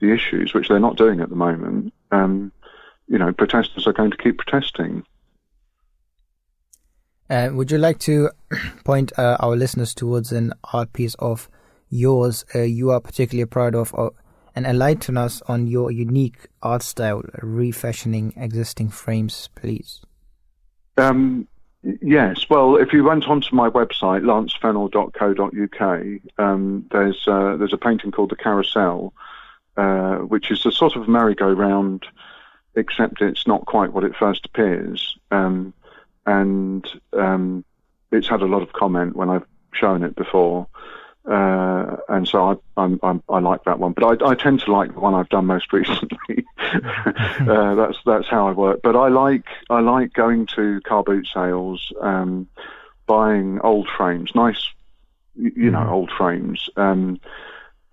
the 0.00 0.12
issues, 0.12 0.52
which 0.52 0.68
they're 0.68 0.80
not 0.80 0.96
doing 0.96 1.20
at 1.20 1.28
the 1.28 1.36
moment, 1.36 1.92
um, 2.10 2.50
you 3.08 3.18
know, 3.18 3.32
protesters 3.32 3.86
are 3.86 3.92
going 3.92 4.10
to 4.10 4.16
keep 4.16 4.38
protesting. 4.38 5.04
Uh, 7.30 7.50
would 7.52 7.70
you 7.70 7.78
like 7.78 7.98
to 8.00 8.30
point 8.84 9.12
uh, 9.18 9.36
our 9.40 9.56
listeners 9.56 9.94
towards 9.94 10.32
an 10.32 10.52
art 10.72 10.92
piece 10.92 11.14
of 11.18 11.48
yours 11.88 12.44
uh, 12.54 12.60
you 12.60 12.90
are 12.90 13.00
particularly 13.00 13.46
proud 13.46 13.74
of, 13.74 13.94
or, 13.94 14.12
and 14.54 14.66
enlighten 14.66 15.16
us 15.16 15.40
on 15.46 15.66
your 15.66 15.90
unique 15.90 16.48
art 16.62 16.82
style, 16.82 17.22
refashioning 17.42 18.32
existing 18.36 18.88
frames, 18.88 19.48
please? 19.54 20.00
Um, 20.96 21.48
yes, 22.02 22.48
well, 22.50 22.76
if 22.76 22.92
you 22.92 23.04
went 23.04 23.26
onto 23.26 23.54
my 23.54 23.68
website, 23.70 24.22
lancefennell.co.uk, 24.22 26.20
um, 26.38 26.86
there's 26.90 27.26
uh, 27.26 27.56
there's 27.56 27.72
a 27.72 27.78
painting 27.78 28.12
called 28.12 28.30
the 28.30 28.36
Carousel, 28.36 29.12
uh, 29.76 30.16
which 30.16 30.50
is 30.50 30.64
a 30.66 30.72
sort 30.72 30.96
of 30.96 31.08
merry-go-round, 31.08 32.06
except 32.76 33.20
it's 33.20 33.46
not 33.46 33.66
quite 33.66 33.92
what 33.92 34.04
it 34.04 34.16
first 34.16 34.46
appears. 34.46 35.16
Um, 35.30 35.72
and 36.26 36.86
um, 37.12 37.64
it's 38.10 38.28
had 38.28 38.42
a 38.42 38.46
lot 38.46 38.62
of 38.62 38.72
comment 38.72 39.16
when 39.16 39.30
I've 39.30 39.46
shown 39.72 40.02
it 40.02 40.16
before. 40.16 40.66
Uh, 41.30 41.96
and 42.08 42.28
so 42.28 42.50
I, 42.50 42.82
I'm, 42.82 43.00
I'm, 43.02 43.22
i 43.30 43.38
like 43.38 43.64
that 43.64 43.78
one, 43.78 43.92
but 43.92 44.22
I, 44.22 44.32
I, 44.32 44.34
tend 44.34 44.60
to 44.60 44.72
like 44.72 44.92
the 44.92 45.00
one 45.00 45.14
I've 45.14 45.30
done 45.30 45.46
most 45.46 45.72
recently. 45.72 46.44
uh, 46.58 47.74
that's 47.74 47.98
that's 48.04 48.28
how 48.28 48.48
I 48.48 48.52
work. 48.52 48.80
But 48.82 48.94
I 48.94 49.08
like 49.08 49.46
I 49.70 49.80
like 49.80 50.12
going 50.12 50.46
to 50.54 50.82
car 50.82 51.02
boot 51.02 51.26
sales, 51.32 51.92
um, 52.02 52.46
buying 53.06 53.58
old 53.60 53.88
frames, 53.96 54.32
nice, 54.34 54.68
you 55.34 55.70
know, 55.70 55.78
mm. 55.78 55.90
old 55.90 56.10
frames. 56.10 56.68
Um, 56.76 57.20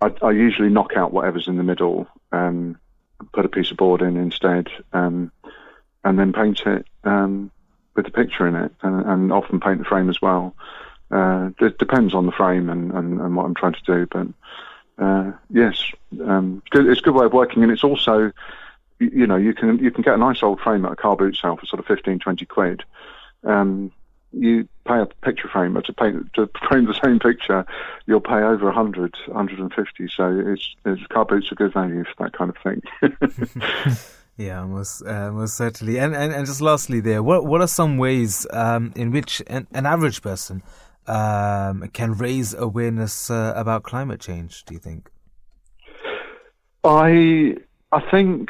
I, 0.01 0.13
I, 0.21 0.31
usually 0.31 0.69
knock 0.69 0.97
out 0.97 1.13
whatever's 1.13 1.47
in 1.47 1.55
the 1.55 1.63
middle, 1.63 2.07
um, 2.33 2.77
put 3.33 3.45
a 3.45 3.49
piece 3.49 3.71
of 3.71 3.77
board 3.77 4.01
in 4.01 4.17
instead, 4.17 4.69
um, 4.93 5.31
and 6.03 6.17
then 6.17 6.33
paint 6.33 6.61
it 6.65 6.85
um, 7.03 7.51
with 7.95 8.05
the 8.05 8.11
picture 8.11 8.47
in 8.47 8.55
it, 8.55 8.71
and, 8.81 9.05
and 9.05 9.33
often 9.33 9.59
paint 9.59 9.79
the 9.79 9.85
frame 9.85 10.09
as 10.09 10.21
well. 10.21 10.55
Uh, 11.11 11.49
it 11.59 11.77
depends 11.77 12.13
on 12.13 12.25
the 12.25 12.31
frame 12.31 12.69
and, 12.69 12.91
and, 12.93 13.19
and, 13.19 13.35
what 13.35 13.45
I'm 13.45 13.53
trying 13.53 13.73
to 13.73 13.83
do, 13.83 14.07
but 14.09 14.27
uh, 15.03 15.31
yes, 15.49 15.83
um, 16.25 16.63
it's 16.73 16.99
a 16.99 17.03
good 17.03 17.15
way 17.15 17.25
of 17.25 17.33
working, 17.33 17.63
and 17.63 17.71
it's 17.71 17.83
also, 17.83 18.31
you 18.99 19.27
know, 19.27 19.35
you 19.35 19.53
can 19.53 19.77
you 19.79 19.91
can 19.91 20.03
get 20.03 20.13
a 20.13 20.17
nice 20.17 20.41
old 20.41 20.61
frame 20.61 20.85
at 20.85 20.93
a 20.93 20.95
car 20.95 21.17
boot 21.17 21.35
sale 21.35 21.57
for 21.57 21.65
sort 21.65 21.79
of 21.79 21.85
15, 21.85 22.19
20 22.19 22.45
quid. 22.45 22.83
Um, 23.43 23.91
you 24.33 24.67
pay 24.87 24.99
a 24.99 25.05
picture 25.05 25.47
framer 25.47 25.81
to 25.81 25.93
paint 25.93 26.33
to 26.33 26.49
frame 26.67 26.85
the 26.85 26.99
same 27.03 27.19
picture, 27.19 27.65
you'll 28.05 28.21
pay 28.21 28.41
over 28.41 28.65
100, 28.65 29.15
150. 29.27 30.07
So 30.15 30.43
it's, 30.45 30.75
it's 30.85 31.05
car 31.07 31.25
boots 31.25 31.51
are 31.51 31.55
good 31.55 31.73
value 31.73 32.03
for 32.03 32.23
that 32.23 32.33
kind 32.33 32.49
of 32.49 32.57
thing. 32.63 33.97
Yeah, 34.37 34.63
most 34.65 35.03
uh, 35.05 35.31
most 35.31 35.55
certainly. 35.55 35.99
And, 35.99 36.15
and 36.15 36.33
and 36.33 36.45
just 36.45 36.61
lastly, 36.61 36.99
there, 36.99 37.21
what 37.21 37.45
what 37.45 37.61
are 37.61 37.67
some 37.67 37.97
ways 37.97 38.47
um, 38.51 38.91
in 38.95 39.11
which 39.11 39.41
an, 39.47 39.67
an 39.71 39.85
average 39.85 40.21
person 40.21 40.63
um, 41.07 41.87
can 41.93 42.13
raise 42.13 42.53
awareness 42.53 43.29
uh, 43.29 43.53
about 43.55 43.83
climate 43.83 44.19
change? 44.19 44.63
Do 44.65 44.73
you 44.73 44.79
think? 44.79 45.09
I 46.83 47.55
I 47.91 47.99
think 48.09 48.49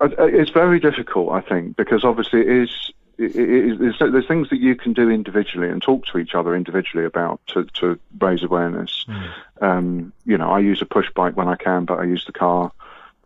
uh, 0.00 0.08
it's 0.18 0.50
very 0.50 0.80
difficult. 0.80 1.30
I 1.32 1.42
think 1.42 1.76
because 1.76 2.04
obviously 2.04 2.40
it 2.40 2.48
is. 2.48 2.92
It, 3.20 3.36
it, 3.36 3.80
it, 3.80 4.12
there's 4.12 4.26
things 4.26 4.48
that 4.50 4.60
you 4.60 4.74
can 4.74 4.92
do 4.92 5.10
individually 5.10 5.68
and 5.68 5.82
talk 5.82 6.06
to 6.06 6.18
each 6.18 6.34
other 6.34 6.56
individually 6.56 7.04
about 7.04 7.40
to, 7.48 7.64
to 7.74 7.98
raise 8.18 8.42
awareness. 8.42 9.04
Mm. 9.08 9.32
Um, 9.60 10.12
you 10.24 10.38
know, 10.38 10.50
I 10.50 10.60
use 10.60 10.80
a 10.80 10.86
push 10.86 11.10
bike 11.14 11.36
when 11.36 11.48
I 11.48 11.56
can, 11.56 11.84
but 11.84 11.98
I 11.98 12.04
use 12.04 12.24
the 12.24 12.32
car 12.32 12.72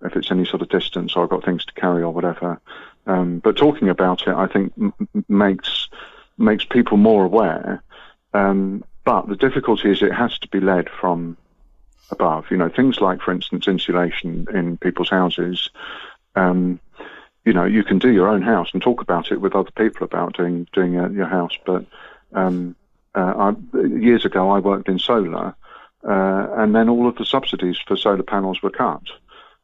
if 0.03 0.16
it's 0.16 0.31
any 0.31 0.45
sort 0.45 0.62
of 0.62 0.69
distance 0.69 1.15
or 1.15 1.23
I've 1.23 1.31
got 1.31 1.45
things 1.45 1.65
to 1.65 1.73
carry 1.75 2.03
or 2.03 2.11
whatever. 2.11 2.61
Um, 3.07 3.39
but 3.39 3.57
talking 3.57 3.89
about 3.89 4.23
it, 4.27 4.35
I 4.35 4.47
think 4.47 4.73
m- 4.81 4.95
makes 5.29 5.89
makes 6.37 6.65
people 6.65 6.97
more 6.97 7.25
aware 7.25 7.83
um, 8.35 8.85
but 9.05 9.29
the 9.29 9.37
difficulty 9.37 9.91
is 9.91 10.03
it 10.03 10.12
has 10.12 10.39
to 10.41 10.49
be 10.49 10.61
led 10.61 10.91
from 10.91 11.37
above. 12.11 12.47
You 12.51 12.57
know, 12.57 12.69
things 12.69 13.01
like, 13.01 13.23
for 13.23 13.33
instance, 13.33 13.69
insulation 13.69 14.47
in 14.53 14.77
people's 14.77 15.09
houses. 15.09 15.71
Um, 16.35 16.81
you 17.45 17.53
know, 17.53 17.65
you 17.65 17.85
can 17.85 17.99
do 17.99 18.11
your 18.11 18.29
own 18.29 18.43
house 18.43 18.71
and 18.73 18.83
talk 18.83 19.01
about 19.01 19.31
it 19.31 19.41
with 19.41 19.55
other 19.55 19.71
people 19.73 20.05
about 20.05 20.37
doing 20.37 20.66
doing 20.73 20.99
uh, 20.99 21.09
your 21.11 21.27
house. 21.27 21.57
But 21.66 21.85
um, 22.33 22.75
uh, 23.15 23.53
I, 23.75 23.79
years 23.87 24.25
ago, 24.25 24.51
I 24.51 24.59
worked 24.59 24.89
in 24.89 24.99
solar, 24.99 25.55
uh, 26.09 26.47
and 26.57 26.75
then 26.75 26.89
all 26.89 27.09
of 27.09 27.16
the 27.16 27.25
subsidies 27.25 27.79
for 27.87 27.97
solar 27.97 28.23
panels 28.23 28.62
were 28.62 28.71
cut. 28.71 29.03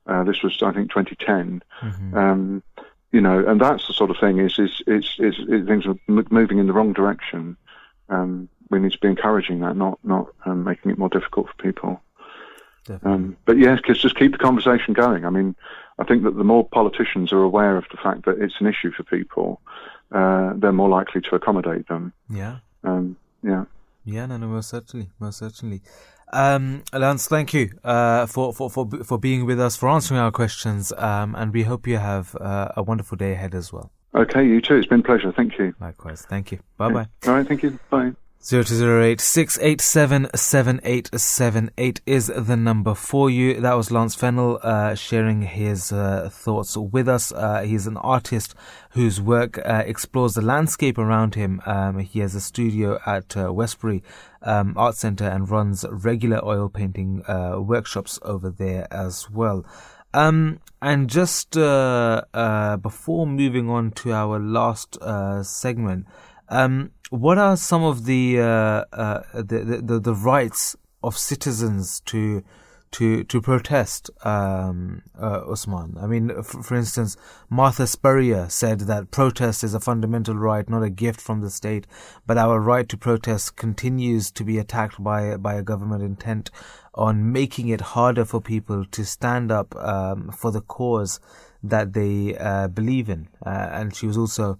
Uh, 0.06 0.24
this 0.24 0.42
was, 0.42 0.62
I 0.62 0.72
think, 0.72 0.90
2010. 0.90 1.62
Mm-hmm. 1.80 2.16
Um, 2.16 2.62
you 3.12 3.20
know, 3.20 3.44
and 3.46 3.60
that's 3.60 3.86
the 3.86 3.92
sort 3.92 4.10
of 4.10 4.18
thing 4.18 4.38
is 4.38 4.58
is 4.58 4.82
is, 4.86 5.16
is, 5.18 5.38
is 5.48 5.66
things 5.66 5.86
are 5.86 5.96
moving 6.06 6.58
in 6.58 6.66
the 6.66 6.72
wrong 6.72 6.92
direction. 6.92 7.56
Um, 8.08 8.48
we 8.70 8.78
need 8.78 8.92
to 8.92 9.00
be 9.00 9.08
encouraging 9.08 9.60
that, 9.60 9.76
not 9.76 9.98
not 10.04 10.28
um, 10.44 10.64
making 10.64 10.90
it 10.90 10.98
more 10.98 11.08
difficult 11.08 11.48
for 11.48 11.62
people. 11.62 12.00
Um, 13.02 13.36
but 13.44 13.58
yes, 13.58 13.80
just 13.86 14.16
keep 14.16 14.32
the 14.32 14.38
conversation 14.38 14.94
going. 14.94 15.24
I 15.24 15.30
mean, 15.30 15.54
I 15.98 16.04
think 16.04 16.22
that 16.24 16.36
the 16.36 16.44
more 16.44 16.66
politicians 16.66 17.32
are 17.32 17.42
aware 17.42 17.76
of 17.76 17.84
the 17.90 17.98
fact 17.98 18.24
that 18.24 18.38
it's 18.38 18.54
an 18.60 18.66
issue 18.66 18.90
for 18.90 19.02
people, 19.04 19.60
uh, 20.12 20.54
they're 20.56 20.72
more 20.72 20.88
likely 20.88 21.20
to 21.20 21.34
accommodate 21.34 21.88
them. 21.88 22.12
Yeah. 22.28 22.58
Um, 22.84 23.16
yeah. 23.42 23.64
Yeah, 24.04 24.26
no, 24.26 24.38
no, 24.38 24.48
most 24.48 24.70
certainly, 24.70 25.10
most 25.18 25.38
certainly. 25.38 25.82
Um, 26.32 26.84
Lance, 26.92 27.26
thank 27.26 27.52
you 27.52 27.70
uh, 27.84 28.26
for, 28.26 28.52
for, 28.52 28.70
for, 28.70 28.88
for 29.04 29.18
being 29.18 29.46
with 29.46 29.60
us, 29.60 29.76
for 29.76 29.88
answering 29.88 30.20
our 30.20 30.30
questions, 30.30 30.92
um, 30.96 31.34
and 31.34 31.52
we 31.52 31.64
hope 31.64 31.86
you 31.86 31.98
have 31.98 32.34
uh, 32.36 32.68
a 32.76 32.82
wonderful 32.82 33.16
day 33.16 33.32
ahead 33.32 33.54
as 33.54 33.72
well. 33.72 33.90
Okay, 34.14 34.44
you 34.44 34.60
too. 34.60 34.76
It's 34.76 34.86
been 34.86 35.00
a 35.00 35.04
pleasure. 35.04 35.32
Thank 35.32 35.58
you. 35.58 35.74
Likewise. 35.80 36.22
Thank 36.22 36.50
you. 36.50 36.60
Bye 36.76 36.92
bye. 36.92 37.06
All 37.26 37.34
right, 37.34 37.46
thank 37.46 37.62
you. 37.62 37.78
Bye. 37.90 38.12
Zero 38.42 38.62
two 38.62 38.74
zero 38.74 39.04
eight 39.04 39.20
six 39.20 39.58
eight 39.60 39.82
seven 39.82 40.26
seven 40.34 40.80
eight 40.82 41.10
seven 41.14 41.70
eight 41.76 42.00
is 42.06 42.28
the 42.28 42.56
number 42.56 42.94
for 42.94 43.28
you. 43.28 43.60
That 43.60 43.74
was 43.74 43.90
Lance 43.90 44.14
Fennell 44.14 44.58
uh, 44.62 44.94
sharing 44.94 45.42
his 45.42 45.92
uh, 45.92 46.30
thoughts 46.32 46.74
with 46.74 47.06
us. 47.06 47.32
Uh, 47.32 47.60
he's 47.60 47.86
an 47.86 47.98
artist 47.98 48.54
whose 48.92 49.20
work 49.20 49.58
uh, 49.58 49.82
explores 49.84 50.32
the 50.32 50.40
landscape 50.40 50.96
around 50.96 51.34
him. 51.34 51.60
Um, 51.66 51.98
he 51.98 52.20
has 52.20 52.34
a 52.34 52.40
studio 52.40 52.98
at 53.04 53.36
uh, 53.36 53.52
Westbury 53.52 54.02
um, 54.40 54.72
Art 54.74 54.96
Centre 54.96 55.28
and 55.28 55.50
runs 55.50 55.84
regular 55.90 56.42
oil 56.42 56.70
painting 56.70 57.22
uh, 57.28 57.60
workshops 57.60 58.18
over 58.22 58.48
there 58.48 58.88
as 58.90 59.28
well. 59.28 59.66
Um, 60.14 60.60
and 60.80 61.10
just 61.10 61.50
before 61.50 63.26
moving 63.26 63.68
on 63.68 63.90
to 63.90 64.12
our 64.14 64.38
last 64.38 64.96
segment. 65.42 66.06
Um, 66.50 66.90
what 67.10 67.38
are 67.38 67.56
some 67.56 67.82
of 67.84 68.04
the, 68.04 68.40
uh, 68.40 68.84
uh, 68.92 69.22
the, 69.34 69.80
the, 69.82 70.00
the 70.00 70.14
rights 70.14 70.76
of 71.02 71.16
citizens 71.16 72.00
to 72.06 72.44
to 72.92 73.22
to 73.22 73.40
protest, 73.40 74.10
um, 74.24 75.02
uh, 75.16 75.42
Usman? 75.48 75.96
I 76.00 76.08
mean, 76.08 76.32
f- 76.32 76.46
for 76.46 76.74
instance, 76.74 77.16
Martha 77.48 77.86
Spurrier 77.86 78.48
said 78.48 78.80
that 78.80 79.12
protest 79.12 79.62
is 79.62 79.74
a 79.74 79.80
fundamental 79.80 80.34
right, 80.34 80.68
not 80.68 80.82
a 80.82 80.90
gift 80.90 81.20
from 81.20 81.40
the 81.40 81.50
state. 81.50 81.86
But 82.26 82.36
our 82.36 82.58
right 82.58 82.88
to 82.88 82.96
protest 82.96 83.54
continues 83.54 84.32
to 84.32 84.42
be 84.42 84.58
attacked 84.58 85.02
by 85.02 85.36
by 85.36 85.54
a 85.54 85.62
government 85.62 86.02
intent 86.02 86.50
on 86.94 87.30
making 87.30 87.68
it 87.68 87.80
harder 87.80 88.24
for 88.24 88.40
people 88.40 88.84
to 88.86 89.04
stand 89.04 89.52
up 89.52 89.76
um, 89.76 90.32
for 90.32 90.50
the 90.50 90.60
cause 90.60 91.20
that 91.62 91.92
they 91.92 92.36
uh, 92.38 92.66
believe 92.66 93.08
in. 93.08 93.28
Uh, 93.46 93.68
and 93.70 93.94
she 93.94 94.08
was 94.08 94.18
also 94.18 94.58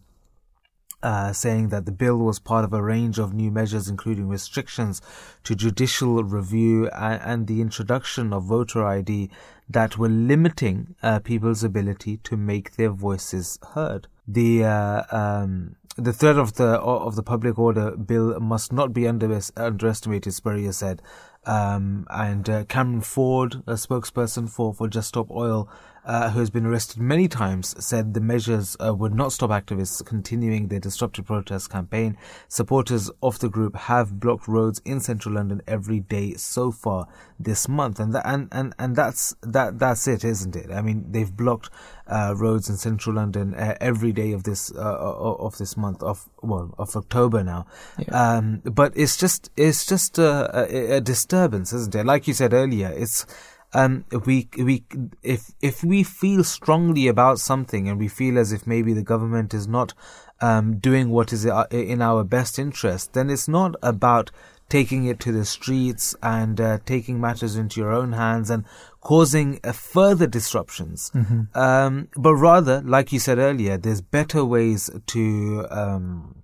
uh, 1.03 1.33
saying 1.33 1.69
that 1.69 1.87
the 1.87 1.93
bill 1.93 2.17
was 2.17 2.39
part 2.39 2.65
of 2.65 2.73
a 2.73 2.83
range 2.83 3.19
of 3.19 3.33
new 3.33 3.51
measures, 3.51 3.89
including 3.89 4.29
restrictions 4.29 5.01
to 5.45 5.55
judicial 5.55 6.23
review 6.23 6.89
and, 6.91 7.23
and 7.23 7.47
the 7.47 7.61
introduction 7.61 8.33
of 8.33 8.45
voter 8.45 8.85
ID 8.85 9.31
that 9.69 9.97
were 9.97 10.09
limiting 10.09 10.95
uh, 11.03 11.21
people's 11.21 11.63
ability 11.63 12.19
to 12.19 12.37
make 12.37 12.77
their 12.77 12.91
voices 12.91 13.59
heard. 13.75 14.09
The 14.27 14.65
uh, 14.65 15.03
um, 15.11 15.77
the 15.97 16.13
threat 16.13 16.37
of 16.37 16.55
the 16.55 16.79
of 16.81 17.17
the 17.17 17.23
public 17.23 17.59
order 17.59 17.93
bill 17.97 18.39
must 18.41 18.73
not 18.73 18.93
be 18.93 19.07
under, 19.07 19.41
underestimated. 19.57 20.35
Spurrier 20.35 20.73
said, 20.73 21.03
um, 21.47 22.07
and 22.11 22.49
uh, 22.49 22.65
Cameron 22.65 23.01
Ford, 23.01 23.63
a 23.67 23.75
spokesperson 23.75 24.49
for 24.49 24.73
for 24.75 24.89
Just 24.89 25.09
Stop 25.09 25.31
Oil, 25.31 25.69
uh, 26.05 26.31
who 26.31 26.41
has 26.41 26.51
been 26.51 26.67
arrested 26.67 27.01
many 27.01 27.29
times, 27.29 27.75
said 27.85 28.15
the 28.15 28.21
measures 28.21 28.77
uh, 28.85 28.95
would 28.95 29.15
not 29.15 29.33
stop 29.33 29.51
activists 29.51 30.05
continuing 30.05 30.69
their 30.69 30.81
disruptive 30.81 31.27
protest 31.27 31.71
campaign. 31.71 32.17
Supporters 32.49 33.11
of 33.23 33.39
the 33.39 33.49
group 33.49 33.77
have 33.77 34.19
blocked 34.19 34.49
roads 34.49 34.81
in 34.85 35.01
central 35.01 35.35
London 35.35 35.63
every 35.67 36.01
day 36.01 36.35
so 36.35 36.71
far 36.71 37.07
this 37.39 37.69
month, 37.69 38.01
and 38.01 38.15
that, 38.15 38.27
and, 38.27 38.49
and, 38.53 38.75
and 38.79 38.97
that's 38.97 39.35
that 39.43 39.79
that's 39.79 40.07
it, 40.07 40.25
isn't 40.25 40.57
it? 40.57 40.71
I 40.71 40.83
mean, 40.83 41.07
they've 41.11 41.35
blocked 41.35 41.71
uh, 42.07 42.35
roads 42.37 42.69
in 42.69 42.77
central 42.77 43.17
London 43.17 43.55
uh, 43.55 43.77
every 43.81 44.13
day 44.13 44.33
of 44.33 44.43
this 44.43 44.73
uh, 44.75 44.79
of 44.79 45.57
this 45.59 45.77
month 45.77 46.03
of 46.03 46.29
well 46.43 46.75
of 46.79 46.97
October 46.97 47.45
now. 47.45 47.67
Yeah. 47.99 48.37
Um, 48.37 48.63
but 48.65 48.93
it's 48.97 49.17
just 49.17 49.51
it's 49.57 49.87
just 49.87 50.19
a, 50.19 50.51
a, 50.55 50.97
a 50.97 51.01
disturbance, 51.01 51.73
isn't 51.73 51.95
it? 51.95 52.05
Like 52.05 52.27
you 52.27 52.35
said 52.35 52.53
earlier, 52.53 52.93
it's 52.95 53.27
um, 53.73 54.05
we 54.27 54.49
we 54.59 54.85
if 55.23 55.53
if 55.61 55.85
we 55.85 56.03
feel 56.03 56.43
strongly 56.43 57.07
about 57.09 57.39
something 57.39 57.89
and 57.89 57.99
we 57.99 58.09
feel 58.09 58.39
as 58.39 58.53
if 58.53 58.67
maybe 58.67 58.93
the 58.93 59.03
government 59.03 59.55
is 59.55 59.69
not 59.69 59.95
um, 60.41 60.79
doing 60.79 61.11
what 61.11 61.33
is 61.33 61.45
in 61.71 62.03
our 62.03 62.25
best 62.25 62.59
interest, 62.59 63.13
then 63.13 63.31
it's 63.31 63.49
not 63.49 63.75
about 63.83 64.31
taking 64.69 65.05
it 65.05 65.19
to 65.21 65.33
the 65.33 65.45
streets 65.45 66.15
and 66.23 66.61
uh, 66.61 66.79
taking 66.87 67.21
matters 67.21 67.57
into 67.57 67.81
your 67.81 67.93
own 67.93 68.13
hands 68.13 68.49
and 68.49 68.65
causing 69.01 69.59
uh, 69.65 69.73
further 69.73 70.27
disruptions. 70.27 71.11
Mm-hmm. 71.15 71.59
Um, 71.59 72.09
but 72.17 72.35
rather, 72.35 72.81
like 72.83 73.13
you 73.13 73.19
said 73.19 73.39
earlier, 73.39 73.77
there's 73.77 74.01
better 74.01 74.45
ways 74.45 74.89
to 75.07 75.67
um, 75.71 76.43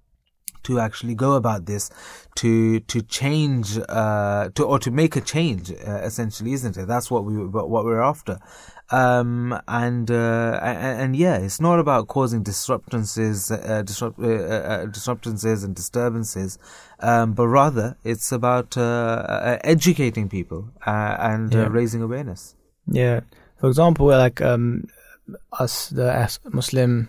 to 0.66 0.72
actually 0.86 1.14
go 1.26 1.30
about 1.40 1.60
this 1.70 1.84
to 2.40 2.50
to 2.92 2.98
change 3.18 3.66
uh, 4.00 4.42
to 4.56 4.60
or 4.70 4.78
to 4.86 4.90
make 5.00 5.12
a 5.16 5.24
change 5.34 5.64
uh, 5.72 6.00
essentially 6.08 6.52
isn't 6.58 6.76
it 6.80 6.86
that's 6.92 7.08
what 7.12 7.22
we 7.26 7.34
what 7.74 7.84
we're 7.88 8.06
after 8.14 8.36
Um, 8.88 9.58
and, 9.66 10.08
uh, 10.10 10.60
and, 10.62 11.00
and 11.02 11.16
yeah, 11.16 11.36
it's 11.46 11.60
not 11.60 11.80
about 11.84 12.06
causing 12.06 12.44
disruptances, 12.44 13.50
uh, 13.50 13.82
disrupt, 13.82 14.16
uh, 14.20 14.26
uh, 14.26 14.86
disruptances 14.86 15.64
and 15.64 15.74
disturbances, 15.74 16.50
um, 17.00 17.26
but 17.34 17.48
rather 17.48 17.96
it's 18.04 18.30
about 18.30 18.76
uh, 18.76 19.58
educating 19.74 20.28
people 20.28 20.60
and 20.86 21.52
Yeah. 21.52 21.66
raising 21.80 22.00
awareness. 22.02 22.54
Yeah. 22.86 23.20
For 23.60 23.66
example, 23.68 24.06
like 24.06 24.40
um, 24.40 24.84
us, 25.64 25.74
the 25.98 26.38
Muslim, 26.52 27.08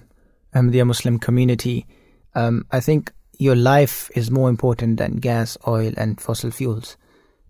Ahmadiyya 0.56 0.86
Muslim 0.94 1.20
community, 1.20 1.86
um, 2.34 2.66
I 2.72 2.80
think 2.80 3.12
your 3.40 3.56
life 3.56 4.10
is 4.16 4.32
more 4.32 4.50
important 4.50 4.98
than 4.98 5.18
gas, 5.18 5.58
oil, 5.68 5.94
and 5.98 6.20
fossil 6.20 6.52
fuels. 6.52 6.98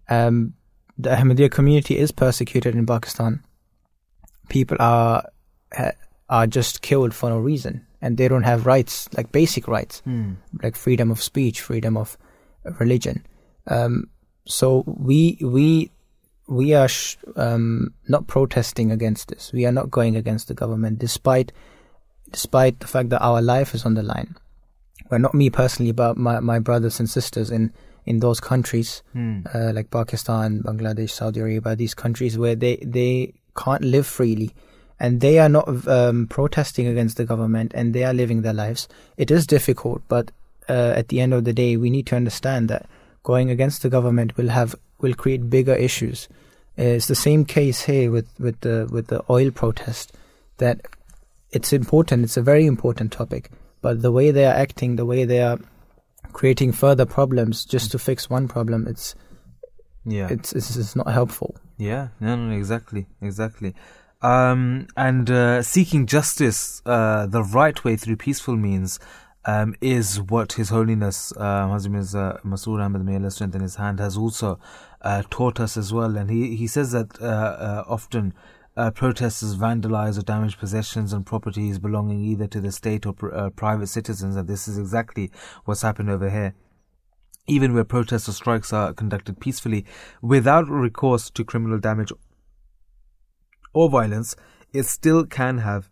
Um, 0.09 0.53
the 0.97 1.09
Ahmadiyya 1.09 1.51
community 1.51 1.97
is 1.97 2.11
persecuted 2.11 2.76
in 2.76 2.85
Pakistan. 2.85 3.43
People 4.49 4.77
are 4.80 5.23
are 6.30 6.47
just 6.47 6.81
killed 6.81 7.14
for 7.14 7.30
no 7.30 7.38
reason, 7.39 7.85
and 8.01 8.18
they 8.18 8.27
don't 8.27 8.43
have 8.43 8.65
rights, 8.65 9.07
like 9.15 9.31
basic 9.31 9.68
rights, 9.68 10.01
Hmm. 10.05 10.34
like 10.64 10.76
freedom 10.76 11.11
of 11.11 11.22
speech, 11.22 11.61
freedom 11.61 11.95
of 11.97 12.18
religion. 12.80 13.26
Um, 13.68 14.09
so 14.45 14.84
we 14.88 15.38
we 15.41 15.91
we 16.47 16.73
are 16.73 16.88
sh- 16.88 17.18
um, 17.35 17.93
not 18.07 18.27
protesting 18.27 18.91
against 18.91 19.27
this. 19.27 19.51
We 19.53 19.65
are 19.65 19.72
not 19.72 19.91
going 19.91 20.15
against 20.15 20.47
the 20.47 20.53
government, 20.53 20.99
despite 20.99 21.51
despite 22.31 22.80
the 22.80 22.88
fact 22.88 23.09
that 23.09 23.22
our 23.22 23.41
life 23.41 23.73
is 23.76 23.85
on 23.85 23.93
the 23.95 24.03
line. 24.03 24.35
Well, 25.09 25.19
not 25.19 25.33
me 25.33 25.49
personally, 25.49 25.91
but 25.93 26.17
my, 26.17 26.39
my 26.39 26.59
brothers 26.59 26.99
and 26.99 27.09
sisters 27.09 27.49
in 27.51 27.71
in 28.05 28.19
those 28.21 28.39
countries, 28.39 29.03
Hmm. 29.13 29.39
uh, 29.53 29.71
like 29.73 29.89
Pakistan, 29.91 30.61
Bangladesh, 30.63 31.09
Saudi 31.09 31.41
Arabia, 31.41 31.75
these 31.75 31.93
countries 31.93 32.37
where 32.37 32.55
they 32.55 32.77
they 32.77 33.33
can't 33.57 33.83
live 33.83 34.07
freely, 34.07 34.51
and 34.99 35.19
they 35.21 35.39
are 35.39 35.49
not 35.49 35.67
um, 35.87 36.27
protesting 36.27 36.87
against 36.87 37.17
the 37.17 37.25
government, 37.25 37.73
and 37.75 37.93
they 37.93 38.03
are 38.05 38.13
living 38.13 38.41
their 38.43 38.53
lives. 38.53 38.87
It 39.17 39.29
is 39.31 39.45
difficult, 39.47 40.01
but 40.07 40.31
uh, 40.69 40.93
at 40.95 41.07
the 41.09 41.19
end 41.19 41.33
of 41.33 41.43
the 41.43 41.53
day, 41.53 41.75
we 41.77 41.89
need 41.89 42.07
to 42.07 42.15
understand 42.15 42.69
that 42.69 42.85
going 43.23 43.49
against 43.49 43.81
the 43.81 43.89
government 43.89 44.37
will 44.37 44.49
have 44.49 44.75
will 45.01 45.13
create 45.13 45.49
bigger 45.49 45.75
issues. 45.75 46.27
Uh, 46.79 46.83
it's 46.97 47.07
the 47.07 47.15
same 47.15 47.43
case 47.45 47.81
here 47.81 48.09
with 48.11 48.27
with 48.39 48.59
the 48.61 48.87
with 48.91 49.07
the 49.07 49.21
oil 49.29 49.51
protest. 49.51 50.13
That 50.59 50.81
it's 51.51 51.73
important. 51.73 52.23
It's 52.23 52.37
a 52.37 52.41
very 52.41 52.65
important 52.65 53.11
topic, 53.11 53.51
but 53.81 54.01
the 54.01 54.11
way 54.11 54.31
they 54.31 54.45
are 54.45 54.53
acting, 54.53 54.95
the 54.95 55.05
way 55.05 55.25
they 55.25 55.41
are 55.41 55.59
creating 56.33 56.71
further 56.71 57.05
problems 57.05 57.65
just 57.65 57.91
to 57.91 57.99
fix 57.99 58.29
one 58.29 58.47
problem, 58.47 58.87
it's 58.87 59.15
Yeah. 60.05 60.27
it's 60.29 60.53
it's, 60.53 60.75
it's 60.75 60.95
not 60.95 61.09
helpful. 61.09 61.55
Yeah, 61.77 62.09
no, 62.19 62.35
no, 62.35 62.55
exactly, 62.55 63.07
exactly. 63.21 63.75
Um, 64.21 64.87
and 64.95 65.29
uh, 65.29 65.61
seeking 65.61 66.07
justice 66.07 66.81
uh, 66.85 67.27
the 67.27 67.43
right 67.43 67.83
way 67.83 67.95
through 67.95 68.15
peaceful 68.17 68.55
means 68.55 68.99
um, 69.45 69.75
is 69.79 70.19
what 70.19 70.53
His 70.53 70.69
Holiness 70.69 71.31
uh, 71.37 71.67
Hazrat 71.67 71.89
Mirza 71.91 72.39
Masroor 72.43 72.83
Ahmad, 72.83 73.05
may 73.05 73.15
Allah 73.15 73.31
strengthen 73.31 73.61
his 73.61 73.75
hand, 73.75 73.99
has 73.99 74.17
also 74.17 74.59
uh, 75.01 75.21
taught 75.29 75.59
us 75.59 75.77
as 75.77 75.93
well. 75.93 76.17
And 76.17 76.29
he, 76.31 76.55
he 76.55 76.67
says 76.67 76.91
that 76.93 77.21
uh, 77.21 77.25
uh, 77.25 77.83
often 77.87 78.33
uh, 78.77 78.91
protesters 78.91 79.57
vandalize 79.57 80.17
or 80.17 80.21
damage 80.21 80.57
possessions 80.57 81.11
and 81.11 81.25
properties 81.25 81.79
belonging 81.79 82.21
either 82.21 82.47
to 82.47 82.61
the 82.61 82.71
state 82.71 83.05
or 83.05 83.13
pr- 83.13 83.33
uh, 83.33 83.49
private 83.49 83.87
citizens, 83.87 84.35
and 84.35 84.47
this 84.47 84.67
is 84.67 84.77
exactly 84.77 85.31
what's 85.65 85.81
happened 85.81 86.09
over 86.09 86.29
here. 86.29 86.53
Even 87.47 87.73
where 87.73 87.83
protests 87.83 88.29
or 88.29 88.33
strikes 88.33 88.71
are 88.71 88.93
conducted 88.93 89.39
peacefully 89.39 89.85
without 90.21 90.69
recourse 90.69 91.29
to 91.31 91.43
criminal 91.43 91.79
damage 91.79 92.11
or 93.73 93.89
violence, 93.89 94.35
it 94.73 94.83
still 94.83 95.25
can 95.25 95.59
have 95.59 95.89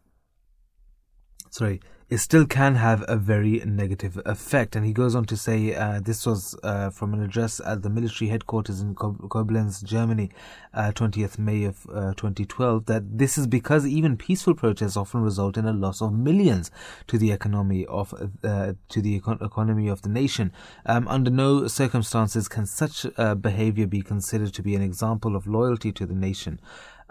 sorry, 1.56 1.80
it 2.16 2.20
still 2.20 2.46
can 2.46 2.76
have 2.76 3.04
a 3.10 3.18
very 3.18 3.62
negative 3.66 4.22
effect. 4.26 4.74
And 4.74 4.86
he 4.86 4.94
goes 4.94 5.16
on 5.16 5.26
to 5.26 5.36
say 5.36 5.76
uh, 5.76 6.00
this 6.00 6.26
was 6.26 6.58
uh, 6.64 6.90
from 6.90 7.14
an 7.14 7.22
address 7.22 7.60
at 7.60 7.82
the 7.82 7.90
military 7.90 8.30
headquarters 8.30 8.80
in 8.80 8.96
Koblenz, 8.96 9.84
Germany, 9.84 10.32
uh, 10.74 10.94
20th 10.96 11.38
May 11.38 11.66
of 11.66 11.86
uh, 11.90 12.14
2012, 12.14 12.86
that 12.86 13.18
this 13.18 13.38
is 13.38 13.48
because 13.48 13.86
even 13.86 14.16
peaceful 14.16 14.56
protests 14.56 14.96
often 14.96 15.24
result 15.24 15.58
in 15.58 15.66
a 15.66 15.74
loss 15.74 16.02
of 16.02 16.14
millions 16.14 16.72
to 17.08 17.18
the 17.18 17.34
economy 17.34 17.86
of 17.88 18.14
uh, 18.46 18.74
to 18.88 19.02
the 19.02 19.20
econ- 19.20 19.46
economy 19.46 19.90
of 19.90 20.02
the 20.04 20.10
nation. 20.10 20.54
Um, 20.86 21.10
under 21.10 21.30
no 21.30 21.68
circumstances 21.68 22.48
can 22.48 22.66
such 22.66 23.06
uh, 23.18 23.36
behavior 23.36 23.88
be 23.88 24.02
considered 24.02 24.54
to 24.54 24.64
be 24.64 24.74
an 24.74 24.82
example 24.82 25.36
of 25.36 25.48
loyalty 25.48 25.92
to 25.92 26.06
the 26.06 26.16
nation. 26.16 26.62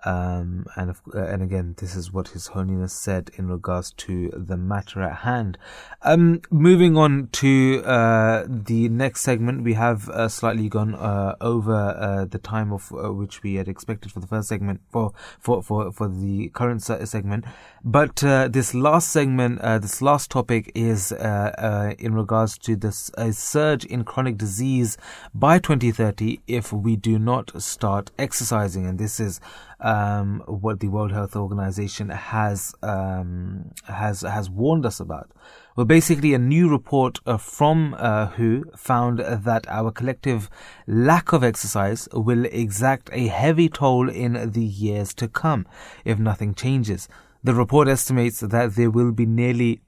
Um, 0.05 0.67
and 0.77 0.91
uh, 1.15 1.25
and 1.25 1.43
again, 1.43 1.75
this 1.79 1.97
is 1.97 2.13
what 2.13 2.29
His 2.29 2.49
Holiness 2.49 2.93
said 2.93 3.31
in 3.37 3.49
regards 3.49 3.91
to 3.93 4.31
the 4.37 4.57
matter 4.57 5.03
at 5.03 5.19
hand. 5.19 5.57
Um, 6.03 6.43
moving 6.51 6.97
on 6.97 7.29
to 7.33 7.83
uh, 7.85 8.45
the 8.47 8.91
next 8.91 9.23
segment, 9.23 9.65
we 9.65 9.75
have 9.75 10.09
uh, 10.11 10.29
slightly 10.29 10.69
gone 10.69 10.95
uh, 10.95 11.37
over 11.41 11.75
uh, 11.75 12.25
the 12.27 12.39
time 12.39 12.73
of 12.73 12.91
which 12.91 13.43
we 13.43 13.55
had 13.55 13.67
expected 13.67 14.13
for 14.13 14.21
the 14.21 14.27
first 14.27 14.49
segment 14.49 14.83
for 14.91 15.13
for 15.41 15.63
for, 15.63 15.91
for 15.91 16.09
the 16.09 16.51
current 16.51 16.83
segment. 16.83 17.47
But 17.83 18.17
this 18.17 18.75
last 18.75 19.09
segment, 19.09 19.63
this 19.63 20.03
last 20.03 20.31
topic 20.31 20.71
is 20.75 21.13
in 21.13 22.15
regards 22.15 22.59
to 22.59 22.77
this 22.77 23.11
a 23.17 23.33
surge 23.33 23.85
in 23.87 24.05
chronic 24.05 24.37
disease 24.37 24.99
by 25.35 25.59
2030 25.59 26.41
if 26.47 26.73
we 26.73 26.97
do 26.97 27.19
not 27.19 27.63
start 27.63 28.11
exercising, 28.19 28.87
and 28.87 28.99
this 28.99 29.19
is 29.19 29.41
um, 29.81 30.43
what 30.47 30.81
the 30.81 30.89
World 30.89 31.13
Health 31.13 31.37
Organization 31.37 32.09
has 32.09 32.75
um, 32.83 33.73
has 33.85 34.23
has 34.23 34.49
warned 34.51 34.87
us 34.87 35.01
about. 35.01 35.31
Well, 35.77 35.87
basically, 35.87 36.35
a 36.35 36.39
new 36.39 36.69
report 36.69 37.19
uh, 37.27 37.37
from 37.37 37.95
uh, 37.99 38.27
WHO 38.29 38.65
found 38.77 39.19
that 39.19 39.67
our 39.69 39.91
collective 39.91 40.49
lack 40.87 41.33
of 41.33 41.43
exercise 41.43 42.09
will 42.13 42.45
exact 42.45 43.11
a 43.13 43.27
heavy 43.27 43.69
toll 43.69 44.09
in 44.09 44.53
the 44.53 44.65
years 44.65 45.13
to 45.15 45.29
come 45.29 45.67
if 46.05 46.19
nothing 46.19 46.55
changes. 46.55 47.09
The 47.43 47.55
report 47.55 47.89
estimates 47.89 48.41
that 48.41 48.75
there 48.75 48.91
will 48.91 49.13
be 49.13 49.27
nearly 49.27 49.83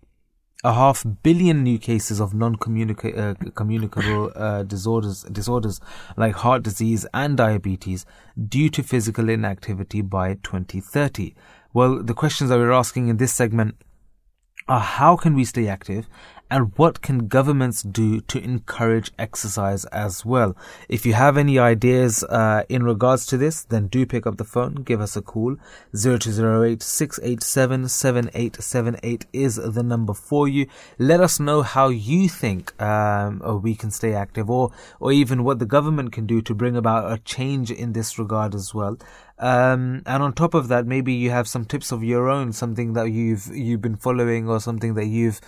a 0.64 0.72
half 0.72 1.04
billion 1.22 1.62
new 1.62 1.78
cases 1.78 2.20
of 2.20 2.34
non-communicable 2.34 4.32
uh, 4.34 4.62
disorders 4.62 5.22
disorders 5.24 5.80
like 6.16 6.34
heart 6.34 6.62
disease 6.62 7.06
and 7.12 7.36
diabetes 7.36 8.06
due 8.48 8.68
to 8.70 8.82
physical 8.82 9.28
inactivity 9.28 10.00
by 10.00 10.34
2030. 10.34 11.34
Well, 11.72 12.02
the 12.02 12.14
questions 12.14 12.50
that 12.50 12.58
we're 12.58 12.72
asking 12.72 13.08
in 13.08 13.18
this 13.18 13.34
segment 13.34 13.76
are 14.68 14.80
how 14.80 15.16
can 15.16 15.34
we 15.34 15.44
stay 15.44 15.68
active 15.68 16.08
and 16.50 16.72
what 16.76 17.02
can 17.02 17.26
governments 17.26 17.82
do 17.82 18.20
to 18.20 18.42
encourage 18.42 19.10
exercise 19.18 19.84
as 19.86 20.24
well? 20.24 20.56
If 20.88 21.04
you 21.04 21.14
have 21.14 21.36
any 21.36 21.58
ideas 21.58 22.22
uh, 22.24 22.62
in 22.68 22.84
regards 22.84 23.26
to 23.26 23.36
this, 23.36 23.62
then 23.62 23.88
do 23.88 24.06
pick 24.06 24.26
up 24.26 24.36
the 24.36 24.44
phone, 24.44 24.76
give 24.76 25.00
us 25.00 25.16
a 25.16 25.22
call. 25.22 25.56
0208 25.94 26.82
687 26.82 27.88
7878 27.88 29.26
is 29.32 29.56
the 29.56 29.82
number 29.82 30.14
for 30.14 30.46
you. 30.46 30.66
Let 30.98 31.20
us 31.20 31.40
know 31.40 31.62
how 31.62 31.88
you 31.88 32.28
think 32.28 32.80
um, 32.80 33.42
uh, 33.42 33.56
we 33.56 33.74
can 33.74 33.90
stay 33.90 34.14
active 34.14 34.48
or, 34.48 34.70
or 35.00 35.12
even 35.12 35.42
what 35.42 35.58
the 35.58 35.66
government 35.66 36.12
can 36.12 36.26
do 36.26 36.40
to 36.42 36.54
bring 36.54 36.76
about 36.76 37.12
a 37.12 37.18
change 37.18 37.70
in 37.70 37.92
this 37.92 38.18
regard 38.18 38.54
as 38.54 38.72
well. 38.72 38.98
Um, 39.38 40.02
and 40.06 40.22
on 40.22 40.32
top 40.32 40.54
of 40.54 40.68
that, 40.68 40.86
maybe 40.86 41.12
you 41.12 41.30
have 41.30 41.46
some 41.46 41.66
tips 41.66 41.92
of 41.92 42.02
your 42.02 42.30
own, 42.30 42.52
something 42.52 42.94
that 42.94 43.10
you've 43.10 43.48
you've 43.54 43.82
been 43.82 43.96
following 43.96 44.48
or 44.48 44.60
something 44.60 44.94
that 44.94 45.06
you've 45.06 45.40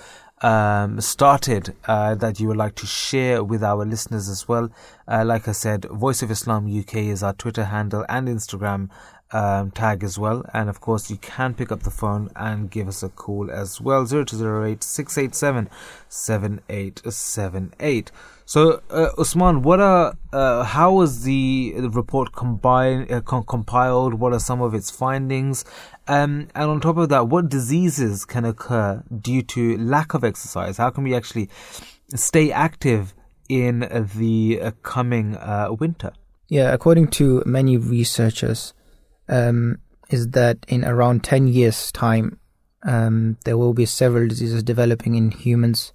um, 0.42 1.00
started 1.00 1.74
uh, 1.86 2.14
that 2.16 2.40
you 2.40 2.48
would 2.48 2.56
like 2.56 2.74
to 2.76 2.86
share 2.86 3.42
with 3.42 3.62
our 3.62 3.84
listeners 3.84 4.28
as 4.28 4.48
well. 4.48 4.70
Uh, 5.06 5.24
like 5.24 5.48
I 5.48 5.52
said, 5.52 5.84
Voice 5.86 6.22
of 6.22 6.30
Islam 6.30 6.66
UK 6.66 6.96
is 6.96 7.22
our 7.22 7.32
Twitter 7.32 7.64
handle 7.64 8.04
and 8.08 8.28
Instagram 8.28 8.90
um, 9.30 9.70
tag 9.70 10.02
as 10.04 10.18
well. 10.18 10.44
And 10.52 10.68
of 10.68 10.80
course, 10.80 11.10
you 11.10 11.16
can 11.16 11.54
pick 11.54 11.72
up 11.72 11.82
the 11.82 11.90
phone 11.90 12.30
and 12.36 12.70
give 12.70 12.88
us 12.88 13.02
a 13.02 13.08
call 13.08 13.50
as 13.50 13.80
well. 13.80 14.04
0208 14.06 14.82
687 14.82 15.70
7878. 16.08 18.10
So, 18.46 18.80
uh, 18.88 19.10
Usman, 19.18 19.60
what 19.60 19.78
are 19.78 20.16
uh, 20.32 20.62
how 20.62 20.94
was 20.94 21.24
the, 21.24 21.74
report 21.76 22.32
combined, 22.32 23.12
uh, 23.12 23.20
compiled? 23.20 24.14
What 24.14 24.32
are 24.32 24.38
some 24.38 24.62
of 24.62 24.72
its 24.72 24.90
findings? 24.90 25.66
Um, 26.08 26.48
and 26.54 26.70
on 26.70 26.80
top 26.80 26.96
of 26.96 27.10
that, 27.10 27.28
what 27.28 27.48
diseases 27.48 28.24
can 28.24 28.44
occur 28.44 29.04
due 29.20 29.42
to 29.42 29.76
lack 29.78 30.14
of 30.14 30.24
exercise? 30.24 30.78
How 30.78 30.90
can 30.90 31.04
we 31.04 31.14
actually 31.14 31.50
stay 32.14 32.50
active 32.50 33.14
in 33.48 33.80
the 33.80 34.72
coming 34.82 35.36
uh, 35.36 35.68
winter? 35.78 36.12
Yeah, 36.48 36.72
according 36.72 37.08
to 37.08 37.42
many 37.44 37.76
researchers, 37.76 38.72
um, 39.28 39.78
is 40.08 40.28
that 40.30 40.64
in 40.66 40.84
around 40.84 41.24
10 41.24 41.48
years' 41.48 41.92
time, 41.92 42.38
um, 42.84 43.36
there 43.44 43.58
will 43.58 43.74
be 43.74 43.84
several 43.84 44.28
diseases 44.28 44.62
developing 44.62 45.14
in 45.14 45.30
humans, 45.30 45.92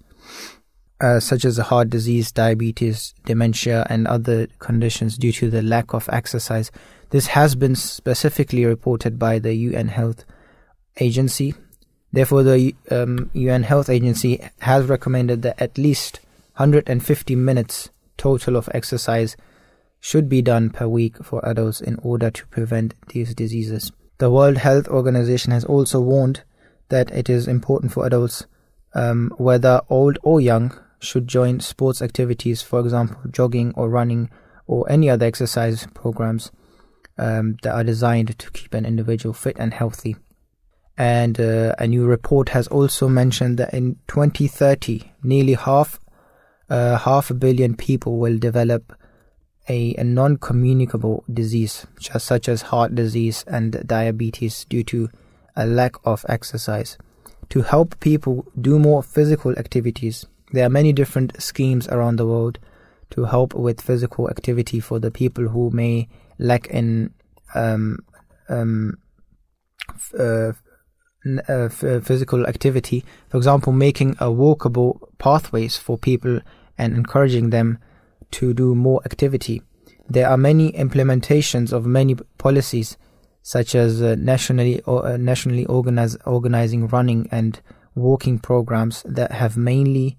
uh, 1.00 1.18
such 1.18 1.44
as 1.44 1.58
heart 1.58 1.90
disease, 1.90 2.30
diabetes, 2.30 3.14
dementia, 3.24 3.86
and 3.90 4.06
other 4.06 4.46
conditions 4.58 5.18
due 5.18 5.32
to 5.32 5.50
the 5.50 5.62
lack 5.62 5.92
of 5.92 6.08
exercise. 6.12 6.70
This 7.14 7.28
has 7.28 7.54
been 7.54 7.76
specifically 7.76 8.64
reported 8.64 9.20
by 9.20 9.38
the 9.38 9.54
UN 9.54 9.86
Health 9.86 10.24
Agency. 10.98 11.54
Therefore, 12.12 12.42
the 12.42 12.74
um, 12.90 13.30
UN 13.34 13.62
Health 13.62 13.88
Agency 13.88 14.40
has 14.58 14.86
recommended 14.86 15.42
that 15.42 15.62
at 15.62 15.78
least 15.78 16.18
150 16.56 17.36
minutes 17.36 17.90
total 18.16 18.56
of 18.56 18.68
exercise 18.74 19.36
should 20.00 20.28
be 20.28 20.42
done 20.42 20.70
per 20.70 20.88
week 20.88 21.22
for 21.22 21.40
adults 21.48 21.80
in 21.80 22.00
order 22.02 22.32
to 22.32 22.46
prevent 22.48 22.94
these 23.10 23.32
diseases. 23.32 23.92
The 24.18 24.32
World 24.32 24.56
Health 24.56 24.88
Organization 24.88 25.52
has 25.52 25.64
also 25.64 26.00
warned 26.00 26.42
that 26.88 27.12
it 27.12 27.30
is 27.30 27.46
important 27.46 27.92
for 27.92 28.04
adults, 28.04 28.46
um, 28.92 29.32
whether 29.36 29.80
old 29.88 30.18
or 30.24 30.40
young, 30.40 30.76
should 30.98 31.28
join 31.28 31.60
sports 31.60 32.02
activities, 32.02 32.60
for 32.60 32.80
example, 32.80 33.18
jogging 33.30 33.72
or 33.76 33.88
running 33.88 34.30
or 34.66 34.90
any 34.90 35.08
other 35.08 35.26
exercise 35.26 35.86
programs 35.94 36.50
um, 37.18 37.56
that 37.62 37.74
are 37.74 37.84
designed 37.84 38.38
to 38.38 38.50
keep 38.50 38.74
an 38.74 38.84
individual 38.84 39.32
fit 39.32 39.56
and 39.58 39.74
healthy. 39.74 40.16
And 40.96 41.40
uh, 41.40 41.74
a 41.78 41.86
new 41.88 42.06
report 42.06 42.50
has 42.50 42.68
also 42.68 43.08
mentioned 43.08 43.58
that 43.58 43.74
in 43.74 43.96
2030, 44.08 45.12
nearly 45.22 45.54
half 45.54 45.98
uh, 46.70 46.96
half 46.96 47.30
a 47.30 47.34
billion 47.34 47.76
people 47.76 48.16
will 48.18 48.38
develop 48.38 48.96
a, 49.68 49.94
a 49.96 50.04
non-communicable 50.04 51.24
disease, 51.32 51.86
just 51.98 52.26
such 52.26 52.48
as 52.48 52.62
heart 52.62 52.94
disease 52.94 53.44
and 53.46 53.86
diabetes, 53.86 54.64
due 54.64 54.84
to 54.84 55.10
a 55.56 55.66
lack 55.66 55.94
of 56.04 56.24
exercise. 56.28 56.96
To 57.50 57.62
help 57.62 58.00
people 58.00 58.46
do 58.60 58.78
more 58.78 59.02
physical 59.02 59.52
activities, 59.58 60.26
there 60.52 60.66
are 60.66 60.70
many 60.70 60.92
different 60.92 61.40
schemes 61.42 61.86
around 61.88 62.16
the 62.16 62.26
world 62.26 62.58
to 63.14 63.24
help 63.24 63.54
with 63.54 63.80
physical 63.80 64.28
activity 64.28 64.80
for 64.80 64.98
the 64.98 65.10
people 65.10 65.48
who 65.48 65.70
may 65.70 66.08
lack 66.38 66.66
in 66.66 67.14
um, 67.54 67.98
um, 68.48 68.98
f- 69.90 70.14
uh, 70.18 70.52
uh, 71.48 71.68
f- 71.70 72.04
physical 72.04 72.46
activity. 72.46 73.04
For 73.28 73.36
example, 73.36 73.72
making 73.72 74.12
a 74.12 74.26
walkable 74.26 74.98
pathways 75.18 75.76
for 75.76 75.96
people 75.96 76.40
and 76.76 76.94
encouraging 76.94 77.50
them 77.50 77.78
to 78.32 78.52
do 78.52 78.74
more 78.74 79.00
activity. 79.04 79.62
There 80.08 80.28
are 80.28 80.36
many 80.36 80.72
implementations 80.72 81.72
of 81.72 81.86
many 81.86 82.16
policies, 82.36 82.96
such 83.42 83.76
as 83.76 84.02
uh, 84.02 84.16
nationally 84.18 84.82
or 84.82 85.06
uh, 85.06 85.16
nationally 85.16 85.66
organize, 85.66 86.16
organizing 86.26 86.88
running 86.88 87.28
and 87.30 87.60
walking 87.94 88.40
programs 88.40 89.04
that 89.06 89.30
have 89.30 89.56
mainly 89.56 90.18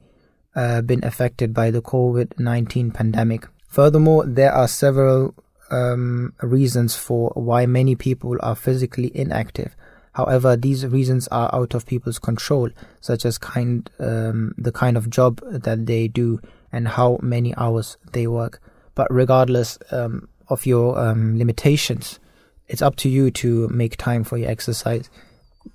uh, 0.55 0.81
been 0.81 1.03
affected 1.03 1.53
by 1.53 1.71
the 1.71 1.81
COVID 1.81 2.39
19 2.39 2.91
pandemic. 2.91 3.47
Furthermore, 3.67 4.25
there 4.25 4.53
are 4.53 4.67
several 4.67 5.33
um, 5.69 6.33
reasons 6.41 6.95
for 6.95 7.31
why 7.35 7.65
many 7.65 7.95
people 7.95 8.37
are 8.41 8.55
physically 8.55 9.11
inactive. 9.15 9.75
However, 10.13 10.55
these 10.55 10.85
reasons 10.85 11.27
are 11.27 11.53
out 11.53 11.73
of 11.73 11.85
people's 11.85 12.19
control, 12.19 12.69
such 13.01 13.25
as 13.25 13.37
kind 13.37 13.89
um, 13.99 14.53
the 14.57 14.71
kind 14.71 14.95
of 14.95 15.09
job 15.09 15.41
that 15.43 15.85
they 15.85 16.07
do 16.07 16.39
and 16.71 16.87
how 16.87 17.19
many 17.21 17.53
hours 17.57 17.97
they 18.13 18.27
work. 18.27 18.61
But 18.95 19.13
regardless 19.13 19.77
um, 19.91 20.29
of 20.47 20.65
your 20.65 20.97
um, 20.97 21.37
limitations, 21.37 22.19
it's 22.69 22.81
up 22.81 22.95
to 22.97 23.09
you 23.09 23.29
to 23.31 23.67
make 23.67 23.97
time 23.97 24.23
for 24.23 24.37
your 24.37 24.49
exercise. 24.49 25.09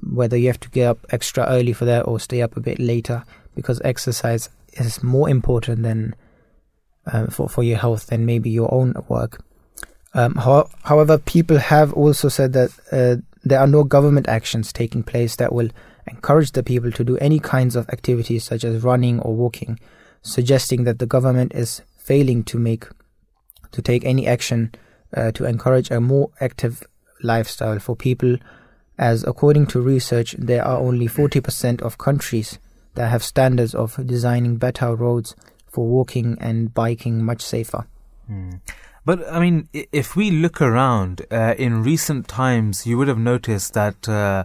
Whether 0.02 0.38
you 0.38 0.46
have 0.46 0.60
to 0.60 0.70
get 0.70 0.86
up 0.86 0.98
extra 1.10 1.44
early 1.46 1.74
for 1.74 1.84
that 1.84 2.06
or 2.06 2.18
stay 2.18 2.40
up 2.40 2.56
a 2.56 2.60
bit 2.60 2.78
later, 2.78 3.24
because 3.54 3.80
exercise 3.84 4.48
is 4.74 5.02
more 5.02 5.28
important 5.28 5.82
than 5.82 6.14
uh, 7.06 7.26
for 7.26 7.48
for 7.48 7.62
your 7.62 7.78
health 7.78 8.06
than 8.06 8.26
maybe 8.26 8.50
your 8.50 8.72
own 8.72 8.94
work. 9.08 9.42
Um, 10.14 10.34
ho- 10.34 10.68
however, 10.84 11.18
people 11.18 11.58
have 11.58 11.92
also 11.92 12.28
said 12.28 12.52
that 12.52 12.70
uh, 12.90 13.16
there 13.44 13.60
are 13.60 13.66
no 13.66 13.84
government 13.84 14.28
actions 14.28 14.72
taking 14.72 15.02
place 15.02 15.36
that 15.36 15.52
will 15.52 15.70
encourage 16.06 16.52
the 16.52 16.62
people 16.62 16.90
to 16.92 17.04
do 17.04 17.16
any 17.18 17.38
kinds 17.38 17.76
of 17.76 17.88
activities 17.90 18.44
such 18.44 18.64
as 18.64 18.82
running 18.82 19.20
or 19.20 19.34
walking, 19.34 19.78
suggesting 20.22 20.84
that 20.84 20.98
the 20.98 21.06
government 21.06 21.52
is 21.54 21.82
failing 21.96 22.42
to 22.44 22.58
make 22.58 22.86
to 23.72 23.80
take 23.80 24.04
any 24.04 24.26
action 24.26 24.72
uh, 25.16 25.30
to 25.32 25.44
encourage 25.44 25.90
a 25.90 26.00
more 26.00 26.30
active 26.40 26.82
lifestyle 27.22 27.78
for 27.78 27.94
people 27.94 28.36
as 28.98 29.24
according 29.24 29.66
to 29.66 29.80
research 29.80 30.34
there 30.38 30.64
are 30.64 30.78
only 30.78 31.06
40% 31.06 31.80
of 31.82 31.98
countries 31.98 32.58
that 33.00 33.08
have 33.08 33.24
standards 33.24 33.74
of 33.74 33.98
designing 34.06 34.58
better 34.58 34.94
roads 34.94 35.34
for 35.66 35.86
walking 35.86 36.36
and 36.38 36.74
biking 36.74 37.24
much 37.24 37.40
safer. 37.40 37.86
Mm. 38.30 38.60
But 39.06 39.26
I 39.32 39.40
mean, 39.40 39.70
if 39.72 40.16
we 40.16 40.30
look 40.30 40.60
around 40.60 41.24
uh, 41.30 41.54
in 41.56 41.82
recent 41.82 42.28
times, 42.28 42.86
you 42.86 42.98
would 42.98 43.08
have 43.08 43.18
noticed 43.18 43.72
that 43.72 44.06
uh, 44.06 44.44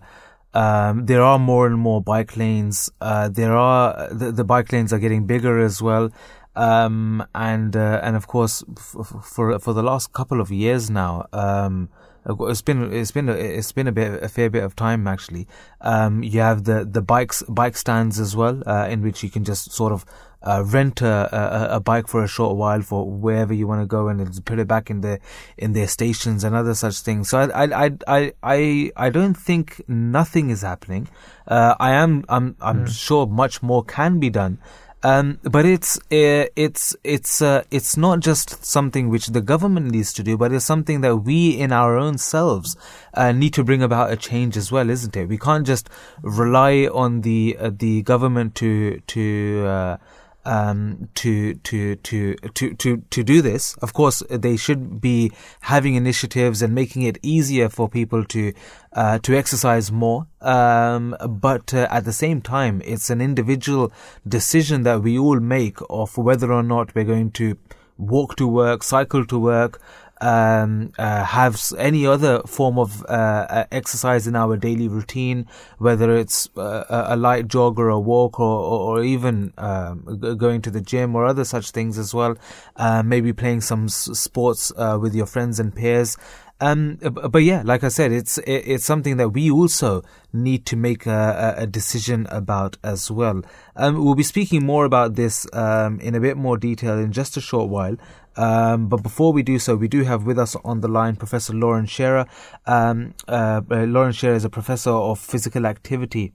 um, 0.53 1.05
there 1.05 1.21
are 1.21 1.37
more 1.37 1.67
and 1.67 1.77
more 1.77 2.01
bike 2.01 2.37
lanes. 2.37 2.89
Uh, 3.01 3.27
there 3.27 3.57
are 3.57 4.07
the, 4.09 4.31
the, 4.31 4.45
bike 4.45 4.71
lanes 4.71 4.93
are 4.93 4.99
getting 4.99 5.25
bigger 5.25 5.59
as 5.59 5.81
well, 5.81 6.09
um, 6.55 7.21
and 7.35 7.75
uh, 7.75 7.99
and 8.03 8.15
of 8.15 8.27
course, 8.27 8.63
f- 8.77 9.11
for 9.21 9.59
for 9.59 9.73
the 9.73 9.83
last 9.83 10.13
couple 10.13 10.39
of 10.39 10.49
years 10.49 10.89
now. 10.89 11.27
Um, 11.33 11.89
it's 12.25 12.61
been 12.61 12.93
it's 12.93 13.11
been 13.11 13.29
a, 13.29 13.33
it's 13.33 13.71
been 13.71 13.87
a 13.87 13.91
bit 13.91 14.23
a 14.23 14.29
fair 14.29 14.49
bit 14.49 14.63
of 14.63 14.75
time 14.75 15.07
actually. 15.07 15.47
Um, 15.81 16.23
you 16.23 16.39
have 16.41 16.63
the 16.63 16.85
the 16.85 17.01
bikes 17.01 17.43
bike 17.47 17.77
stands 17.77 18.19
as 18.19 18.35
well, 18.35 18.63
uh, 18.65 18.87
in 18.89 19.01
which 19.01 19.23
you 19.23 19.29
can 19.29 19.43
just 19.43 19.71
sort 19.71 19.93
of 19.93 20.05
uh, 20.45 20.63
rent 20.65 21.01
a, 21.01 21.35
a, 21.35 21.75
a, 21.77 21.79
bike 21.79 22.07
for 22.07 22.23
a 22.23 22.27
short 22.27 22.55
while 22.55 22.81
for 22.81 23.09
wherever 23.09 23.53
you 23.53 23.65
want 23.67 23.81
to 23.81 23.87
go 23.87 24.07
and 24.07 24.45
put 24.45 24.59
it 24.59 24.67
back 24.67 24.89
in 24.89 25.01
the 25.01 25.19
in 25.57 25.73
their 25.73 25.87
stations 25.87 26.43
and 26.43 26.55
other 26.55 26.75
such 26.75 26.99
things. 26.99 27.29
So 27.29 27.39
I 27.39 27.85
I 27.85 27.91
I 28.07 28.33
I 28.43 28.91
I 28.95 29.09
don't 29.09 29.33
think 29.33 29.81
nothing 29.87 30.49
is 30.49 30.61
happening. 30.61 31.07
Uh, 31.47 31.75
I 31.79 31.91
am 31.91 32.25
I'm 32.29 32.55
I'm 32.61 32.85
mm. 32.85 32.89
sure 32.89 33.25
much 33.25 33.63
more 33.63 33.83
can 33.83 34.19
be 34.19 34.29
done. 34.29 34.59
Um, 35.03 35.39
but 35.43 35.65
it's 35.65 35.97
uh, 36.11 36.49
it's 36.55 36.95
it's 37.03 37.41
uh, 37.41 37.63
it's 37.69 37.95
not 37.95 38.21
just 38.21 38.65
something 38.65 39.09
which 39.09 39.27
the 39.27 39.41
government 39.41 39.91
needs 39.91 40.11
to 40.13 40.23
do, 40.23 40.35
but 40.35 40.51
it's 40.51 40.65
something 40.65 41.01
that 41.01 41.17
we 41.17 41.51
in 41.51 41.71
our 41.71 41.95
own 41.95 42.17
selves 42.17 42.75
uh, 43.13 43.31
need 43.31 43.53
to 43.53 43.63
bring 43.63 43.83
about 43.83 44.11
a 44.11 44.15
change 44.15 44.57
as 44.57 44.71
well, 44.71 44.89
isn't 44.89 45.15
it? 45.15 45.29
We 45.29 45.37
can't 45.37 45.65
just 45.65 45.89
rely 46.23 46.89
on 46.91 47.21
the 47.21 47.55
uh, 47.59 47.71
the 47.77 48.01
government 48.01 48.55
to 48.55 48.99
to 49.07 49.65
uh, 49.67 49.97
um, 50.45 51.09
to 51.15 51.55
to 51.55 51.95
to 51.95 52.35
to 52.35 52.73
to 52.75 52.97
to 52.97 53.23
do 53.23 53.41
this. 53.41 53.75
Of 53.77 53.93
course, 53.93 54.23
they 54.29 54.57
should 54.57 55.01
be 55.01 55.31
having 55.61 55.95
initiatives 55.95 56.61
and 56.61 56.73
making 56.73 57.03
it 57.03 57.17
easier 57.21 57.69
for 57.69 57.89
people 57.89 58.23
to 58.25 58.53
uh, 58.93 59.19
to 59.19 59.37
exercise 59.37 59.91
more. 59.91 60.27
Um, 60.41 61.15
but 61.27 61.73
uh, 61.73 61.87
at 61.89 62.05
the 62.05 62.13
same 62.13 62.41
time, 62.41 62.81
it's 62.85 63.09
an 63.09 63.21
individual 63.21 63.91
decision 64.27 64.83
that 64.83 65.01
we 65.01 65.17
all 65.17 65.39
make 65.39 65.77
of 65.89 66.17
whether 66.17 66.53
or 66.53 66.63
not 66.63 66.95
we're 66.95 67.03
going 67.03 67.31
to 67.31 67.57
walk 67.97 68.35
to 68.35 68.47
work, 68.47 68.83
cycle 68.83 69.25
to 69.25 69.39
work, 69.39 69.81
um, 70.25 70.91
uh, 70.97 71.23
have 71.23 71.61
any 71.77 72.07
other 72.07 72.41
form 72.47 72.79
of 72.79 73.03
uh, 73.03 73.45
uh, 73.47 73.65
exercise 73.71 74.25
in 74.25 74.35
our 74.35 74.57
daily 74.57 74.87
routine, 74.87 75.45
whether 75.77 76.15
it's 76.15 76.49
uh, 76.57 76.83
a 76.89 77.15
light 77.15 77.47
jog 77.47 77.77
or 77.77 77.89
a 77.89 77.99
walk 77.99 78.39
or, 78.39 78.59
or, 78.59 78.97
or 78.97 79.03
even 79.03 79.53
um, 79.59 80.35
going 80.37 80.63
to 80.63 80.71
the 80.71 80.81
gym 80.81 81.15
or 81.15 81.25
other 81.25 81.45
such 81.45 81.69
things 81.69 81.99
as 81.99 82.11
well. 82.11 82.35
Uh, 82.75 83.03
maybe 83.03 83.33
playing 83.33 83.61
some 83.61 83.87
sports 83.87 84.71
uh, 84.77 84.97
with 84.99 85.13
your 85.13 85.27
friends 85.27 85.59
and 85.59 85.75
peers. 85.75 86.17
Um, 86.61 86.95
but 86.95 87.43
yeah, 87.43 87.61
like 87.65 87.83
I 87.83 87.89
said, 87.89 88.13
it's 88.13 88.37
it's 88.47 88.85
something 88.85 89.17
that 89.17 89.29
we 89.29 89.51
also 89.51 90.03
need 90.31 90.65
to 90.67 90.77
make 90.77 91.05
a, 91.05 91.53
a 91.57 91.67
decision 91.67 92.27
about 92.31 92.77
as 92.81 93.11
well. 93.11 93.41
Um, 93.75 94.03
we'll 94.03 94.15
be 94.15 94.23
speaking 94.23 94.65
more 94.65 94.85
about 94.85 95.15
this 95.15 95.45
um, 95.51 95.99
in 95.99 96.15
a 96.15 96.21
bit 96.21 96.37
more 96.37 96.57
detail 96.57 96.97
in 96.97 97.11
just 97.11 97.35
a 97.35 97.41
short 97.41 97.69
while. 97.69 97.97
Um, 98.37 98.87
but 98.87 99.03
before 99.03 99.31
we 99.33 99.43
do 99.43 99.59
so, 99.59 99.75
we 99.75 99.87
do 99.87 100.03
have 100.03 100.25
with 100.25 100.37
us 100.37 100.55
on 100.63 100.81
the 100.81 100.87
line 100.87 101.15
Professor 101.15 101.53
Lauren 101.53 101.85
Sherar. 101.85 102.27
Um, 102.65 103.13
uh, 103.27 103.61
uh, 103.69 103.83
Lauren 103.83 104.11
Sherar 104.11 104.35
is 104.35 104.45
a 104.45 104.49
professor 104.49 104.91
of 104.91 105.19
physical 105.19 105.65
activity 105.65 106.33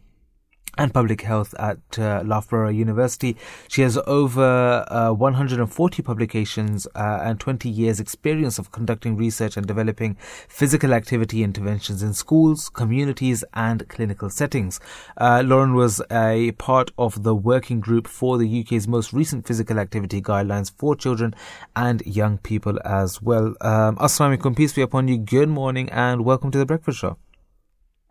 and 0.79 0.95
public 0.95 1.23
health 1.23 1.55
at 1.59 1.79
uh, 1.99 2.23
Loughborough 2.25 2.71
University. 2.71 3.37
She 3.69 3.83
has 3.83 3.99
over 4.07 4.85
uh, 4.89 5.13
140 5.13 6.03
publications 6.03 6.87
uh, 6.95 7.21
and 7.23 7.41
20 7.41 7.69
years 7.69 8.01
experience 8.01 8.59
of 8.59 8.73
conducting 8.73 9.17
research 9.17 9.57
and 9.57 9.67
developing 9.67 10.17
physical 10.49 10.95
activity 10.95 11.43
interventions 11.43 12.03
in 12.03 12.15
schools, 12.15 12.69
communities 12.69 13.45
and 13.55 13.89
clinical 13.89 14.31
settings. 14.31 14.81
Uh, 15.17 15.43
Lauren 15.45 15.75
was 15.75 16.01
a 16.11 16.53
part 16.53 16.91
of 16.99 17.23
the 17.23 17.35
working 17.35 17.81
group 17.81 18.07
for 18.07 18.39
the 18.39 18.61
UK's 18.61 18.87
most 18.87 19.13
recent 19.13 19.47
physical 19.47 19.79
activity 19.79 20.23
guidelines 20.23 20.73
for 20.77 20.95
children 20.95 21.35
and 21.75 22.03
young 22.07 22.39
people 22.39 22.79
as 22.85 23.21
well. 23.21 23.49
Um, 23.61 23.97
Assalamu 23.97 24.39
alaikum, 24.39 24.57
peace 24.57 24.73
be 24.73 24.83
upon 24.83 25.09
you. 25.09 25.19
Good 25.19 25.49
morning 25.49 25.89
and 25.91 26.25
welcome 26.25 26.51
to 26.51 26.59
the 26.59 26.67
Breakfast 26.67 26.99
Show. 26.99 27.17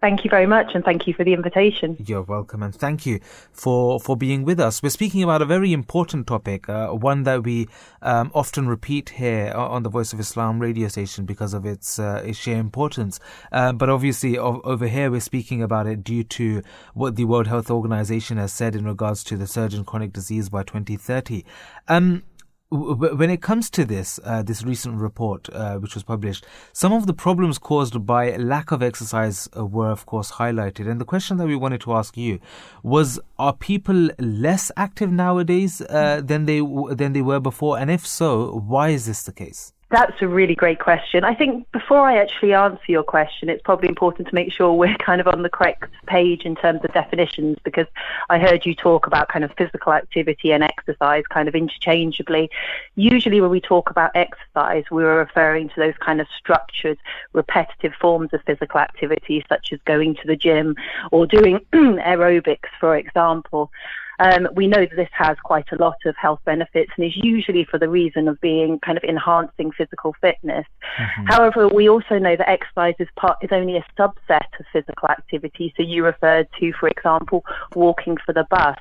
Thank 0.02 0.24
you 0.24 0.30
very 0.30 0.46
much, 0.46 0.76
and 0.76 0.84
thank 0.86 1.08
you 1.08 1.14
for 1.14 1.26
the 1.26 1.34
invitation. 1.34 1.98
You're 2.06 2.22
welcome, 2.22 2.64
and 2.64 2.74
thank 2.74 3.06
you 3.06 3.20
for 3.52 4.00
for 4.00 4.16
being 4.16 4.46
with 4.46 4.58
us. 4.58 4.82
We're 4.82 4.90
speaking 4.90 5.24
about 5.24 5.42
a 5.42 5.46
very 5.46 5.74
important 5.74 6.26
topic, 6.26 6.70
uh, 6.70 6.88
one 6.92 7.24
that 7.24 7.44
we 7.44 7.68
um, 8.02 8.32
often 8.34 8.70
repeat 8.70 9.10
here 9.10 9.52
on 9.54 9.84
the 9.84 9.90
Voice 9.90 10.14
of 10.14 10.20
Islam 10.22 10.60
radio 10.60 10.88
station 10.88 11.26
because 11.26 11.54
of 11.54 11.66
its, 11.66 12.00
uh, 12.00 12.24
its 12.26 12.38
sheer 12.38 12.58
importance. 12.58 13.20
Uh, 13.52 13.74
but 13.74 13.90
obviously, 13.90 14.38
over 14.38 14.88
here, 14.88 15.12
we're 15.12 15.20
speaking 15.20 15.62
about 15.62 15.86
it 15.86 16.02
due 16.02 16.24
to 16.24 16.64
what 16.94 17.18
the 17.18 17.26
World 17.26 17.48
Health 17.48 17.70
Organization 17.70 18.38
has 18.38 18.54
said 18.54 18.76
in 18.76 18.86
regards 18.86 19.22
to 19.26 19.36
the 19.36 19.48
surge 19.48 19.74
in 19.74 19.84
chronic 19.84 20.14
disease 20.14 20.48
by 20.48 20.64
2030. 20.64 21.44
Um, 21.90 22.24
when 22.72 23.32
it 23.32 23.42
comes 23.42 23.70
to 23.72 23.84
this, 23.84 24.20
uh, 24.24 24.44
this 24.44 24.64
recent 24.64 25.00
report 25.00 25.50
uh, 25.52 25.78
which 25.78 25.96
was 25.96 26.04
published, 26.04 26.46
some 26.72 26.94
of 26.94 27.08
the 27.08 27.14
problems 27.14 27.58
caused 27.58 28.06
by 28.06 28.36
lack 28.38 28.72
of 28.72 28.84
exercise 28.84 29.50
uh, 29.58 29.66
were, 29.66 29.90
of 29.90 30.06
course, 30.06 30.34
highlighted. 30.34 30.90
And 30.90 31.02
the 31.02 31.06
question 31.06 31.38
that 31.38 31.48
we 31.48 31.56
wanted 31.56 31.82
to 31.82 31.94
ask 31.94 32.16
you 32.16 32.40
was: 32.84 33.20
Are 33.40 33.54
people 33.54 34.10
less 34.20 34.72
active 34.78 35.12
nowadays 35.12 35.82
uh, 35.82 36.22
than 36.24 36.46
they 36.46 36.62
than 36.92 37.14
they 37.14 37.22
were 37.22 37.40
before? 37.40 37.80
And 37.80 37.90
if 37.90 38.06
so, 38.06 38.64
why 38.68 38.90
is 38.90 39.08
this 39.08 39.24
the 39.24 39.34
case? 39.34 39.74
That's 39.92 40.22
a 40.22 40.28
really 40.28 40.54
great 40.54 40.80
question. 40.80 41.24
I 41.24 41.34
think 41.34 41.66
before 41.72 42.02
I 42.02 42.18
actually 42.18 42.54
answer 42.54 42.84
your 42.88 43.02
question, 43.02 43.50
it's 43.50 43.64
probably 43.64 43.90
important 43.90 44.28
to 44.28 44.36
make 44.36 44.52
sure 44.52 44.72
we're 44.72 44.96
kind 45.06 45.20
of 45.20 45.28
on 45.28 45.42
the 45.42 45.50
correct 45.50 45.92
page 46.06 46.46
in 46.46 46.56
terms 46.56 46.82
of 46.84 46.94
definitions 46.94 47.58
because 47.64 47.88
I 48.30 48.38
heard 48.38 48.68
you 48.68 48.76
talk 48.76 49.08
about 49.08 49.30
kind 49.30 49.44
of 49.44 49.52
physical 49.58 49.94
activity 49.94 50.52
and 50.52 50.64
exercise 50.64 51.24
kind 51.32 51.48
of 51.48 51.56
interchangeably. 51.56 52.52
Usually, 52.96 53.42
when 53.42 53.50
we 53.50 53.62
talk 53.62 53.90
about 53.90 54.12
exercise, 54.14 54.84
we 54.92 55.04
are 55.04 55.18
referring 55.18 55.70
to 55.70 55.76
those 55.78 55.96
kind 56.00 56.22
of 56.22 56.28
structured, 56.38 57.00
repetitive 57.34 57.94
forms 58.00 58.30
of 58.32 58.44
physical 58.46 58.80
activity, 58.80 59.44
such 59.50 59.74
as 59.74 59.80
going 59.86 60.14
to 60.16 60.28
the 60.28 60.36
gym 60.36 60.76
or 61.12 61.26
doing 61.26 61.66
aerobics, 61.74 62.70
for 62.80 62.96
example. 62.96 63.72
Um, 64.20 64.48
we 64.54 64.68
know 64.68 64.82
that 64.82 64.96
this 64.96 65.10
has 65.14 65.38
quite 65.44 65.66
a 65.72 65.76
lot 65.78 65.98
of 66.06 66.16
health 66.16 66.42
benefits 66.46 66.92
and 66.96 67.06
is 67.06 67.16
usually 67.16 67.66
for 67.66 67.80
the 67.80 67.90
reason 67.90 68.28
of 68.28 68.40
being 68.42 68.80
kind 68.80 68.98
of 68.98 69.04
enhancing 69.04 69.72
physical 69.72 70.14
fitness. 70.22 70.66
Mm-hmm. 71.00 71.26
However, 71.28 71.68
we 71.68 71.90
also 71.90 72.20
know 72.20 72.36
that 72.36 72.50
exercise 72.50 72.96
is 73.00 73.08
part 73.16 73.38
is 73.42 73.50
only 73.52 73.78
a 73.78 73.86
subset 73.98 74.48
of 74.60 74.66
physical 74.74 75.10
activity. 75.10 75.74
So 75.78 75.84
you 75.84 76.04
referred 76.04 76.48
to, 76.60 76.74
for 76.80 76.90
example, 76.90 77.44
walking 77.76 78.18
for 78.26 78.34
the 78.34 78.46
bus. 78.50 78.78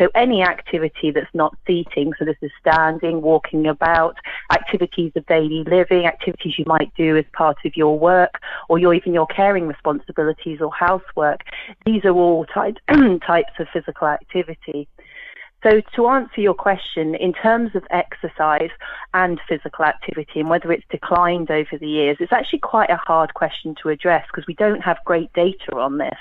So 0.00 0.08
any 0.14 0.42
activity 0.42 1.10
that's 1.10 1.34
not 1.34 1.54
seating, 1.66 2.14
so 2.18 2.24
this 2.24 2.38
is 2.40 2.50
standing, 2.58 3.20
walking 3.20 3.66
about, 3.66 4.16
activities 4.50 5.12
of 5.14 5.26
daily 5.26 5.62
living, 5.64 6.06
activities 6.06 6.58
you 6.58 6.64
might 6.66 6.90
do 6.96 7.18
as 7.18 7.26
part 7.34 7.58
of 7.66 7.76
your 7.76 7.98
work 7.98 8.40
or 8.70 8.78
your, 8.78 8.94
even 8.94 9.12
your 9.12 9.26
caring 9.26 9.68
responsibilities 9.68 10.60
or 10.62 10.72
housework, 10.72 11.40
these 11.84 12.02
are 12.06 12.14
all 12.14 12.46
type, 12.46 12.78
types 13.26 13.52
of 13.58 13.66
physical 13.74 14.08
activity. 14.08 14.88
So, 15.62 15.82
to 15.96 16.08
answer 16.08 16.40
your 16.40 16.54
question, 16.54 17.14
in 17.14 17.34
terms 17.34 17.72
of 17.74 17.82
exercise 17.90 18.70
and 19.12 19.38
physical 19.46 19.84
activity 19.84 20.40
and 20.40 20.48
whether 20.48 20.72
it's 20.72 20.86
declined 20.90 21.50
over 21.50 21.76
the 21.78 21.86
years, 21.86 22.16
it's 22.20 22.32
actually 22.32 22.60
quite 22.60 22.88
a 22.88 22.96
hard 22.96 23.34
question 23.34 23.74
to 23.82 23.90
address 23.90 24.24
because 24.32 24.46
we 24.46 24.54
don't 24.54 24.80
have 24.80 24.96
great 25.04 25.30
data 25.34 25.76
on 25.76 25.98
this. 25.98 26.16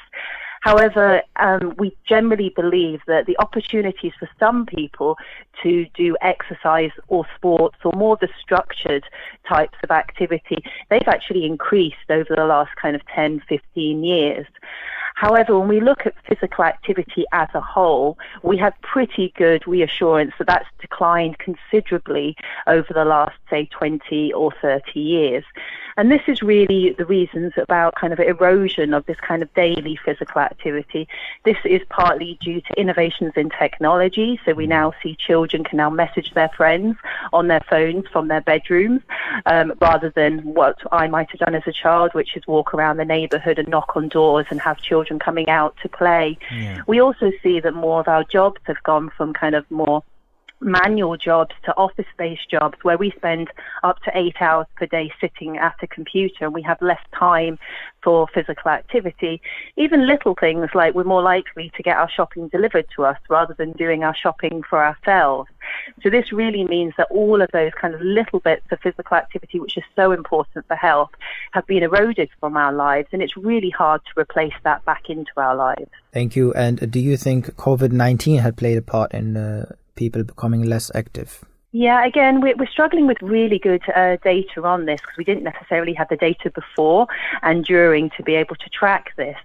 However, 0.61 1.22
um, 1.38 1.73
we 1.77 1.95
generally 2.07 2.49
believe 2.56 3.02
that 3.07 3.26
the 3.26 3.38
opportunities 3.40 4.14
for 4.19 4.30
some 4.40 4.65
people 4.65 5.18
to 5.64 5.86
do 5.94 6.18
exercise 6.22 6.91
or 7.07 7.26
sports 7.36 7.77
or 7.84 7.94
more 7.94 8.18
the 8.18 8.30
structured 8.41 9.03
types 9.48 9.77
of 9.84 9.91
activity, 9.91 10.64
they've 10.90 11.07
actually 11.07 11.45
increased 11.45 12.10
over 12.10 12.36
the 12.36 12.45
last 12.45 12.76
kind 12.76 12.95
of 12.95 13.06
10, 13.07 13.41
15 13.48 14.03
years. 14.03 14.45
However, 15.19 15.59
when 15.59 15.67
we 15.67 15.81
look 15.81 16.05
at 16.05 16.13
physical 16.25 16.63
activity 16.63 17.25
as 17.33 17.49
a 17.53 17.59
whole, 17.59 18.17
we 18.41 18.55
have 18.59 18.73
pretty 18.81 19.33
good 19.35 19.67
reassurance 19.67 20.31
that 20.39 20.47
that's 20.47 20.69
declined 20.79 21.39
considerably 21.39 22.37
over 22.67 22.93
the 22.93 23.03
last, 23.03 23.35
say, 23.49 23.65
20 23.65 24.31
or 24.31 24.53
30 24.61 24.97
years. 24.97 25.43
And 25.97 26.09
this 26.09 26.21
is 26.27 26.41
really 26.41 26.93
the 26.93 27.03
reasons 27.03 27.51
about 27.57 27.95
kind 27.95 28.13
of 28.13 28.21
erosion 28.21 28.93
of 28.93 29.05
this 29.07 29.19
kind 29.19 29.41
of 29.41 29.53
daily 29.55 29.99
physical 30.05 30.39
activity. 30.39 31.09
This 31.43 31.57
is 31.65 31.81
partly 31.89 32.37
due 32.39 32.61
to 32.61 32.79
innovations 32.79 33.33
in 33.35 33.49
technology. 33.49 34.39
So 34.45 34.53
we 34.53 34.67
now 34.67 34.93
see 35.03 35.17
children 35.19 35.65
can 35.65 35.75
now 35.75 35.89
message 35.89 36.33
their 36.33 36.47
friends 36.55 36.95
on 37.33 37.49
their 37.49 37.59
phones 37.69 38.07
from 38.07 38.29
their 38.29 38.39
bedrooms 38.39 39.01
um, 39.47 39.73
rather 39.81 40.09
than 40.11 40.39
what 40.53 40.77
I 40.93 41.07
might 41.07 41.31
have 41.31 41.41
done 41.41 41.55
as 41.55 41.67
a 41.67 41.73
child, 41.73 42.13
which 42.13 42.37
is 42.37 42.47
walk 42.47 42.73
around 42.73 42.95
the 42.95 43.03
neighborhood 43.03 43.59
and 43.59 43.67
knock 43.67 43.97
on 43.97 44.07
doors 44.07 44.45
and 44.49 44.61
have 44.61 44.77
children 44.77 45.09
coming 45.18 45.49
out 45.49 45.76
to 45.81 45.90
play. 45.90 46.38
Yeah. 46.52 46.81
We 46.86 47.02
also 47.02 47.31
see 47.41 47.60
that 47.61 47.73
more 47.73 47.99
of 47.99 48.07
our 48.07 48.23
jobs 48.23 48.61
have 48.65 48.84
gone 48.84 49.10
from 49.18 49.34
kind 49.34 49.56
of 49.56 49.69
more 49.72 50.03
manual 50.61 51.15
jobs 51.18 51.56
to 51.64 51.76
office 51.77 52.06
based 52.18 52.49
jobs 52.49 52.77
where 52.84 52.98
we 52.98 53.11
spend 53.11 53.49
up 53.84 54.02
to 54.03 54.11
eight 54.18 54.36
hours 54.41 54.68
per 54.76 54.86
day 54.86 55.11
sitting 55.22 55.57
at 55.57 55.76
a 55.81 55.88
computer 55.88 56.45
and 56.45 56.53
we 56.53 56.61
have 56.61 56.81
less 56.81 56.99
time 57.18 57.57
for 58.03 58.27
physical 58.34 58.69
activity. 58.72 59.41
Even 59.77 60.06
little 60.06 60.36
things 60.36 60.69
like 60.73 60.94
we're 60.94 61.03
more 61.03 61.22
likely 61.22 61.72
to 61.76 61.84
get 61.84 61.98
our 61.98 62.10
shopping 62.10 62.48
delivered 62.49 62.86
to 62.95 63.06
us 63.06 63.18
rather 63.30 63.53
than 63.53 63.72
doing 63.73 64.03
our 64.03 64.15
shopping 64.15 64.61
for 64.69 64.84
ourselves. 64.84 65.49
So 66.03 66.09
this 66.09 66.31
really 66.31 66.63
means 66.63 66.93
that 66.97 67.07
all 67.09 67.41
of 67.41 67.49
those 67.51 67.71
kind 67.79 67.93
of 67.93 68.01
little 68.01 68.39
bits 68.39 68.65
of 68.71 68.79
physical 68.79 69.17
activity, 69.17 69.59
which 69.59 69.77
is 69.77 69.83
so 69.95 70.11
important 70.11 70.65
for 70.67 70.75
health, 70.75 71.11
have 71.51 71.65
been 71.67 71.83
eroded 71.83 72.29
from 72.39 72.57
our 72.57 72.73
lives 72.73 73.09
and 73.11 73.21
it's 73.21 73.35
really 73.35 73.69
hard 73.69 74.01
to 74.05 74.21
replace 74.21 74.53
that 74.63 74.83
back 74.85 75.09
into 75.09 75.31
our 75.37 75.55
lives. 75.55 75.89
Thank 76.13 76.35
you. 76.35 76.53
And 76.53 76.91
do 76.91 76.99
you 76.99 77.17
think 77.17 77.55
COVID-19 77.55 78.41
had 78.41 78.57
played 78.57 78.77
a 78.77 78.81
part 78.81 79.13
in 79.13 79.37
uh, 79.37 79.73
people 79.95 80.23
becoming 80.23 80.63
less 80.63 80.91
active? 80.95 81.43
Yeah, 81.71 82.03
again, 82.03 82.41
we're, 82.41 82.55
struggling 82.65 83.05
with 83.05 83.21
really 83.21 83.59
good 83.59 83.83
uh, 83.95 84.17
data 84.23 84.63
on 84.63 84.85
this 84.85 84.99
because 85.01 85.17
we 85.17 85.23
didn't 85.23 85.43
necessarily 85.43 85.93
have 85.93 86.09
the 86.09 86.15
data 86.15 86.49
before 86.49 87.05
and 87.43 87.63
during 87.63 88.09
to 88.11 88.23
be 88.23 88.33
able 88.33 88.55
to 88.55 88.69
track 88.69 89.11
this. 89.17 89.35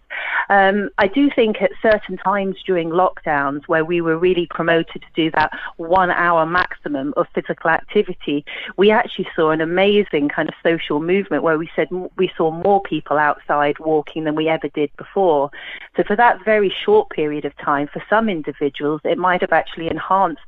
Um, 0.48 0.88
I 0.96 1.06
do 1.06 1.28
think 1.28 1.60
at 1.60 1.72
certain 1.82 2.16
times 2.16 2.56
during 2.64 2.90
lockdowns 2.90 3.64
where 3.66 3.84
we 3.84 4.00
were 4.00 4.16
really 4.16 4.46
promoted 4.46 5.02
to 5.02 5.08
do 5.14 5.30
that 5.32 5.52
one 5.76 6.10
hour 6.10 6.46
maximum 6.46 7.12
of 7.16 7.26
physical 7.34 7.68
activity, 7.68 8.44
we 8.78 8.90
actually 8.90 9.28
saw 9.36 9.50
an 9.50 9.60
amazing 9.60 10.30
kind 10.30 10.48
of 10.48 10.54
social 10.62 11.00
movement 11.00 11.42
where 11.42 11.58
we 11.58 11.68
said 11.76 11.88
we 12.16 12.30
saw 12.36 12.50
more 12.50 12.80
people 12.82 13.18
outside 13.18 13.78
walking 13.80 14.24
than 14.24 14.34
we 14.34 14.48
ever 14.48 14.68
did 14.68 14.90
before. 14.96 15.50
So 15.94 16.04
for 16.04 16.16
that 16.16 16.42
very 16.42 16.74
short 16.84 17.10
period 17.10 17.44
of 17.44 17.54
time, 17.58 17.88
for 17.92 18.02
some 18.08 18.30
individuals, 18.30 19.02
it 19.04 19.18
might 19.18 19.42
have 19.42 19.52
actually 19.52 19.88
enhanced 19.88 20.40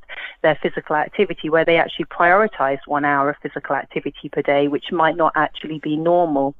their 0.43 0.59
physical 0.63 0.97
activity 0.97 1.51
where 1.51 1.66
they 1.67 1.77
actually 1.77 2.07
prioritize 2.07 2.79
one 2.87 3.05
hour 3.05 3.29
of 3.31 3.37
physical 3.43 3.77
activity 3.77 4.29
per 4.29 4.43
day, 4.43 4.69
which 4.69 4.93
might 4.93 5.17
not 5.17 5.33
actually 5.37 5.79
be 5.81 5.97
normal. 5.97 6.55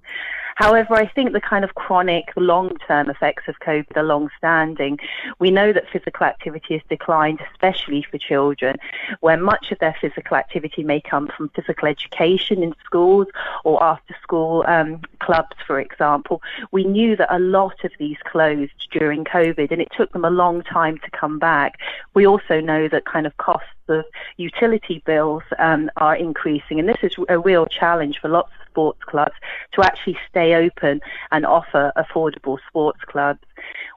However, 0.57 0.95
I 0.95 1.07
think 1.07 1.33
the 1.33 1.41
kind 1.41 1.65
of 1.65 1.75
chronic 1.75 2.33
long 2.35 2.77
term 2.87 3.11
effects 3.11 3.45
of 3.47 3.59
COVID 3.61 3.97
are 3.97 4.03
long 4.03 4.31
standing. 4.39 4.99
We 5.39 5.51
know 5.51 5.71
that 5.73 5.89
physical 5.93 6.27
activity 6.27 6.75
has 6.75 6.83
declined, 6.89 7.41
especially 7.53 8.03
for 8.11 8.17
children, 8.17 8.77
where 9.21 9.37
much 9.37 9.71
of 9.71 9.79
their 9.79 9.95
physical 10.01 10.37
activity 10.37 10.83
may 10.83 11.01
come 11.01 11.31
from 11.37 11.51
physical 11.51 11.89
education 11.89 12.63
in 12.63 12.75
schools 12.85 13.27
or 13.65 13.83
after 13.83 14.17
school 14.23 14.65
um, 14.67 15.03
clubs, 15.21 15.57
for 15.67 15.79
example. 15.79 16.41
We 16.73 16.85
knew 16.85 17.17
that 17.17 17.35
a 17.35 17.39
lot 17.39 17.85
of 17.85 17.93
these 17.99 18.17
closed 18.25 18.89
during 18.91 19.25
COVID 19.25 19.71
and 19.71 19.83
it 19.83 19.89
took 19.95 20.13
them 20.13 20.25
a 20.25 20.31
long 20.31 20.63
time 20.63 20.99
to 21.05 21.11
come 21.11 21.39
back. 21.39 21.79
We 22.15 22.27
also 22.27 22.61
know 22.61 22.89
that 22.89 23.05
kind 23.05 23.27
of 23.27 23.37
costs 23.37 23.69
of 23.89 24.05
utility 24.39 25.03
bills 25.05 25.43
um, 25.59 25.91
are 25.99 26.17
increasing, 26.17 26.81
and 26.81 26.89
this 26.89 27.03
is 27.03 27.13
a 27.29 27.39
real 27.39 27.67
challenge 27.67 28.19
for 28.21 28.29
lots 28.29 28.53
of 28.61 28.66
sports 28.77 29.03
clubs 29.05 29.33
to 29.73 29.83
actually 29.83 30.19
stay 30.29 30.55
open 30.55 31.01
and 31.33 31.47
offer 31.47 31.93
affordable 31.97 32.59
sports 32.69 33.01
clubs. 33.07 33.41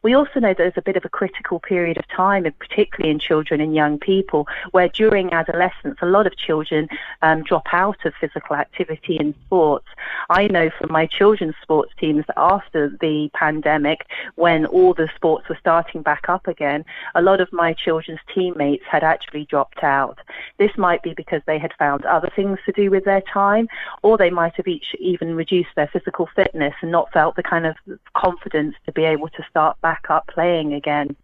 We 0.02 0.14
also 0.14 0.40
know 0.40 0.54
there's 0.54 0.78
a 0.78 0.82
bit 0.82 0.96
of 0.96 1.04
a 1.06 1.10
critical 1.10 1.60
period 1.60 1.98
of 1.98 2.08
time, 2.08 2.46
and 2.46 2.58
particularly 2.58 3.12
in 3.12 3.20
children 3.20 3.60
and 3.60 3.76
young 3.76 4.00
people, 4.00 4.48
where 4.72 4.88
during 4.88 5.34
adolescence, 5.34 5.98
a 6.02 6.06
lot 6.06 6.26
of 6.26 6.38
children 6.38 6.88
um, 7.22 7.44
drop 7.44 7.68
out 7.74 8.06
of 8.06 8.14
physical 8.20 8.56
activity 8.56 9.18
and 9.18 9.34
sports. 9.46 9.88
I 10.30 10.48
know 10.48 10.70
from 10.70 10.92
my 10.92 11.06
children's 11.06 11.56
sports 11.62 11.92
teams 12.00 12.26
that 12.28 12.40
after 12.40 12.90
the 13.02 13.30
pandemic, 13.34 14.08
when 14.36 14.66
all 14.66 14.94
the 14.94 15.10
sports 15.16 15.50
were 15.50 15.58
starting 15.60 16.02
back 16.02 16.30
up 16.30 16.48
again, 16.48 16.86
a 17.16 17.22
lot 17.22 17.42
of 17.42 17.52
my 17.52 17.74
children's 17.74 18.22
teammates 18.34 18.86
had 18.90 19.04
actually 19.04 19.46
dropped 19.46 19.84
out. 19.84 20.20
This 20.58 20.72
might 20.78 21.04
be 21.04 21.14
because 21.14 21.42
they 21.46 21.60
had 21.60 21.74
found 21.78 22.06
other 22.06 22.32
things 22.36 22.60
to 22.66 22.72
do 22.72 22.90
with 22.90 23.04
their 23.04 23.22
time, 23.22 23.68
or 24.02 24.18
they 24.18 24.30
might 24.30 24.56
have 24.56 24.68
each 24.68 24.96
even 25.00 25.36
reduced 25.36 25.76
their 25.76 25.88
physical 25.88 26.30
fitness 26.36 26.74
and 26.82 26.92
not 26.92 27.12
felt 27.12 27.36
the 27.36 27.44
kind 27.44 27.66
of 27.66 27.76
confidence 28.14 28.76
to 28.86 28.92
be 28.94 29.04
able 29.04 29.28
to 29.30 29.44
start 29.50 29.59
back 29.82 30.06
up 30.10 30.28
playing 30.28 30.74
again. 30.74 31.16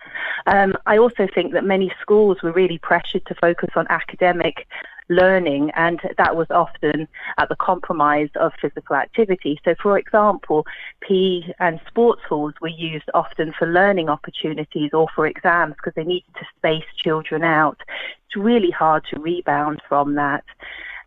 Um, 0.47 0.73
I 0.85 0.97
also 0.97 1.27
think 1.33 1.53
that 1.53 1.63
many 1.63 1.91
schools 2.01 2.37
were 2.43 2.51
really 2.51 2.77
pressured 2.77 3.25
to 3.27 3.35
focus 3.35 3.69
on 3.75 3.87
academic 3.89 4.67
learning, 5.09 5.71
and 5.75 5.99
that 6.17 6.35
was 6.35 6.47
often 6.49 7.07
at 7.37 7.49
the 7.49 7.55
compromise 7.55 8.29
of 8.35 8.51
physical 8.59 8.95
activity. 8.95 9.59
So, 9.63 9.75
for 9.81 9.97
example, 9.97 10.65
PE 11.01 11.53
and 11.59 11.79
sports 11.87 12.21
halls 12.27 12.53
were 12.61 12.67
used 12.67 13.09
often 13.13 13.53
for 13.57 13.67
learning 13.67 14.09
opportunities 14.09 14.91
or 14.93 15.07
for 15.15 15.27
exams 15.27 15.75
because 15.75 15.93
they 15.95 16.03
needed 16.03 16.33
to 16.35 16.45
space 16.57 16.89
children 16.97 17.43
out. 17.43 17.79
It's 18.27 18.35
really 18.35 18.71
hard 18.71 19.03
to 19.11 19.19
rebound 19.19 19.81
from 19.87 20.15
that. 20.15 20.43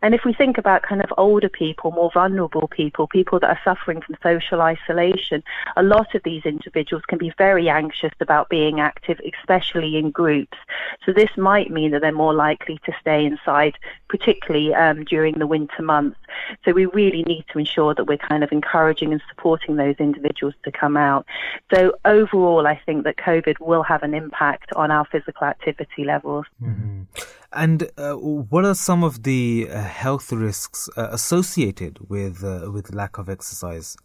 And 0.01 0.13
if 0.13 0.23
we 0.23 0.33
think 0.33 0.57
about 0.57 0.83
kind 0.83 1.01
of 1.01 1.11
older 1.17 1.49
people, 1.49 1.91
more 1.91 2.11
vulnerable 2.13 2.67
people, 2.67 3.07
people 3.07 3.39
that 3.39 3.49
are 3.49 3.59
suffering 3.63 4.01
from 4.01 4.15
social 4.23 4.61
isolation, 4.61 5.43
a 5.75 5.83
lot 5.83 6.15
of 6.15 6.23
these 6.23 6.45
individuals 6.45 7.03
can 7.07 7.17
be 7.17 7.33
very 7.37 7.69
anxious 7.69 8.13
about 8.19 8.49
being 8.49 8.79
active, 8.79 9.19
especially 9.39 9.97
in 9.97 10.11
groups. 10.11 10.57
So 11.05 11.11
this 11.11 11.29
might 11.37 11.71
mean 11.71 11.91
that 11.91 12.01
they're 12.01 12.11
more 12.11 12.33
likely 12.33 12.79
to 12.85 12.93
stay 13.01 13.25
inside, 13.25 13.77
particularly 14.07 14.73
um, 14.73 15.03
during 15.03 15.39
the 15.39 15.47
winter 15.47 15.81
months. 15.81 16.17
So 16.65 16.71
we 16.71 16.85
really 16.85 17.23
need 17.23 17.45
to 17.51 17.59
ensure 17.59 17.93
that 17.93 18.05
we're 18.05 18.17
kind 18.17 18.43
of 18.43 18.51
encouraging 18.51 19.11
and 19.11 19.21
supporting 19.29 19.75
those 19.75 19.95
individuals 19.99 20.55
to 20.63 20.71
come 20.71 20.97
out. 20.97 21.25
So 21.73 21.93
overall, 22.05 22.67
I 22.67 22.79
think 22.85 23.03
that 23.03 23.17
COVID 23.17 23.59
will 23.59 23.83
have 23.83 24.03
an 24.03 24.13
impact 24.13 24.71
on 24.73 24.91
our 24.91 25.05
physical 25.05 25.47
activity 25.47 26.03
levels. 26.03 26.45
Mm-hmm. 26.61 27.03
And 27.51 27.89
uh, 27.97 28.13
what 28.13 28.63
are 28.63 28.75
some 28.75 29.03
of 29.03 29.23
the 29.23 29.67
uh, 29.71 29.81
health 29.81 30.31
risks 30.31 30.87
uh, 30.95 31.09
associated 31.11 32.09
with 32.09 32.43
uh, 32.43 32.69
with 32.71 32.93
lack 32.93 33.17
of 33.17 33.27
exercise? 33.27 33.97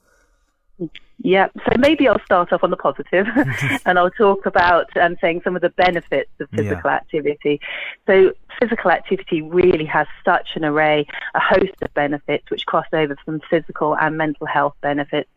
Yeah, 1.22 1.48
so 1.54 1.78
maybe 1.78 2.08
I'll 2.08 2.22
start 2.24 2.52
off 2.52 2.64
on 2.64 2.70
the 2.70 2.76
positive 2.76 3.26
and 3.86 3.98
I'll 3.98 4.10
talk 4.10 4.46
about 4.46 4.94
um, 4.96 5.16
saying 5.20 5.42
some 5.44 5.54
of 5.54 5.62
the 5.62 5.70
benefits 5.70 6.30
of 6.40 6.50
physical 6.50 6.90
yeah. 6.90 6.96
activity. 6.96 7.60
So, 8.06 8.32
physical 8.60 8.90
activity 8.90 9.40
really 9.40 9.84
has 9.84 10.06
such 10.24 10.50
an 10.56 10.64
array, 10.64 11.06
a 11.34 11.40
host 11.40 11.80
of 11.82 11.94
benefits 11.94 12.50
which 12.50 12.66
cross 12.66 12.86
over 12.92 13.16
from 13.24 13.40
physical 13.48 13.96
and 13.96 14.18
mental 14.18 14.46
health 14.46 14.74
benefits. 14.80 15.30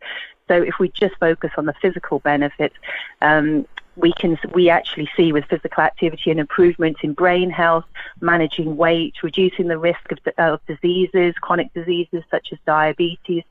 So, 0.48 0.60
if 0.60 0.74
we 0.80 0.88
just 0.88 1.14
focus 1.20 1.52
on 1.56 1.66
the 1.66 1.74
physical 1.80 2.18
benefits, 2.18 2.74
um, 3.22 3.66
we 3.98 4.12
can 4.12 4.38
we 4.54 4.70
actually 4.70 5.08
see 5.16 5.32
with 5.32 5.44
physical 5.46 5.82
activity 5.82 6.30
an 6.30 6.38
improvement 6.38 6.98
in 7.02 7.12
brain 7.12 7.50
health, 7.50 7.84
managing 8.20 8.76
weight, 8.76 9.14
reducing 9.22 9.68
the 9.68 9.78
risk 9.78 10.12
of, 10.12 10.18
of 10.38 10.60
diseases, 10.66 11.34
chronic 11.40 11.72
diseases 11.74 12.22
such 12.30 12.48
as 12.52 12.58
diabetes, 12.66 13.42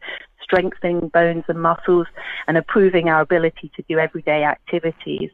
strengthening 0.41 1.09
bones 1.09 1.43
and 1.47 1.61
muscles, 1.61 2.07
and 2.47 2.57
improving 2.57 3.09
our 3.09 3.21
ability 3.21 3.69
to 3.75 3.83
do 3.89 3.99
everyday 3.99 4.43
activities. 4.43 5.29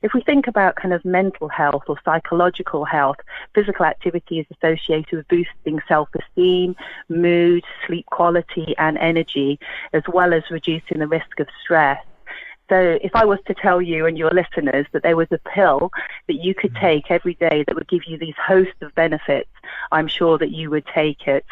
If 0.00 0.12
we 0.12 0.20
think 0.22 0.46
about 0.46 0.76
kind 0.76 0.94
of 0.94 1.04
mental 1.04 1.48
health 1.48 1.84
or 1.88 1.96
psychological 2.04 2.84
health, 2.84 3.16
physical 3.54 3.84
activity 3.84 4.38
is 4.38 4.46
associated 4.56 5.12
with 5.12 5.28
boosting 5.28 5.80
self-esteem, 5.88 6.76
mood, 7.08 7.64
sleep 7.86 8.06
quality, 8.06 8.74
and 8.78 8.96
energy, 8.98 9.58
as 9.92 10.02
well 10.12 10.32
as 10.34 10.44
reducing 10.50 10.98
the 10.98 11.08
risk 11.08 11.40
of 11.40 11.48
stress. 11.62 11.98
So 12.68 12.98
if 13.02 13.12
I 13.14 13.24
was 13.24 13.38
to 13.46 13.54
tell 13.54 13.80
you 13.80 14.06
and 14.06 14.18
your 14.18 14.30
listeners 14.30 14.86
that 14.92 15.02
there 15.02 15.16
was 15.16 15.28
a 15.30 15.38
pill 15.38 15.90
that 16.26 16.34
you 16.34 16.54
could 16.54 16.74
mm. 16.74 16.80
take 16.80 17.10
every 17.10 17.34
day 17.34 17.64
that 17.66 17.74
would 17.74 17.88
give 17.88 18.02
you 18.06 18.18
these 18.18 18.34
host 18.36 18.74
of 18.82 18.94
benefits, 18.94 19.50
I'm 19.90 20.08
sure 20.08 20.36
that 20.38 20.50
you 20.50 20.70
would 20.70 20.86
take 20.86 21.26
it. 21.26 21.46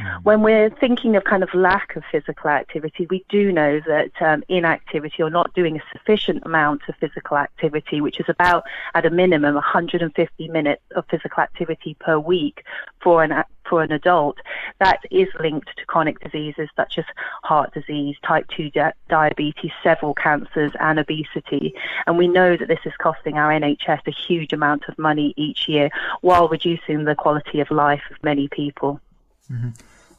Mm. 0.00 0.24
When 0.24 0.42
we're 0.42 0.70
thinking 0.70 1.16
of 1.16 1.24
kind 1.24 1.42
of 1.42 1.52
lack 1.54 1.96
of 1.96 2.02
physical 2.10 2.50
activity, 2.50 3.06
we 3.10 3.24
do 3.28 3.52
know 3.52 3.80
that 3.86 4.10
um, 4.20 4.42
inactivity 4.48 5.22
or 5.22 5.30
not 5.30 5.52
doing 5.54 5.76
a 5.76 5.82
sufficient 5.92 6.42
amount 6.44 6.82
of 6.88 6.94
physical 6.96 7.36
activity, 7.36 8.00
which 8.00 8.20
is 8.20 8.26
about 8.28 8.64
at 8.94 9.06
a 9.06 9.10
minimum 9.10 9.54
150 9.54 10.48
minutes 10.48 10.82
of 10.96 11.04
physical 11.10 11.42
activity 11.42 11.96
per 12.00 12.18
week 12.18 12.64
for 13.02 13.22
an 13.22 13.44
for 13.68 13.82
an 13.82 13.92
adult, 13.92 14.36
that 14.80 14.98
is 15.12 15.28
linked 15.38 15.68
to 15.76 15.86
chronic 15.86 16.18
diseases 16.18 16.68
such 16.74 16.98
as 16.98 17.04
heart 17.44 17.72
disease, 17.72 18.16
type 18.26 18.46
2 18.48 18.70
di- 18.70 18.92
diabetes, 19.08 19.70
several 19.80 20.12
cancers, 20.12 20.72
and 20.80 20.98
obesity. 20.98 21.72
And 22.06 22.18
we 22.18 22.26
know 22.26 22.56
that 22.56 22.66
this 22.66 22.80
is 22.84 22.92
costing 22.98 23.38
our 23.38 23.50
NHS 23.50 24.00
a 24.06 24.10
huge 24.10 24.52
amount 24.52 24.88
of 24.88 24.98
money 24.98 25.32
each 25.36 25.68
year 25.68 25.88
while 26.20 26.48
reducing 26.48 27.04
the 27.04 27.14
quality 27.14 27.60
of 27.60 27.70
life 27.70 28.02
of 28.10 28.16
many 28.24 28.48
people. 28.48 29.00
Mm-hmm. 29.50 29.70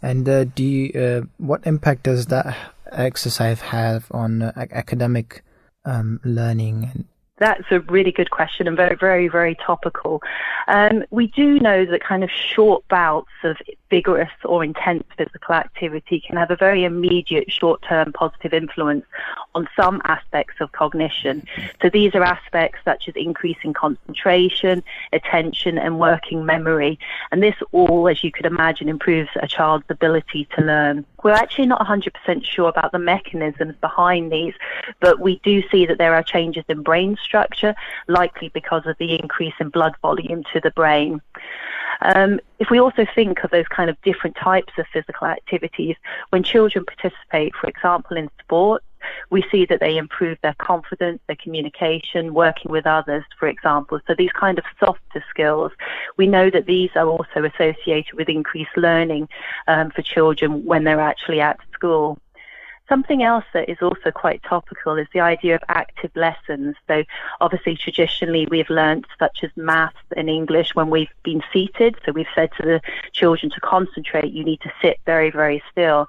And 0.01 0.27
uh, 0.27 0.43
do 0.45 0.63
you, 0.63 0.99
uh, 0.99 1.21
what 1.37 1.65
impact 1.65 2.03
does 2.03 2.25
that 2.27 2.57
exercise 2.91 3.61
have 3.61 4.07
on 4.11 4.41
uh, 4.41 4.51
academic 4.55 5.43
um, 5.85 6.19
learning 6.23 7.07
that's 7.41 7.71
a 7.71 7.79
really 7.79 8.11
good 8.11 8.29
question 8.29 8.67
and 8.67 8.77
very, 8.77 8.95
very, 8.95 9.27
very 9.27 9.55
topical. 9.55 10.21
Um, 10.67 11.03
we 11.09 11.25
do 11.25 11.59
know 11.59 11.85
that 11.85 12.03
kind 12.03 12.23
of 12.23 12.29
short 12.29 12.87
bouts 12.87 13.31
of 13.43 13.57
vigorous 13.91 14.31
or 14.45 14.63
intense 14.63 15.03
physical 15.17 15.53
activity 15.53 16.23
can 16.25 16.37
have 16.37 16.49
a 16.49 16.55
very 16.55 16.83
immediate 16.85 17.51
short 17.51 17.83
term 17.87 18.11
positive 18.13 18.53
influence 18.53 19.05
on 19.53 19.67
some 19.75 20.01
aspects 20.05 20.55
of 20.61 20.71
cognition. 20.71 21.45
So 21.81 21.89
these 21.89 22.15
are 22.15 22.23
aspects 22.23 22.79
such 22.83 23.09
as 23.09 23.15
increasing 23.15 23.73
concentration, 23.73 24.81
attention, 25.13 25.77
and 25.77 25.99
working 25.99 26.45
memory. 26.45 26.97
And 27.31 27.43
this 27.43 27.55
all, 27.73 28.07
as 28.07 28.23
you 28.23 28.31
could 28.31 28.45
imagine, 28.45 28.87
improves 28.89 29.29
a 29.35 29.47
child's 29.47 29.85
ability 29.89 30.47
to 30.55 30.63
learn. 30.63 31.05
We're 31.23 31.33
actually 31.33 31.67
not 31.67 31.85
100% 31.85 32.45
sure 32.45 32.69
about 32.69 32.93
the 32.93 32.99
mechanisms 32.99 33.75
behind 33.81 34.31
these, 34.31 34.53
but 35.01 35.19
we 35.19 35.39
do 35.43 35.61
see 35.69 35.85
that 35.85 35.97
there 35.97 36.15
are 36.15 36.23
changes 36.23 36.63
in 36.69 36.81
brain 36.81 37.17
structure, 37.21 37.75
likely 38.07 38.49
because 38.49 38.85
of 38.85 38.97
the 38.97 39.19
increase 39.19 39.53
in 39.59 39.69
blood 39.69 39.95
volume 40.01 40.43
to 40.53 40.61
the 40.61 40.71
brain. 40.71 41.21
Um, 42.01 42.39
if 42.59 42.69
we 42.69 42.79
also 42.79 43.05
think 43.13 43.43
of 43.43 43.51
those 43.51 43.67
kind 43.67 43.89
of 43.89 44.01
different 44.01 44.35
types 44.35 44.73
of 44.77 44.85
physical 44.93 45.27
activities, 45.27 45.95
when 46.29 46.43
children 46.43 46.85
participate, 46.85 47.53
for 47.55 47.67
example, 47.67 48.17
in 48.17 48.29
sports, 48.39 48.85
we 49.29 49.43
see 49.51 49.65
that 49.65 49.79
they 49.79 49.97
improve 49.97 50.37
their 50.41 50.55
confidence, 50.55 51.19
their 51.27 51.35
communication, 51.35 52.33
working 52.33 52.71
with 52.71 52.85
others, 52.85 53.23
for 53.39 53.47
example. 53.47 53.99
So 54.07 54.13
these 54.15 54.31
kind 54.31 54.57
of 54.59 54.65
softer 54.79 55.23
skills, 55.29 55.71
we 56.17 56.27
know 56.27 56.49
that 56.49 56.65
these 56.65 56.91
are 56.95 57.07
also 57.07 57.43
associated 57.43 58.13
with 58.13 58.29
increased 58.29 58.75
learning 58.77 59.29
um, 59.67 59.91
for 59.91 60.01
children 60.01 60.63
when 60.65 60.83
they're 60.83 60.99
actually 60.99 61.41
at 61.41 61.59
school. 61.73 62.19
Something 62.91 63.23
else 63.23 63.45
that 63.53 63.69
is 63.69 63.77
also 63.81 64.11
quite 64.11 64.43
topical 64.43 64.97
is 64.97 65.07
the 65.13 65.21
idea 65.21 65.55
of 65.55 65.61
active 65.69 66.11
lessons. 66.13 66.75
So, 66.89 67.05
obviously, 67.39 67.77
traditionally, 67.77 68.49
we've 68.51 68.69
learnt 68.69 69.05
such 69.17 69.45
as 69.45 69.51
maths 69.55 69.95
and 70.17 70.29
English 70.29 70.75
when 70.75 70.89
we've 70.89 71.07
been 71.23 71.41
seated. 71.53 71.95
So, 72.05 72.11
we've 72.11 72.27
said 72.35 72.49
to 72.59 72.63
the 72.63 72.81
children 73.13 73.49
to 73.51 73.61
concentrate, 73.61 74.33
you 74.33 74.43
need 74.43 74.59
to 74.63 74.73
sit 74.81 74.99
very, 75.05 75.29
very 75.29 75.63
still. 75.71 76.05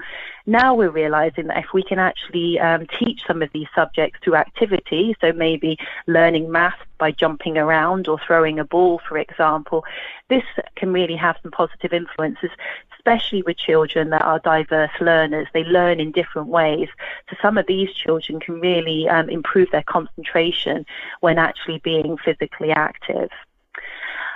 Now 0.46 0.74
we're 0.74 0.90
realizing 0.90 1.46
that 1.46 1.58
if 1.58 1.72
we 1.72 1.82
can 1.82 1.98
actually 1.98 2.58
um, 2.58 2.86
teach 2.98 3.22
some 3.26 3.42
of 3.42 3.50
these 3.52 3.68
subjects 3.74 4.18
through 4.22 4.34
activity, 4.34 5.14
so 5.20 5.32
maybe 5.32 5.78
learning 6.06 6.50
math 6.50 6.78
by 6.98 7.12
jumping 7.12 7.56
around 7.58 8.08
or 8.08 8.18
throwing 8.26 8.58
a 8.58 8.64
ball, 8.64 9.00
for 9.08 9.18
example, 9.18 9.84
this 10.28 10.44
can 10.74 10.92
really 10.92 11.16
have 11.16 11.36
some 11.42 11.52
positive 11.52 11.92
influences, 11.92 12.50
especially 12.94 13.42
with 13.42 13.56
children 13.56 14.10
that 14.10 14.22
are 14.22 14.40
diverse 14.40 14.90
learners. 15.00 15.46
They 15.52 15.64
learn 15.64 16.00
in 16.00 16.12
different 16.12 16.48
ways. 16.48 16.88
So 17.30 17.36
some 17.40 17.58
of 17.58 17.66
these 17.66 17.92
children 17.92 18.40
can 18.40 18.60
really 18.60 19.08
um, 19.08 19.28
improve 19.28 19.70
their 19.70 19.82
concentration 19.84 20.86
when 21.20 21.38
actually 21.38 21.78
being 21.78 22.16
physically 22.18 22.70
active. 22.70 23.30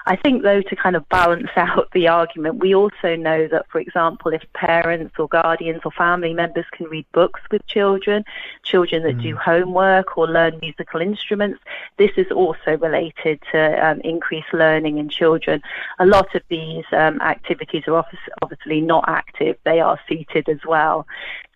I 0.08 0.14
think, 0.14 0.44
though, 0.44 0.62
to 0.62 0.76
kind 0.76 0.94
of 0.94 1.08
balance 1.08 1.50
out 1.56 1.90
the 1.92 2.08
argument, 2.08 2.60
we 2.60 2.74
also 2.74 3.16
know 3.16 3.48
that, 3.48 3.66
for 3.70 3.80
example, 3.80 4.32
if 4.32 4.42
parents 4.54 5.14
or 5.18 5.28
guardians 5.28 5.82
or 5.84 5.90
family 5.90 6.32
members 6.32 6.64
can 6.72 6.86
read 6.86 7.06
books 7.12 7.40
with 7.50 7.66
children, 7.66 8.24
children 8.62 9.02
that 9.02 9.16
mm. 9.16 9.22
do 9.22 9.36
homework 9.36 10.16
or 10.16 10.28
learn 10.28 10.58
musical 10.60 11.00
instruments, 11.00 11.60
this 11.96 12.12
is 12.16 12.30
also 12.30 12.76
related 12.78 13.42
to 13.50 13.86
um, 13.86 14.00
increased 14.02 14.52
learning 14.52 14.98
in 14.98 15.08
children. 15.08 15.60
A 15.98 16.06
lot 16.06 16.34
of 16.34 16.42
these 16.48 16.84
um, 16.92 17.20
activities 17.20 17.82
are 17.88 18.04
obviously 18.42 18.80
not 18.80 19.04
active, 19.08 19.56
they 19.64 19.80
are 19.80 19.98
seated 20.08 20.48
as 20.48 20.60
well. 20.64 21.06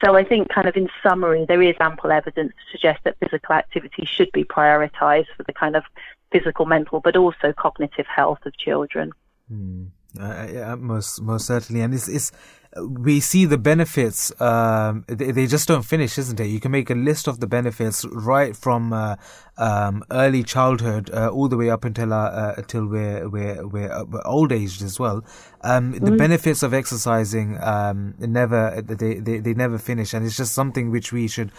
So 0.05 0.17
I 0.17 0.25
think, 0.25 0.49
kind 0.49 0.67
of 0.67 0.77
in 0.77 0.89
summary, 1.03 1.45
there 1.47 1.63
is 1.63 1.77
ample 1.79 2.11
evidence 2.11 2.53
to 2.53 2.73
suggest 2.73 3.01
that 3.05 3.19
physical 3.21 3.55
activity 3.55 4.07
should 4.07 4.33
be 4.33 4.45
prioritised 4.45 5.27
for 5.37 5.43
the 5.45 5.53
kind 5.53 5.77
of 5.77 5.85
physical, 6.33 6.67
mental, 6.67 7.01
but 7.01 7.17
also 7.17 7.53
cognitive 7.57 8.07
health 8.07 8.39
of 8.47 8.57
children. 8.57 9.13
Mm. 9.53 9.89
Uh, 10.19 10.49
yeah, 10.53 10.75
most 10.75 11.23
most 11.23 11.47
certainly, 11.47 11.83
and 11.83 11.95
it's, 11.95 12.09
it's 12.09 12.33
we 12.79 13.19
see 13.19 13.47
the 13.47 13.59
benefits. 13.59 14.39
Um, 14.41 15.05
they, 15.09 15.33
they, 15.33 15.47
just 15.47 15.67
don't 15.67 15.83
finish, 15.83 16.19
isn't 16.19 16.39
it? 16.39 16.47
You 16.47 16.61
can 16.61 16.71
make 16.71 16.89
a 16.89 16.95
list 16.95 17.27
of 17.27 17.41
the 17.41 17.49
benefits 17.49 18.05
right 18.05 18.57
from 18.57 18.93
uh, 18.93 19.17
um, 19.59 20.05
early 20.11 20.45
childhood 20.45 21.11
uh, 21.13 21.29
all 21.29 21.49
the 21.49 21.57
way 21.57 21.69
up 21.69 21.85
until 21.85 22.13
our, 22.13 22.29
uh, 22.29 22.55
until 22.57 22.87
we're 22.87 23.29
we're 23.29 23.67
we're, 23.67 23.93
uh, 23.93 24.05
old 24.25 24.53
aged 24.53 24.83
as 24.83 25.01
well. 25.01 25.25
Um, 25.63 25.93
the 25.93 26.13
mm. 26.13 26.17
benefits 26.19 26.63
of 26.63 26.73
exercising 26.73 27.59
um, 27.61 28.15
never 28.19 28.81
they, 28.81 29.15
they 29.15 29.39
they 29.39 29.55
never 29.55 29.77
finish, 29.77 30.15
and 30.15 30.25
it's 30.25 30.37
just 30.37 30.55
something 30.55 30.93
which 30.93 31.13
we 31.13 31.27
should 31.27 31.51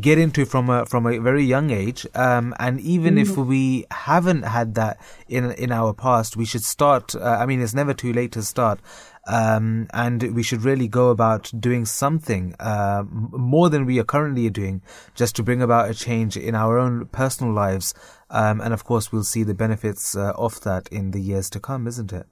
get 0.00 0.18
into 0.18 0.46
from 0.46 0.70
a 0.70 0.86
from 0.86 1.04
a 1.06 1.18
very 1.18 1.44
young 1.44 1.70
age. 1.70 2.06
Um, 2.14 2.54
and 2.60 2.80
even 2.80 3.16
mm. 3.16 3.22
if 3.22 3.36
we 3.36 3.86
haven't 3.90 4.42
had 4.42 4.76
that 4.76 5.00
in 5.28 5.50
in 5.52 5.72
our 5.72 5.92
past, 5.92 6.36
we 6.36 6.44
should 6.44 6.64
start. 6.64 7.16
Uh, 7.16 7.22
I 7.22 7.44
mean, 7.46 7.60
it's 7.60 7.74
never 7.74 7.92
too 7.92 8.12
late 8.12 8.30
to 8.32 8.42
start. 8.42 8.80
Um, 9.26 9.86
and 9.92 10.34
we 10.34 10.42
should 10.42 10.62
really 10.62 10.88
go 10.88 11.10
about 11.10 11.52
doing 11.58 11.84
something 11.84 12.54
uh, 12.58 13.04
more 13.10 13.68
than 13.68 13.84
we 13.84 13.98
are 13.98 14.04
currently 14.04 14.48
doing, 14.50 14.82
just 15.14 15.36
to 15.36 15.42
bring 15.42 15.62
about 15.62 15.90
a 15.90 15.94
change 15.94 16.36
in 16.36 16.54
our 16.54 16.78
own 16.78 17.06
personal 17.06 17.52
lives. 17.52 17.94
Um, 18.30 18.60
and 18.60 18.72
of 18.72 18.84
course, 18.84 19.12
we'll 19.12 19.24
see 19.24 19.42
the 19.42 19.54
benefits 19.54 20.16
uh, 20.16 20.32
of 20.36 20.60
that 20.62 20.88
in 20.88 21.10
the 21.10 21.20
years 21.20 21.50
to 21.50 21.60
come, 21.60 21.86
isn't 21.86 22.12
it? 22.12 22.26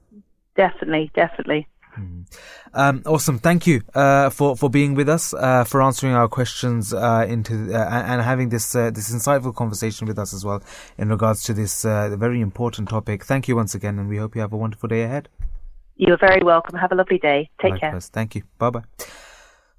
Definitely, 0.55 1.11
definitely. 1.13 1.67
Hmm. 1.95 2.21
Um, 2.73 3.01
awesome. 3.05 3.39
Thank 3.39 3.65
you 3.65 3.81
uh, 3.95 4.29
for 4.29 4.55
for 4.55 4.69
being 4.69 4.93
with 4.93 5.09
us, 5.09 5.33
uh, 5.33 5.63
for 5.63 5.81
answering 5.81 6.13
our 6.13 6.27
questions 6.27 6.93
uh, 6.93 7.25
into 7.27 7.73
uh, 7.73 7.89
and, 7.89 8.21
having 8.21 8.49
this 8.49 8.75
uh, 8.75 8.91
this 8.91 9.11
insightful 9.11 9.55
conversation 9.55 10.07
with 10.07 10.19
us 10.19 10.33
as 10.33 10.45
well 10.45 10.61
in 10.97 11.09
regards 11.09 11.43
to 11.43 11.53
this 11.53 11.85
uh, 11.85 12.15
very 12.15 12.41
important 12.41 12.89
topic. 12.89 13.23
Thank 13.25 13.47
you 13.47 13.55
once 13.55 13.73
again, 13.73 13.97
and 13.97 14.07
we 14.07 14.17
hope 14.17 14.35
you 14.35 14.41
have 14.41 14.53
a 14.53 14.57
wonderful 14.57 14.87
day 14.87 15.03
ahead. 15.03 15.29
You're 15.99 16.17
very 16.17 16.41
welcome. 16.41 16.77
Have 16.77 16.93
a 16.93 16.95
lovely 16.95 17.17
day. 17.17 17.49
Take 17.61 17.73
Likewise. 17.73 17.91
care. 17.91 17.99
Thank 17.99 18.35
you. 18.35 18.43
Bye 18.57 18.69
bye. 18.69 18.83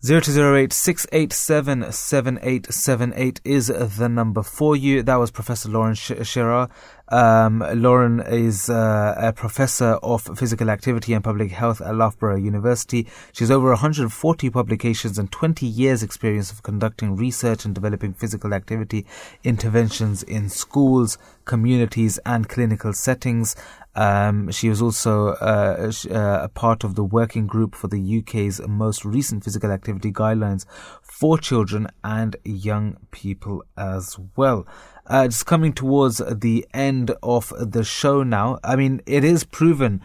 0208 0.02 0.72
687 0.72 1.92
7878 1.92 3.40
is 3.44 3.66
the 3.66 4.08
number 4.08 4.42
for 4.42 4.74
you. 4.74 5.02
That 5.02 5.16
was 5.16 5.30
Professor 5.30 5.68
Lauren 5.68 5.94
Sherar. 5.94 6.70
Um, 7.08 7.64
Lauren 7.74 8.20
is 8.20 8.70
uh, 8.70 9.14
a 9.18 9.32
professor 9.32 9.98
of 10.02 10.22
physical 10.38 10.70
activity 10.70 11.12
and 11.12 11.22
public 11.22 11.50
health 11.50 11.80
at 11.80 11.94
Loughborough 11.94 12.36
University. 12.36 13.08
She 13.32 13.44
has 13.44 13.50
over 13.50 13.68
140 13.70 14.48
publications 14.48 15.18
and 15.18 15.30
20 15.30 15.66
years 15.66 16.02
experience 16.02 16.50
of 16.52 16.62
conducting 16.62 17.16
research 17.16 17.64
and 17.64 17.74
developing 17.74 18.14
physical 18.14 18.54
activity 18.54 19.04
interventions 19.42 20.22
in 20.22 20.48
schools, 20.48 21.18
communities 21.44 22.18
and 22.24 22.48
clinical 22.48 22.92
settings. 22.92 23.56
Um, 23.94 24.50
she 24.50 24.68
was 24.68 24.80
also 24.80 25.28
uh, 25.34 25.90
uh, 26.10 26.40
a 26.42 26.48
part 26.48 26.84
of 26.84 26.94
the 26.94 27.04
working 27.04 27.46
group 27.46 27.74
for 27.74 27.88
the 27.88 28.18
UK's 28.18 28.60
most 28.66 29.04
recent 29.04 29.44
physical 29.44 29.70
activity 29.70 30.12
guidelines 30.12 30.64
for 31.02 31.38
children 31.38 31.88
and 32.04 32.36
young 32.44 32.96
people 33.10 33.64
as 33.76 34.18
well. 34.36 34.66
Uh, 35.06 35.26
just 35.26 35.44
coming 35.44 35.72
towards 35.72 36.18
the 36.18 36.64
end 36.72 37.10
of 37.22 37.52
the 37.58 37.82
show 37.82 38.22
now. 38.22 38.58
I 38.62 38.76
mean, 38.76 39.00
it 39.06 39.24
is 39.24 39.42
proven 39.42 40.02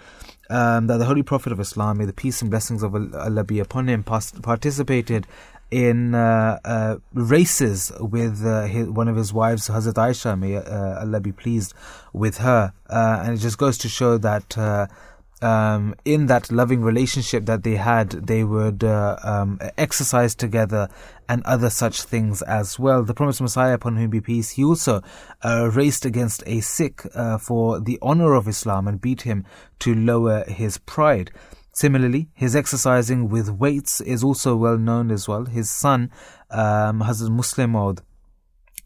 um, 0.49 0.87
that 0.87 0.97
the 0.97 1.05
Holy 1.05 1.23
Prophet 1.23 1.51
of 1.51 1.59
Islam, 1.59 1.99
may 1.99 2.05
the 2.05 2.13
peace 2.13 2.41
and 2.41 2.49
blessings 2.49 2.81
of 2.81 2.95
Allah 2.95 3.43
be 3.43 3.59
upon 3.59 3.87
him, 3.87 4.03
participated 4.03 5.27
in 5.71 6.13
uh, 6.13 6.59
uh, 6.63 6.97
races 7.13 7.91
with 7.99 8.45
uh, 8.45 8.65
his, 8.65 8.89
one 8.89 9.07
of 9.07 9.15
his 9.15 9.33
wives, 9.33 9.67
Hazrat 9.67 9.93
Aisha, 9.93 10.37
may 10.37 10.57
uh, 10.57 10.99
Allah 10.99 11.19
be 11.19 11.31
pleased 11.31 11.73
with 12.13 12.37
her. 12.37 12.73
Uh, 12.89 13.21
and 13.23 13.33
it 13.33 13.37
just 13.37 13.57
goes 13.57 13.77
to 13.79 13.89
show 13.89 14.17
that 14.17 14.57
uh, 14.57 14.87
um, 15.41 15.95
in 16.05 16.27
that 16.27 16.51
loving 16.51 16.81
relationship 16.81 17.45
that 17.45 17.63
they 17.63 17.75
had, 17.75 18.11
they 18.11 18.43
would 18.43 18.83
um, 18.83 19.59
exercise 19.77 20.35
together 20.35 20.87
and 21.27 21.43
other 21.43 21.69
such 21.69 22.03
things 22.03 22.41
as 22.43 22.79
well. 22.79 23.03
The 23.03 23.13
promised 23.13 23.41
Messiah, 23.41 23.73
upon 23.73 23.97
whom 23.97 24.09
be 24.09 24.21
peace, 24.21 24.51
he 24.51 24.63
also 24.63 25.01
raced 25.43 26.05
against 26.05 26.43
a 26.45 26.61
Sikh 26.61 27.01
for 27.41 27.79
the 27.79 27.99
honor 28.01 28.33
of 28.33 28.47
Islam 28.47 28.87
and 28.87 29.01
beat 29.01 29.23
him 29.23 29.45
to 29.79 29.93
lower 29.93 30.45
his 30.45 30.77
pride. 30.77 31.31
Similarly, 31.75 32.29
his 32.33 32.55
exercising 32.55 33.27
with 33.27 33.49
weights 33.49 33.99
is 33.99 34.23
also 34.23 34.55
well 34.55 34.77
known 34.77 35.11
as 35.11 35.27
well. 35.27 35.43
His 35.43 35.69
son, 35.69 36.09
um, 36.49 37.01
Hazrat 37.01 37.29
Musleh 37.29 37.69
Maud, 37.69 38.01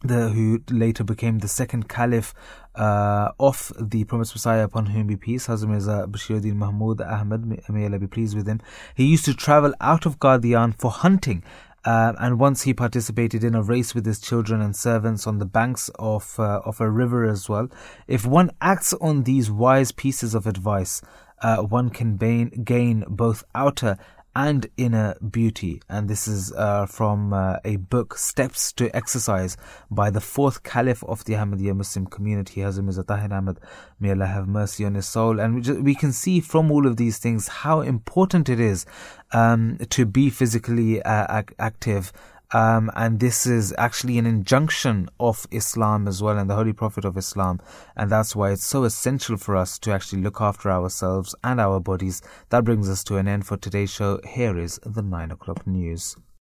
the, 0.02 0.30
who 0.30 0.60
later 0.68 1.04
became 1.04 1.38
the 1.38 1.46
second 1.46 1.88
caliph 1.88 2.34
uh, 2.74 3.30
of 3.38 3.72
the 3.78 4.02
promised 4.02 4.34
Messiah 4.34 4.64
upon 4.64 4.86
whom 4.86 5.06
be 5.06 5.16
peace, 5.16 5.46
Hazrat 5.46 5.68
Mirza 5.68 6.08
Bashiruddin 6.10 6.56
Mahmud 6.56 7.00
Ahmad, 7.00 7.46
may 7.46 7.84
Allah 7.84 8.00
be 8.00 8.08
pleased 8.08 8.36
with 8.36 8.48
him. 8.48 8.60
He 8.96 9.06
used 9.06 9.24
to 9.26 9.34
travel 9.34 9.72
out 9.80 10.04
of 10.04 10.18
Qadian 10.18 10.74
for 10.74 10.90
hunting. 10.90 11.44
Uh, 11.84 12.12
and 12.18 12.40
once 12.40 12.62
he 12.62 12.74
participated 12.74 13.42
in 13.44 13.54
a 13.54 13.62
race 13.62 13.94
with 13.94 14.04
his 14.04 14.20
children 14.20 14.60
and 14.60 14.74
servants 14.74 15.26
on 15.28 15.38
the 15.38 15.46
banks 15.46 15.90
of 15.98 16.38
uh, 16.38 16.60
of 16.66 16.78
a 16.78 16.90
river 16.90 17.24
as 17.24 17.48
well. 17.48 17.68
If 18.06 18.26
one 18.26 18.50
acts 18.60 18.92
on 19.00 19.22
these 19.22 19.50
wise 19.50 19.90
pieces 19.90 20.34
of 20.34 20.46
advice, 20.46 21.00
uh, 21.40 21.58
one 21.58 21.90
can 21.90 22.16
gain 22.16 23.04
both 23.08 23.44
outer 23.54 23.96
and 24.34 24.68
inner 24.76 25.16
beauty. 25.28 25.82
And 25.88 26.08
this 26.08 26.28
is 26.28 26.52
uh, 26.52 26.86
from 26.86 27.32
uh, 27.32 27.56
a 27.64 27.76
book, 27.76 28.16
Steps 28.16 28.72
to 28.74 28.94
Exercise, 28.94 29.56
by 29.90 30.10
the 30.10 30.20
fourth 30.20 30.62
Caliph 30.62 31.02
of 31.04 31.24
the 31.24 31.34
Ahmadiyya 31.34 31.74
Muslim 31.74 32.06
community, 32.06 32.60
Hazrat 32.60 32.84
Mirza 32.84 33.02
Tahir 33.02 33.32
Ahmad. 33.32 33.58
May 33.98 34.10
Allah 34.10 34.26
have 34.26 34.46
mercy 34.46 34.84
on 34.84 34.94
his 34.94 35.08
soul. 35.08 35.40
And 35.40 35.56
we, 35.56 35.60
just, 35.62 35.80
we 35.80 35.94
can 35.94 36.12
see 36.12 36.40
from 36.40 36.70
all 36.70 36.86
of 36.86 36.96
these 36.96 37.18
things 37.18 37.48
how 37.48 37.80
important 37.80 38.48
it 38.48 38.60
is 38.60 38.86
um, 39.32 39.78
to 39.90 40.06
be 40.06 40.30
physically 40.30 41.02
uh, 41.02 41.42
active 41.58 42.12
um, 42.52 42.90
and 42.96 43.20
this 43.20 43.46
is 43.46 43.74
actually 43.78 44.18
an 44.18 44.26
injunction 44.26 45.08
of 45.20 45.46
Islam 45.50 46.08
as 46.08 46.22
well 46.22 46.38
and 46.38 46.50
the 46.50 46.56
Holy 46.56 46.72
Prophet 46.72 47.04
of 47.04 47.16
Islam. 47.16 47.60
And 47.96 48.10
that's 48.10 48.34
why 48.34 48.50
it's 48.50 48.64
so 48.64 48.84
essential 48.84 49.36
for 49.36 49.56
us 49.56 49.78
to 49.80 49.92
actually 49.92 50.22
look 50.22 50.40
after 50.40 50.70
ourselves 50.70 51.34
and 51.44 51.60
our 51.60 51.78
bodies. 51.78 52.22
That 52.48 52.64
brings 52.64 52.88
us 52.88 53.04
to 53.04 53.16
an 53.18 53.28
end 53.28 53.46
for 53.46 53.56
today's 53.56 53.90
show. 53.90 54.20
Here 54.26 54.58
is 54.58 54.80
the 54.84 55.02
9 55.02 55.30
o'clock 55.30 55.66
news. 55.66 56.16